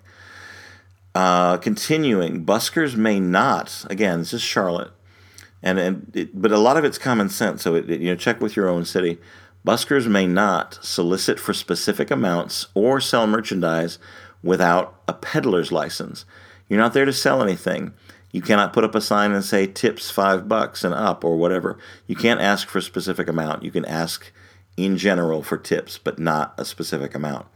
Uh, 1.14 1.56
continuing, 1.58 2.44
buskers 2.44 2.94
may 2.96 3.20
not. 3.20 3.84
Again, 3.90 4.20
this 4.20 4.32
is 4.32 4.40
Charlotte, 4.40 4.92
and 5.62 5.78
and 5.78 6.10
it, 6.14 6.40
but 6.40 6.52
a 6.52 6.58
lot 6.58 6.76
of 6.76 6.84
it's 6.84 6.98
common 6.98 7.28
sense. 7.28 7.62
So 7.62 7.74
it, 7.74 7.90
it, 7.90 8.00
you 8.00 8.10
know, 8.10 8.16
check 8.16 8.40
with 8.40 8.54
your 8.54 8.68
own 8.68 8.84
city. 8.84 9.18
Buskers 9.66 10.08
may 10.08 10.26
not 10.26 10.78
solicit 10.82 11.38
for 11.38 11.54
specific 11.54 12.10
amounts 12.10 12.66
or 12.74 13.00
sell 13.00 13.26
merchandise 13.26 13.98
without 14.42 15.00
a 15.06 15.12
peddler's 15.12 15.70
license. 15.70 16.24
You're 16.68 16.80
not 16.80 16.94
there 16.94 17.04
to 17.04 17.12
sell 17.12 17.42
anything. 17.42 17.94
You 18.32 18.42
cannot 18.42 18.72
put 18.72 18.82
up 18.82 18.94
a 18.94 19.00
sign 19.00 19.32
and 19.32 19.44
say 19.44 19.66
tips 19.66 20.10
five 20.10 20.48
bucks 20.48 20.82
and 20.82 20.94
up 20.94 21.22
or 21.22 21.36
whatever. 21.36 21.78
You 22.06 22.16
can't 22.16 22.40
ask 22.40 22.66
for 22.68 22.78
a 22.78 22.82
specific 22.82 23.28
amount. 23.28 23.62
You 23.62 23.70
can 23.70 23.84
ask 23.84 24.32
in 24.76 24.96
general 24.96 25.42
for 25.42 25.58
tips, 25.58 25.98
but 25.98 26.18
not 26.18 26.54
a 26.58 26.64
specific 26.64 27.14
amount. 27.14 27.46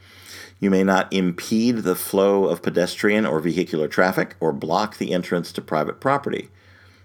You 0.60 0.70
may 0.70 0.84
not 0.84 1.12
impede 1.12 1.78
the 1.78 1.94
flow 1.94 2.44
of 2.44 2.62
pedestrian 2.62 3.26
or 3.26 3.40
vehicular 3.40 3.88
traffic 3.88 4.36
or 4.38 4.52
block 4.52 4.98
the 4.98 5.12
entrance 5.12 5.50
to 5.52 5.60
private 5.60 6.00
property. 6.00 6.50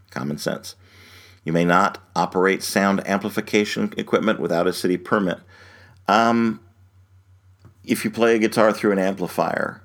Common 0.10 0.38
sense. 0.38 0.76
You 1.44 1.54
may 1.54 1.66
not 1.66 1.98
operate 2.16 2.62
sound 2.62 3.06
amplification 3.08 3.94
equipment 3.98 4.40
without 4.40 4.68
a 4.68 4.74
city 4.74 4.98
permit. 4.98 5.40
Um, 6.08 6.60
if 7.84 8.06
you 8.06 8.12
play 8.12 8.36
a 8.36 8.40
guitar 8.40 8.72
through 8.72 8.92
an 8.92 9.00
amplifier, 9.00 9.82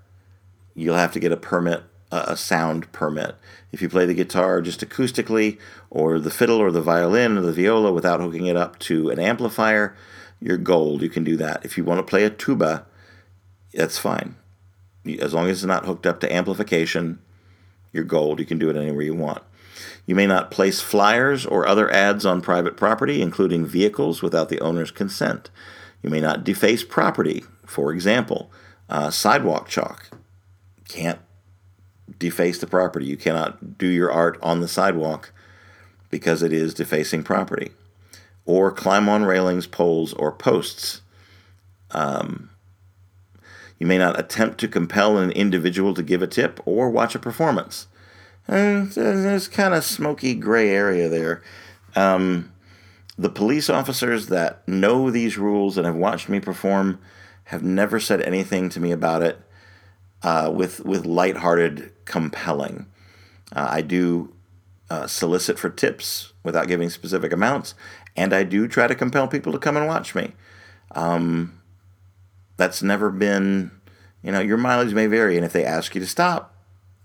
you'll 0.75 0.97
have 0.97 1.13
to 1.13 1.21
get 1.21 1.33
a 1.33 1.37
permit, 1.37 1.83
a 2.13 2.37
sound 2.37 2.93
permit. 2.93 3.37
If 3.73 3.81
you 3.81 3.89
play 3.89 4.05
the 4.05 4.15
guitar 4.15 4.61
just 4.61 4.81
acoustically, 4.81 5.59
or 5.91 6.19
the 6.19 6.31
fiddle, 6.31 6.59
or 6.59 6.71
the 6.71 6.83
violin, 6.83 7.39
or 7.39 7.41
the 7.41 7.53
viola 7.53 7.93
without 7.93 8.21
hooking 8.21 8.47
it 8.47 8.57
up 8.57 8.79
to 8.81 9.09
an 9.11 9.19
amplifier, 9.19 9.97
you're 10.41 10.59
gold. 10.59 11.01
You 11.03 11.09
can 11.09 11.25
do 11.25 11.37
that. 11.39 11.65
If 11.65 11.79
you 11.79 11.85
want 11.85 11.99
to 11.99 12.11
play 12.11 12.25
a 12.25 12.31
tuba, 12.31 12.87
that's 13.73 13.99
fine. 13.99 14.37
As 15.21 15.33
long 15.33 15.49
as 15.49 15.59
it's 15.59 15.67
not 15.67 15.87
hooked 15.87 16.07
up 16.07 16.21
to 16.21 16.33
amplification, 16.33 17.21
you're 17.93 18.05
gold. 18.05 18.41
You 18.41 18.47
can 18.47 18.59
do 18.59 18.69
it 18.69 18.77
anywhere 18.77 19.03
you 19.03 19.15
want. 19.15 19.43
You 20.07 20.15
may 20.15 20.27
not 20.27 20.53
place 20.53 20.81
flyers 20.81 21.45
or 21.45 21.67
other 21.67 21.91
ads 21.93 22.25
on 22.25 22.41
private 22.41 22.77
property, 22.77 23.21
including 23.21 23.67
vehicles, 23.67 24.23
without 24.23 24.49
the 24.49 24.61
owner's 24.61 24.93
consent. 24.93 25.51
You 26.03 26.11
may 26.11 26.21
not 26.21 26.45
deface 26.45 26.85
property. 26.85 27.45
For 27.67 27.93
example, 27.93 28.51
uh, 28.89 29.11
sidewalk 29.11 29.69
chalk. 29.69 30.09
Can't 30.89 31.19
deface 32.21 32.59
the 32.59 32.69
property. 32.69 33.07
You 33.07 33.17
cannot 33.17 33.77
do 33.77 33.89
your 33.89 34.13
art 34.13 34.39
on 34.41 34.61
the 34.61 34.69
sidewalk 34.69 35.33
because 36.09 36.43
it 36.43 36.53
is 36.53 36.73
defacing 36.73 37.25
property. 37.25 37.73
Or 38.45 38.71
climb 38.71 39.09
on 39.09 39.25
railings, 39.25 39.67
poles, 39.67 40.13
or 40.15 40.31
posts. 40.31 41.03
Um, 41.91 42.51
you 43.81 43.89
may 43.89 43.99
not 43.99 44.19
attempt 44.19 44.59
to 44.59 44.69
compel 44.69 45.19
an 45.19 45.33
individual 45.33 45.95
to 45.95 46.03
give 46.03 46.23
a 46.23 46.29
tip 46.29 46.61
or 46.65 46.89
watch 46.89 47.17
a 47.17 47.19
performance. 47.19 47.89
And 48.49 48.91
there's 48.93 49.49
kind 49.49 49.75
of 49.75 49.85
smoky 49.85 50.35
gray 50.35 50.71
area 50.71 51.09
there. 51.09 51.43
Um, 51.95 52.53
the 53.19 53.31
police 53.31 53.69
officers 53.71 54.27
that 54.29 54.67
know 54.69 55.11
these 55.11 55.39
rules 55.39 55.77
and 55.77 55.87
have 55.87 55.97
watched 55.97 56.29
me 56.29 56.39
perform 56.39 57.01
have 57.45 57.63
never 57.63 57.99
said 57.99 58.21
anything 58.23 58.69
to 58.69 58.81
me 58.81 58.93
about 58.93 59.23
it 59.23 59.41
uh, 60.23 60.51
with 60.55 60.85
with 60.85 61.07
lighthearted 61.07 61.93
compelling. 62.05 62.87
Uh, 63.55 63.69
I 63.71 63.81
do 63.83 64.35
uh, 64.91 65.07
solicit 65.07 65.59
for 65.59 65.71
tips 65.71 66.33
without 66.43 66.69
giving 66.69 66.91
specific 66.91 67.33
amounts, 67.33 67.75
and 68.17 68.33
I 68.33 68.43
do 68.45 68.69
try 68.69 68.87
to 68.87 68.95
compel 68.95 69.29
people 69.29 69.53
to 69.53 69.59
come 69.59 69.77
and 69.77 69.87
watch 69.87 70.15
me. 70.15 70.33
Um, 70.93 71.61
that's 72.57 72.83
never 72.83 73.11
been, 73.11 73.71
you 74.23 74.33
know, 74.33 74.41
your 74.41 74.57
mileage 74.57 74.95
may 74.95 75.07
vary, 75.07 75.37
and 75.37 75.45
if 75.45 75.53
they 75.53 75.65
ask 75.65 75.95
you 75.95 76.01
to 76.01 76.07
stop, 76.07 76.55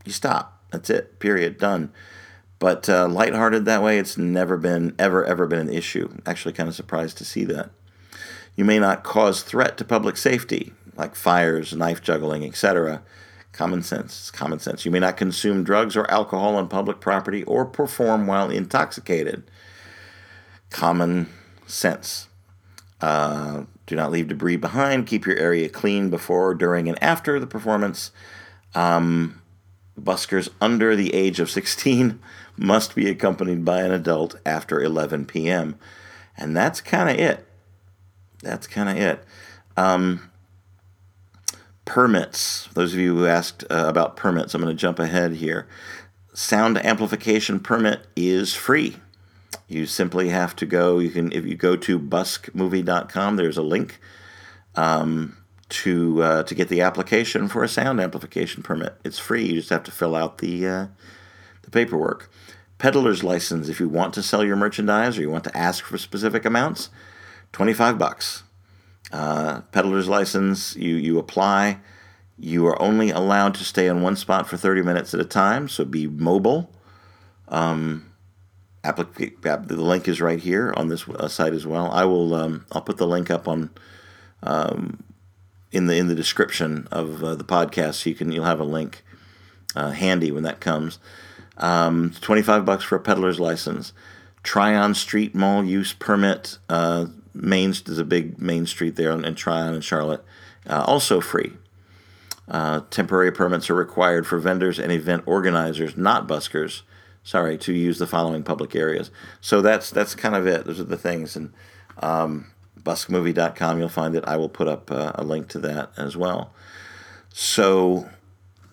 you 0.05 0.11
stop. 0.11 0.60
That's 0.71 0.89
it. 0.89 1.19
Period. 1.19 1.57
Done. 1.57 1.91
But 2.59 2.87
uh, 2.87 3.07
lighthearted 3.07 3.65
that 3.65 3.81
way, 3.81 3.97
it's 3.97 4.17
never 4.17 4.55
been, 4.55 4.93
ever, 4.99 5.25
ever 5.25 5.47
been 5.47 5.59
an 5.59 5.73
issue. 5.73 6.15
Actually, 6.25 6.53
kind 6.53 6.69
of 6.69 6.75
surprised 6.75 7.17
to 7.17 7.25
see 7.25 7.43
that. 7.45 7.71
You 8.55 8.65
may 8.65 8.77
not 8.77 9.03
cause 9.03 9.41
threat 9.41 9.77
to 9.77 9.85
public 9.85 10.15
safety, 10.15 10.73
like 10.95 11.15
fires, 11.15 11.73
knife 11.73 12.03
juggling, 12.03 12.45
etc. 12.45 13.01
Common 13.51 13.81
sense. 13.81 14.19
It's 14.19 14.31
common 14.31 14.59
sense. 14.59 14.85
You 14.85 14.91
may 14.91 14.99
not 14.99 15.17
consume 15.17 15.63
drugs 15.63 15.97
or 15.97 16.09
alcohol 16.11 16.55
on 16.55 16.67
public 16.67 16.99
property 16.99 17.43
or 17.45 17.65
perform 17.65 18.27
while 18.27 18.51
intoxicated. 18.51 19.43
Common 20.69 21.27
sense. 21.65 22.27
Uh, 23.01 23.63
do 23.87 23.95
not 23.95 24.11
leave 24.11 24.27
debris 24.27 24.57
behind. 24.57 25.07
Keep 25.07 25.25
your 25.25 25.37
area 25.37 25.67
clean 25.67 26.09
before, 26.09 26.53
during, 26.53 26.87
and 26.87 27.01
after 27.03 27.39
the 27.39 27.47
performance. 27.47 28.11
Um, 28.75 29.40
buskers 30.03 30.49
under 30.59 30.95
the 30.95 31.13
age 31.13 31.39
of 31.39 31.49
16 31.49 32.19
must 32.57 32.95
be 32.95 33.09
accompanied 33.09 33.65
by 33.65 33.81
an 33.81 33.91
adult 33.91 34.35
after 34.45 34.81
11 34.81 35.25
p.m. 35.25 35.77
And 36.37 36.55
that's 36.55 36.81
kind 36.81 37.09
of 37.09 37.17
it. 37.17 37.47
That's 38.41 38.67
kind 38.67 38.89
of 38.89 38.97
it. 38.97 39.23
Um, 39.77 40.31
permits. 41.85 42.67
Those 42.73 42.93
of 42.93 42.99
you 42.99 43.15
who 43.15 43.25
asked 43.25 43.63
uh, 43.69 43.85
about 43.87 44.15
permits, 44.15 44.53
I'm 44.53 44.61
going 44.61 44.75
to 44.75 44.79
jump 44.79 44.99
ahead 44.99 45.33
here. 45.33 45.67
Sound 46.33 46.77
amplification 46.85 47.59
permit 47.59 48.07
is 48.15 48.53
free. 48.53 48.97
You 49.67 49.85
simply 49.85 50.29
have 50.29 50.55
to 50.57 50.65
go. 50.65 50.99
You 50.99 51.09
can 51.09 51.31
if 51.31 51.45
you 51.45 51.55
go 51.55 51.75
to 51.75 51.99
buskmovie.com. 51.99 53.35
There's 53.35 53.57
a 53.57 53.61
link. 53.61 53.99
Um, 54.75 55.37
to 55.71 56.21
uh, 56.21 56.43
to 56.43 56.53
get 56.53 56.67
the 56.69 56.81
application 56.81 57.47
for 57.47 57.63
a 57.63 57.67
sound 57.67 57.99
amplification 57.99 58.61
permit. 58.61 58.95
It's 59.03 59.19
free. 59.19 59.45
You 59.45 59.55
just 59.55 59.69
have 59.69 59.83
to 59.83 59.91
fill 59.91 60.15
out 60.15 60.37
the 60.37 60.67
uh, 60.67 60.87
the 61.63 61.71
paperwork. 61.71 62.29
Peddler's 62.77 63.23
license. 63.23 63.69
If 63.69 63.79
you 63.79 63.87
want 63.87 64.13
to 64.15 64.23
sell 64.23 64.43
your 64.43 64.55
merchandise 64.55 65.17
or 65.17 65.21
you 65.21 65.29
want 65.29 65.43
to 65.45 65.57
ask 65.57 65.83
for 65.83 65.97
specific 65.97 66.45
amounts, 66.45 66.89
twenty 67.51 67.73
five 67.73 67.97
bucks. 67.97 68.43
Uh, 69.11 69.61
peddler's 69.71 70.09
license. 70.09 70.75
You 70.75 70.95
you 70.95 71.17
apply. 71.17 71.79
You 72.37 72.65
are 72.67 72.81
only 72.81 73.09
allowed 73.09 73.53
to 73.55 73.63
stay 73.63 73.87
in 73.87 74.01
one 74.01 74.15
spot 74.15 74.47
for 74.47 74.57
thirty 74.57 74.81
minutes 74.81 75.13
at 75.13 75.19
a 75.19 75.25
time. 75.25 75.69
So 75.69 75.85
be 75.85 76.07
mobile. 76.07 76.71
Um, 77.47 78.11
applic- 78.83 79.41
the 79.41 79.75
link 79.75 80.07
is 80.07 80.19
right 80.21 80.39
here 80.39 80.73
on 80.75 80.87
this 80.87 81.07
uh, 81.07 81.27
site 81.27 81.53
as 81.53 81.65
well. 81.65 81.91
I 81.91 82.05
will. 82.05 82.33
Um, 82.33 82.65
I'll 82.71 82.81
put 82.81 82.97
the 82.97 83.07
link 83.07 83.29
up 83.29 83.47
on 83.47 83.69
um, 84.43 85.03
in 85.71 85.87
the 85.87 85.95
in 85.95 86.07
the 86.07 86.15
description 86.15 86.87
of 86.91 87.23
uh, 87.23 87.35
the 87.35 87.43
podcast, 87.43 87.95
so 87.95 88.09
you 88.09 88.15
can 88.15 88.31
you'll 88.31 88.45
have 88.45 88.59
a 88.59 88.65
link 88.65 89.03
uh, 89.75 89.91
handy 89.91 90.31
when 90.31 90.43
that 90.43 90.59
comes. 90.59 90.99
Um, 91.57 92.13
Twenty 92.21 92.41
five 92.41 92.65
bucks 92.65 92.83
for 92.83 92.95
a 92.95 92.99
peddler's 92.99 93.39
license. 93.39 93.93
Tryon 94.43 94.95
Street 94.95 95.35
Mall 95.35 95.63
use 95.63 95.93
permit. 95.93 96.57
Uh, 96.69 97.07
Main 97.33 97.73
there's 97.85 97.97
a 97.97 98.03
big 98.03 98.41
main 98.41 98.65
street 98.65 98.97
there 98.97 99.11
in, 99.11 99.23
in 99.23 99.35
Tryon 99.35 99.73
and 99.73 99.83
Charlotte, 99.83 100.23
uh, 100.67 100.83
also 100.85 101.21
free. 101.21 101.53
Uh, 102.49 102.81
temporary 102.89 103.31
permits 103.31 103.69
are 103.69 103.75
required 103.75 104.27
for 104.27 104.37
vendors 104.37 104.77
and 104.77 104.91
event 104.91 105.23
organizers, 105.25 105.95
not 105.95 106.27
buskers. 106.27 106.81
Sorry, 107.23 107.57
to 107.59 107.71
use 107.71 107.99
the 107.99 108.07
following 108.07 108.43
public 108.43 108.75
areas. 108.75 109.11
So 109.39 109.61
that's 109.61 109.89
that's 109.91 110.15
kind 110.15 110.35
of 110.35 110.45
it. 110.45 110.65
Those 110.65 110.81
are 110.81 110.83
the 110.85 110.97
things, 110.97 111.37
and 111.37 111.53
um, 111.99 112.50
buskmovie.com, 112.83 113.79
you'll 113.79 113.89
find 113.89 114.13
that 114.15 114.27
I 114.27 114.37
will 114.37 114.49
put 114.49 114.67
up 114.67 114.91
uh, 114.91 115.11
a 115.15 115.23
link 115.23 115.47
to 115.49 115.59
that 115.59 115.91
as 115.97 116.17
well. 116.17 116.53
So 117.33 118.09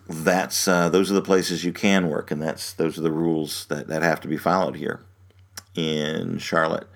that's 0.09 0.67
uh, 0.67 0.89
those 0.89 1.11
are 1.11 1.15
the 1.15 1.23
places 1.23 1.65
you 1.65 1.73
can 1.73 2.09
work, 2.09 2.31
and 2.31 2.43
that's 2.43 2.73
those 2.73 2.99
are 2.99 3.03
the 3.03 3.13
rules 3.13 3.67
that, 3.67 3.89
that 3.89 4.03
have 4.03 4.21
to 4.23 4.29
be 4.29 4.37
followed 4.37 4.77
here 4.77 5.01
in 5.75 6.39
Charlotte. 6.39 6.89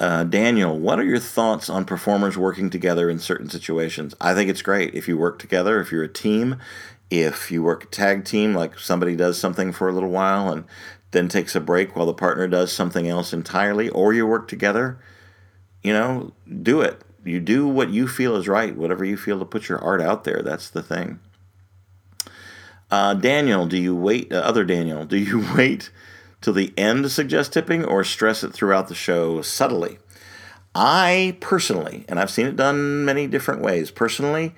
Uh, 0.00 0.24
Daniel, 0.24 0.76
what 0.76 0.98
are 0.98 1.04
your 1.04 1.20
thoughts 1.20 1.70
on 1.70 1.84
performers 1.84 2.36
working 2.36 2.70
together 2.70 3.08
in 3.08 3.20
certain 3.20 3.48
situations? 3.48 4.16
I 4.20 4.34
think 4.34 4.50
it's 4.50 4.62
great 4.62 4.94
if 4.94 5.06
you 5.06 5.16
work 5.16 5.38
together, 5.38 5.80
if 5.80 5.92
you're 5.92 6.02
a 6.02 6.08
team, 6.08 6.56
if 7.08 7.52
you 7.52 7.62
work 7.62 7.84
a 7.84 7.86
tag 7.86 8.24
team, 8.24 8.52
like 8.52 8.78
somebody 8.80 9.14
does 9.14 9.38
something 9.38 9.70
for 9.70 9.88
a 9.88 9.92
little 9.92 10.10
while 10.10 10.50
and 10.50 10.64
then 11.12 11.28
takes 11.28 11.54
a 11.54 11.60
break 11.60 11.94
while 11.94 12.06
the 12.06 12.14
partner 12.14 12.48
does 12.48 12.72
something 12.72 13.06
else 13.06 13.32
entirely, 13.32 13.90
or 13.90 14.12
you 14.12 14.26
work 14.26 14.48
together 14.48 14.98
you 15.82 15.92
know, 15.92 16.32
do 16.62 16.80
it. 16.80 17.02
You 17.24 17.40
do 17.40 17.66
what 17.68 17.90
you 17.90 18.08
feel 18.08 18.36
is 18.36 18.48
right, 18.48 18.76
whatever 18.76 19.04
you 19.04 19.16
feel 19.16 19.38
to 19.38 19.44
put 19.44 19.68
your 19.68 19.78
art 19.78 20.00
out 20.00 20.24
there. 20.24 20.42
That's 20.42 20.68
the 20.68 20.82
thing. 20.82 21.20
Uh, 22.90 23.14
Daniel, 23.14 23.66
do 23.66 23.78
you 23.78 23.94
wait? 23.94 24.32
Uh, 24.32 24.36
other 24.36 24.64
Daniel, 24.64 25.04
do 25.04 25.16
you 25.16 25.46
wait 25.56 25.90
till 26.40 26.52
the 26.52 26.74
end 26.76 27.04
to 27.04 27.10
suggest 27.10 27.52
tipping 27.52 27.84
or 27.84 28.04
stress 28.04 28.42
it 28.42 28.52
throughout 28.52 28.88
the 28.88 28.94
show 28.94 29.40
subtly? 29.42 29.98
I 30.74 31.36
personally, 31.40 32.04
and 32.08 32.18
I've 32.18 32.30
seen 32.30 32.46
it 32.46 32.56
done 32.56 33.04
many 33.04 33.26
different 33.26 33.60
ways. 33.60 33.90
Personally, 33.90 34.54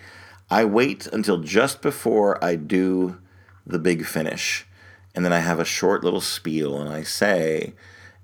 I 0.50 0.64
wait 0.64 1.06
until 1.08 1.38
just 1.38 1.82
before 1.82 2.42
I 2.42 2.56
do 2.56 3.18
the 3.66 3.78
big 3.78 4.04
finish. 4.06 4.66
And 5.14 5.24
then 5.24 5.32
I 5.32 5.40
have 5.40 5.58
a 5.58 5.64
short 5.64 6.04
little 6.04 6.20
spiel 6.20 6.80
and 6.80 6.88
I 6.88 7.02
say, 7.02 7.74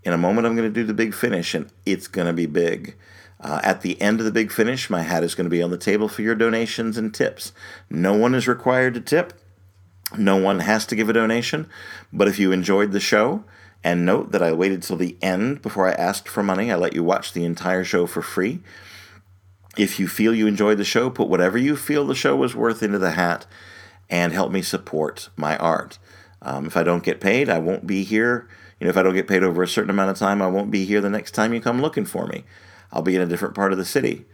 in 0.02 0.12
a 0.12 0.18
moment, 0.18 0.46
I'm 0.46 0.56
going 0.56 0.68
to 0.68 0.74
do 0.74 0.84
the 0.84 0.94
big 0.94 1.14
finish, 1.14 1.54
and 1.54 1.70
it's 1.84 2.08
going 2.08 2.26
to 2.26 2.32
be 2.32 2.46
big. 2.46 2.96
Uh, 3.40 3.60
at 3.62 3.82
the 3.82 4.00
end 4.00 4.18
of 4.18 4.26
the 4.26 4.32
big 4.32 4.52
finish, 4.52 4.90
my 4.90 5.02
hat 5.02 5.24
is 5.24 5.34
going 5.34 5.46
to 5.46 5.50
be 5.50 5.62
on 5.62 5.70
the 5.70 5.78
table 5.78 6.08
for 6.08 6.22
your 6.22 6.34
donations 6.34 6.98
and 6.98 7.14
tips. 7.14 7.52
No 7.88 8.14
one 8.14 8.34
is 8.34 8.48
required 8.48 8.94
to 8.94 9.00
tip. 9.00 9.32
No 10.16 10.36
one 10.36 10.60
has 10.60 10.84
to 10.86 10.96
give 10.96 11.08
a 11.08 11.14
donation. 11.14 11.68
But 12.12 12.28
if 12.28 12.38
you 12.38 12.52
enjoyed 12.52 12.92
the 12.92 13.00
show, 13.00 13.44
and 13.82 14.04
note 14.04 14.32
that 14.32 14.42
I 14.42 14.52
waited 14.52 14.82
till 14.82 14.96
the 14.96 15.16
end 15.22 15.62
before 15.62 15.88
I 15.88 15.92
asked 15.92 16.28
for 16.28 16.42
money, 16.42 16.70
I 16.70 16.76
let 16.76 16.94
you 16.94 17.02
watch 17.02 17.32
the 17.32 17.44
entire 17.44 17.84
show 17.84 18.06
for 18.06 18.22
free. 18.22 18.60
If 19.76 19.98
you 19.98 20.08
feel 20.08 20.34
you 20.34 20.46
enjoyed 20.46 20.78
the 20.78 20.84
show, 20.84 21.08
put 21.08 21.28
whatever 21.28 21.56
you 21.56 21.76
feel 21.76 22.06
the 22.06 22.14
show 22.14 22.36
was 22.36 22.54
worth 22.54 22.82
into 22.82 22.98
the 22.98 23.12
hat 23.12 23.46
and 24.10 24.32
help 24.32 24.52
me 24.52 24.62
support 24.62 25.30
my 25.36 25.56
art. 25.56 25.98
Um, 26.42 26.66
if 26.66 26.76
I 26.76 26.82
don't 26.82 27.04
get 27.04 27.20
paid, 27.20 27.48
I 27.48 27.58
won't 27.58 27.86
be 27.86 28.02
here 28.02 28.48
you 28.80 28.86
know, 28.86 28.90
if 28.90 28.96
I 28.96 29.02
don't 29.02 29.14
get 29.14 29.28
paid 29.28 29.44
over 29.44 29.62
a 29.62 29.68
certain 29.68 29.90
amount 29.90 30.10
of 30.10 30.18
time, 30.18 30.40
I 30.40 30.48
won't 30.48 30.70
be 30.70 30.86
here 30.86 31.02
the 31.02 31.10
next 31.10 31.32
time 31.32 31.52
you 31.52 31.60
come 31.60 31.82
looking 31.82 32.06
for 32.06 32.26
me. 32.26 32.44
I'll 32.90 33.02
be 33.02 33.14
in 33.14 33.22
a 33.22 33.26
different 33.26 33.54
part 33.54 33.72
of 33.72 33.78
the 33.78 33.84
city. 33.84 34.24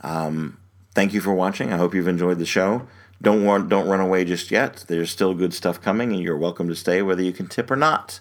Um, 0.00 0.58
thank 0.94 1.12
you 1.12 1.20
for 1.20 1.34
watching. 1.34 1.72
I 1.72 1.76
hope 1.76 1.94
you've 1.94 2.08
enjoyed 2.08 2.38
the 2.38 2.46
show. 2.46 2.88
Don't 3.20 3.68
don't 3.68 3.86
run 3.86 4.00
away 4.00 4.24
just 4.24 4.50
yet. 4.50 4.84
There's 4.88 5.10
still 5.10 5.34
good 5.34 5.54
stuff 5.54 5.80
coming, 5.80 6.12
and 6.12 6.20
you're 6.20 6.36
welcome 6.36 6.68
to 6.68 6.74
stay 6.74 7.02
whether 7.02 7.22
you 7.22 7.32
can 7.32 7.46
tip 7.46 7.70
or 7.70 7.76
not. 7.76 8.20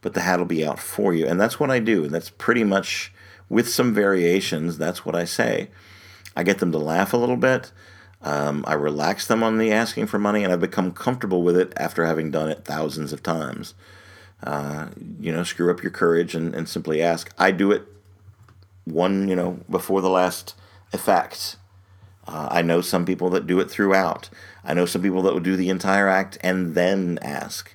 But 0.00 0.14
the 0.14 0.22
hat 0.22 0.38
will 0.38 0.46
be 0.46 0.66
out 0.66 0.80
for 0.80 1.14
you, 1.14 1.26
and 1.26 1.40
that's 1.40 1.60
what 1.60 1.70
I 1.70 1.78
do. 1.78 2.04
And 2.04 2.12
that's 2.12 2.30
pretty 2.30 2.64
much, 2.64 3.12
with 3.48 3.68
some 3.68 3.94
variations, 3.94 4.76
that's 4.76 5.04
what 5.04 5.14
I 5.14 5.24
say. 5.24 5.70
I 6.34 6.42
get 6.42 6.58
them 6.58 6.72
to 6.72 6.78
laugh 6.78 7.12
a 7.12 7.16
little 7.16 7.36
bit. 7.36 7.70
Um, 8.22 8.64
I 8.66 8.72
relax 8.72 9.26
them 9.26 9.42
on 9.42 9.58
the 9.58 9.70
asking 9.70 10.06
for 10.06 10.18
money, 10.18 10.42
and 10.42 10.52
I've 10.52 10.60
become 10.60 10.92
comfortable 10.92 11.42
with 11.42 11.56
it 11.56 11.72
after 11.76 12.04
having 12.04 12.30
done 12.30 12.48
it 12.48 12.64
thousands 12.64 13.12
of 13.12 13.22
times. 13.22 13.74
Uh, 14.44 14.88
you 15.18 15.32
know, 15.32 15.42
screw 15.42 15.70
up 15.70 15.82
your 15.82 15.90
courage 15.90 16.34
and, 16.34 16.54
and 16.54 16.68
simply 16.68 17.00
ask. 17.00 17.32
I 17.38 17.50
do 17.50 17.72
it 17.72 17.84
one, 18.84 19.26
you 19.26 19.34
know, 19.34 19.60
before 19.70 20.02
the 20.02 20.10
last 20.10 20.54
effect. 20.92 21.56
Uh, 22.26 22.48
I 22.50 22.62
know 22.62 22.80
some 22.80 23.04
people 23.04 23.30
that 23.30 23.46
do 23.46 23.58
it 23.60 23.70
throughout. 23.70 24.28
I 24.62 24.74
know 24.74 24.86
some 24.86 25.02
people 25.02 25.22
that 25.22 25.34
would 25.34 25.42
do 25.42 25.56
the 25.56 25.70
entire 25.70 26.08
act 26.08 26.38
and 26.42 26.74
then 26.74 27.18
ask. 27.22 27.74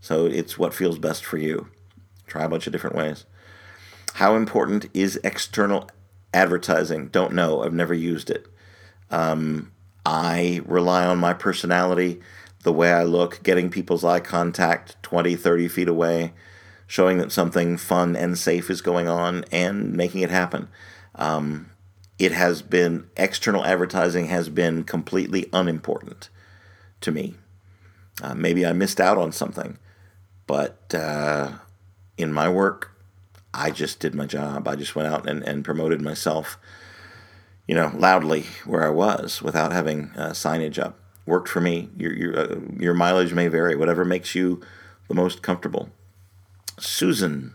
So 0.00 0.26
it's 0.26 0.58
what 0.58 0.74
feels 0.74 0.98
best 0.98 1.24
for 1.24 1.38
you. 1.38 1.68
Try 2.26 2.44
a 2.44 2.48
bunch 2.48 2.66
of 2.66 2.72
different 2.72 2.96
ways. 2.96 3.24
How 4.14 4.36
important 4.36 4.86
is 4.94 5.20
external 5.22 5.90
advertising? 6.32 7.08
Don't 7.08 7.34
know. 7.34 7.62
I've 7.62 7.74
never 7.74 7.94
used 7.94 8.30
it. 8.30 8.46
Um, 9.10 9.72
I 10.04 10.60
rely 10.64 11.04
on 11.04 11.18
my 11.18 11.34
personality, 11.34 12.20
the 12.66 12.72
way 12.72 12.92
I 12.92 13.04
look, 13.04 13.44
getting 13.44 13.70
people's 13.70 14.02
eye 14.02 14.18
contact 14.18 15.00
20, 15.04 15.36
30 15.36 15.68
feet 15.68 15.86
away, 15.86 16.32
showing 16.88 17.18
that 17.18 17.30
something 17.30 17.76
fun 17.76 18.16
and 18.16 18.36
safe 18.36 18.68
is 18.70 18.80
going 18.80 19.06
on, 19.06 19.44
and 19.52 19.92
making 19.92 20.22
it 20.22 20.30
happen. 20.30 20.66
Um, 21.14 21.70
it 22.18 22.32
has 22.32 22.62
been 22.62 23.08
external 23.16 23.64
advertising 23.64 24.26
has 24.26 24.48
been 24.48 24.82
completely 24.82 25.48
unimportant 25.52 26.28
to 27.02 27.12
me. 27.12 27.36
Uh, 28.20 28.34
maybe 28.34 28.66
I 28.66 28.72
missed 28.72 29.00
out 29.00 29.16
on 29.16 29.30
something, 29.30 29.78
but 30.48 30.92
uh, 30.92 31.52
in 32.18 32.32
my 32.32 32.48
work, 32.48 32.90
I 33.54 33.70
just 33.70 34.00
did 34.00 34.12
my 34.12 34.26
job. 34.26 34.66
I 34.66 34.74
just 34.74 34.96
went 34.96 35.06
out 35.06 35.28
and, 35.28 35.44
and 35.44 35.64
promoted 35.64 36.00
myself, 36.00 36.58
you 37.68 37.76
know, 37.76 37.92
loudly 37.94 38.46
where 38.64 38.84
I 38.84 38.90
was 38.90 39.40
without 39.40 39.70
having 39.70 40.10
uh, 40.16 40.30
signage 40.30 40.80
up. 40.80 40.98
Worked 41.26 41.48
for 41.48 41.60
me. 41.60 41.90
Your 41.96 42.12
your 42.12 42.38
uh, 42.38 42.56
your 42.78 42.94
mileage 42.94 43.32
may 43.32 43.48
vary. 43.48 43.76
Whatever 43.76 44.04
makes 44.04 44.34
you 44.34 44.60
the 45.08 45.14
most 45.14 45.42
comfortable. 45.42 45.90
Susan. 46.78 47.54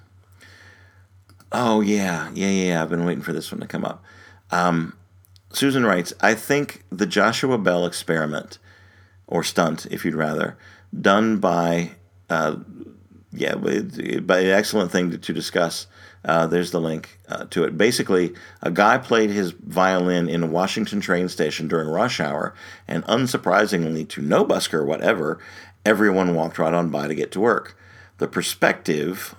Oh 1.52 1.82
yeah, 1.82 2.30
yeah, 2.34 2.50
yeah. 2.50 2.82
I've 2.82 2.90
been 2.90 3.06
waiting 3.06 3.24
for 3.24 3.34
this 3.34 3.52
one 3.52 3.62
to 3.62 3.68
come 3.68 3.86
up. 3.86 4.04
Um, 4.52 4.94
Susan 5.54 5.86
writes, 5.86 6.14
I 6.22 6.34
think 6.34 6.84
the 6.92 7.06
Joshua 7.06 7.58
Bell 7.58 7.86
experiment, 7.86 8.58
or 9.28 9.44
stunt, 9.44 9.86
if 9.92 10.06
you'd 10.06 10.16
rather, 10.16 10.58
done 11.00 11.38
by, 11.40 11.92
uh, 12.30 12.58
yeah, 13.32 13.56
by 13.56 14.40
an 14.40 14.50
excellent 14.50 14.92
thing 14.92 15.12
to, 15.12 15.18
to 15.18 15.34
discuss. 15.34 15.88
Uh, 16.24 16.46
there's 16.46 16.72
the 16.72 16.82
link 16.82 17.20
uh, 17.28 17.46
to 17.46 17.64
it. 17.64 17.78
Basically, 17.78 18.34
a 18.62 18.70
guy 18.70 18.98
played 18.98 19.32
his 19.32 19.52
violin 19.52 20.30
in 20.30 20.44
a 20.44 20.48
Washington 20.48 21.02
train 21.02 21.30
station 21.30 21.68
during 21.68 21.88
rush 21.88 22.20
hour, 22.20 22.54
and 22.88 23.04
unsurprisingly 23.06 24.08
to 24.10 24.22
no 24.22 24.46
busker 24.46 24.86
whatever, 24.86 25.40
everyone 25.86 26.36
walked 26.36 26.60
right 26.60 26.74
on 26.74 26.90
by 26.90 27.08
to 27.08 27.16
get 27.16 27.32
to 27.32 27.40
work. 27.40 27.76
The 28.20 28.28
perspective 28.28 29.36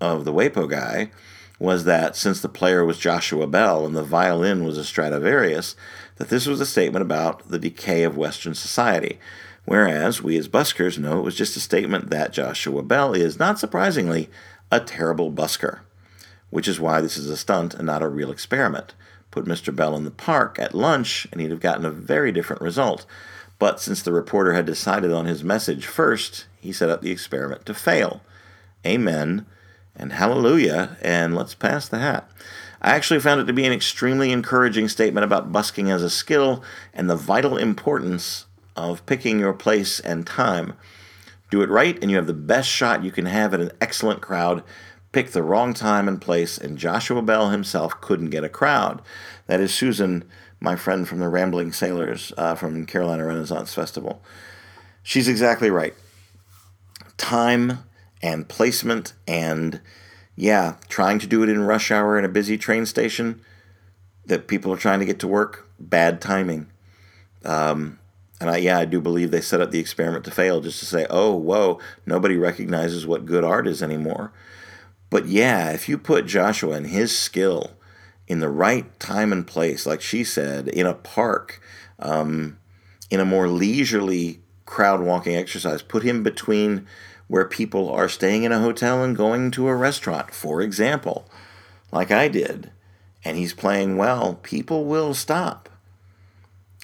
of 0.00 0.24
the 0.24 0.32
WAPO 0.32 0.70
guy 0.70 1.10
was 1.58 1.84
that 1.84 2.16
since 2.16 2.40
the 2.40 2.48
player 2.48 2.84
was 2.84 2.98
Joshua 2.98 3.46
Bell 3.46 3.86
and 3.86 3.94
the 3.94 4.02
violin 4.02 4.64
was 4.64 4.78
a 4.78 4.84
Stradivarius, 4.84 5.76
that 6.16 6.28
this 6.28 6.46
was 6.46 6.60
a 6.60 6.66
statement 6.66 7.02
about 7.02 7.48
the 7.48 7.58
decay 7.58 8.02
of 8.02 8.16
Western 8.16 8.54
society. 8.54 9.20
Whereas 9.64 10.22
we 10.22 10.36
as 10.36 10.48
buskers 10.48 10.98
know 10.98 11.20
it 11.20 11.24
was 11.24 11.36
just 11.36 11.56
a 11.56 11.60
statement 11.60 12.10
that 12.10 12.32
Joshua 12.32 12.82
Bell 12.82 13.14
is, 13.14 13.38
not 13.38 13.60
surprisingly, 13.60 14.28
a 14.72 14.80
terrible 14.80 15.30
busker. 15.30 15.80
Which 16.52 16.68
is 16.68 16.78
why 16.78 17.00
this 17.00 17.16
is 17.16 17.28
a 17.28 17.36
stunt 17.36 17.74
and 17.74 17.86
not 17.86 18.02
a 18.02 18.08
real 18.08 18.30
experiment. 18.30 18.94
Put 19.32 19.46
Mr. 19.46 19.74
Bell 19.74 19.96
in 19.96 20.04
the 20.04 20.12
park 20.12 20.60
at 20.60 20.74
lunch 20.74 21.26
and 21.32 21.40
he'd 21.40 21.50
have 21.50 21.58
gotten 21.58 21.84
a 21.84 21.90
very 21.90 22.30
different 22.30 22.62
result. 22.62 23.06
But 23.58 23.80
since 23.80 24.02
the 24.02 24.12
reporter 24.12 24.52
had 24.52 24.66
decided 24.66 25.12
on 25.12 25.24
his 25.24 25.42
message 25.42 25.86
first, 25.86 26.46
he 26.60 26.70
set 26.70 26.90
up 26.90 27.00
the 27.00 27.10
experiment 27.10 27.66
to 27.66 27.74
fail. 27.74 28.20
Amen 28.86 29.46
and 29.96 30.12
hallelujah, 30.12 30.96
and 31.02 31.34
let's 31.34 31.54
pass 31.54 31.88
the 31.88 31.98
hat. 31.98 32.30
I 32.80 32.90
actually 32.90 33.20
found 33.20 33.40
it 33.40 33.44
to 33.44 33.52
be 33.52 33.64
an 33.64 33.72
extremely 33.72 34.32
encouraging 34.32 34.88
statement 34.88 35.24
about 35.24 35.52
busking 35.52 35.90
as 35.90 36.02
a 36.02 36.10
skill 36.10 36.62
and 36.92 37.08
the 37.08 37.16
vital 37.16 37.56
importance 37.56 38.46
of 38.74 39.04
picking 39.06 39.38
your 39.38 39.52
place 39.52 40.00
and 40.00 40.26
time. 40.26 40.74
Do 41.50 41.62
it 41.62 41.68
right, 41.68 41.98
and 42.00 42.10
you 42.10 42.16
have 42.16 42.26
the 42.26 42.32
best 42.32 42.68
shot 42.68 43.04
you 43.04 43.12
can 43.12 43.26
have 43.26 43.52
at 43.52 43.60
an 43.60 43.70
excellent 43.80 44.22
crowd. 44.22 44.62
Pick 45.12 45.30
the 45.30 45.42
wrong 45.42 45.74
time 45.74 46.08
and 46.08 46.20
place, 46.20 46.56
and 46.58 46.78
Joshua 46.78 47.22
Bell 47.22 47.50
himself 47.50 48.00
couldn't 48.00 48.30
get 48.30 48.44
a 48.44 48.48
crowd. 48.48 49.02
That 49.46 49.60
is 49.60 49.72
Susan, 49.72 50.24
my 50.58 50.74
friend 50.74 51.06
from 51.06 51.20
the 51.20 51.28
Rambling 51.28 51.72
Sailors 51.72 52.32
uh, 52.38 52.54
from 52.54 52.86
Carolina 52.86 53.26
Renaissance 53.26 53.74
Festival. 53.74 54.22
She's 55.02 55.28
exactly 55.28 55.68
right. 55.68 55.94
Time 57.18 57.80
and 58.22 58.48
placement 58.48 59.12
and 59.26 59.80
yeah, 60.34 60.76
trying 60.88 61.18
to 61.18 61.26
do 61.26 61.42
it 61.42 61.48
in 61.48 61.62
rush 61.62 61.90
hour 61.90 62.18
in 62.18 62.24
a 62.24 62.28
busy 62.28 62.56
train 62.56 62.86
station 62.86 63.40
that 64.24 64.48
people 64.48 64.72
are 64.72 64.78
trying 64.78 65.00
to 65.00 65.04
get 65.04 65.18
to 65.18 65.28
work, 65.28 65.68
bad 65.78 66.20
timing. 66.20 66.68
Um, 67.44 67.98
and 68.40 68.48
I, 68.50 68.56
yeah, 68.58 68.78
I 68.78 68.84
do 68.84 69.00
believe 69.00 69.30
they 69.30 69.40
set 69.40 69.60
up 69.60 69.70
the 69.70 69.78
experiment 69.78 70.24
to 70.24 70.30
fail 70.30 70.60
just 70.60 70.78
to 70.80 70.86
say, 70.86 71.06
oh, 71.10 71.34
whoa, 71.34 71.78
nobody 72.06 72.36
recognizes 72.36 73.06
what 73.06 73.26
good 73.26 73.44
art 73.44 73.66
is 73.66 73.82
anymore. 73.82 74.32
But 75.12 75.26
yeah, 75.26 75.72
if 75.72 75.90
you 75.90 75.98
put 75.98 76.24
Joshua 76.24 76.70
and 76.72 76.86
his 76.86 77.16
skill 77.16 77.72
in 78.26 78.40
the 78.40 78.48
right 78.48 78.98
time 78.98 79.30
and 79.30 79.46
place, 79.46 79.84
like 79.84 80.00
she 80.00 80.24
said, 80.24 80.68
in 80.68 80.86
a 80.86 80.94
park, 80.94 81.60
um, 81.98 82.56
in 83.10 83.20
a 83.20 83.26
more 83.26 83.46
leisurely 83.46 84.40
crowd 84.64 85.02
walking 85.02 85.36
exercise, 85.36 85.82
put 85.82 86.02
him 86.02 86.22
between 86.22 86.86
where 87.28 87.44
people 87.44 87.92
are 87.92 88.08
staying 88.08 88.44
in 88.44 88.52
a 88.52 88.60
hotel 88.60 89.04
and 89.04 89.14
going 89.14 89.50
to 89.50 89.68
a 89.68 89.76
restaurant, 89.76 90.32
for 90.32 90.62
example, 90.62 91.28
like 91.92 92.10
I 92.10 92.28
did, 92.28 92.70
and 93.22 93.36
he's 93.36 93.52
playing 93.52 93.98
well, 93.98 94.40
people 94.42 94.86
will 94.86 95.12
stop. 95.12 95.68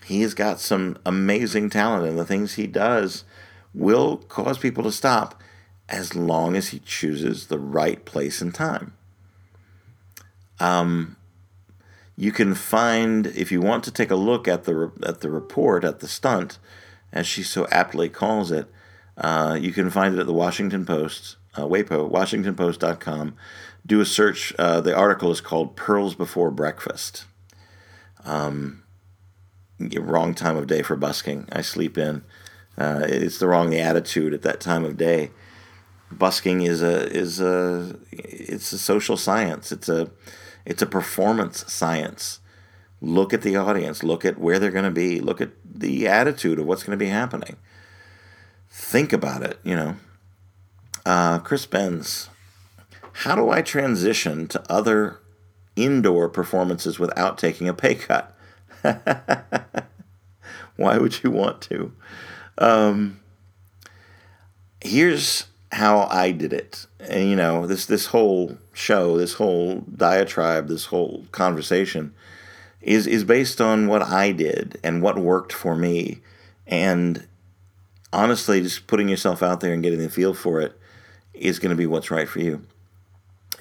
He 0.04 0.20
has 0.20 0.34
got 0.34 0.60
some 0.60 0.98
amazing 1.06 1.70
talent, 1.70 2.06
and 2.06 2.18
the 2.18 2.26
things 2.26 2.54
he 2.56 2.66
does 2.66 3.24
will 3.72 4.18
cause 4.18 4.58
people 4.58 4.82
to 4.82 4.92
stop 4.92 5.42
as 5.88 6.14
long 6.14 6.56
as 6.56 6.68
he 6.68 6.78
chooses 6.80 7.46
the 7.46 7.58
right 7.58 8.04
place 8.04 8.40
and 8.40 8.54
time. 8.54 8.92
Um, 10.60 11.16
you 12.16 12.32
can 12.32 12.54
find 12.54 13.28
if 13.28 13.52
you 13.52 13.60
want 13.60 13.84
to 13.84 13.92
take 13.92 14.10
a 14.10 14.16
look 14.16 14.48
at 14.48 14.64
the 14.64 14.90
at 15.06 15.20
the 15.20 15.30
report 15.30 15.84
at 15.84 16.00
the 16.00 16.08
stunt, 16.08 16.58
as 17.12 17.26
she 17.26 17.42
so 17.42 17.66
aptly 17.70 18.08
calls 18.08 18.50
it. 18.50 18.66
Uh, 19.16 19.58
you 19.60 19.72
can 19.72 19.90
find 19.90 20.14
it 20.14 20.20
at 20.20 20.26
the 20.26 20.32
Washington 20.32 20.84
Post, 20.84 21.36
uh, 21.56 21.62
WAPO, 21.62 22.10
WashingtonPost.com. 22.10 23.34
Do 23.86 24.00
a 24.00 24.06
search. 24.06 24.52
Uh, 24.58 24.80
the 24.80 24.94
article 24.94 25.30
is 25.30 25.40
called 25.40 25.76
Pearls 25.76 26.14
Before 26.14 26.50
Breakfast. 26.50 27.24
Um, 28.24 28.82
wrong 29.78 30.34
time 30.34 30.56
of 30.56 30.66
day 30.66 30.82
for 30.82 30.96
busking. 30.96 31.48
I 31.50 31.62
sleep 31.62 31.96
in. 31.96 32.24
Uh, 32.76 33.00
it's 33.04 33.38
the 33.38 33.48
wrong 33.48 33.74
attitude 33.74 34.34
at 34.34 34.42
that 34.42 34.60
time 34.60 34.84
of 34.84 34.96
day. 34.96 35.30
Busking 36.10 36.62
is 36.62 36.82
a 36.82 37.06
is 37.10 37.40
a 37.40 37.96
it's 38.10 38.72
a 38.72 38.78
social 38.78 39.16
science. 39.16 39.72
It's 39.72 39.88
a 39.88 40.10
it's 40.64 40.82
a 40.82 40.86
performance 40.86 41.70
science. 41.70 42.40
Look 43.00 43.32
at 43.32 43.42
the 43.42 43.56
audience. 43.56 44.02
Look 44.02 44.24
at 44.24 44.38
where 44.38 44.58
they're 44.58 44.70
going 44.70 44.84
to 44.84 44.90
be. 44.90 45.20
Look 45.20 45.40
at 45.40 45.50
the 45.64 46.08
attitude 46.08 46.58
of 46.58 46.66
what's 46.66 46.82
going 46.82 46.98
to 46.98 47.04
be 47.04 47.10
happening 47.10 47.56
think 48.70 49.12
about 49.12 49.42
it, 49.42 49.58
you 49.62 49.74
know. 49.74 49.96
Uh, 51.04 51.38
Chris 51.38 51.66
Benz, 51.66 52.28
how 53.12 53.34
do 53.34 53.50
I 53.50 53.62
transition 53.62 54.46
to 54.48 54.62
other 54.70 55.20
indoor 55.76 56.28
performances 56.28 56.98
without 56.98 57.38
taking 57.38 57.68
a 57.68 57.74
pay 57.74 57.94
cut? 57.94 58.36
Why 60.76 60.98
would 60.98 61.22
you 61.22 61.30
want 61.30 61.62
to? 61.62 61.92
Um, 62.58 63.20
here's 64.80 65.46
how 65.72 66.08
I 66.10 66.30
did 66.30 66.52
it. 66.52 66.86
And 67.00 67.28
you 67.28 67.36
know, 67.36 67.66
this 67.66 67.86
this 67.86 68.06
whole 68.06 68.58
show, 68.72 69.18
this 69.18 69.34
whole 69.34 69.80
diatribe, 69.80 70.68
this 70.68 70.86
whole 70.86 71.26
conversation 71.32 72.14
is 72.80 73.06
is 73.06 73.24
based 73.24 73.60
on 73.60 73.86
what 73.86 74.02
I 74.02 74.32
did 74.32 74.78
and 74.82 75.02
what 75.02 75.18
worked 75.18 75.52
for 75.52 75.76
me. 75.76 76.20
And 76.66 77.26
honestly, 78.12 78.60
just 78.60 78.86
putting 78.86 79.08
yourself 79.08 79.42
out 79.42 79.60
there 79.60 79.72
and 79.72 79.82
getting 79.82 79.98
the 79.98 80.08
feel 80.08 80.34
for 80.34 80.60
it 80.60 80.78
is 81.34 81.58
going 81.58 81.70
to 81.70 81.76
be 81.76 81.86
what's 81.86 82.10
right 82.10 82.28
for 82.28 82.40
you. 82.40 82.62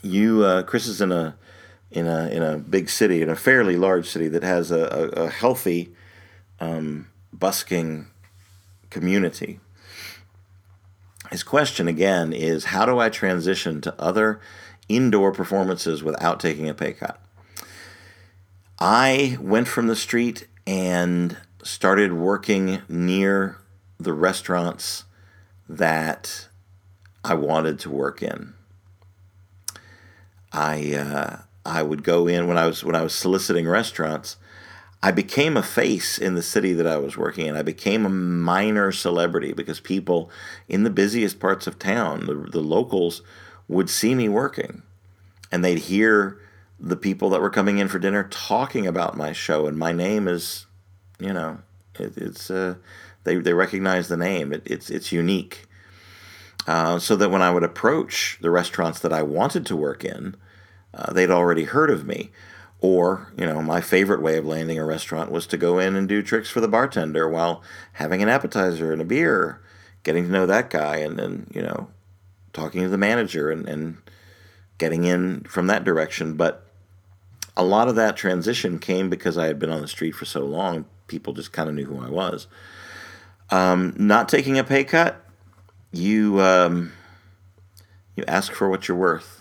You, 0.01 0.43
uh, 0.43 0.63
Chris, 0.63 0.88
is 0.88 1.01
in 1.01 1.11
a 1.11 1.35
in 1.91 2.07
a 2.07 2.27
in 2.29 2.43
a 2.43 2.57
big 2.57 2.89
city, 2.89 3.21
in 3.21 3.29
a 3.29 3.35
fairly 3.35 3.77
large 3.77 4.07
city 4.07 4.27
that 4.29 4.43
has 4.43 4.71
a, 4.71 5.11
a, 5.15 5.23
a 5.25 5.29
healthy 5.29 5.93
um, 6.59 7.07
busking 7.34 8.07
community. 8.89 9.59
His 11.31 11.43
question 11.43 11.87
again 11.87 12.33
is 12.33 12.65
how 12.65 12.85
do 12.85 12.99
I 12.99 13.09
transition 13.09 13.81
to 13.81 14.01
other 14.01 14.39
indoor 14.87 15.31
performances 15.31 16.03
without 16.03 16.39
taking 16.39 16.69
a 16.69 16.73
pay 16.73 16.93
cut? 16.93 17.19
I 18.79 19.37
went 19.41 19.67
from 19.67 19.87
the 19.87 19.95
street 19.95 20.47
and 20.65 21.37
started 21.63 22.13
working 22.13 22.81
near 22.87 23.57
the 23.99 24.13
restaurants 24.13 25.05
that 25.67 26.47
I 27.23 27.33
wanted 27.33 27.79
to 27.79 27.89
work 27.89 28.21
in. 28.21 28.53
I 30.51 30.93
uh, 30.93 31.37
I 31.65 31.83
would 31.83 32.03
go 32.03 32.27
in 32.27 32.47
when 32.47 32.57
I 32.57 32.67
was 32.67 32.83
when 32.83 32.95
I 32.95 33.01
was 33.01 33.13
soliciting 33.13 33.67
restaurants. 33.67 34.37
I 35.01 35.11
became 35.11 35.55
a 35.55 35.63
face 35.63 36.17
in 36.17 36.33
the 36.33 36.41
city 36.41 36.73
that 36.73 36.87
I 36.87 36.97
was 36.97 37.17
working 37.17 37.45
in. 37.45 37.55
I 37.55 37.61
became 37.61 38.05
a 38.05 38.09
minor 38.09 38.91
celebrity 38.91 39.53
because 39.53 39.79
people 39.79 40.31
in 40.67 40.83
the 40.83 40.89
busiest 40.89 41.39
parts 41.39 41.67
of 41.67 41.77
town, 41.77 42.25
the, 42.25 42.33
the 42.33 42.61
locals, 42.61 43.21
would 43.67 43.89
see 43.89 44.15
me 44.15 44.27
working 44.27 44.81
and 45.51 45.63
they'd 45.63 45.79
hear 45.79 46.39
the 46.79 46.95
people 46.95 47.29
that 47.29 47.41
were 47.41 47.49
coming 47.49 47.77
in 47.77 47.87
for 47.87 47.99
dinner 47.99 48.23
talking 48.23 48.87
about 48.87 49.17
my 49.17 49.33
show. 49.33 49.67
And 49.67 49.77
my 49.77 49.91
name 49.91 50.27
is, 50.27 50.65
you 51.19 51.33
know, 51.33 51.59
it, 51.95 52.17
it's, 52.17 52.49
uh, 52.49 52.75
they, 53.23 53.37
they 53.37 53.53
recognize 53.53 54.07
the 54.07 54.17
name. 54.17 54.53
It, 54.53 54.63
it's, 54.65 54.89
it's 54.89 55.11
unique. 55.11 55.67
Uh, 56.67 56.99
so 56.99 57.15
that 57.15 57.29
when 57.29 57.41
I 57.41 57.51
would 57.51 57.63
approach 57.63 58.37
the 58.41 58.51
restaurants 58.51 58.99
that 58.99 59.13
I 59.13 59.23
wanted 59.23 59.65
to 59.67 59.75
work 59.75 60.03
in, 60.03 60.35
uh, 60.93 61.13
they'd 61.13 61.31
already 61.31 61.63
heard 61.63 61.89
of 61.89 62.05
me. 62.05 62.31
Or, 62.79 63.31
you 63.35 63.45
know, 63.45 63.61
my 63.61 63.81
favorite 63.81 64.21
way 64.21 64.37
of 64.37 64.45
landing 64.45 64.77
a 64.77 64.85
restaurant 64.85 65.31
was 65.31 65.47
to 65.47 65.57
go 65.57 65.79
in 65.79 65.95
and 65.95 66.07
do 66.07 66.21
tricks 66.21 66.49
for 66.49 66.61
the 66.61 66.67
bartender 66.67 67.27
while 67.27 67.63
having 67.93 68.21
an 68.21 68.29
appetizer 68.29 68.93
and 68.93 69.01
a 69.01 69.05
beer, 69.05 69.59
getting 70.03 70.25
to 70.25 70.31
know 70.31 70.45
that 70.45 70.69
guy, 70.69 70.97
and 70.97 71.17
then, 71.17 71.47
you 71.53 71.61
know, 71.61 71.89
talking 72.53 72.83
to 72.83 72.89
the 72.89 72.97
manager 72.97 73.49
and, 73.49 73.67
and 73.67 73.97
getting 74.77 75.05
in 75.05 75.41
from 75.45 75.67
that 75.67 75.83
direction. 75.83 76.35
But 76.35 76.67
a 77.55 77.63
lot 77.63 77.87
of 77.87 77.95
that 77.95 78.15
transition 78.15 78.77
came 78.77 79.09
because 79.09 79.37
I 79.37 79.47
had 79.47 79.57
been 79.57 79.71
on 79.71 79.81
the 79.81 79.87
street 79.87 80.13
for 80.13 80.25
so 80.25 80.45
long, 80.45 80.85
people 81.07 81.33
just 81.33 81.51
kind 81.51 81.67
of 81.67 81.73
knew 81.75 81.85
who 81.85 81.99
I 81.99 82.09
was. 82.09 82.47
Um, 83.49 83.95
not 83.97 84.29
taking 84.29 84.59
a 84.59 84.63
pay 84.63 84.83
cut, 84.83 85.25
you 85.91 86.39
um, 86.41 86.93
you 88.15 88.23
ask 88.27 88.53
for 88.53 88.69
what 88.69 88.87
you're 88.87 88.97
worth. 88.97 89.36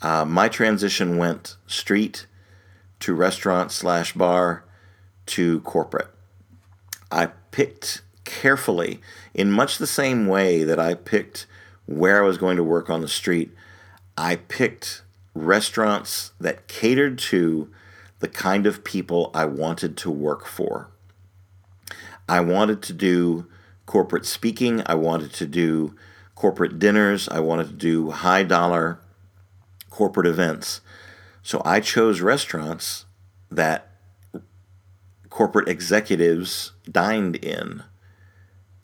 Uh, 0.00 0.24
my 0.24 0.48
transition 0.48 1.16
went 1.16 1.56
street 1.66 2.26
to 3.00 3.14
restaurant 3.14 3.72
slash 3.72 4.12
bar 4.12 4.64
to 5.26 5.60
corporate. 5.60 6.10
I 7.10 7.26
picked 7.50 8.02
carefully 8.24 9.00
in 9.34 9.50
much 9.50 9.78
the 9.78 9.86
same 9.86 10.26
way 10.26 10.64
that 10.64 10.78
I 10.78 10.94
picked 10.94 11.46
where 11.86 12.22
I 12.22 12.26
was 12.26 12.38
going 12.38 12.56
to 12.56 12.64
work 12.64 12.90
on 12.90 13.00
the 13.00 13.08
street. 13.08 13.50
I 14.16 14.36
picked 14.36 15.02
restaurants 15.34 16.32
that 16.40 16.68
catered 16.68 17.18
to 17.18 17.70
the 18.20 18.28
kind 18.28 18.66
of 18.66 18.84
people 18.84 19.30
I 19.32 19.44
wanted 19.44 19.96
to 19.98 20.10
work 20.10 20.46
for. 20.46 20.90
I 22.28 22.40
wanted 22.40 22.82
to 22.82 22.92
do 22.92 23.46
corporate 23.86 24.26
speaking, 24.26 24.82
I 24.84 24.94
wanted 24.96 25.32
to 25.34 25.46
do 25.46 25.94
corporate 26.34 26.78
dinners, 26.78 27.28
I 27.28 27.40
wanted 27.40 27.68
to 27.68 27.74
do 27.74 28.10
high 28.10 28.42
dollar 28.42 29.00
corporate 29.98 30.28
events. 30.28 30.80
So 31.42 31.60
I 31.64 31.80
chose 31.80 32.20
restaurants 32.20 33.04
that 33.50 33.90
corporate 35.28 35.68
executives 35.68 36.70
dined 36.88 37.34
in, 37.34 37.82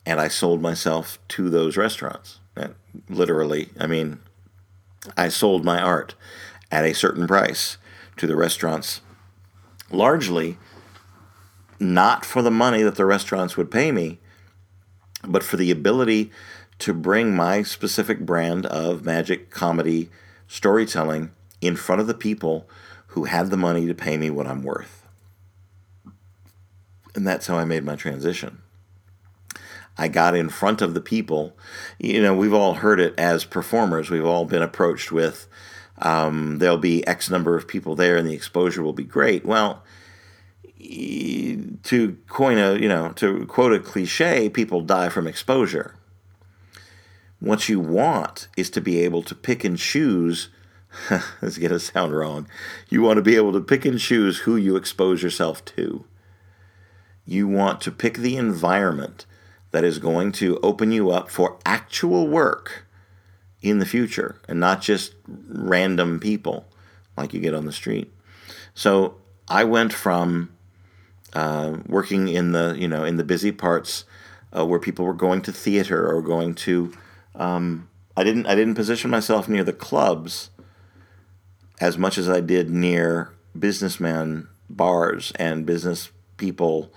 and 0.05 0.19
I 0.19 0.27
sold 0.27 0.61
myself 0.61 1.17
to 1.29 1.49
those 1.49 1.77
restaurants. 1.77 2.41
Literally, 3.07 3.69
I 3.79 3.87
mean, 3.87 4.19
I 5.15 5.29
sold 5.29 5.63
my 5.63 5.81
art 5.81 6.15
at 6.69 6.83
a 6.83 6.93
certain 6.93 7.27
price 7.27 7.77
to 8.17 8.27
the 8.27 8.35
restaurants, 8.35 8.99
largely 9.89 10.57
not 11.79 12.25
for 12.25 12.41
the 12.41 12.51
money 12.51 12.83
that 12.83 12.95
the 12.95 13.05
restaurants 13.05 13.55
would 13.55 13.71
pay 13.71 13.93
me, 13.93 14.19
but 15.23 15.43
for 15.43 15.55
the 15.55 15.71
ability 15.71 16.29
to 16.79 16.93
bring 16.93 17.33
my 17.33 17.63
specific 17.63 18.19
brand 18.25 18.65
of 18.65 19.05
magic 19.05 19.49
comedy 19.49 20.09
storytelling 20.55 21.31
in 21.59 21.75
front 21.75 21.99
of 21.99 22.07
the 22.07 22.13
people 22.13 22.69
who 23.07 23.25
had 23.25 23.49
the 23.49 23.57
money 23.57 23.85
to 23.85 23.93
pay 23.93 24.15
me 24.15 24.29
what 24.29 24.47
I'm 24.47 24.63
worth. 24.63 25.05
And 27.13 27.27
that's 27.27 27.47
how 27.47 27.57
I 27.57 27.65
made 27.65 27.83
my 27.83 27.97
transition. 27.97 28.61
I 29.97 30.07
got 30.07 30.35
in 30.35 30.49
front 30.49 30.81
of 30.81 30.93
the 30.93 31.01
people. 31.01 31.57
You 31.99 32.21
know, 32.21 32.33
we've 32.33 32.53
all 32.53 32.75
heard 32.75 32.99
it 33.01 33.13
as 33.17 33.43
performers. 33.43 34.09
We've 34.09 34.25
all 34.25 34.45
been 34.45 34.61
approached 34.61 35.11
with, 35.11 35.47
um, 35.99 36.59
there'll 36.59 36.77
be 36.77 37.05
X 37.05 37.29
number 37.29 37.57
of 37.57 37.67
people 37.67 37.95
there 37.95 38.15
and 38.15 38.27
the 38.27 38.33
exposure 38.33 38.81
will 38.81 38.93
be 38.93 39.03
great. 39.03 39.45
Well, 39.45 39.83
to 40.79 42.17
coin 42.29 42.57
a, 42.57 42.75
you 42.75 42.87
know, 42.87 43.11
to 43.15 43.45
quote 43.47 43.73
a 43.73 43.79
cliche, 43.79 44.49
people 44.49 44.81
die 44.81 45.09
from 45.09 45.27
exposure. 45.27 45.95
What 47.45 47.69
you 47.69 47.79
want 47.79 48.47
is 48.57 48.71
to 48.71 48.81
be 48.81 49.01
able 49.01 49.21
to 49.21 49.35
pick 49.35 49.63
and 49.63 49.77
choose. 49.77 50.49
this 51.09 51.23
is 51.43 51.57
going 51.59 51.69
to 51.69 51.79
sound 51.79 52.17
wrong. 52.17 52.47
You 52.89 53.03
want 53.03 53.17
to 53.17 53.21
be 53.21 53.35
able 53.35 53.53
to 53.53 53.61
pick 53.61 53.85
and 53.85 53.99
choose 53.99 54.39
who 54.39 54.55
you 54.55 54.75
expose 54.75 55.21
yourself 55.21 55.63
to. 55.65 56.05
You 57.23 57.47
want 57.47 57.81
to 57.81 57.91
pick 57.91 58.17
the 58.17 58.35
environment 58.35 59.27
that 59.69 59.83
is 59.83 59.99
going 59.99 60.31
to 60.31 60.57
open 60.61 60.91
you 60.91 61.11
up 61.11 61.29
for 61.29 61.59
actual 61.67 62.27
work 62.27 62.87
in 63.61 63.77
the 63.77 63.85
future 63.85 64.41
and 64.49 64.59
not 64.59 64.81
just 64.81 65.13
random 65.27 66.19
people 66.19 66.65
like 67.15 67.31
you 67.31 67.39
get 67.39 67.53
on 67.53 67.65
the 67.65 67.71
street. 67.71 68.11
So 68.73 69.17
I 69.47 69.65
went 69.65 69.93
from 69.93 70.51
uh, 71.33 71.77
working 71.85 72.27
in 72.27 72.53
the 72.53 72.75
you 72.75 72.87
know 72.87 73.03
in 73.03 73.17
the 73.17 73.23
busy 73.23 73.51
parts 73.51 74.03
uh, 74.57 74.65
where 74.65 74.79
people 74.79 75.05
were 75.05 75.13
going 75.13 75.43
to 75.43 75.51
theater 75.51 76.11
or 76.11 76.23
going 76.23 76.55
to 76.55 76.91
um, 77.35 77.89
I 78.17 78.23
didn't 78.23 78.45
I 78.47 78.55
didn't 78.55 78.75
position 78.75 79.09
myself 79.09 79.47
near 79.47 79.63
the 79.63 79.73
clubs 79.73 80.49
as 81.79 81.97
much 81.97 82.17
as 82.17 82.29
I 82.29 82.39
did 82.39 82.69
near 82.69 83.33
businessmen 83.57 84.47
bars 84.69 85.31
and 85.35 85.65
business 85.65 86.11
people 86.37 86.91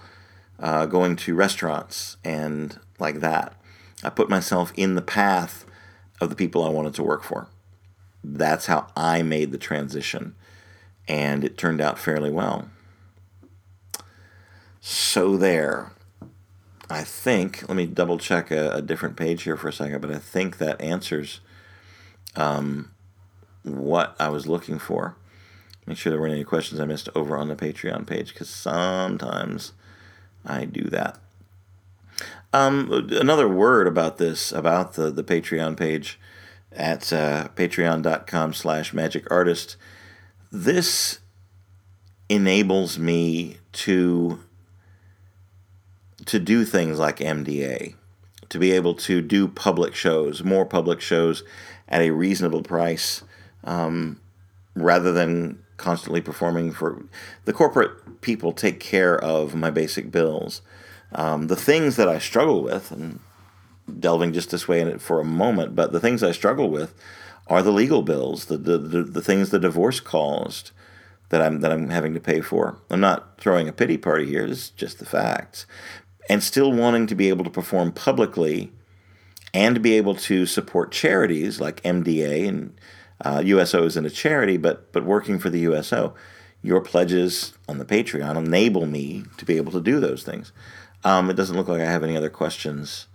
uh, 0.58 0.86
going 0.86 1.16
to 1.16 1.34
restaurants 1.34 2.16
and 2.24 2.78
like 2.98 3.20
that. 3.20 3.54
I 4.02 4.10
put 4.10 4.28
myself 4.28 4.72
in 4.76 4.94
the 4.94 5.02
path 5.02 5.64
of 6.20 6.30
the 6.30 6.36
people 6.36 6.64
I 6.64 6.70
wanted 6.70 6.94
to 6.94 7.02
work 7.02 7.22
for. 7.24 7.48
That's 8.22 8.66
how 8.66 8.88
I 8.96 9.22
made 9.22 9.52
the 9.52 9.58
transition, 9.58 10.34
and 11.06 11.44
it 11.44 11.56
turned 11.56 11.80
out 11.80 11.98
fairly 11.98 12.30
well. 12.30 12.68
So 14.80 15.36
there. 15.36 15.92
I 16.90 17.04
think, 17.04 17.68
let 17.68 17.76
me 17.76 17.86
double 17.86 18.18
check 18.18 18.50
a, 18.50 18.72
a, 18.72 18.82
different 18.82 19.16
page 19.16 19.42
here 19.42 19.56
for 19.56 19.68
a 19.68 19.72
second, 19.72 20.00
but 20.00 20.10
I 20.10 20.18
think 20.18 20.56
that 20.56 20.80
answers 20.80 21.40
um, 22.34 22.92
what 23.62 24.16
I 24.18 24.30
was 24.30 24.46
looking 24.46 24.78
for. 24.78 25.16
Make 25.86 25.98
sure 25.98 26.10
there 26.10 26.20
weren't 26.20 26.34
any 26.34 26.44
questions 26.44 26.80
I 26.80 26.86
missed 26.86 27.08
over 27.14 27.36
on 27.36 27.48
the 27.48 27.56
Patreon 27.56 28.06
page 28.06 28.32
because 28.32 28.48
sometimes 28.48 29.72
I 30.44 30.64
do 30.64 30.84
that. 30.84 31.18
Um, 32.52 33.08
another 33.10 33.48
word 33.48 33.86
about 33.86 34.16
this, 34.16 34.52
about 34.52 34.94
the, 34.94 35.10
the 35.10 35.24
Patreon 35.24 35.76
page 35.76 36.18
at 36.72 37.12
uh, 37.12 37.48
patreon.com 37.54 38.54
slash 38.54 38.92
magic 38.92 39.30
artist. 39.30 39.76
This 40.50 41.20
enables 42.28 42.98
me 42.98 43.58
to 43.72 44.40
to 46.28 46.38
do 46.38 46.64
things 46.64 46.98
like 46.98 47.18
MDA, 47.18 47.94
to 48.50 48.58
be 48.58 48.72
able 48.72 48.94
to 48.94 49.22
do 49.22 49.48
public 49.48 49.94
shows, 49.94 50.44
more 50.44 50.66
public 50.66 51.00
shows 51.00 51.42
at 51.88 52.02
a 52.02 52.10
reasonable 52.10 52.62
price, 52.62 53.22
um, 53.64 54.20
rather 54.74 55.10
than 55.10 55.62
constantly 55.78 56.20
performing 56.20 56.70
for 56.70 57.02
the 57.46 57.52
corporate 57.52 58.20
people 58.20 58.52
take 58.52 58.78
care 58.78 59.18
of 59.18 59.54
my 59.54 59.70
basic 59.70 60.10
bills. 60.10 60.60
Um, 61.12 61.46
the 61.46 61.56
things 61.56 61.96
that 61.96 62.08
I 62.08 62.18
struggle 62.18 62.62
with, 62.62 62.90
and 62.90 63.20
delving 63.98 64.34
just 64.34 64.50
this 64.50 64.68
way 64.68 64.82
in 64.82 64.88
it 64.88 65.00
for 65.00 65.20
a 65.20 65.24
moment, 65.24 65.74
but 65.74 65.92
the 65.92 66.00
things 66.00 66.22
I 66.22 66.32
struggle 66.32 66.68
with 66.68 66.94
are 67.46 67.62
the 67.62 67.72
legal 67.72 68.02
bills, 68.02 68.46
the 68.46 68.58
the, 68.58 68.76
the, 68.76 69.02
the 69.02 69.22
things 69.22 69.48
the 69.48 69.58
divorce 69.58 70.00
caused 70.00 70.72
that 71.30 71.40
I'm 71.40 71.60
that 71.60 71.72
I'm 71.72 71.88
having 71.88 72.12
to 72.12 72.20
pay 72.20 72.42
for. 72.42 72.76
I'm 72.90 73.00
not 73.00 73.38
throwing 73.38 73.66
a 73.66 73.72
pity 73.72 73.96
party 73.96 74.26
here. 74.26 74.46
This 74.46 74.58
is 74.58 74.70
just 74.70 74.98
the 74.98 75.06
facts 75.06 75.64
and 76.28 76.42
still 76.42 76.72
wanting 76.72 77.06
to 77.06 77.14
be 77.14 77.28
able 77.28 77.44
to 77.44 77.50
perform 77.50 77.92
publicly 77.92 78.72
and 79.54 79.82
be 79.82 79.94
able 79.94 80.14
to 80.14 80.46
support 80.46 80.92
charities 80.92 81.60
like 81.60 81.82
MDA 81.82 82.46
and 82.46 82.78
uh, 83.24 83.42
USO 83.44 83.84
isn't 83.84 84.06
a 84.06 84.10
charity, 84.10 84.56
but 84.56 84.92
but 84.92 85.04
working 85.04 85.38
for 85.38 85.50
the 85.50 85.60
USO, 85.60 86.14
your 86.62 86.80
pledges 86.80 87.54
on 87.68 87.78
the 87.78 87.84
Patreon 87.84 88.36
enable 88.36 88.86
me 88.86 89.24
to 89.38 89.44
be 89.44 89.56
able 89.56 89.72
to 89.72 89.80
do 89.80 89.98
those 90.00 90.22
things. 90.22 90.52
Um, 91.04 91.30
it 91.30 91.34
doesn't 91.34 91.56
look 91.56 91.68
like 91.68 91.80
I 91.80 91.86
have 91.86 92.04
any 92.04 92.16
other 92.16 92.30
questions 92.30 93.06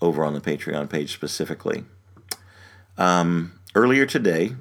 over 0.00 0.24
on 0.24 0.34
the 0.34 0.40
Patreon 0.40 0.88
page 0.88 1.12
specifically. 1.12 1.84
Um, 2.96 3.52
earlier 3.74 4.06
today, 4.06 4.54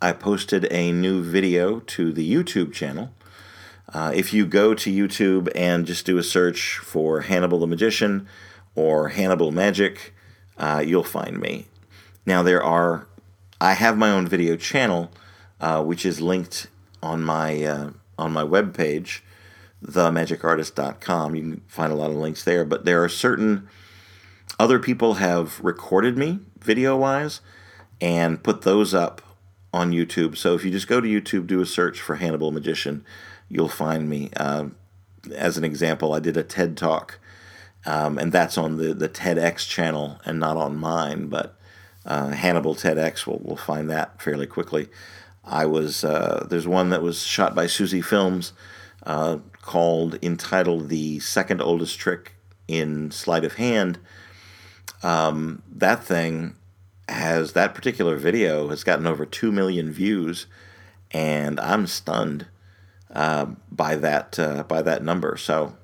I 0.00 0.12
posted 0.12 0.70
a 0.72 0.92
new 0.92 1.22
video 1.22 1.80
to 1.80 2.12
the 2.12 2.32
YouTube 2.32 2.72
channel 2.72 3.12
uh, 3.92 4.12
if 4.14 4.32
you 4.32 4.46
go 4.46 4.74
to 4.74 4.90
YouTube 4.90 5.50
and 5.54 5.86
just 5.86 6.06
do 6.06 6.18
a 6.18 6.22
search 6.22 6.78
for 6.78 7.22
Hannibal 7.22 7.60
the 7.60 7.66
Magician 7.66 8.26
or 8.74 9.10
Hannibal 9.10 9.50
Magic, 9.50 10.14
uh, 10.56 10.82
you'll 10.84 11.04
find 11.04 11.38
me. 11.38 11.66
Now, 12.24 12.42
there 12.42 12.62
are, 12.62 13.06
I 13.60 13.74
have 13.74 13.98
my 13.98 14.10
own 14.10 14.26
video 14.26 14.56
channel, 14.56 15.10
uh, 15.60 15.82
which 15.82 16.06
is 16.06 16.20
linked 16.20 16.68
on 17.02 17.22
my, 17.22 17.62
uh, 17.62 17.90
on 18.18 18.32
my 18.32 18.44
webpage, 18.44 19.20
themagicartist.com. 19.84 21.34
You 21.34 21.42
can 21.42 21.62
find 21.66 21.92
a 21.92 21.96
lot 21.96 22.10
of 22.10 22.16
links 22.16 22.44
there. 22.44 22.64
But 22.64 22.84
there 22.84 23.02
are 23.02 23.08
certain 23.08 23.68
other 24.58 24.78
people 24.78 25.14
have 25.14 25.60
recorded 25.60 26.16
me 26.16 26.38
video 26.60 26.96
wise 26.96 27.40
and 28.00 28.42
put 28.42 28.62
those 28.62 28.94
up 28.94 29.20
on 29.72 29.90
YouTube. 29.90 30.36
So 30.36 30.54
if 30.54 30.64
you 30.64 30.70
just 30.70 30.88
go 30.88 31.00
to 31.00 31.08
YouTube, 31.08 31.46
do 31.46 31.60
a 31.60 31.66
search 31.66 32.00
for 32.00 32.16
Hannibal 32.16 32.52
Magician, 32.52 33.04
you'll 33.52 33.68
find 33.68 34.08
me. 34.08 34.30
Uh, 34.34 34.66
as 35.36 35.58
an 35.58 35.62
example, 35.62 36.14
I 36.14 36.20
did 36.20 36.36
a 36.38 36.42
TED 36.42 36.76
talk, 36.76 37.20
um, 37.84 38.18
and 38.18 38.32
that's 38.32 38.56
on 38.56 38.78
the, 38.78 38.94
the 38.94 39.10
TEDx 39.10 39.68
channel 39.68 40.20
and 40.24 40.40
not 40.40 40.56
on 40.56 40.76
mine, 40.76 41.28
but 41.28 41.54
uh, 42.06 42.30
Hannibal 42.30 42.74
TEDx, 42.74 43.26
we'll, 43.26 43.40
we'll 43.42 43.56
find 43.56 43.90
that 43.90 44.20
fairly 44.20 44.46
quickly. 44.46 44.88
I 45.44 45.66
was, 45.66 46.02
uh, 46.02 46.46
there's 46.48 46.66
one 46.66 46.88
that 46.90 47.02
was 47.02 47.24
shot 47.24 47.54
by 47.54 47.66
Susie 47.66 48.00
Films 48.00 48.54
uh, 49.04 49.38
called, 49.60 50.18
entitled 50.22 50.88
The 50.88 51.20
Second 51.20 51.60
Oldest 51.60 51.98
Trick 51.98 52.32
in 52.66 53.10
Sleight 53.10 53.44
of 53.44 53.54
Hand. 53.54 53.98
Um, 55.02 55.62
that 55.70 56.02
thing 56.02 56.54
has, 57.08 57.52
that 57.52 57.74
particular 57.74 58.16
video 58.16 58.68
has 58.68 58.82
gotten 58.82 59.06
over 59.06 59.26
2 59.26 59.52
million 59.52 59.92
views, 59.92 60.46
and 61.10 61.60
I'm 61.60 61.86
stunned 61.86 62.46
uh, 63.12 63.46
by 63.70 63.96
that 63.96 64.38
uh, 64.38 64.62
by 64.64 64.82
that 64.82 65.02
number. 65.02 65.36
So, 65.36 65.74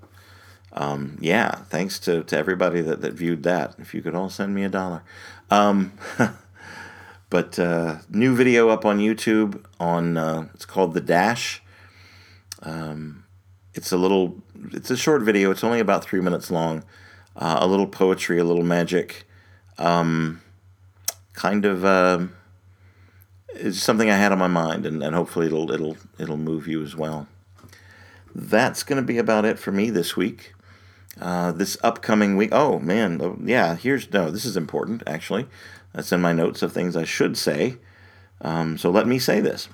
um, 0.73 1.19
yeah, 1.21 1.57
thanks 1.69 1.99
to, 2.01 2.23
to 2.25 2.37
everybody 2.37 2.81
that, 2.81 3.01
that 3.03 3.13
viewed 3.13 3.43
that. 3.45 3.75
If 3.79 3.95
you 3.95 4.03
could 4.03 4.15
all 4.15 4.31
send 4.31 4.55
me 4.55 4.65
a 4.65 4.69
dollar. 4.69 5.03
Um, 5.51 5.93
but 7.31 7.59
uh, 7.59 7.99
new 8.09 8.35
video 8.35 8.69
up 8.69 8.85
on 8.85 8.99
YouTube 8.99 9.65
on 9.79 10.17
uh, 10.17 10.49
it's 10.55 10.65
called 10.65 10.95
the 10.95 11.01
Dash. 11.01 11.63
Um, 12.63 13.25
it's 13.75 13.93
a 13.93 13.97
little 13.97 14.43
it's 14.73 14.91
a 14.91 14.97
short 14.97 15.23
video. 15.23 15.51
It's 15.51 15.65
only 15.65 15.81
about 15.81 16.05
three 16.05 16.21
minutes 16.21 16.51
long. 16.51 16.85
Uh, 17.37 17.59
a 17.61 17.67
little 17.67 17.87
poetry, 17.87 18.39
a 18.39 18.45
little 18.45 18.65
magic. 18.65 19.25
Um, 19.79 20.43
kind 21.35 21.65
of 21.65 21.85
uh, 21.85 22.27
it's 23.59 23.81
something 23.81 24.11
I 24.11 24.17
had 24.17 24.33
on 24.33 24.39
my 24.39 24.47
mind, 24.47 24.87
and, 24.87 25.03
and 25.03 25.15
hopefully 25.15 25.47
it'll 25.47 25.71
it'll 25.71 25.97
it'll 26.19 26.37
move 26.37 26.67
you 26.67 26.83
as 26.83 26.95
well. 26.95 27.27
That's 28.35 28.83
going 28.83 29.01
to 29.01 29.07
be 29.07 29.19
about 29.19 29.45
it 29.45 29.59
for 29.59 29.73
me 29.73 29.91
this 29.91 30.17
week. 30.17 30.55
Uh, 31.21 31.51
this 31.53 31.77
upcoming 31.83 32.37
week. 32.37 32.51
Oh 32.53 32.79
man, 32.79 33.21
oh, 33.21 33.37
yeah. 33.43 33.75
Here's 33.75 34.11
no. 34.13 34.31
This 34.31 34.45
is 34.45 34.57
important 34.57 35.03
actually. 35.07 35.47
That's 35.93 36.13
in 36.13 36.21
my 36.21 36.33
notes 36.33 36.63
of 36.63 36.73
things 36.73 36.97
I 36.97 37.05
should 37.05 37.37
say. 37.37 37.77
Um, 38.41 38.79
so 38.79 38.91
let 38.91 39.07
me 39.07 39.19
say 39.19 39.41
this. 39.41 39.69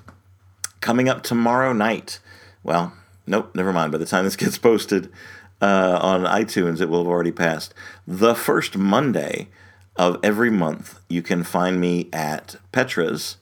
Coming 0.81 1.07
up 1.07 1.21
tomorrow 1.21 1.73
night. 1.73 2.19
Well, 2.63 2.93
nope. 3.27 3.53
Never 3.53 3.71
mind. 3.71 3.91
By 3.91 3.99
the 3.99 4.05
time 4.05 4.25
this 4.25 4.35
gets 4.37 4.57
posted 4.57 5.11
uh, 5.61 5.99
on 6.01 6.23
iTunes, 6.23 6.81
it 6.81 6.89
will 6.89 7.03
have 7.03 7.11
already 7.11 7.31
passed. 7.31 7.73
The 8.07 8.33
first 8.33 8.77
Monday 8.77 9.49
of 9.95 10.17
every 10.23 10.49
month, 10.49 10.99
you 11.07 11.21
can 11.21 11.43
find 11.43 11.79
me 11.79 12.09
at 12.11 12.55
Petra's 12.71 13.37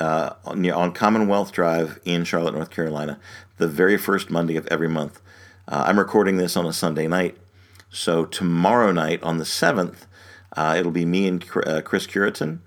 uh, 0.00 0.34
on, 0.44 0.68
on 0.70 0.92
Commonwealth 0.92 1.52
Drive 1.52 2.00
in 2.04 2.24
Charlotte, 2.24 2.54
North 2.54 2.70
Carolina, 2.70 3.18
the 3.56 3.68
very 3.68 3.96
first 3.96 4.30
Monday 4.30 4.56
of 4.56 4.66
every 4.68 4.88
month. 4.88 5.20
Uh, 5.66 5.84
I'm 5.86 5.98
recording 5.98 6.36
this 6.36 6.56
on 6.56 6.66
a 6.66 6.72
Sunday 6.72 7.06
night. 7.06 7.36
So 7.90 8.24
tomorrow 8.24 8.92
night 8.92 9.22
on 9.22 9.38
the 9.38 9.44
7th, 9.44 10.06
uh, 10.56 10.76
it'll 10.78 10.92
be 10.92 11.04
me 11.04 11.26
and 11.26 11.44
uh, 11.66 11.82
Chris 11.82 12.06
Curitan 12.06 12.60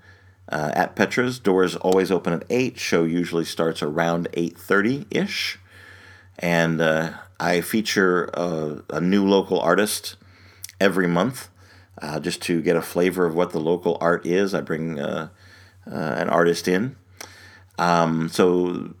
uh, 0.48 0.72
at 0.74 0.94
Petra's. 0.94 1.38
Doors 1.38 1.76
always 1.76 2.10
open 2.10 2.32
at 2.32 2.44
8. 2.50 2.78
Show 2.78 3.04
usually 3.04 3.44
starts 3.44 3.82
around 3.82 4.28
8.30-ish. 4.32 5.58
And 6.38 6.80
uh, 6.80 7.12
I 7.40 7.60
feature 7.60 8.24
a, 8.34 8.82
a, 8.90 9.00
new 9.00 9.26
local 9.26 9.60
artist 9.60 10.16
every 10.80 11.06
month 11.06 11.48
just 12.20 12.42
to 12.42 12.60
get 12.62 12.74
a 12.74 12.82
flavor 12.82 13.26
of 13.26 13.34
what 13.34 13.50
the 13.50 13.60
local 13.60 13.96
art 14.00 14.26
is. 14.26 14.54
I 14.54 14.60
bring 14.60 14.98
an 14.98 15.28
artist 15.86 16.66
in. 16.66 16.96
Um, 17.82 18.28
so 18.28 18.94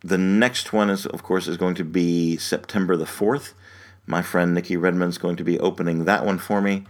the 0.00 0.18
next 0.18 0.70
one 0.70 0.90
is, 0.90 1.06
of 1.06 1.22
course, 1.22 1.48
is 1.48 1.56
going 1.56 1.74
to 1.76 1.84
be 1.84 2.36
September 2.36 2.94
the 2.94 3.06
4th. 3.06 3.54
My 4.06 4.20
friend 4.20 4.52
Nikki 4.52 4.76
Redmond's 4.76 5.16
going 5.16 5.36
to 5.36 5.44
be 5.44 5.58
opening 5.58 6.04
that 6.04 6.26
one 6.26 6.36
for 6.36 6.60
me, 6.60 6.84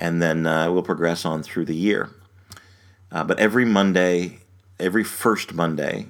and 0.00 0.22
then 0.22 0.46
uh, 0.46 0.72
we'll 0.72 0.82
progress 0.82 1.26
on 1.26 1.42
through 1.42 1.66
the 1.66 1.76
year. 1.76 2.08
Uh, 3.12 3.22
but 3.22 3.38
every 3.38 3.66
Monday, 3.66 4.38
every 4.80 5.04
first 5.04 5.52
Monday 5.52 6.06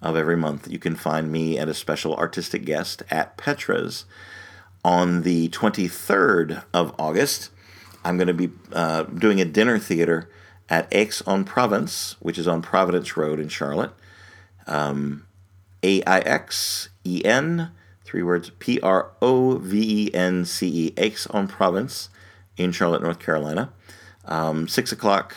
of 0.00 0.16
every 0.16 0.36
month, 0.36 0.70
you 0.70 0.78
can 0.78 0.94
find 0.94 1.32
me 1.32 1.58
at 1.58 1.68
a 1.68 1.74
special 1.74 2.14
artistic 2.14 2.64
guest 2.64 3.02
at 3.10 3.36
Petra's. 3.36 4.04
On 4.84 5.22
the 5.22 5.48
23rd 5.48 6.62
of 6.72 6.94
August, 6.96 7.50
I'm 8.04 8.16
going 8.16 8.28
to 8.28 8.34
be 8.34 8.50
uh, 8.72 9.02
doing 9.02 9.40
a 9.40 9.44
dinner 9.44 9.80
theater 9.80 10.30
at 10.70 10.88
Aix 10.92 11.22
en 11.26 11.44
Provence, 11.44 12.16
which 12.20 12.38
is 12.38 12.46
on 12.48 12.62
Providence 12.62 13.16
Road 13.16 13.40
in 13.40 13.48
Charlotte. 13.48 13.92
Um, 14.66 15.26
A 15.82 16.02
I 16.04 16.20
X 16.20 16.88
E 17.04 17.22
N, 17.24 17.72
three 18.04 18.22
words, 18.22 18.50
P 18.60 18.80
R 18.80 19.10
O 19.20 19.58
V 19.58 20.06
E 20.06 20.14
N 20.14 20.44
C 20.44 20.86
E, 20.86 20.94
Aix 20.96 21.26
en 21.34 21.48
Provence 21.48 22.08
in 22.56 22.72
Charlotte, 22.72 23.02
North 23.02 23.18
Carolina. 23.18 23.72
Um, 24.24 24.68
six 24.68 24.92
o'clock 24.92 25.34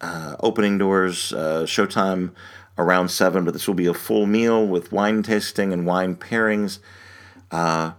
uh, 0.00 0.36
opening 0.40 0.78
doors, 0.78 1.32
uh, 1.32 1.64
showtime 1.66 2.32
around 2.76 3.08
seven, 3.08 3.44
but 3.44 3.52
this 3.52 3.66
will 3.66 3.74
be 3.74 3.86
a 3.86 3.94
full 3.94 4.26
meal 4.26 4.66
with 4.66 4.92
wine 4.92 5.22
tasting 5.22 5.72
and 5.72 5.86
wine 5.86 6.14
pairings. 6.14 6.78
Uh, 7.50 7.92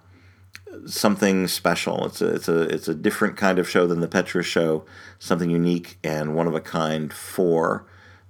something 0.85 1.47
special. 1.47 2.05
It's 2.05 2.21
a 2.21 2.27
it's 2.27 2.47
a 2.47 2.61
it's 2.61 2.87
a 2.87 2.95
different 2.95 3.37
kind 3.37 3.59
of 3.59 3.69
show 3.69 3.87
than 3.87 3.99
the 3.99 4.07
Petra 4.07 4.43
show. 4.43 4.85
Something 5.19 5.49
unique 5.49 5.97
and 6.03 6.35
one 6.35 6.47
of 6.47 6.55
a 6.55 6.61
kind 6.61 7.11
for 7.13 7.85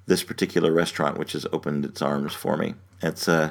this 0.06 0.24
particular 0.24 0.72
restaurant, 0.72 1.18
which 1.18 1.34
has 1.34 1.46
opened 1.52 1.86
its 1.86 2.02
arms 2.02 2.34
for 2.34 2.58
me. 2.58 2.76
It's 3.02 3.28
a 3.28 3.34
uh, 3.34 3.50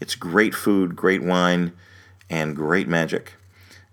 it's 0.00 0.14
great 0.14 0.54
food, 0.54 0.96
great 0.96 1.22
wine, 1.22 1.72
and 2.28 2.56
great 2.56 2.88
magic. 2.88 3.34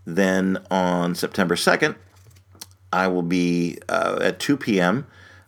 Then 0.05 0.57
on 0.71 1.13
September 1.13 1.55
second, 1.55 1.95
I 2.91 3.07
will 3.07 3.21
be 3.21 3.77
uh, 3.87 4.17
at 4.21 4.39
2 4.39 4.57
p.m. 4.57 5.05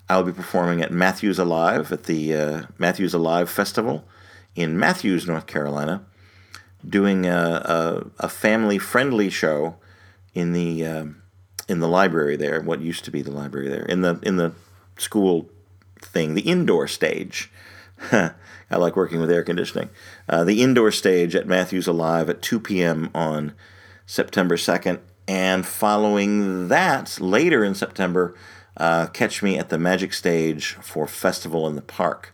I 0.08 0.18
will 0.18 0.26
be 0.26 0.34
performing 0.34 0.82
at 0.82 0.92
Matthews 0.92 1.40
Alive 1.40 1.92
at 1.92 2.04
the 2.04 2.36
uh, 2.36 2.62
Matthews 2.78 3.14
Alive 3.14 3.50
Festival 3.50 4.06
in 4.56 4.78
Matthews, 4.78 5.28
North 5.28 5.48
Carolina, 5.48 6.06
doing 6.88 7.26
a, 7.26 7.32
a, 8.20 8.26
a 8.26 8.30
family 8.30 8.78
friendly 8.78 9.30
show 9.30 9.76
in 10.34 10.54
the 10.54 10.86
uh, 10.86 11.06
in 11.68 11.80
the 11.80 11.88
library 11.88 12.36
there. 12.36 12.62
What 12.62 12.82
used 12.82 13.06
to 13.06 13.12
be 13.12 13.22
the 13.22 13.32
library 13.32 13.70
there 13.70 13.86
in 13.86 14.02
the 14.02 14.20
in 14.24 14.38
the 14.38 14.54
school 14.98 15.50
thing, 16.02 16.34
the 16.34 16.42
indoor 16.42 16.88
stage. 16.88 17.52
I 18.12 18.78
like 18.78 18.96
working 18.96 19.20
with 19.20 19.30
air 19.30 19.44
conditioning. 19.44 19.90
Uh, 20.28 20.44
the 20.44 20.62
indoor 20.62 20.92
stage 20.92 21.36
at 21.36 21.46
Matthews 21.46 21.88
Alive 21.88 22.30
at 22.30 22.42
2 22.42 22.60
p.m. 22.60 23.12
on 23.14 23.54
September 24.06 24.56
2nd. 24.56 25.00
And 25.28 25.66
following 25.66 26.70
that, 26.70 27.20
later 27.20 27.64
in 27.64 27.76
September, 27.76 28.36
uh, 28.78 29.08
catch 29.08 29.44
me 29.44 29.58
at 29.58 29.70
the 29.70 29.78
Magic 29.78 30.14
Stage 30.14 30.74
for 30.82 31.06
Festival 31.06 31.68
in 31.68 31.76
the 31.76 31.82
Park 31.82 32.34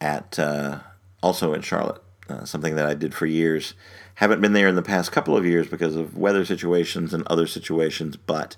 at 0.00 0.38
uh, 0.38 0.80
also 1.22 1.54
in 1.54 1.62
Charlotte. 1.62 2.03
Uh, 2.26 2.42
something 2.46 2.74
that 2.74 2.86
I 2.86 2.94
did 2.94 3.14
for 3.14 3.26
years. 3.26 3.74
Haven't 4.14 4.40
been 4.40 4.54
there 4.54 4.68
in 4.68 4.76
the 4.76 4.82
past 4.82 5.12
couple 5.12 5.36
of 5.36 5.44
years 5.44 5.66
because 5.66 5.94
of 5.94 6.16
weather 6.16 6.46
situations 6.46 7.12
and 7.12 7.26
other 7.26 7.46
situations, 7.46 8.16
but 8.16 8.56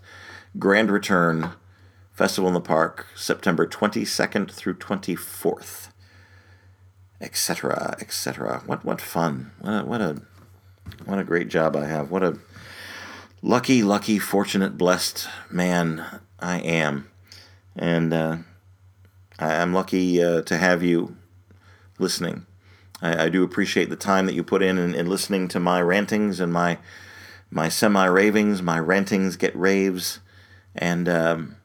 Grand 0.57 0.89
Return 0.89 1.51
Festival 2.13 2.47
in 2.47 2.55
the 2.55 2.61
Park, 2.61 3.09
September 3.17 3.67
22nd 3.67 4.53
through 4.53 4.75
24th, 4.75 5.89
etc., 7.21 7.97
etc. 8.01 8.63
What 8.67 8.85
what 8.85 9.01
fun! 9.01 9.51
What 9.61 9.71
a, 9.73 9.85
what 9.85 10.01
a 10.01 10.23
what 11.05 11.19
a 11.19 11.25
great 11.25 11.49
job 11.49 11.75
I 11.75 11.87
have. 11.87 12.09
What 12.09 12.23
a 12.23 12.39
lucky, 13.43 13.83
lucky, 13.83 14.21
fortunate, 14.21 14.79
blessed 14.79 15.29
man 15.51 16.21
I 16.39 16.61
am, 16.61 17.11
and 17.75 18.15
uh, 18.15 18.37
I'm 19.41 19.75
lucky 19.75 20.23
uh, 20.23 20.43
to 20.43 20.57
have 20.57 20.85
you 20.85 21.17
listening. 21.99 22.47
I, 23.07 23.25
I, 23.25 23.29
do 23.29 23.43
appreciate 23.43 23.89
the 23.91 23.97
time 23.97 24.27
that 24.27 24.35
you 24.35 24.43
put 24.43 24.63
in, 24.63 24.79
in 24.79 24.95
in 24.95 25.09
listening 25.09 25.49
to 25.49 25.61
my 25.61 25.81
rantings 25.81 26.41
and 26.41 26.53
my 26.53 26.79
my 27.51 27.69
semi 27.69 28.05
ravings. 28.07 28.63
My 28.63 28.79
rantings 28.79 29.37
get 29.37 29.57
raves, 29.57 30.21
and 30.75 31.09
um, 31.09 31.57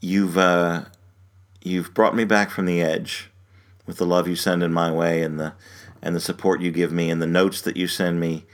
you've 0.00 0.38
uh, 0.38 0.84
you've 1.62 1.94
brought 1.94 2.16
me 2.16 2.24
back 2.24 2.50
from 2.50 2.66
the 2.66 2.80
edge 2.80 3.30
with 3.86 3.98
the 3.98 4.06
love 4.06 4.28
you 4.28 4.36
send 4.36 4.62
in 4.62 4.72
my 4.72 4.90
way 4.90 5.22
and 5.22 5.38
the 5.38 5.52
and 6.02 6.16
the 6.16 6.20
support 6.20 6.60
you 6.60 6.70
give 6.70 6.92
me 6.92 7.10
and 7.10 7.20
the 7.20 7.26
notes 7.26 7.60
that 7.60 7.76
you 7.76 7.86
send 7.86 8.20
me, 8.20 8.46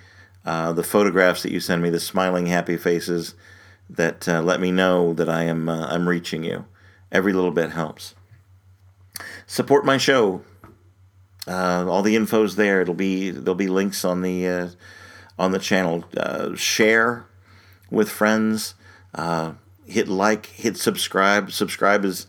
uh, 0.44 0.72
the 0.72 0.82
photographs 0.82 1.42
that 1.42 1.52
you 1.52 1.60
send 1.60 1.82
me, 1.82 1.90
the 1.90 2.00
smiling 2.00 2.46
happy 2.46 2.76
faces 2.76 3.34
that 3.88 4.28
uh, 4.28 4.42
let 4.42 4.60
me 4.60 4.72
know 4.72 5.12
that 5.12 5.28
I 5.28 5.44
am 5.44 5.68
uh, 5.68 5.86
I'm 5.86 6.08
reaching 6.08 6.44
you. 6.44 6.64
Every 7.12 7.32
little 7.32 7.52
bit 7.52 7.70
helps. 7.70 8.14
Support 9.46 9.84
my 9.84 9.96
show 9.96 10.42
uh, 11.46 11.84
all 11.88 12.02
the 12.02 12.16
info's 12.16 12.56
there. 12.56 12.80
It'll 12.80 12.94
be 12.94 13.30
there'll 13.30 13.54
be 13.54 13.68
links 13.68 14.04
on 14.04 14.22
the 14.22 14.46
uh, 14.46 14.68
on 15.38 15.52
the 15.52 15.58
channel. 15.58 16.04
Uh, 16.16 16.54
share 16.54 17.26
with 17.90 18.10
friends. 18.10 18.74
Uh, 19.14 19.52
hit 19.86 20.08
like. 20.08 20.46
Hit 20.46 20.76
subscribe. 20.76 21.52
Subscribe 21.52 22.04
is 22.04 22.26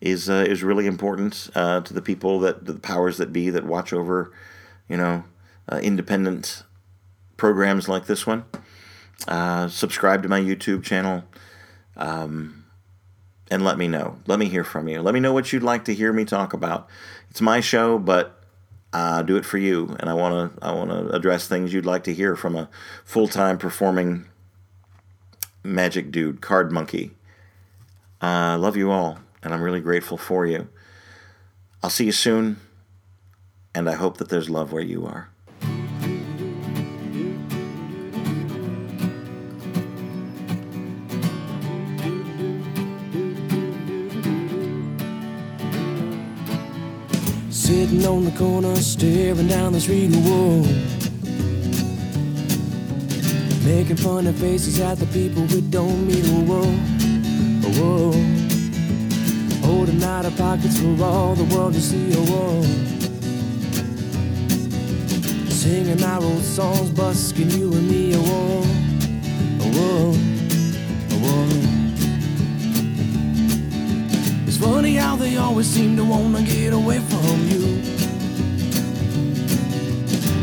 is 0.00 0.28
uh, 0.28 0.44
is 0.48 0.62
really 0.62 0.86
important 0.86 1.48
uh, 1.54 1.80
to 1.82 1.94
the 1.94 2.02
people 2.02 2.40
that 2.40 2.64
the 2.66 2.74
powers 2.74 3.18
that 3.18 3.32
be 3.32 3.50
that 3.50 3.64
watch 3.64 3.92
over, 3.92 4.32
you 4.88 4.96
know, 4.96 5.24
independent 5.80 6.64
programs 7.36 7.88
like 7.88 8.06
this 8.06 8.26
one. 8.26 8.44
subscribe 9.70 10.22
to 10.22 10.28
my 10.28 10.40
YouTube 10.40 10.82
channel. 10.82 11.24
Um, 11.96 12.64
and 13.48 13.64
let 13.64 13.78
me 13.78 13.86
know. 13.86 14.18
Let 14.26 14.40
me 14.40 14.46
hear 14.48 14.64
from 14.64 14.88
you. 14.88 15.00
Let 15.00 15.14
me 15.14 15.20
know 15.20 15.32
what 15.32 15.52
you'd 15.52 15.62
like 15.62 15.84
to 15.84 15.94
hear 15.94 16.12
me 16.12 16.24
talk 16.24 16.52
about. 16.52 16.88
It's 17.30 17.40
my 17.40 17.60
show, 17.60 17.96
but 17.96 18.36
uh, 18.96 19.20
do 19.20 19.36
it 19.36 19.44
for 19.44 19.58
you, 19.58 19.94
and 20.00 20.08
I 20.08 20.14
want 20.14 20.58
to 20.58 20.64
I 20.64 20.72
want 20.72 20.88
to 20.88 21.10
address 21.10 21.46
things 21.46 21.74
you'd 21.74 21.84
like 21.84 22.04
to 22.04 22.14
hear 22.14 22.34
from 22.34 22.56
a 22.56 22.70
full 23.04 23.28
time 23.28 23.58
performing 23.58 24.24
magic 25.62 26.10
dude, 26.10 26.40
card 26.40 26.72
monkey. 26.72 27.10
I 28.22 28.54
uh, 28.54 28.58
love 28.58 28.74
you 28.74 28.90
all, 28.90 29.18
and 29.42 29.52
I'm 29.52 29.60
really 29.60 29.82
grateful 29.82 30.16
for 30.16 30.46
you. 30.46 30.68
I'll 31.82 31.90
see 31.90 32.06
you 32.06 32.12
soon, 32.12 32.56
and 33.74 33.86
I 33.86 33.92
hope 33.92 34.16
that 34.16 34.30
there's 34.30 34.48
love 34.48 34.72
where 34.72 34.82
you 34.82 35.04
are. 35.04 35.28
Sitting 47.86 48.04
on 48.04 48.24
the 48.24 48.32
corner, 48.32 48.74
staring 48.74 49.46
down 49.46 49.72
the 49.72 49.80
street, 49.80 50.10
whoa. 50.12 50.62
Making 53.64 53.96
funny 53.96 54.32
faces 54.32 54.80
at 54.80 54.98
the 54.98 55.06
people 55.06 55.42
we 55.44 55.60
don't 55.60 56.04
meet, 56.04 56.26
whoa. 56.48 56.64
Whoa. 57.78 58.10
Holding 59.64 60.02
out 60.02 60.24
our 60.24 60.32
pockets 60.32 60.80
for 60.80 61.00
all 61.04 61.36
the 61.36 61.44
world 61.54 61.74
to 61.74 61.80
see, 61.80 62.12
whoa. 62.12 62.62
Singing 65.48 66.02
our 66.02 66.24
old 66.24 66.42
songs, 66.42 66.90
busking 66.90 67.50
you 67.50 67.72
and 67.72 67.88
me, 67.88 68.16
whoa. 68.16 68.62
Whoa. 69.62 70.12
Whoa. 70.12 70.35
It's 74.56 74.64
funny 74.64 74.94
how 74.94 75.16
they 75.16 75.36
always 75.36 75.66
seem 75.66 75.96
to 75.96 76.04
wanna 76.06 76.40
get 76.40 76.72
away 76.72 76.98
from 76.98 77.46
you. 77.46 77.82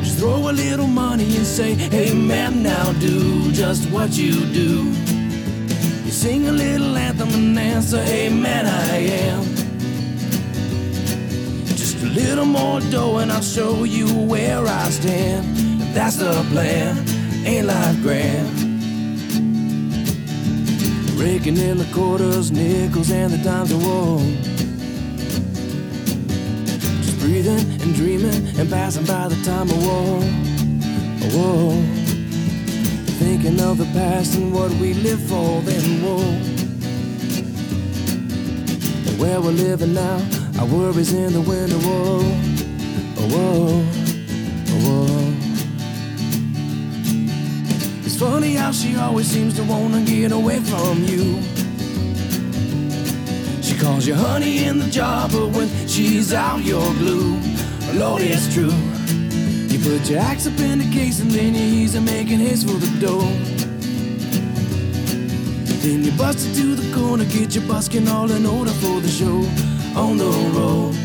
Just 0.04 0.20
throw 0.20 0.52
a 0.52 0.54
little 0.54 0.86
money 0.86 1.36
and 1.36 1.44
say, 1.48 1.74
hey 1.74 2.14
man, 2.14 2.62
now 2.62 2.94
do 3.00 3.52
just 3.52 3.90
what 3.90 4.16
you 4.16 4.46
do. 4.54 4.84
You 6.06 6.12
sing 6.12 6.48
a 6.48 6.52
little 6.52 6.96
anthem 6.96 7.30
and 7.30 7.58
answer, 7.58 8.04
hey 8.04 8.30
man, 8.30 8.68
I 8.68 8.98
am. 8.98 9.44
Just 11.66 12.04
a 12.04 12.06
little 12.06 12.46
more 12.46 12.82
dough 12.92 13.18
and 13.18 13.32
I'll 13.32 13.42
show 13.42 13.84
you 13.84 14.06
where 14.14 14.64
I 14.64 14.90
stand. 14.92 15.44
That's 15.96 16.18
the 16.18 16.46
plan, 16.52 17.04
ain't 17.48 17.66
life 17.66 18.00
grand? 18.04 18.73
Raking 21.24 21.56
in 21.56 21.78
the 21.78 21.86
quarters, 21.94 22.52
nickels, 22.52 23.10
and 23.10 23.32
the 23.32 23.38
dimes 23.38 23.72
of 23.72 23.82
woe. 23.82 24.18
Just 27.02 27.18
breathing 27.22 27.82
and 27.82 27.96
dreaming 27.96 28.46
and 28.60 28.70
passing 28.70 29.06
by 29.06 29.30
the 29.30 29.42
time 29.46 29.70
of 29.70 29.78
woe. 29.88 30.20
Whoa. 31.32 31.82
Thinking 33.20 33.62
of 33.62 33.78
the 33.78 33.86
past 33.94 34.36
and 34.36 34.54
what 34.54 34.70
we 34.72 34.96
live 34.96 35.22
for, 35.22 35.62
then 35.62 36.04
whoa. 36.04 36.20
And 39.08 39.18
where 39.18 39.40
we're 39.40 39.52
living 39.52 39.94
now, 39.94 40.20
our 40.60 40.66
worries 40.66 41.14
in 41.14 41.32
the 41.32 41.42
whoa. 41.42 41.70
Whoa. 41.80 42.20
Whoa. 43.30 44.03
Funny 48.24 48.54
how 48.54 48.72
she 48.72 48.96
always 48.96 49.28
seems 49.28 49.54
to 49.54 49.64
wanna 49.64 50.02
get 50.02 50.32
away 50.32 50.60
from 50.62 51.04
you. 51.04 51.26
She 53.62 53.76
calls 53.78 54.08
you 54.08 54.16
honey 54.16 54.64
in 54.64 54.80
the 54.80 54.90
jar, 54.90 55.28
but 55.28 55.48
when 55.56 55.68
she's 55.88 56.34
out, 56.34 56.64
you're 56.64 56.94
glue. 57.02 57.38
Lord, 57.94 58.22
it's 58.22 58.48
true. 58.54 58.78
You 59.72 59.78
put 59.90 60.10
your 60.10 60.20
axe 60.20 60.48
up 60.48 60.58
in 60.60 60.80
the 60.80 60.90
case 61.00 61.20
and 61.20 61.32
then 61.32 61.54
you 61.54 61.66
ease 61.80 61.96
and 61.96 62.06
making 62.06 62.40
haste 62.40 62.66
for 62.66 62.78
the 62.86 62.94
door. 63.06 63.30
Then 65.84 66.04
you 66.06 66.14
bust 66.14 66.48
it 66.48 66.54
to 66.62 66.76
the 66.76 66.90
corner, 66.96 67.26
get 67.26 67.56
your 67.56 67.66
busking 67.68 68.08
all 68.08 68.32
in 68.32 68.46
order 68.46 68.72
for 68.84 69.02
the 69.02 69.10
show. 69.20 69.40
On 70.00 70.18
the 70.18 70.32
road, 70.58 70.96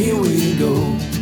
here 0.00 0.14
we 0.14 0.54
go. 0.56 1.17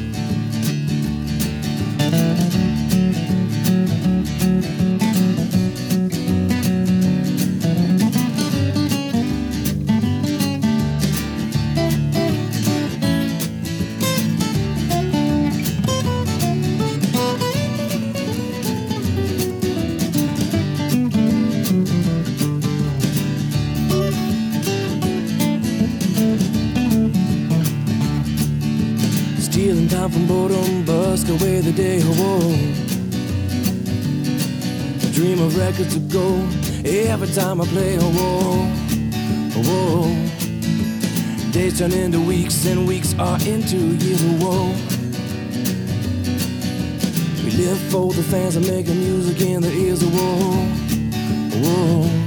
Records 35.78 35.98
go 36.12 36.36
every 36.86 37.28
time 37.28 37.60
I 37.60 37.66
play. 37.66 37.96
a 37.96 38.00
Whoa. 38.00 38.64
Whoa. 39.62 40.08
Days 41.52 41.78
turn 41.78 41.92
into 41.92 42.20
weeks, 42.20 42.64
and 42.66 42.86
weeks 42.86 43.14
are 43.18 43.38
into 43.42 43.76
years. 43.76 44.22
Whoa. 44.40 44.68
We 47.44 47.50
live 47.62 47.78
for 47.90 48.12
the 48.12 48.22
fans 48.22 48.56
and 48.56 48.66
making 48.66 48.98
music 48.98 49.40
in 49.42 49.60
their 49.60 49.72
ears. 49.72 50.02
Whoa. 50.02 50.36
Whoa. 51.60 52.02
Whoa. 52.02 52.25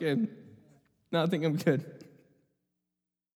Okay. 0.00 0.28
No, 1.10 1.22
I 1.22 1.26
think 1.26 1.44
I'm 1.44 1.56
good. 1.56 1.97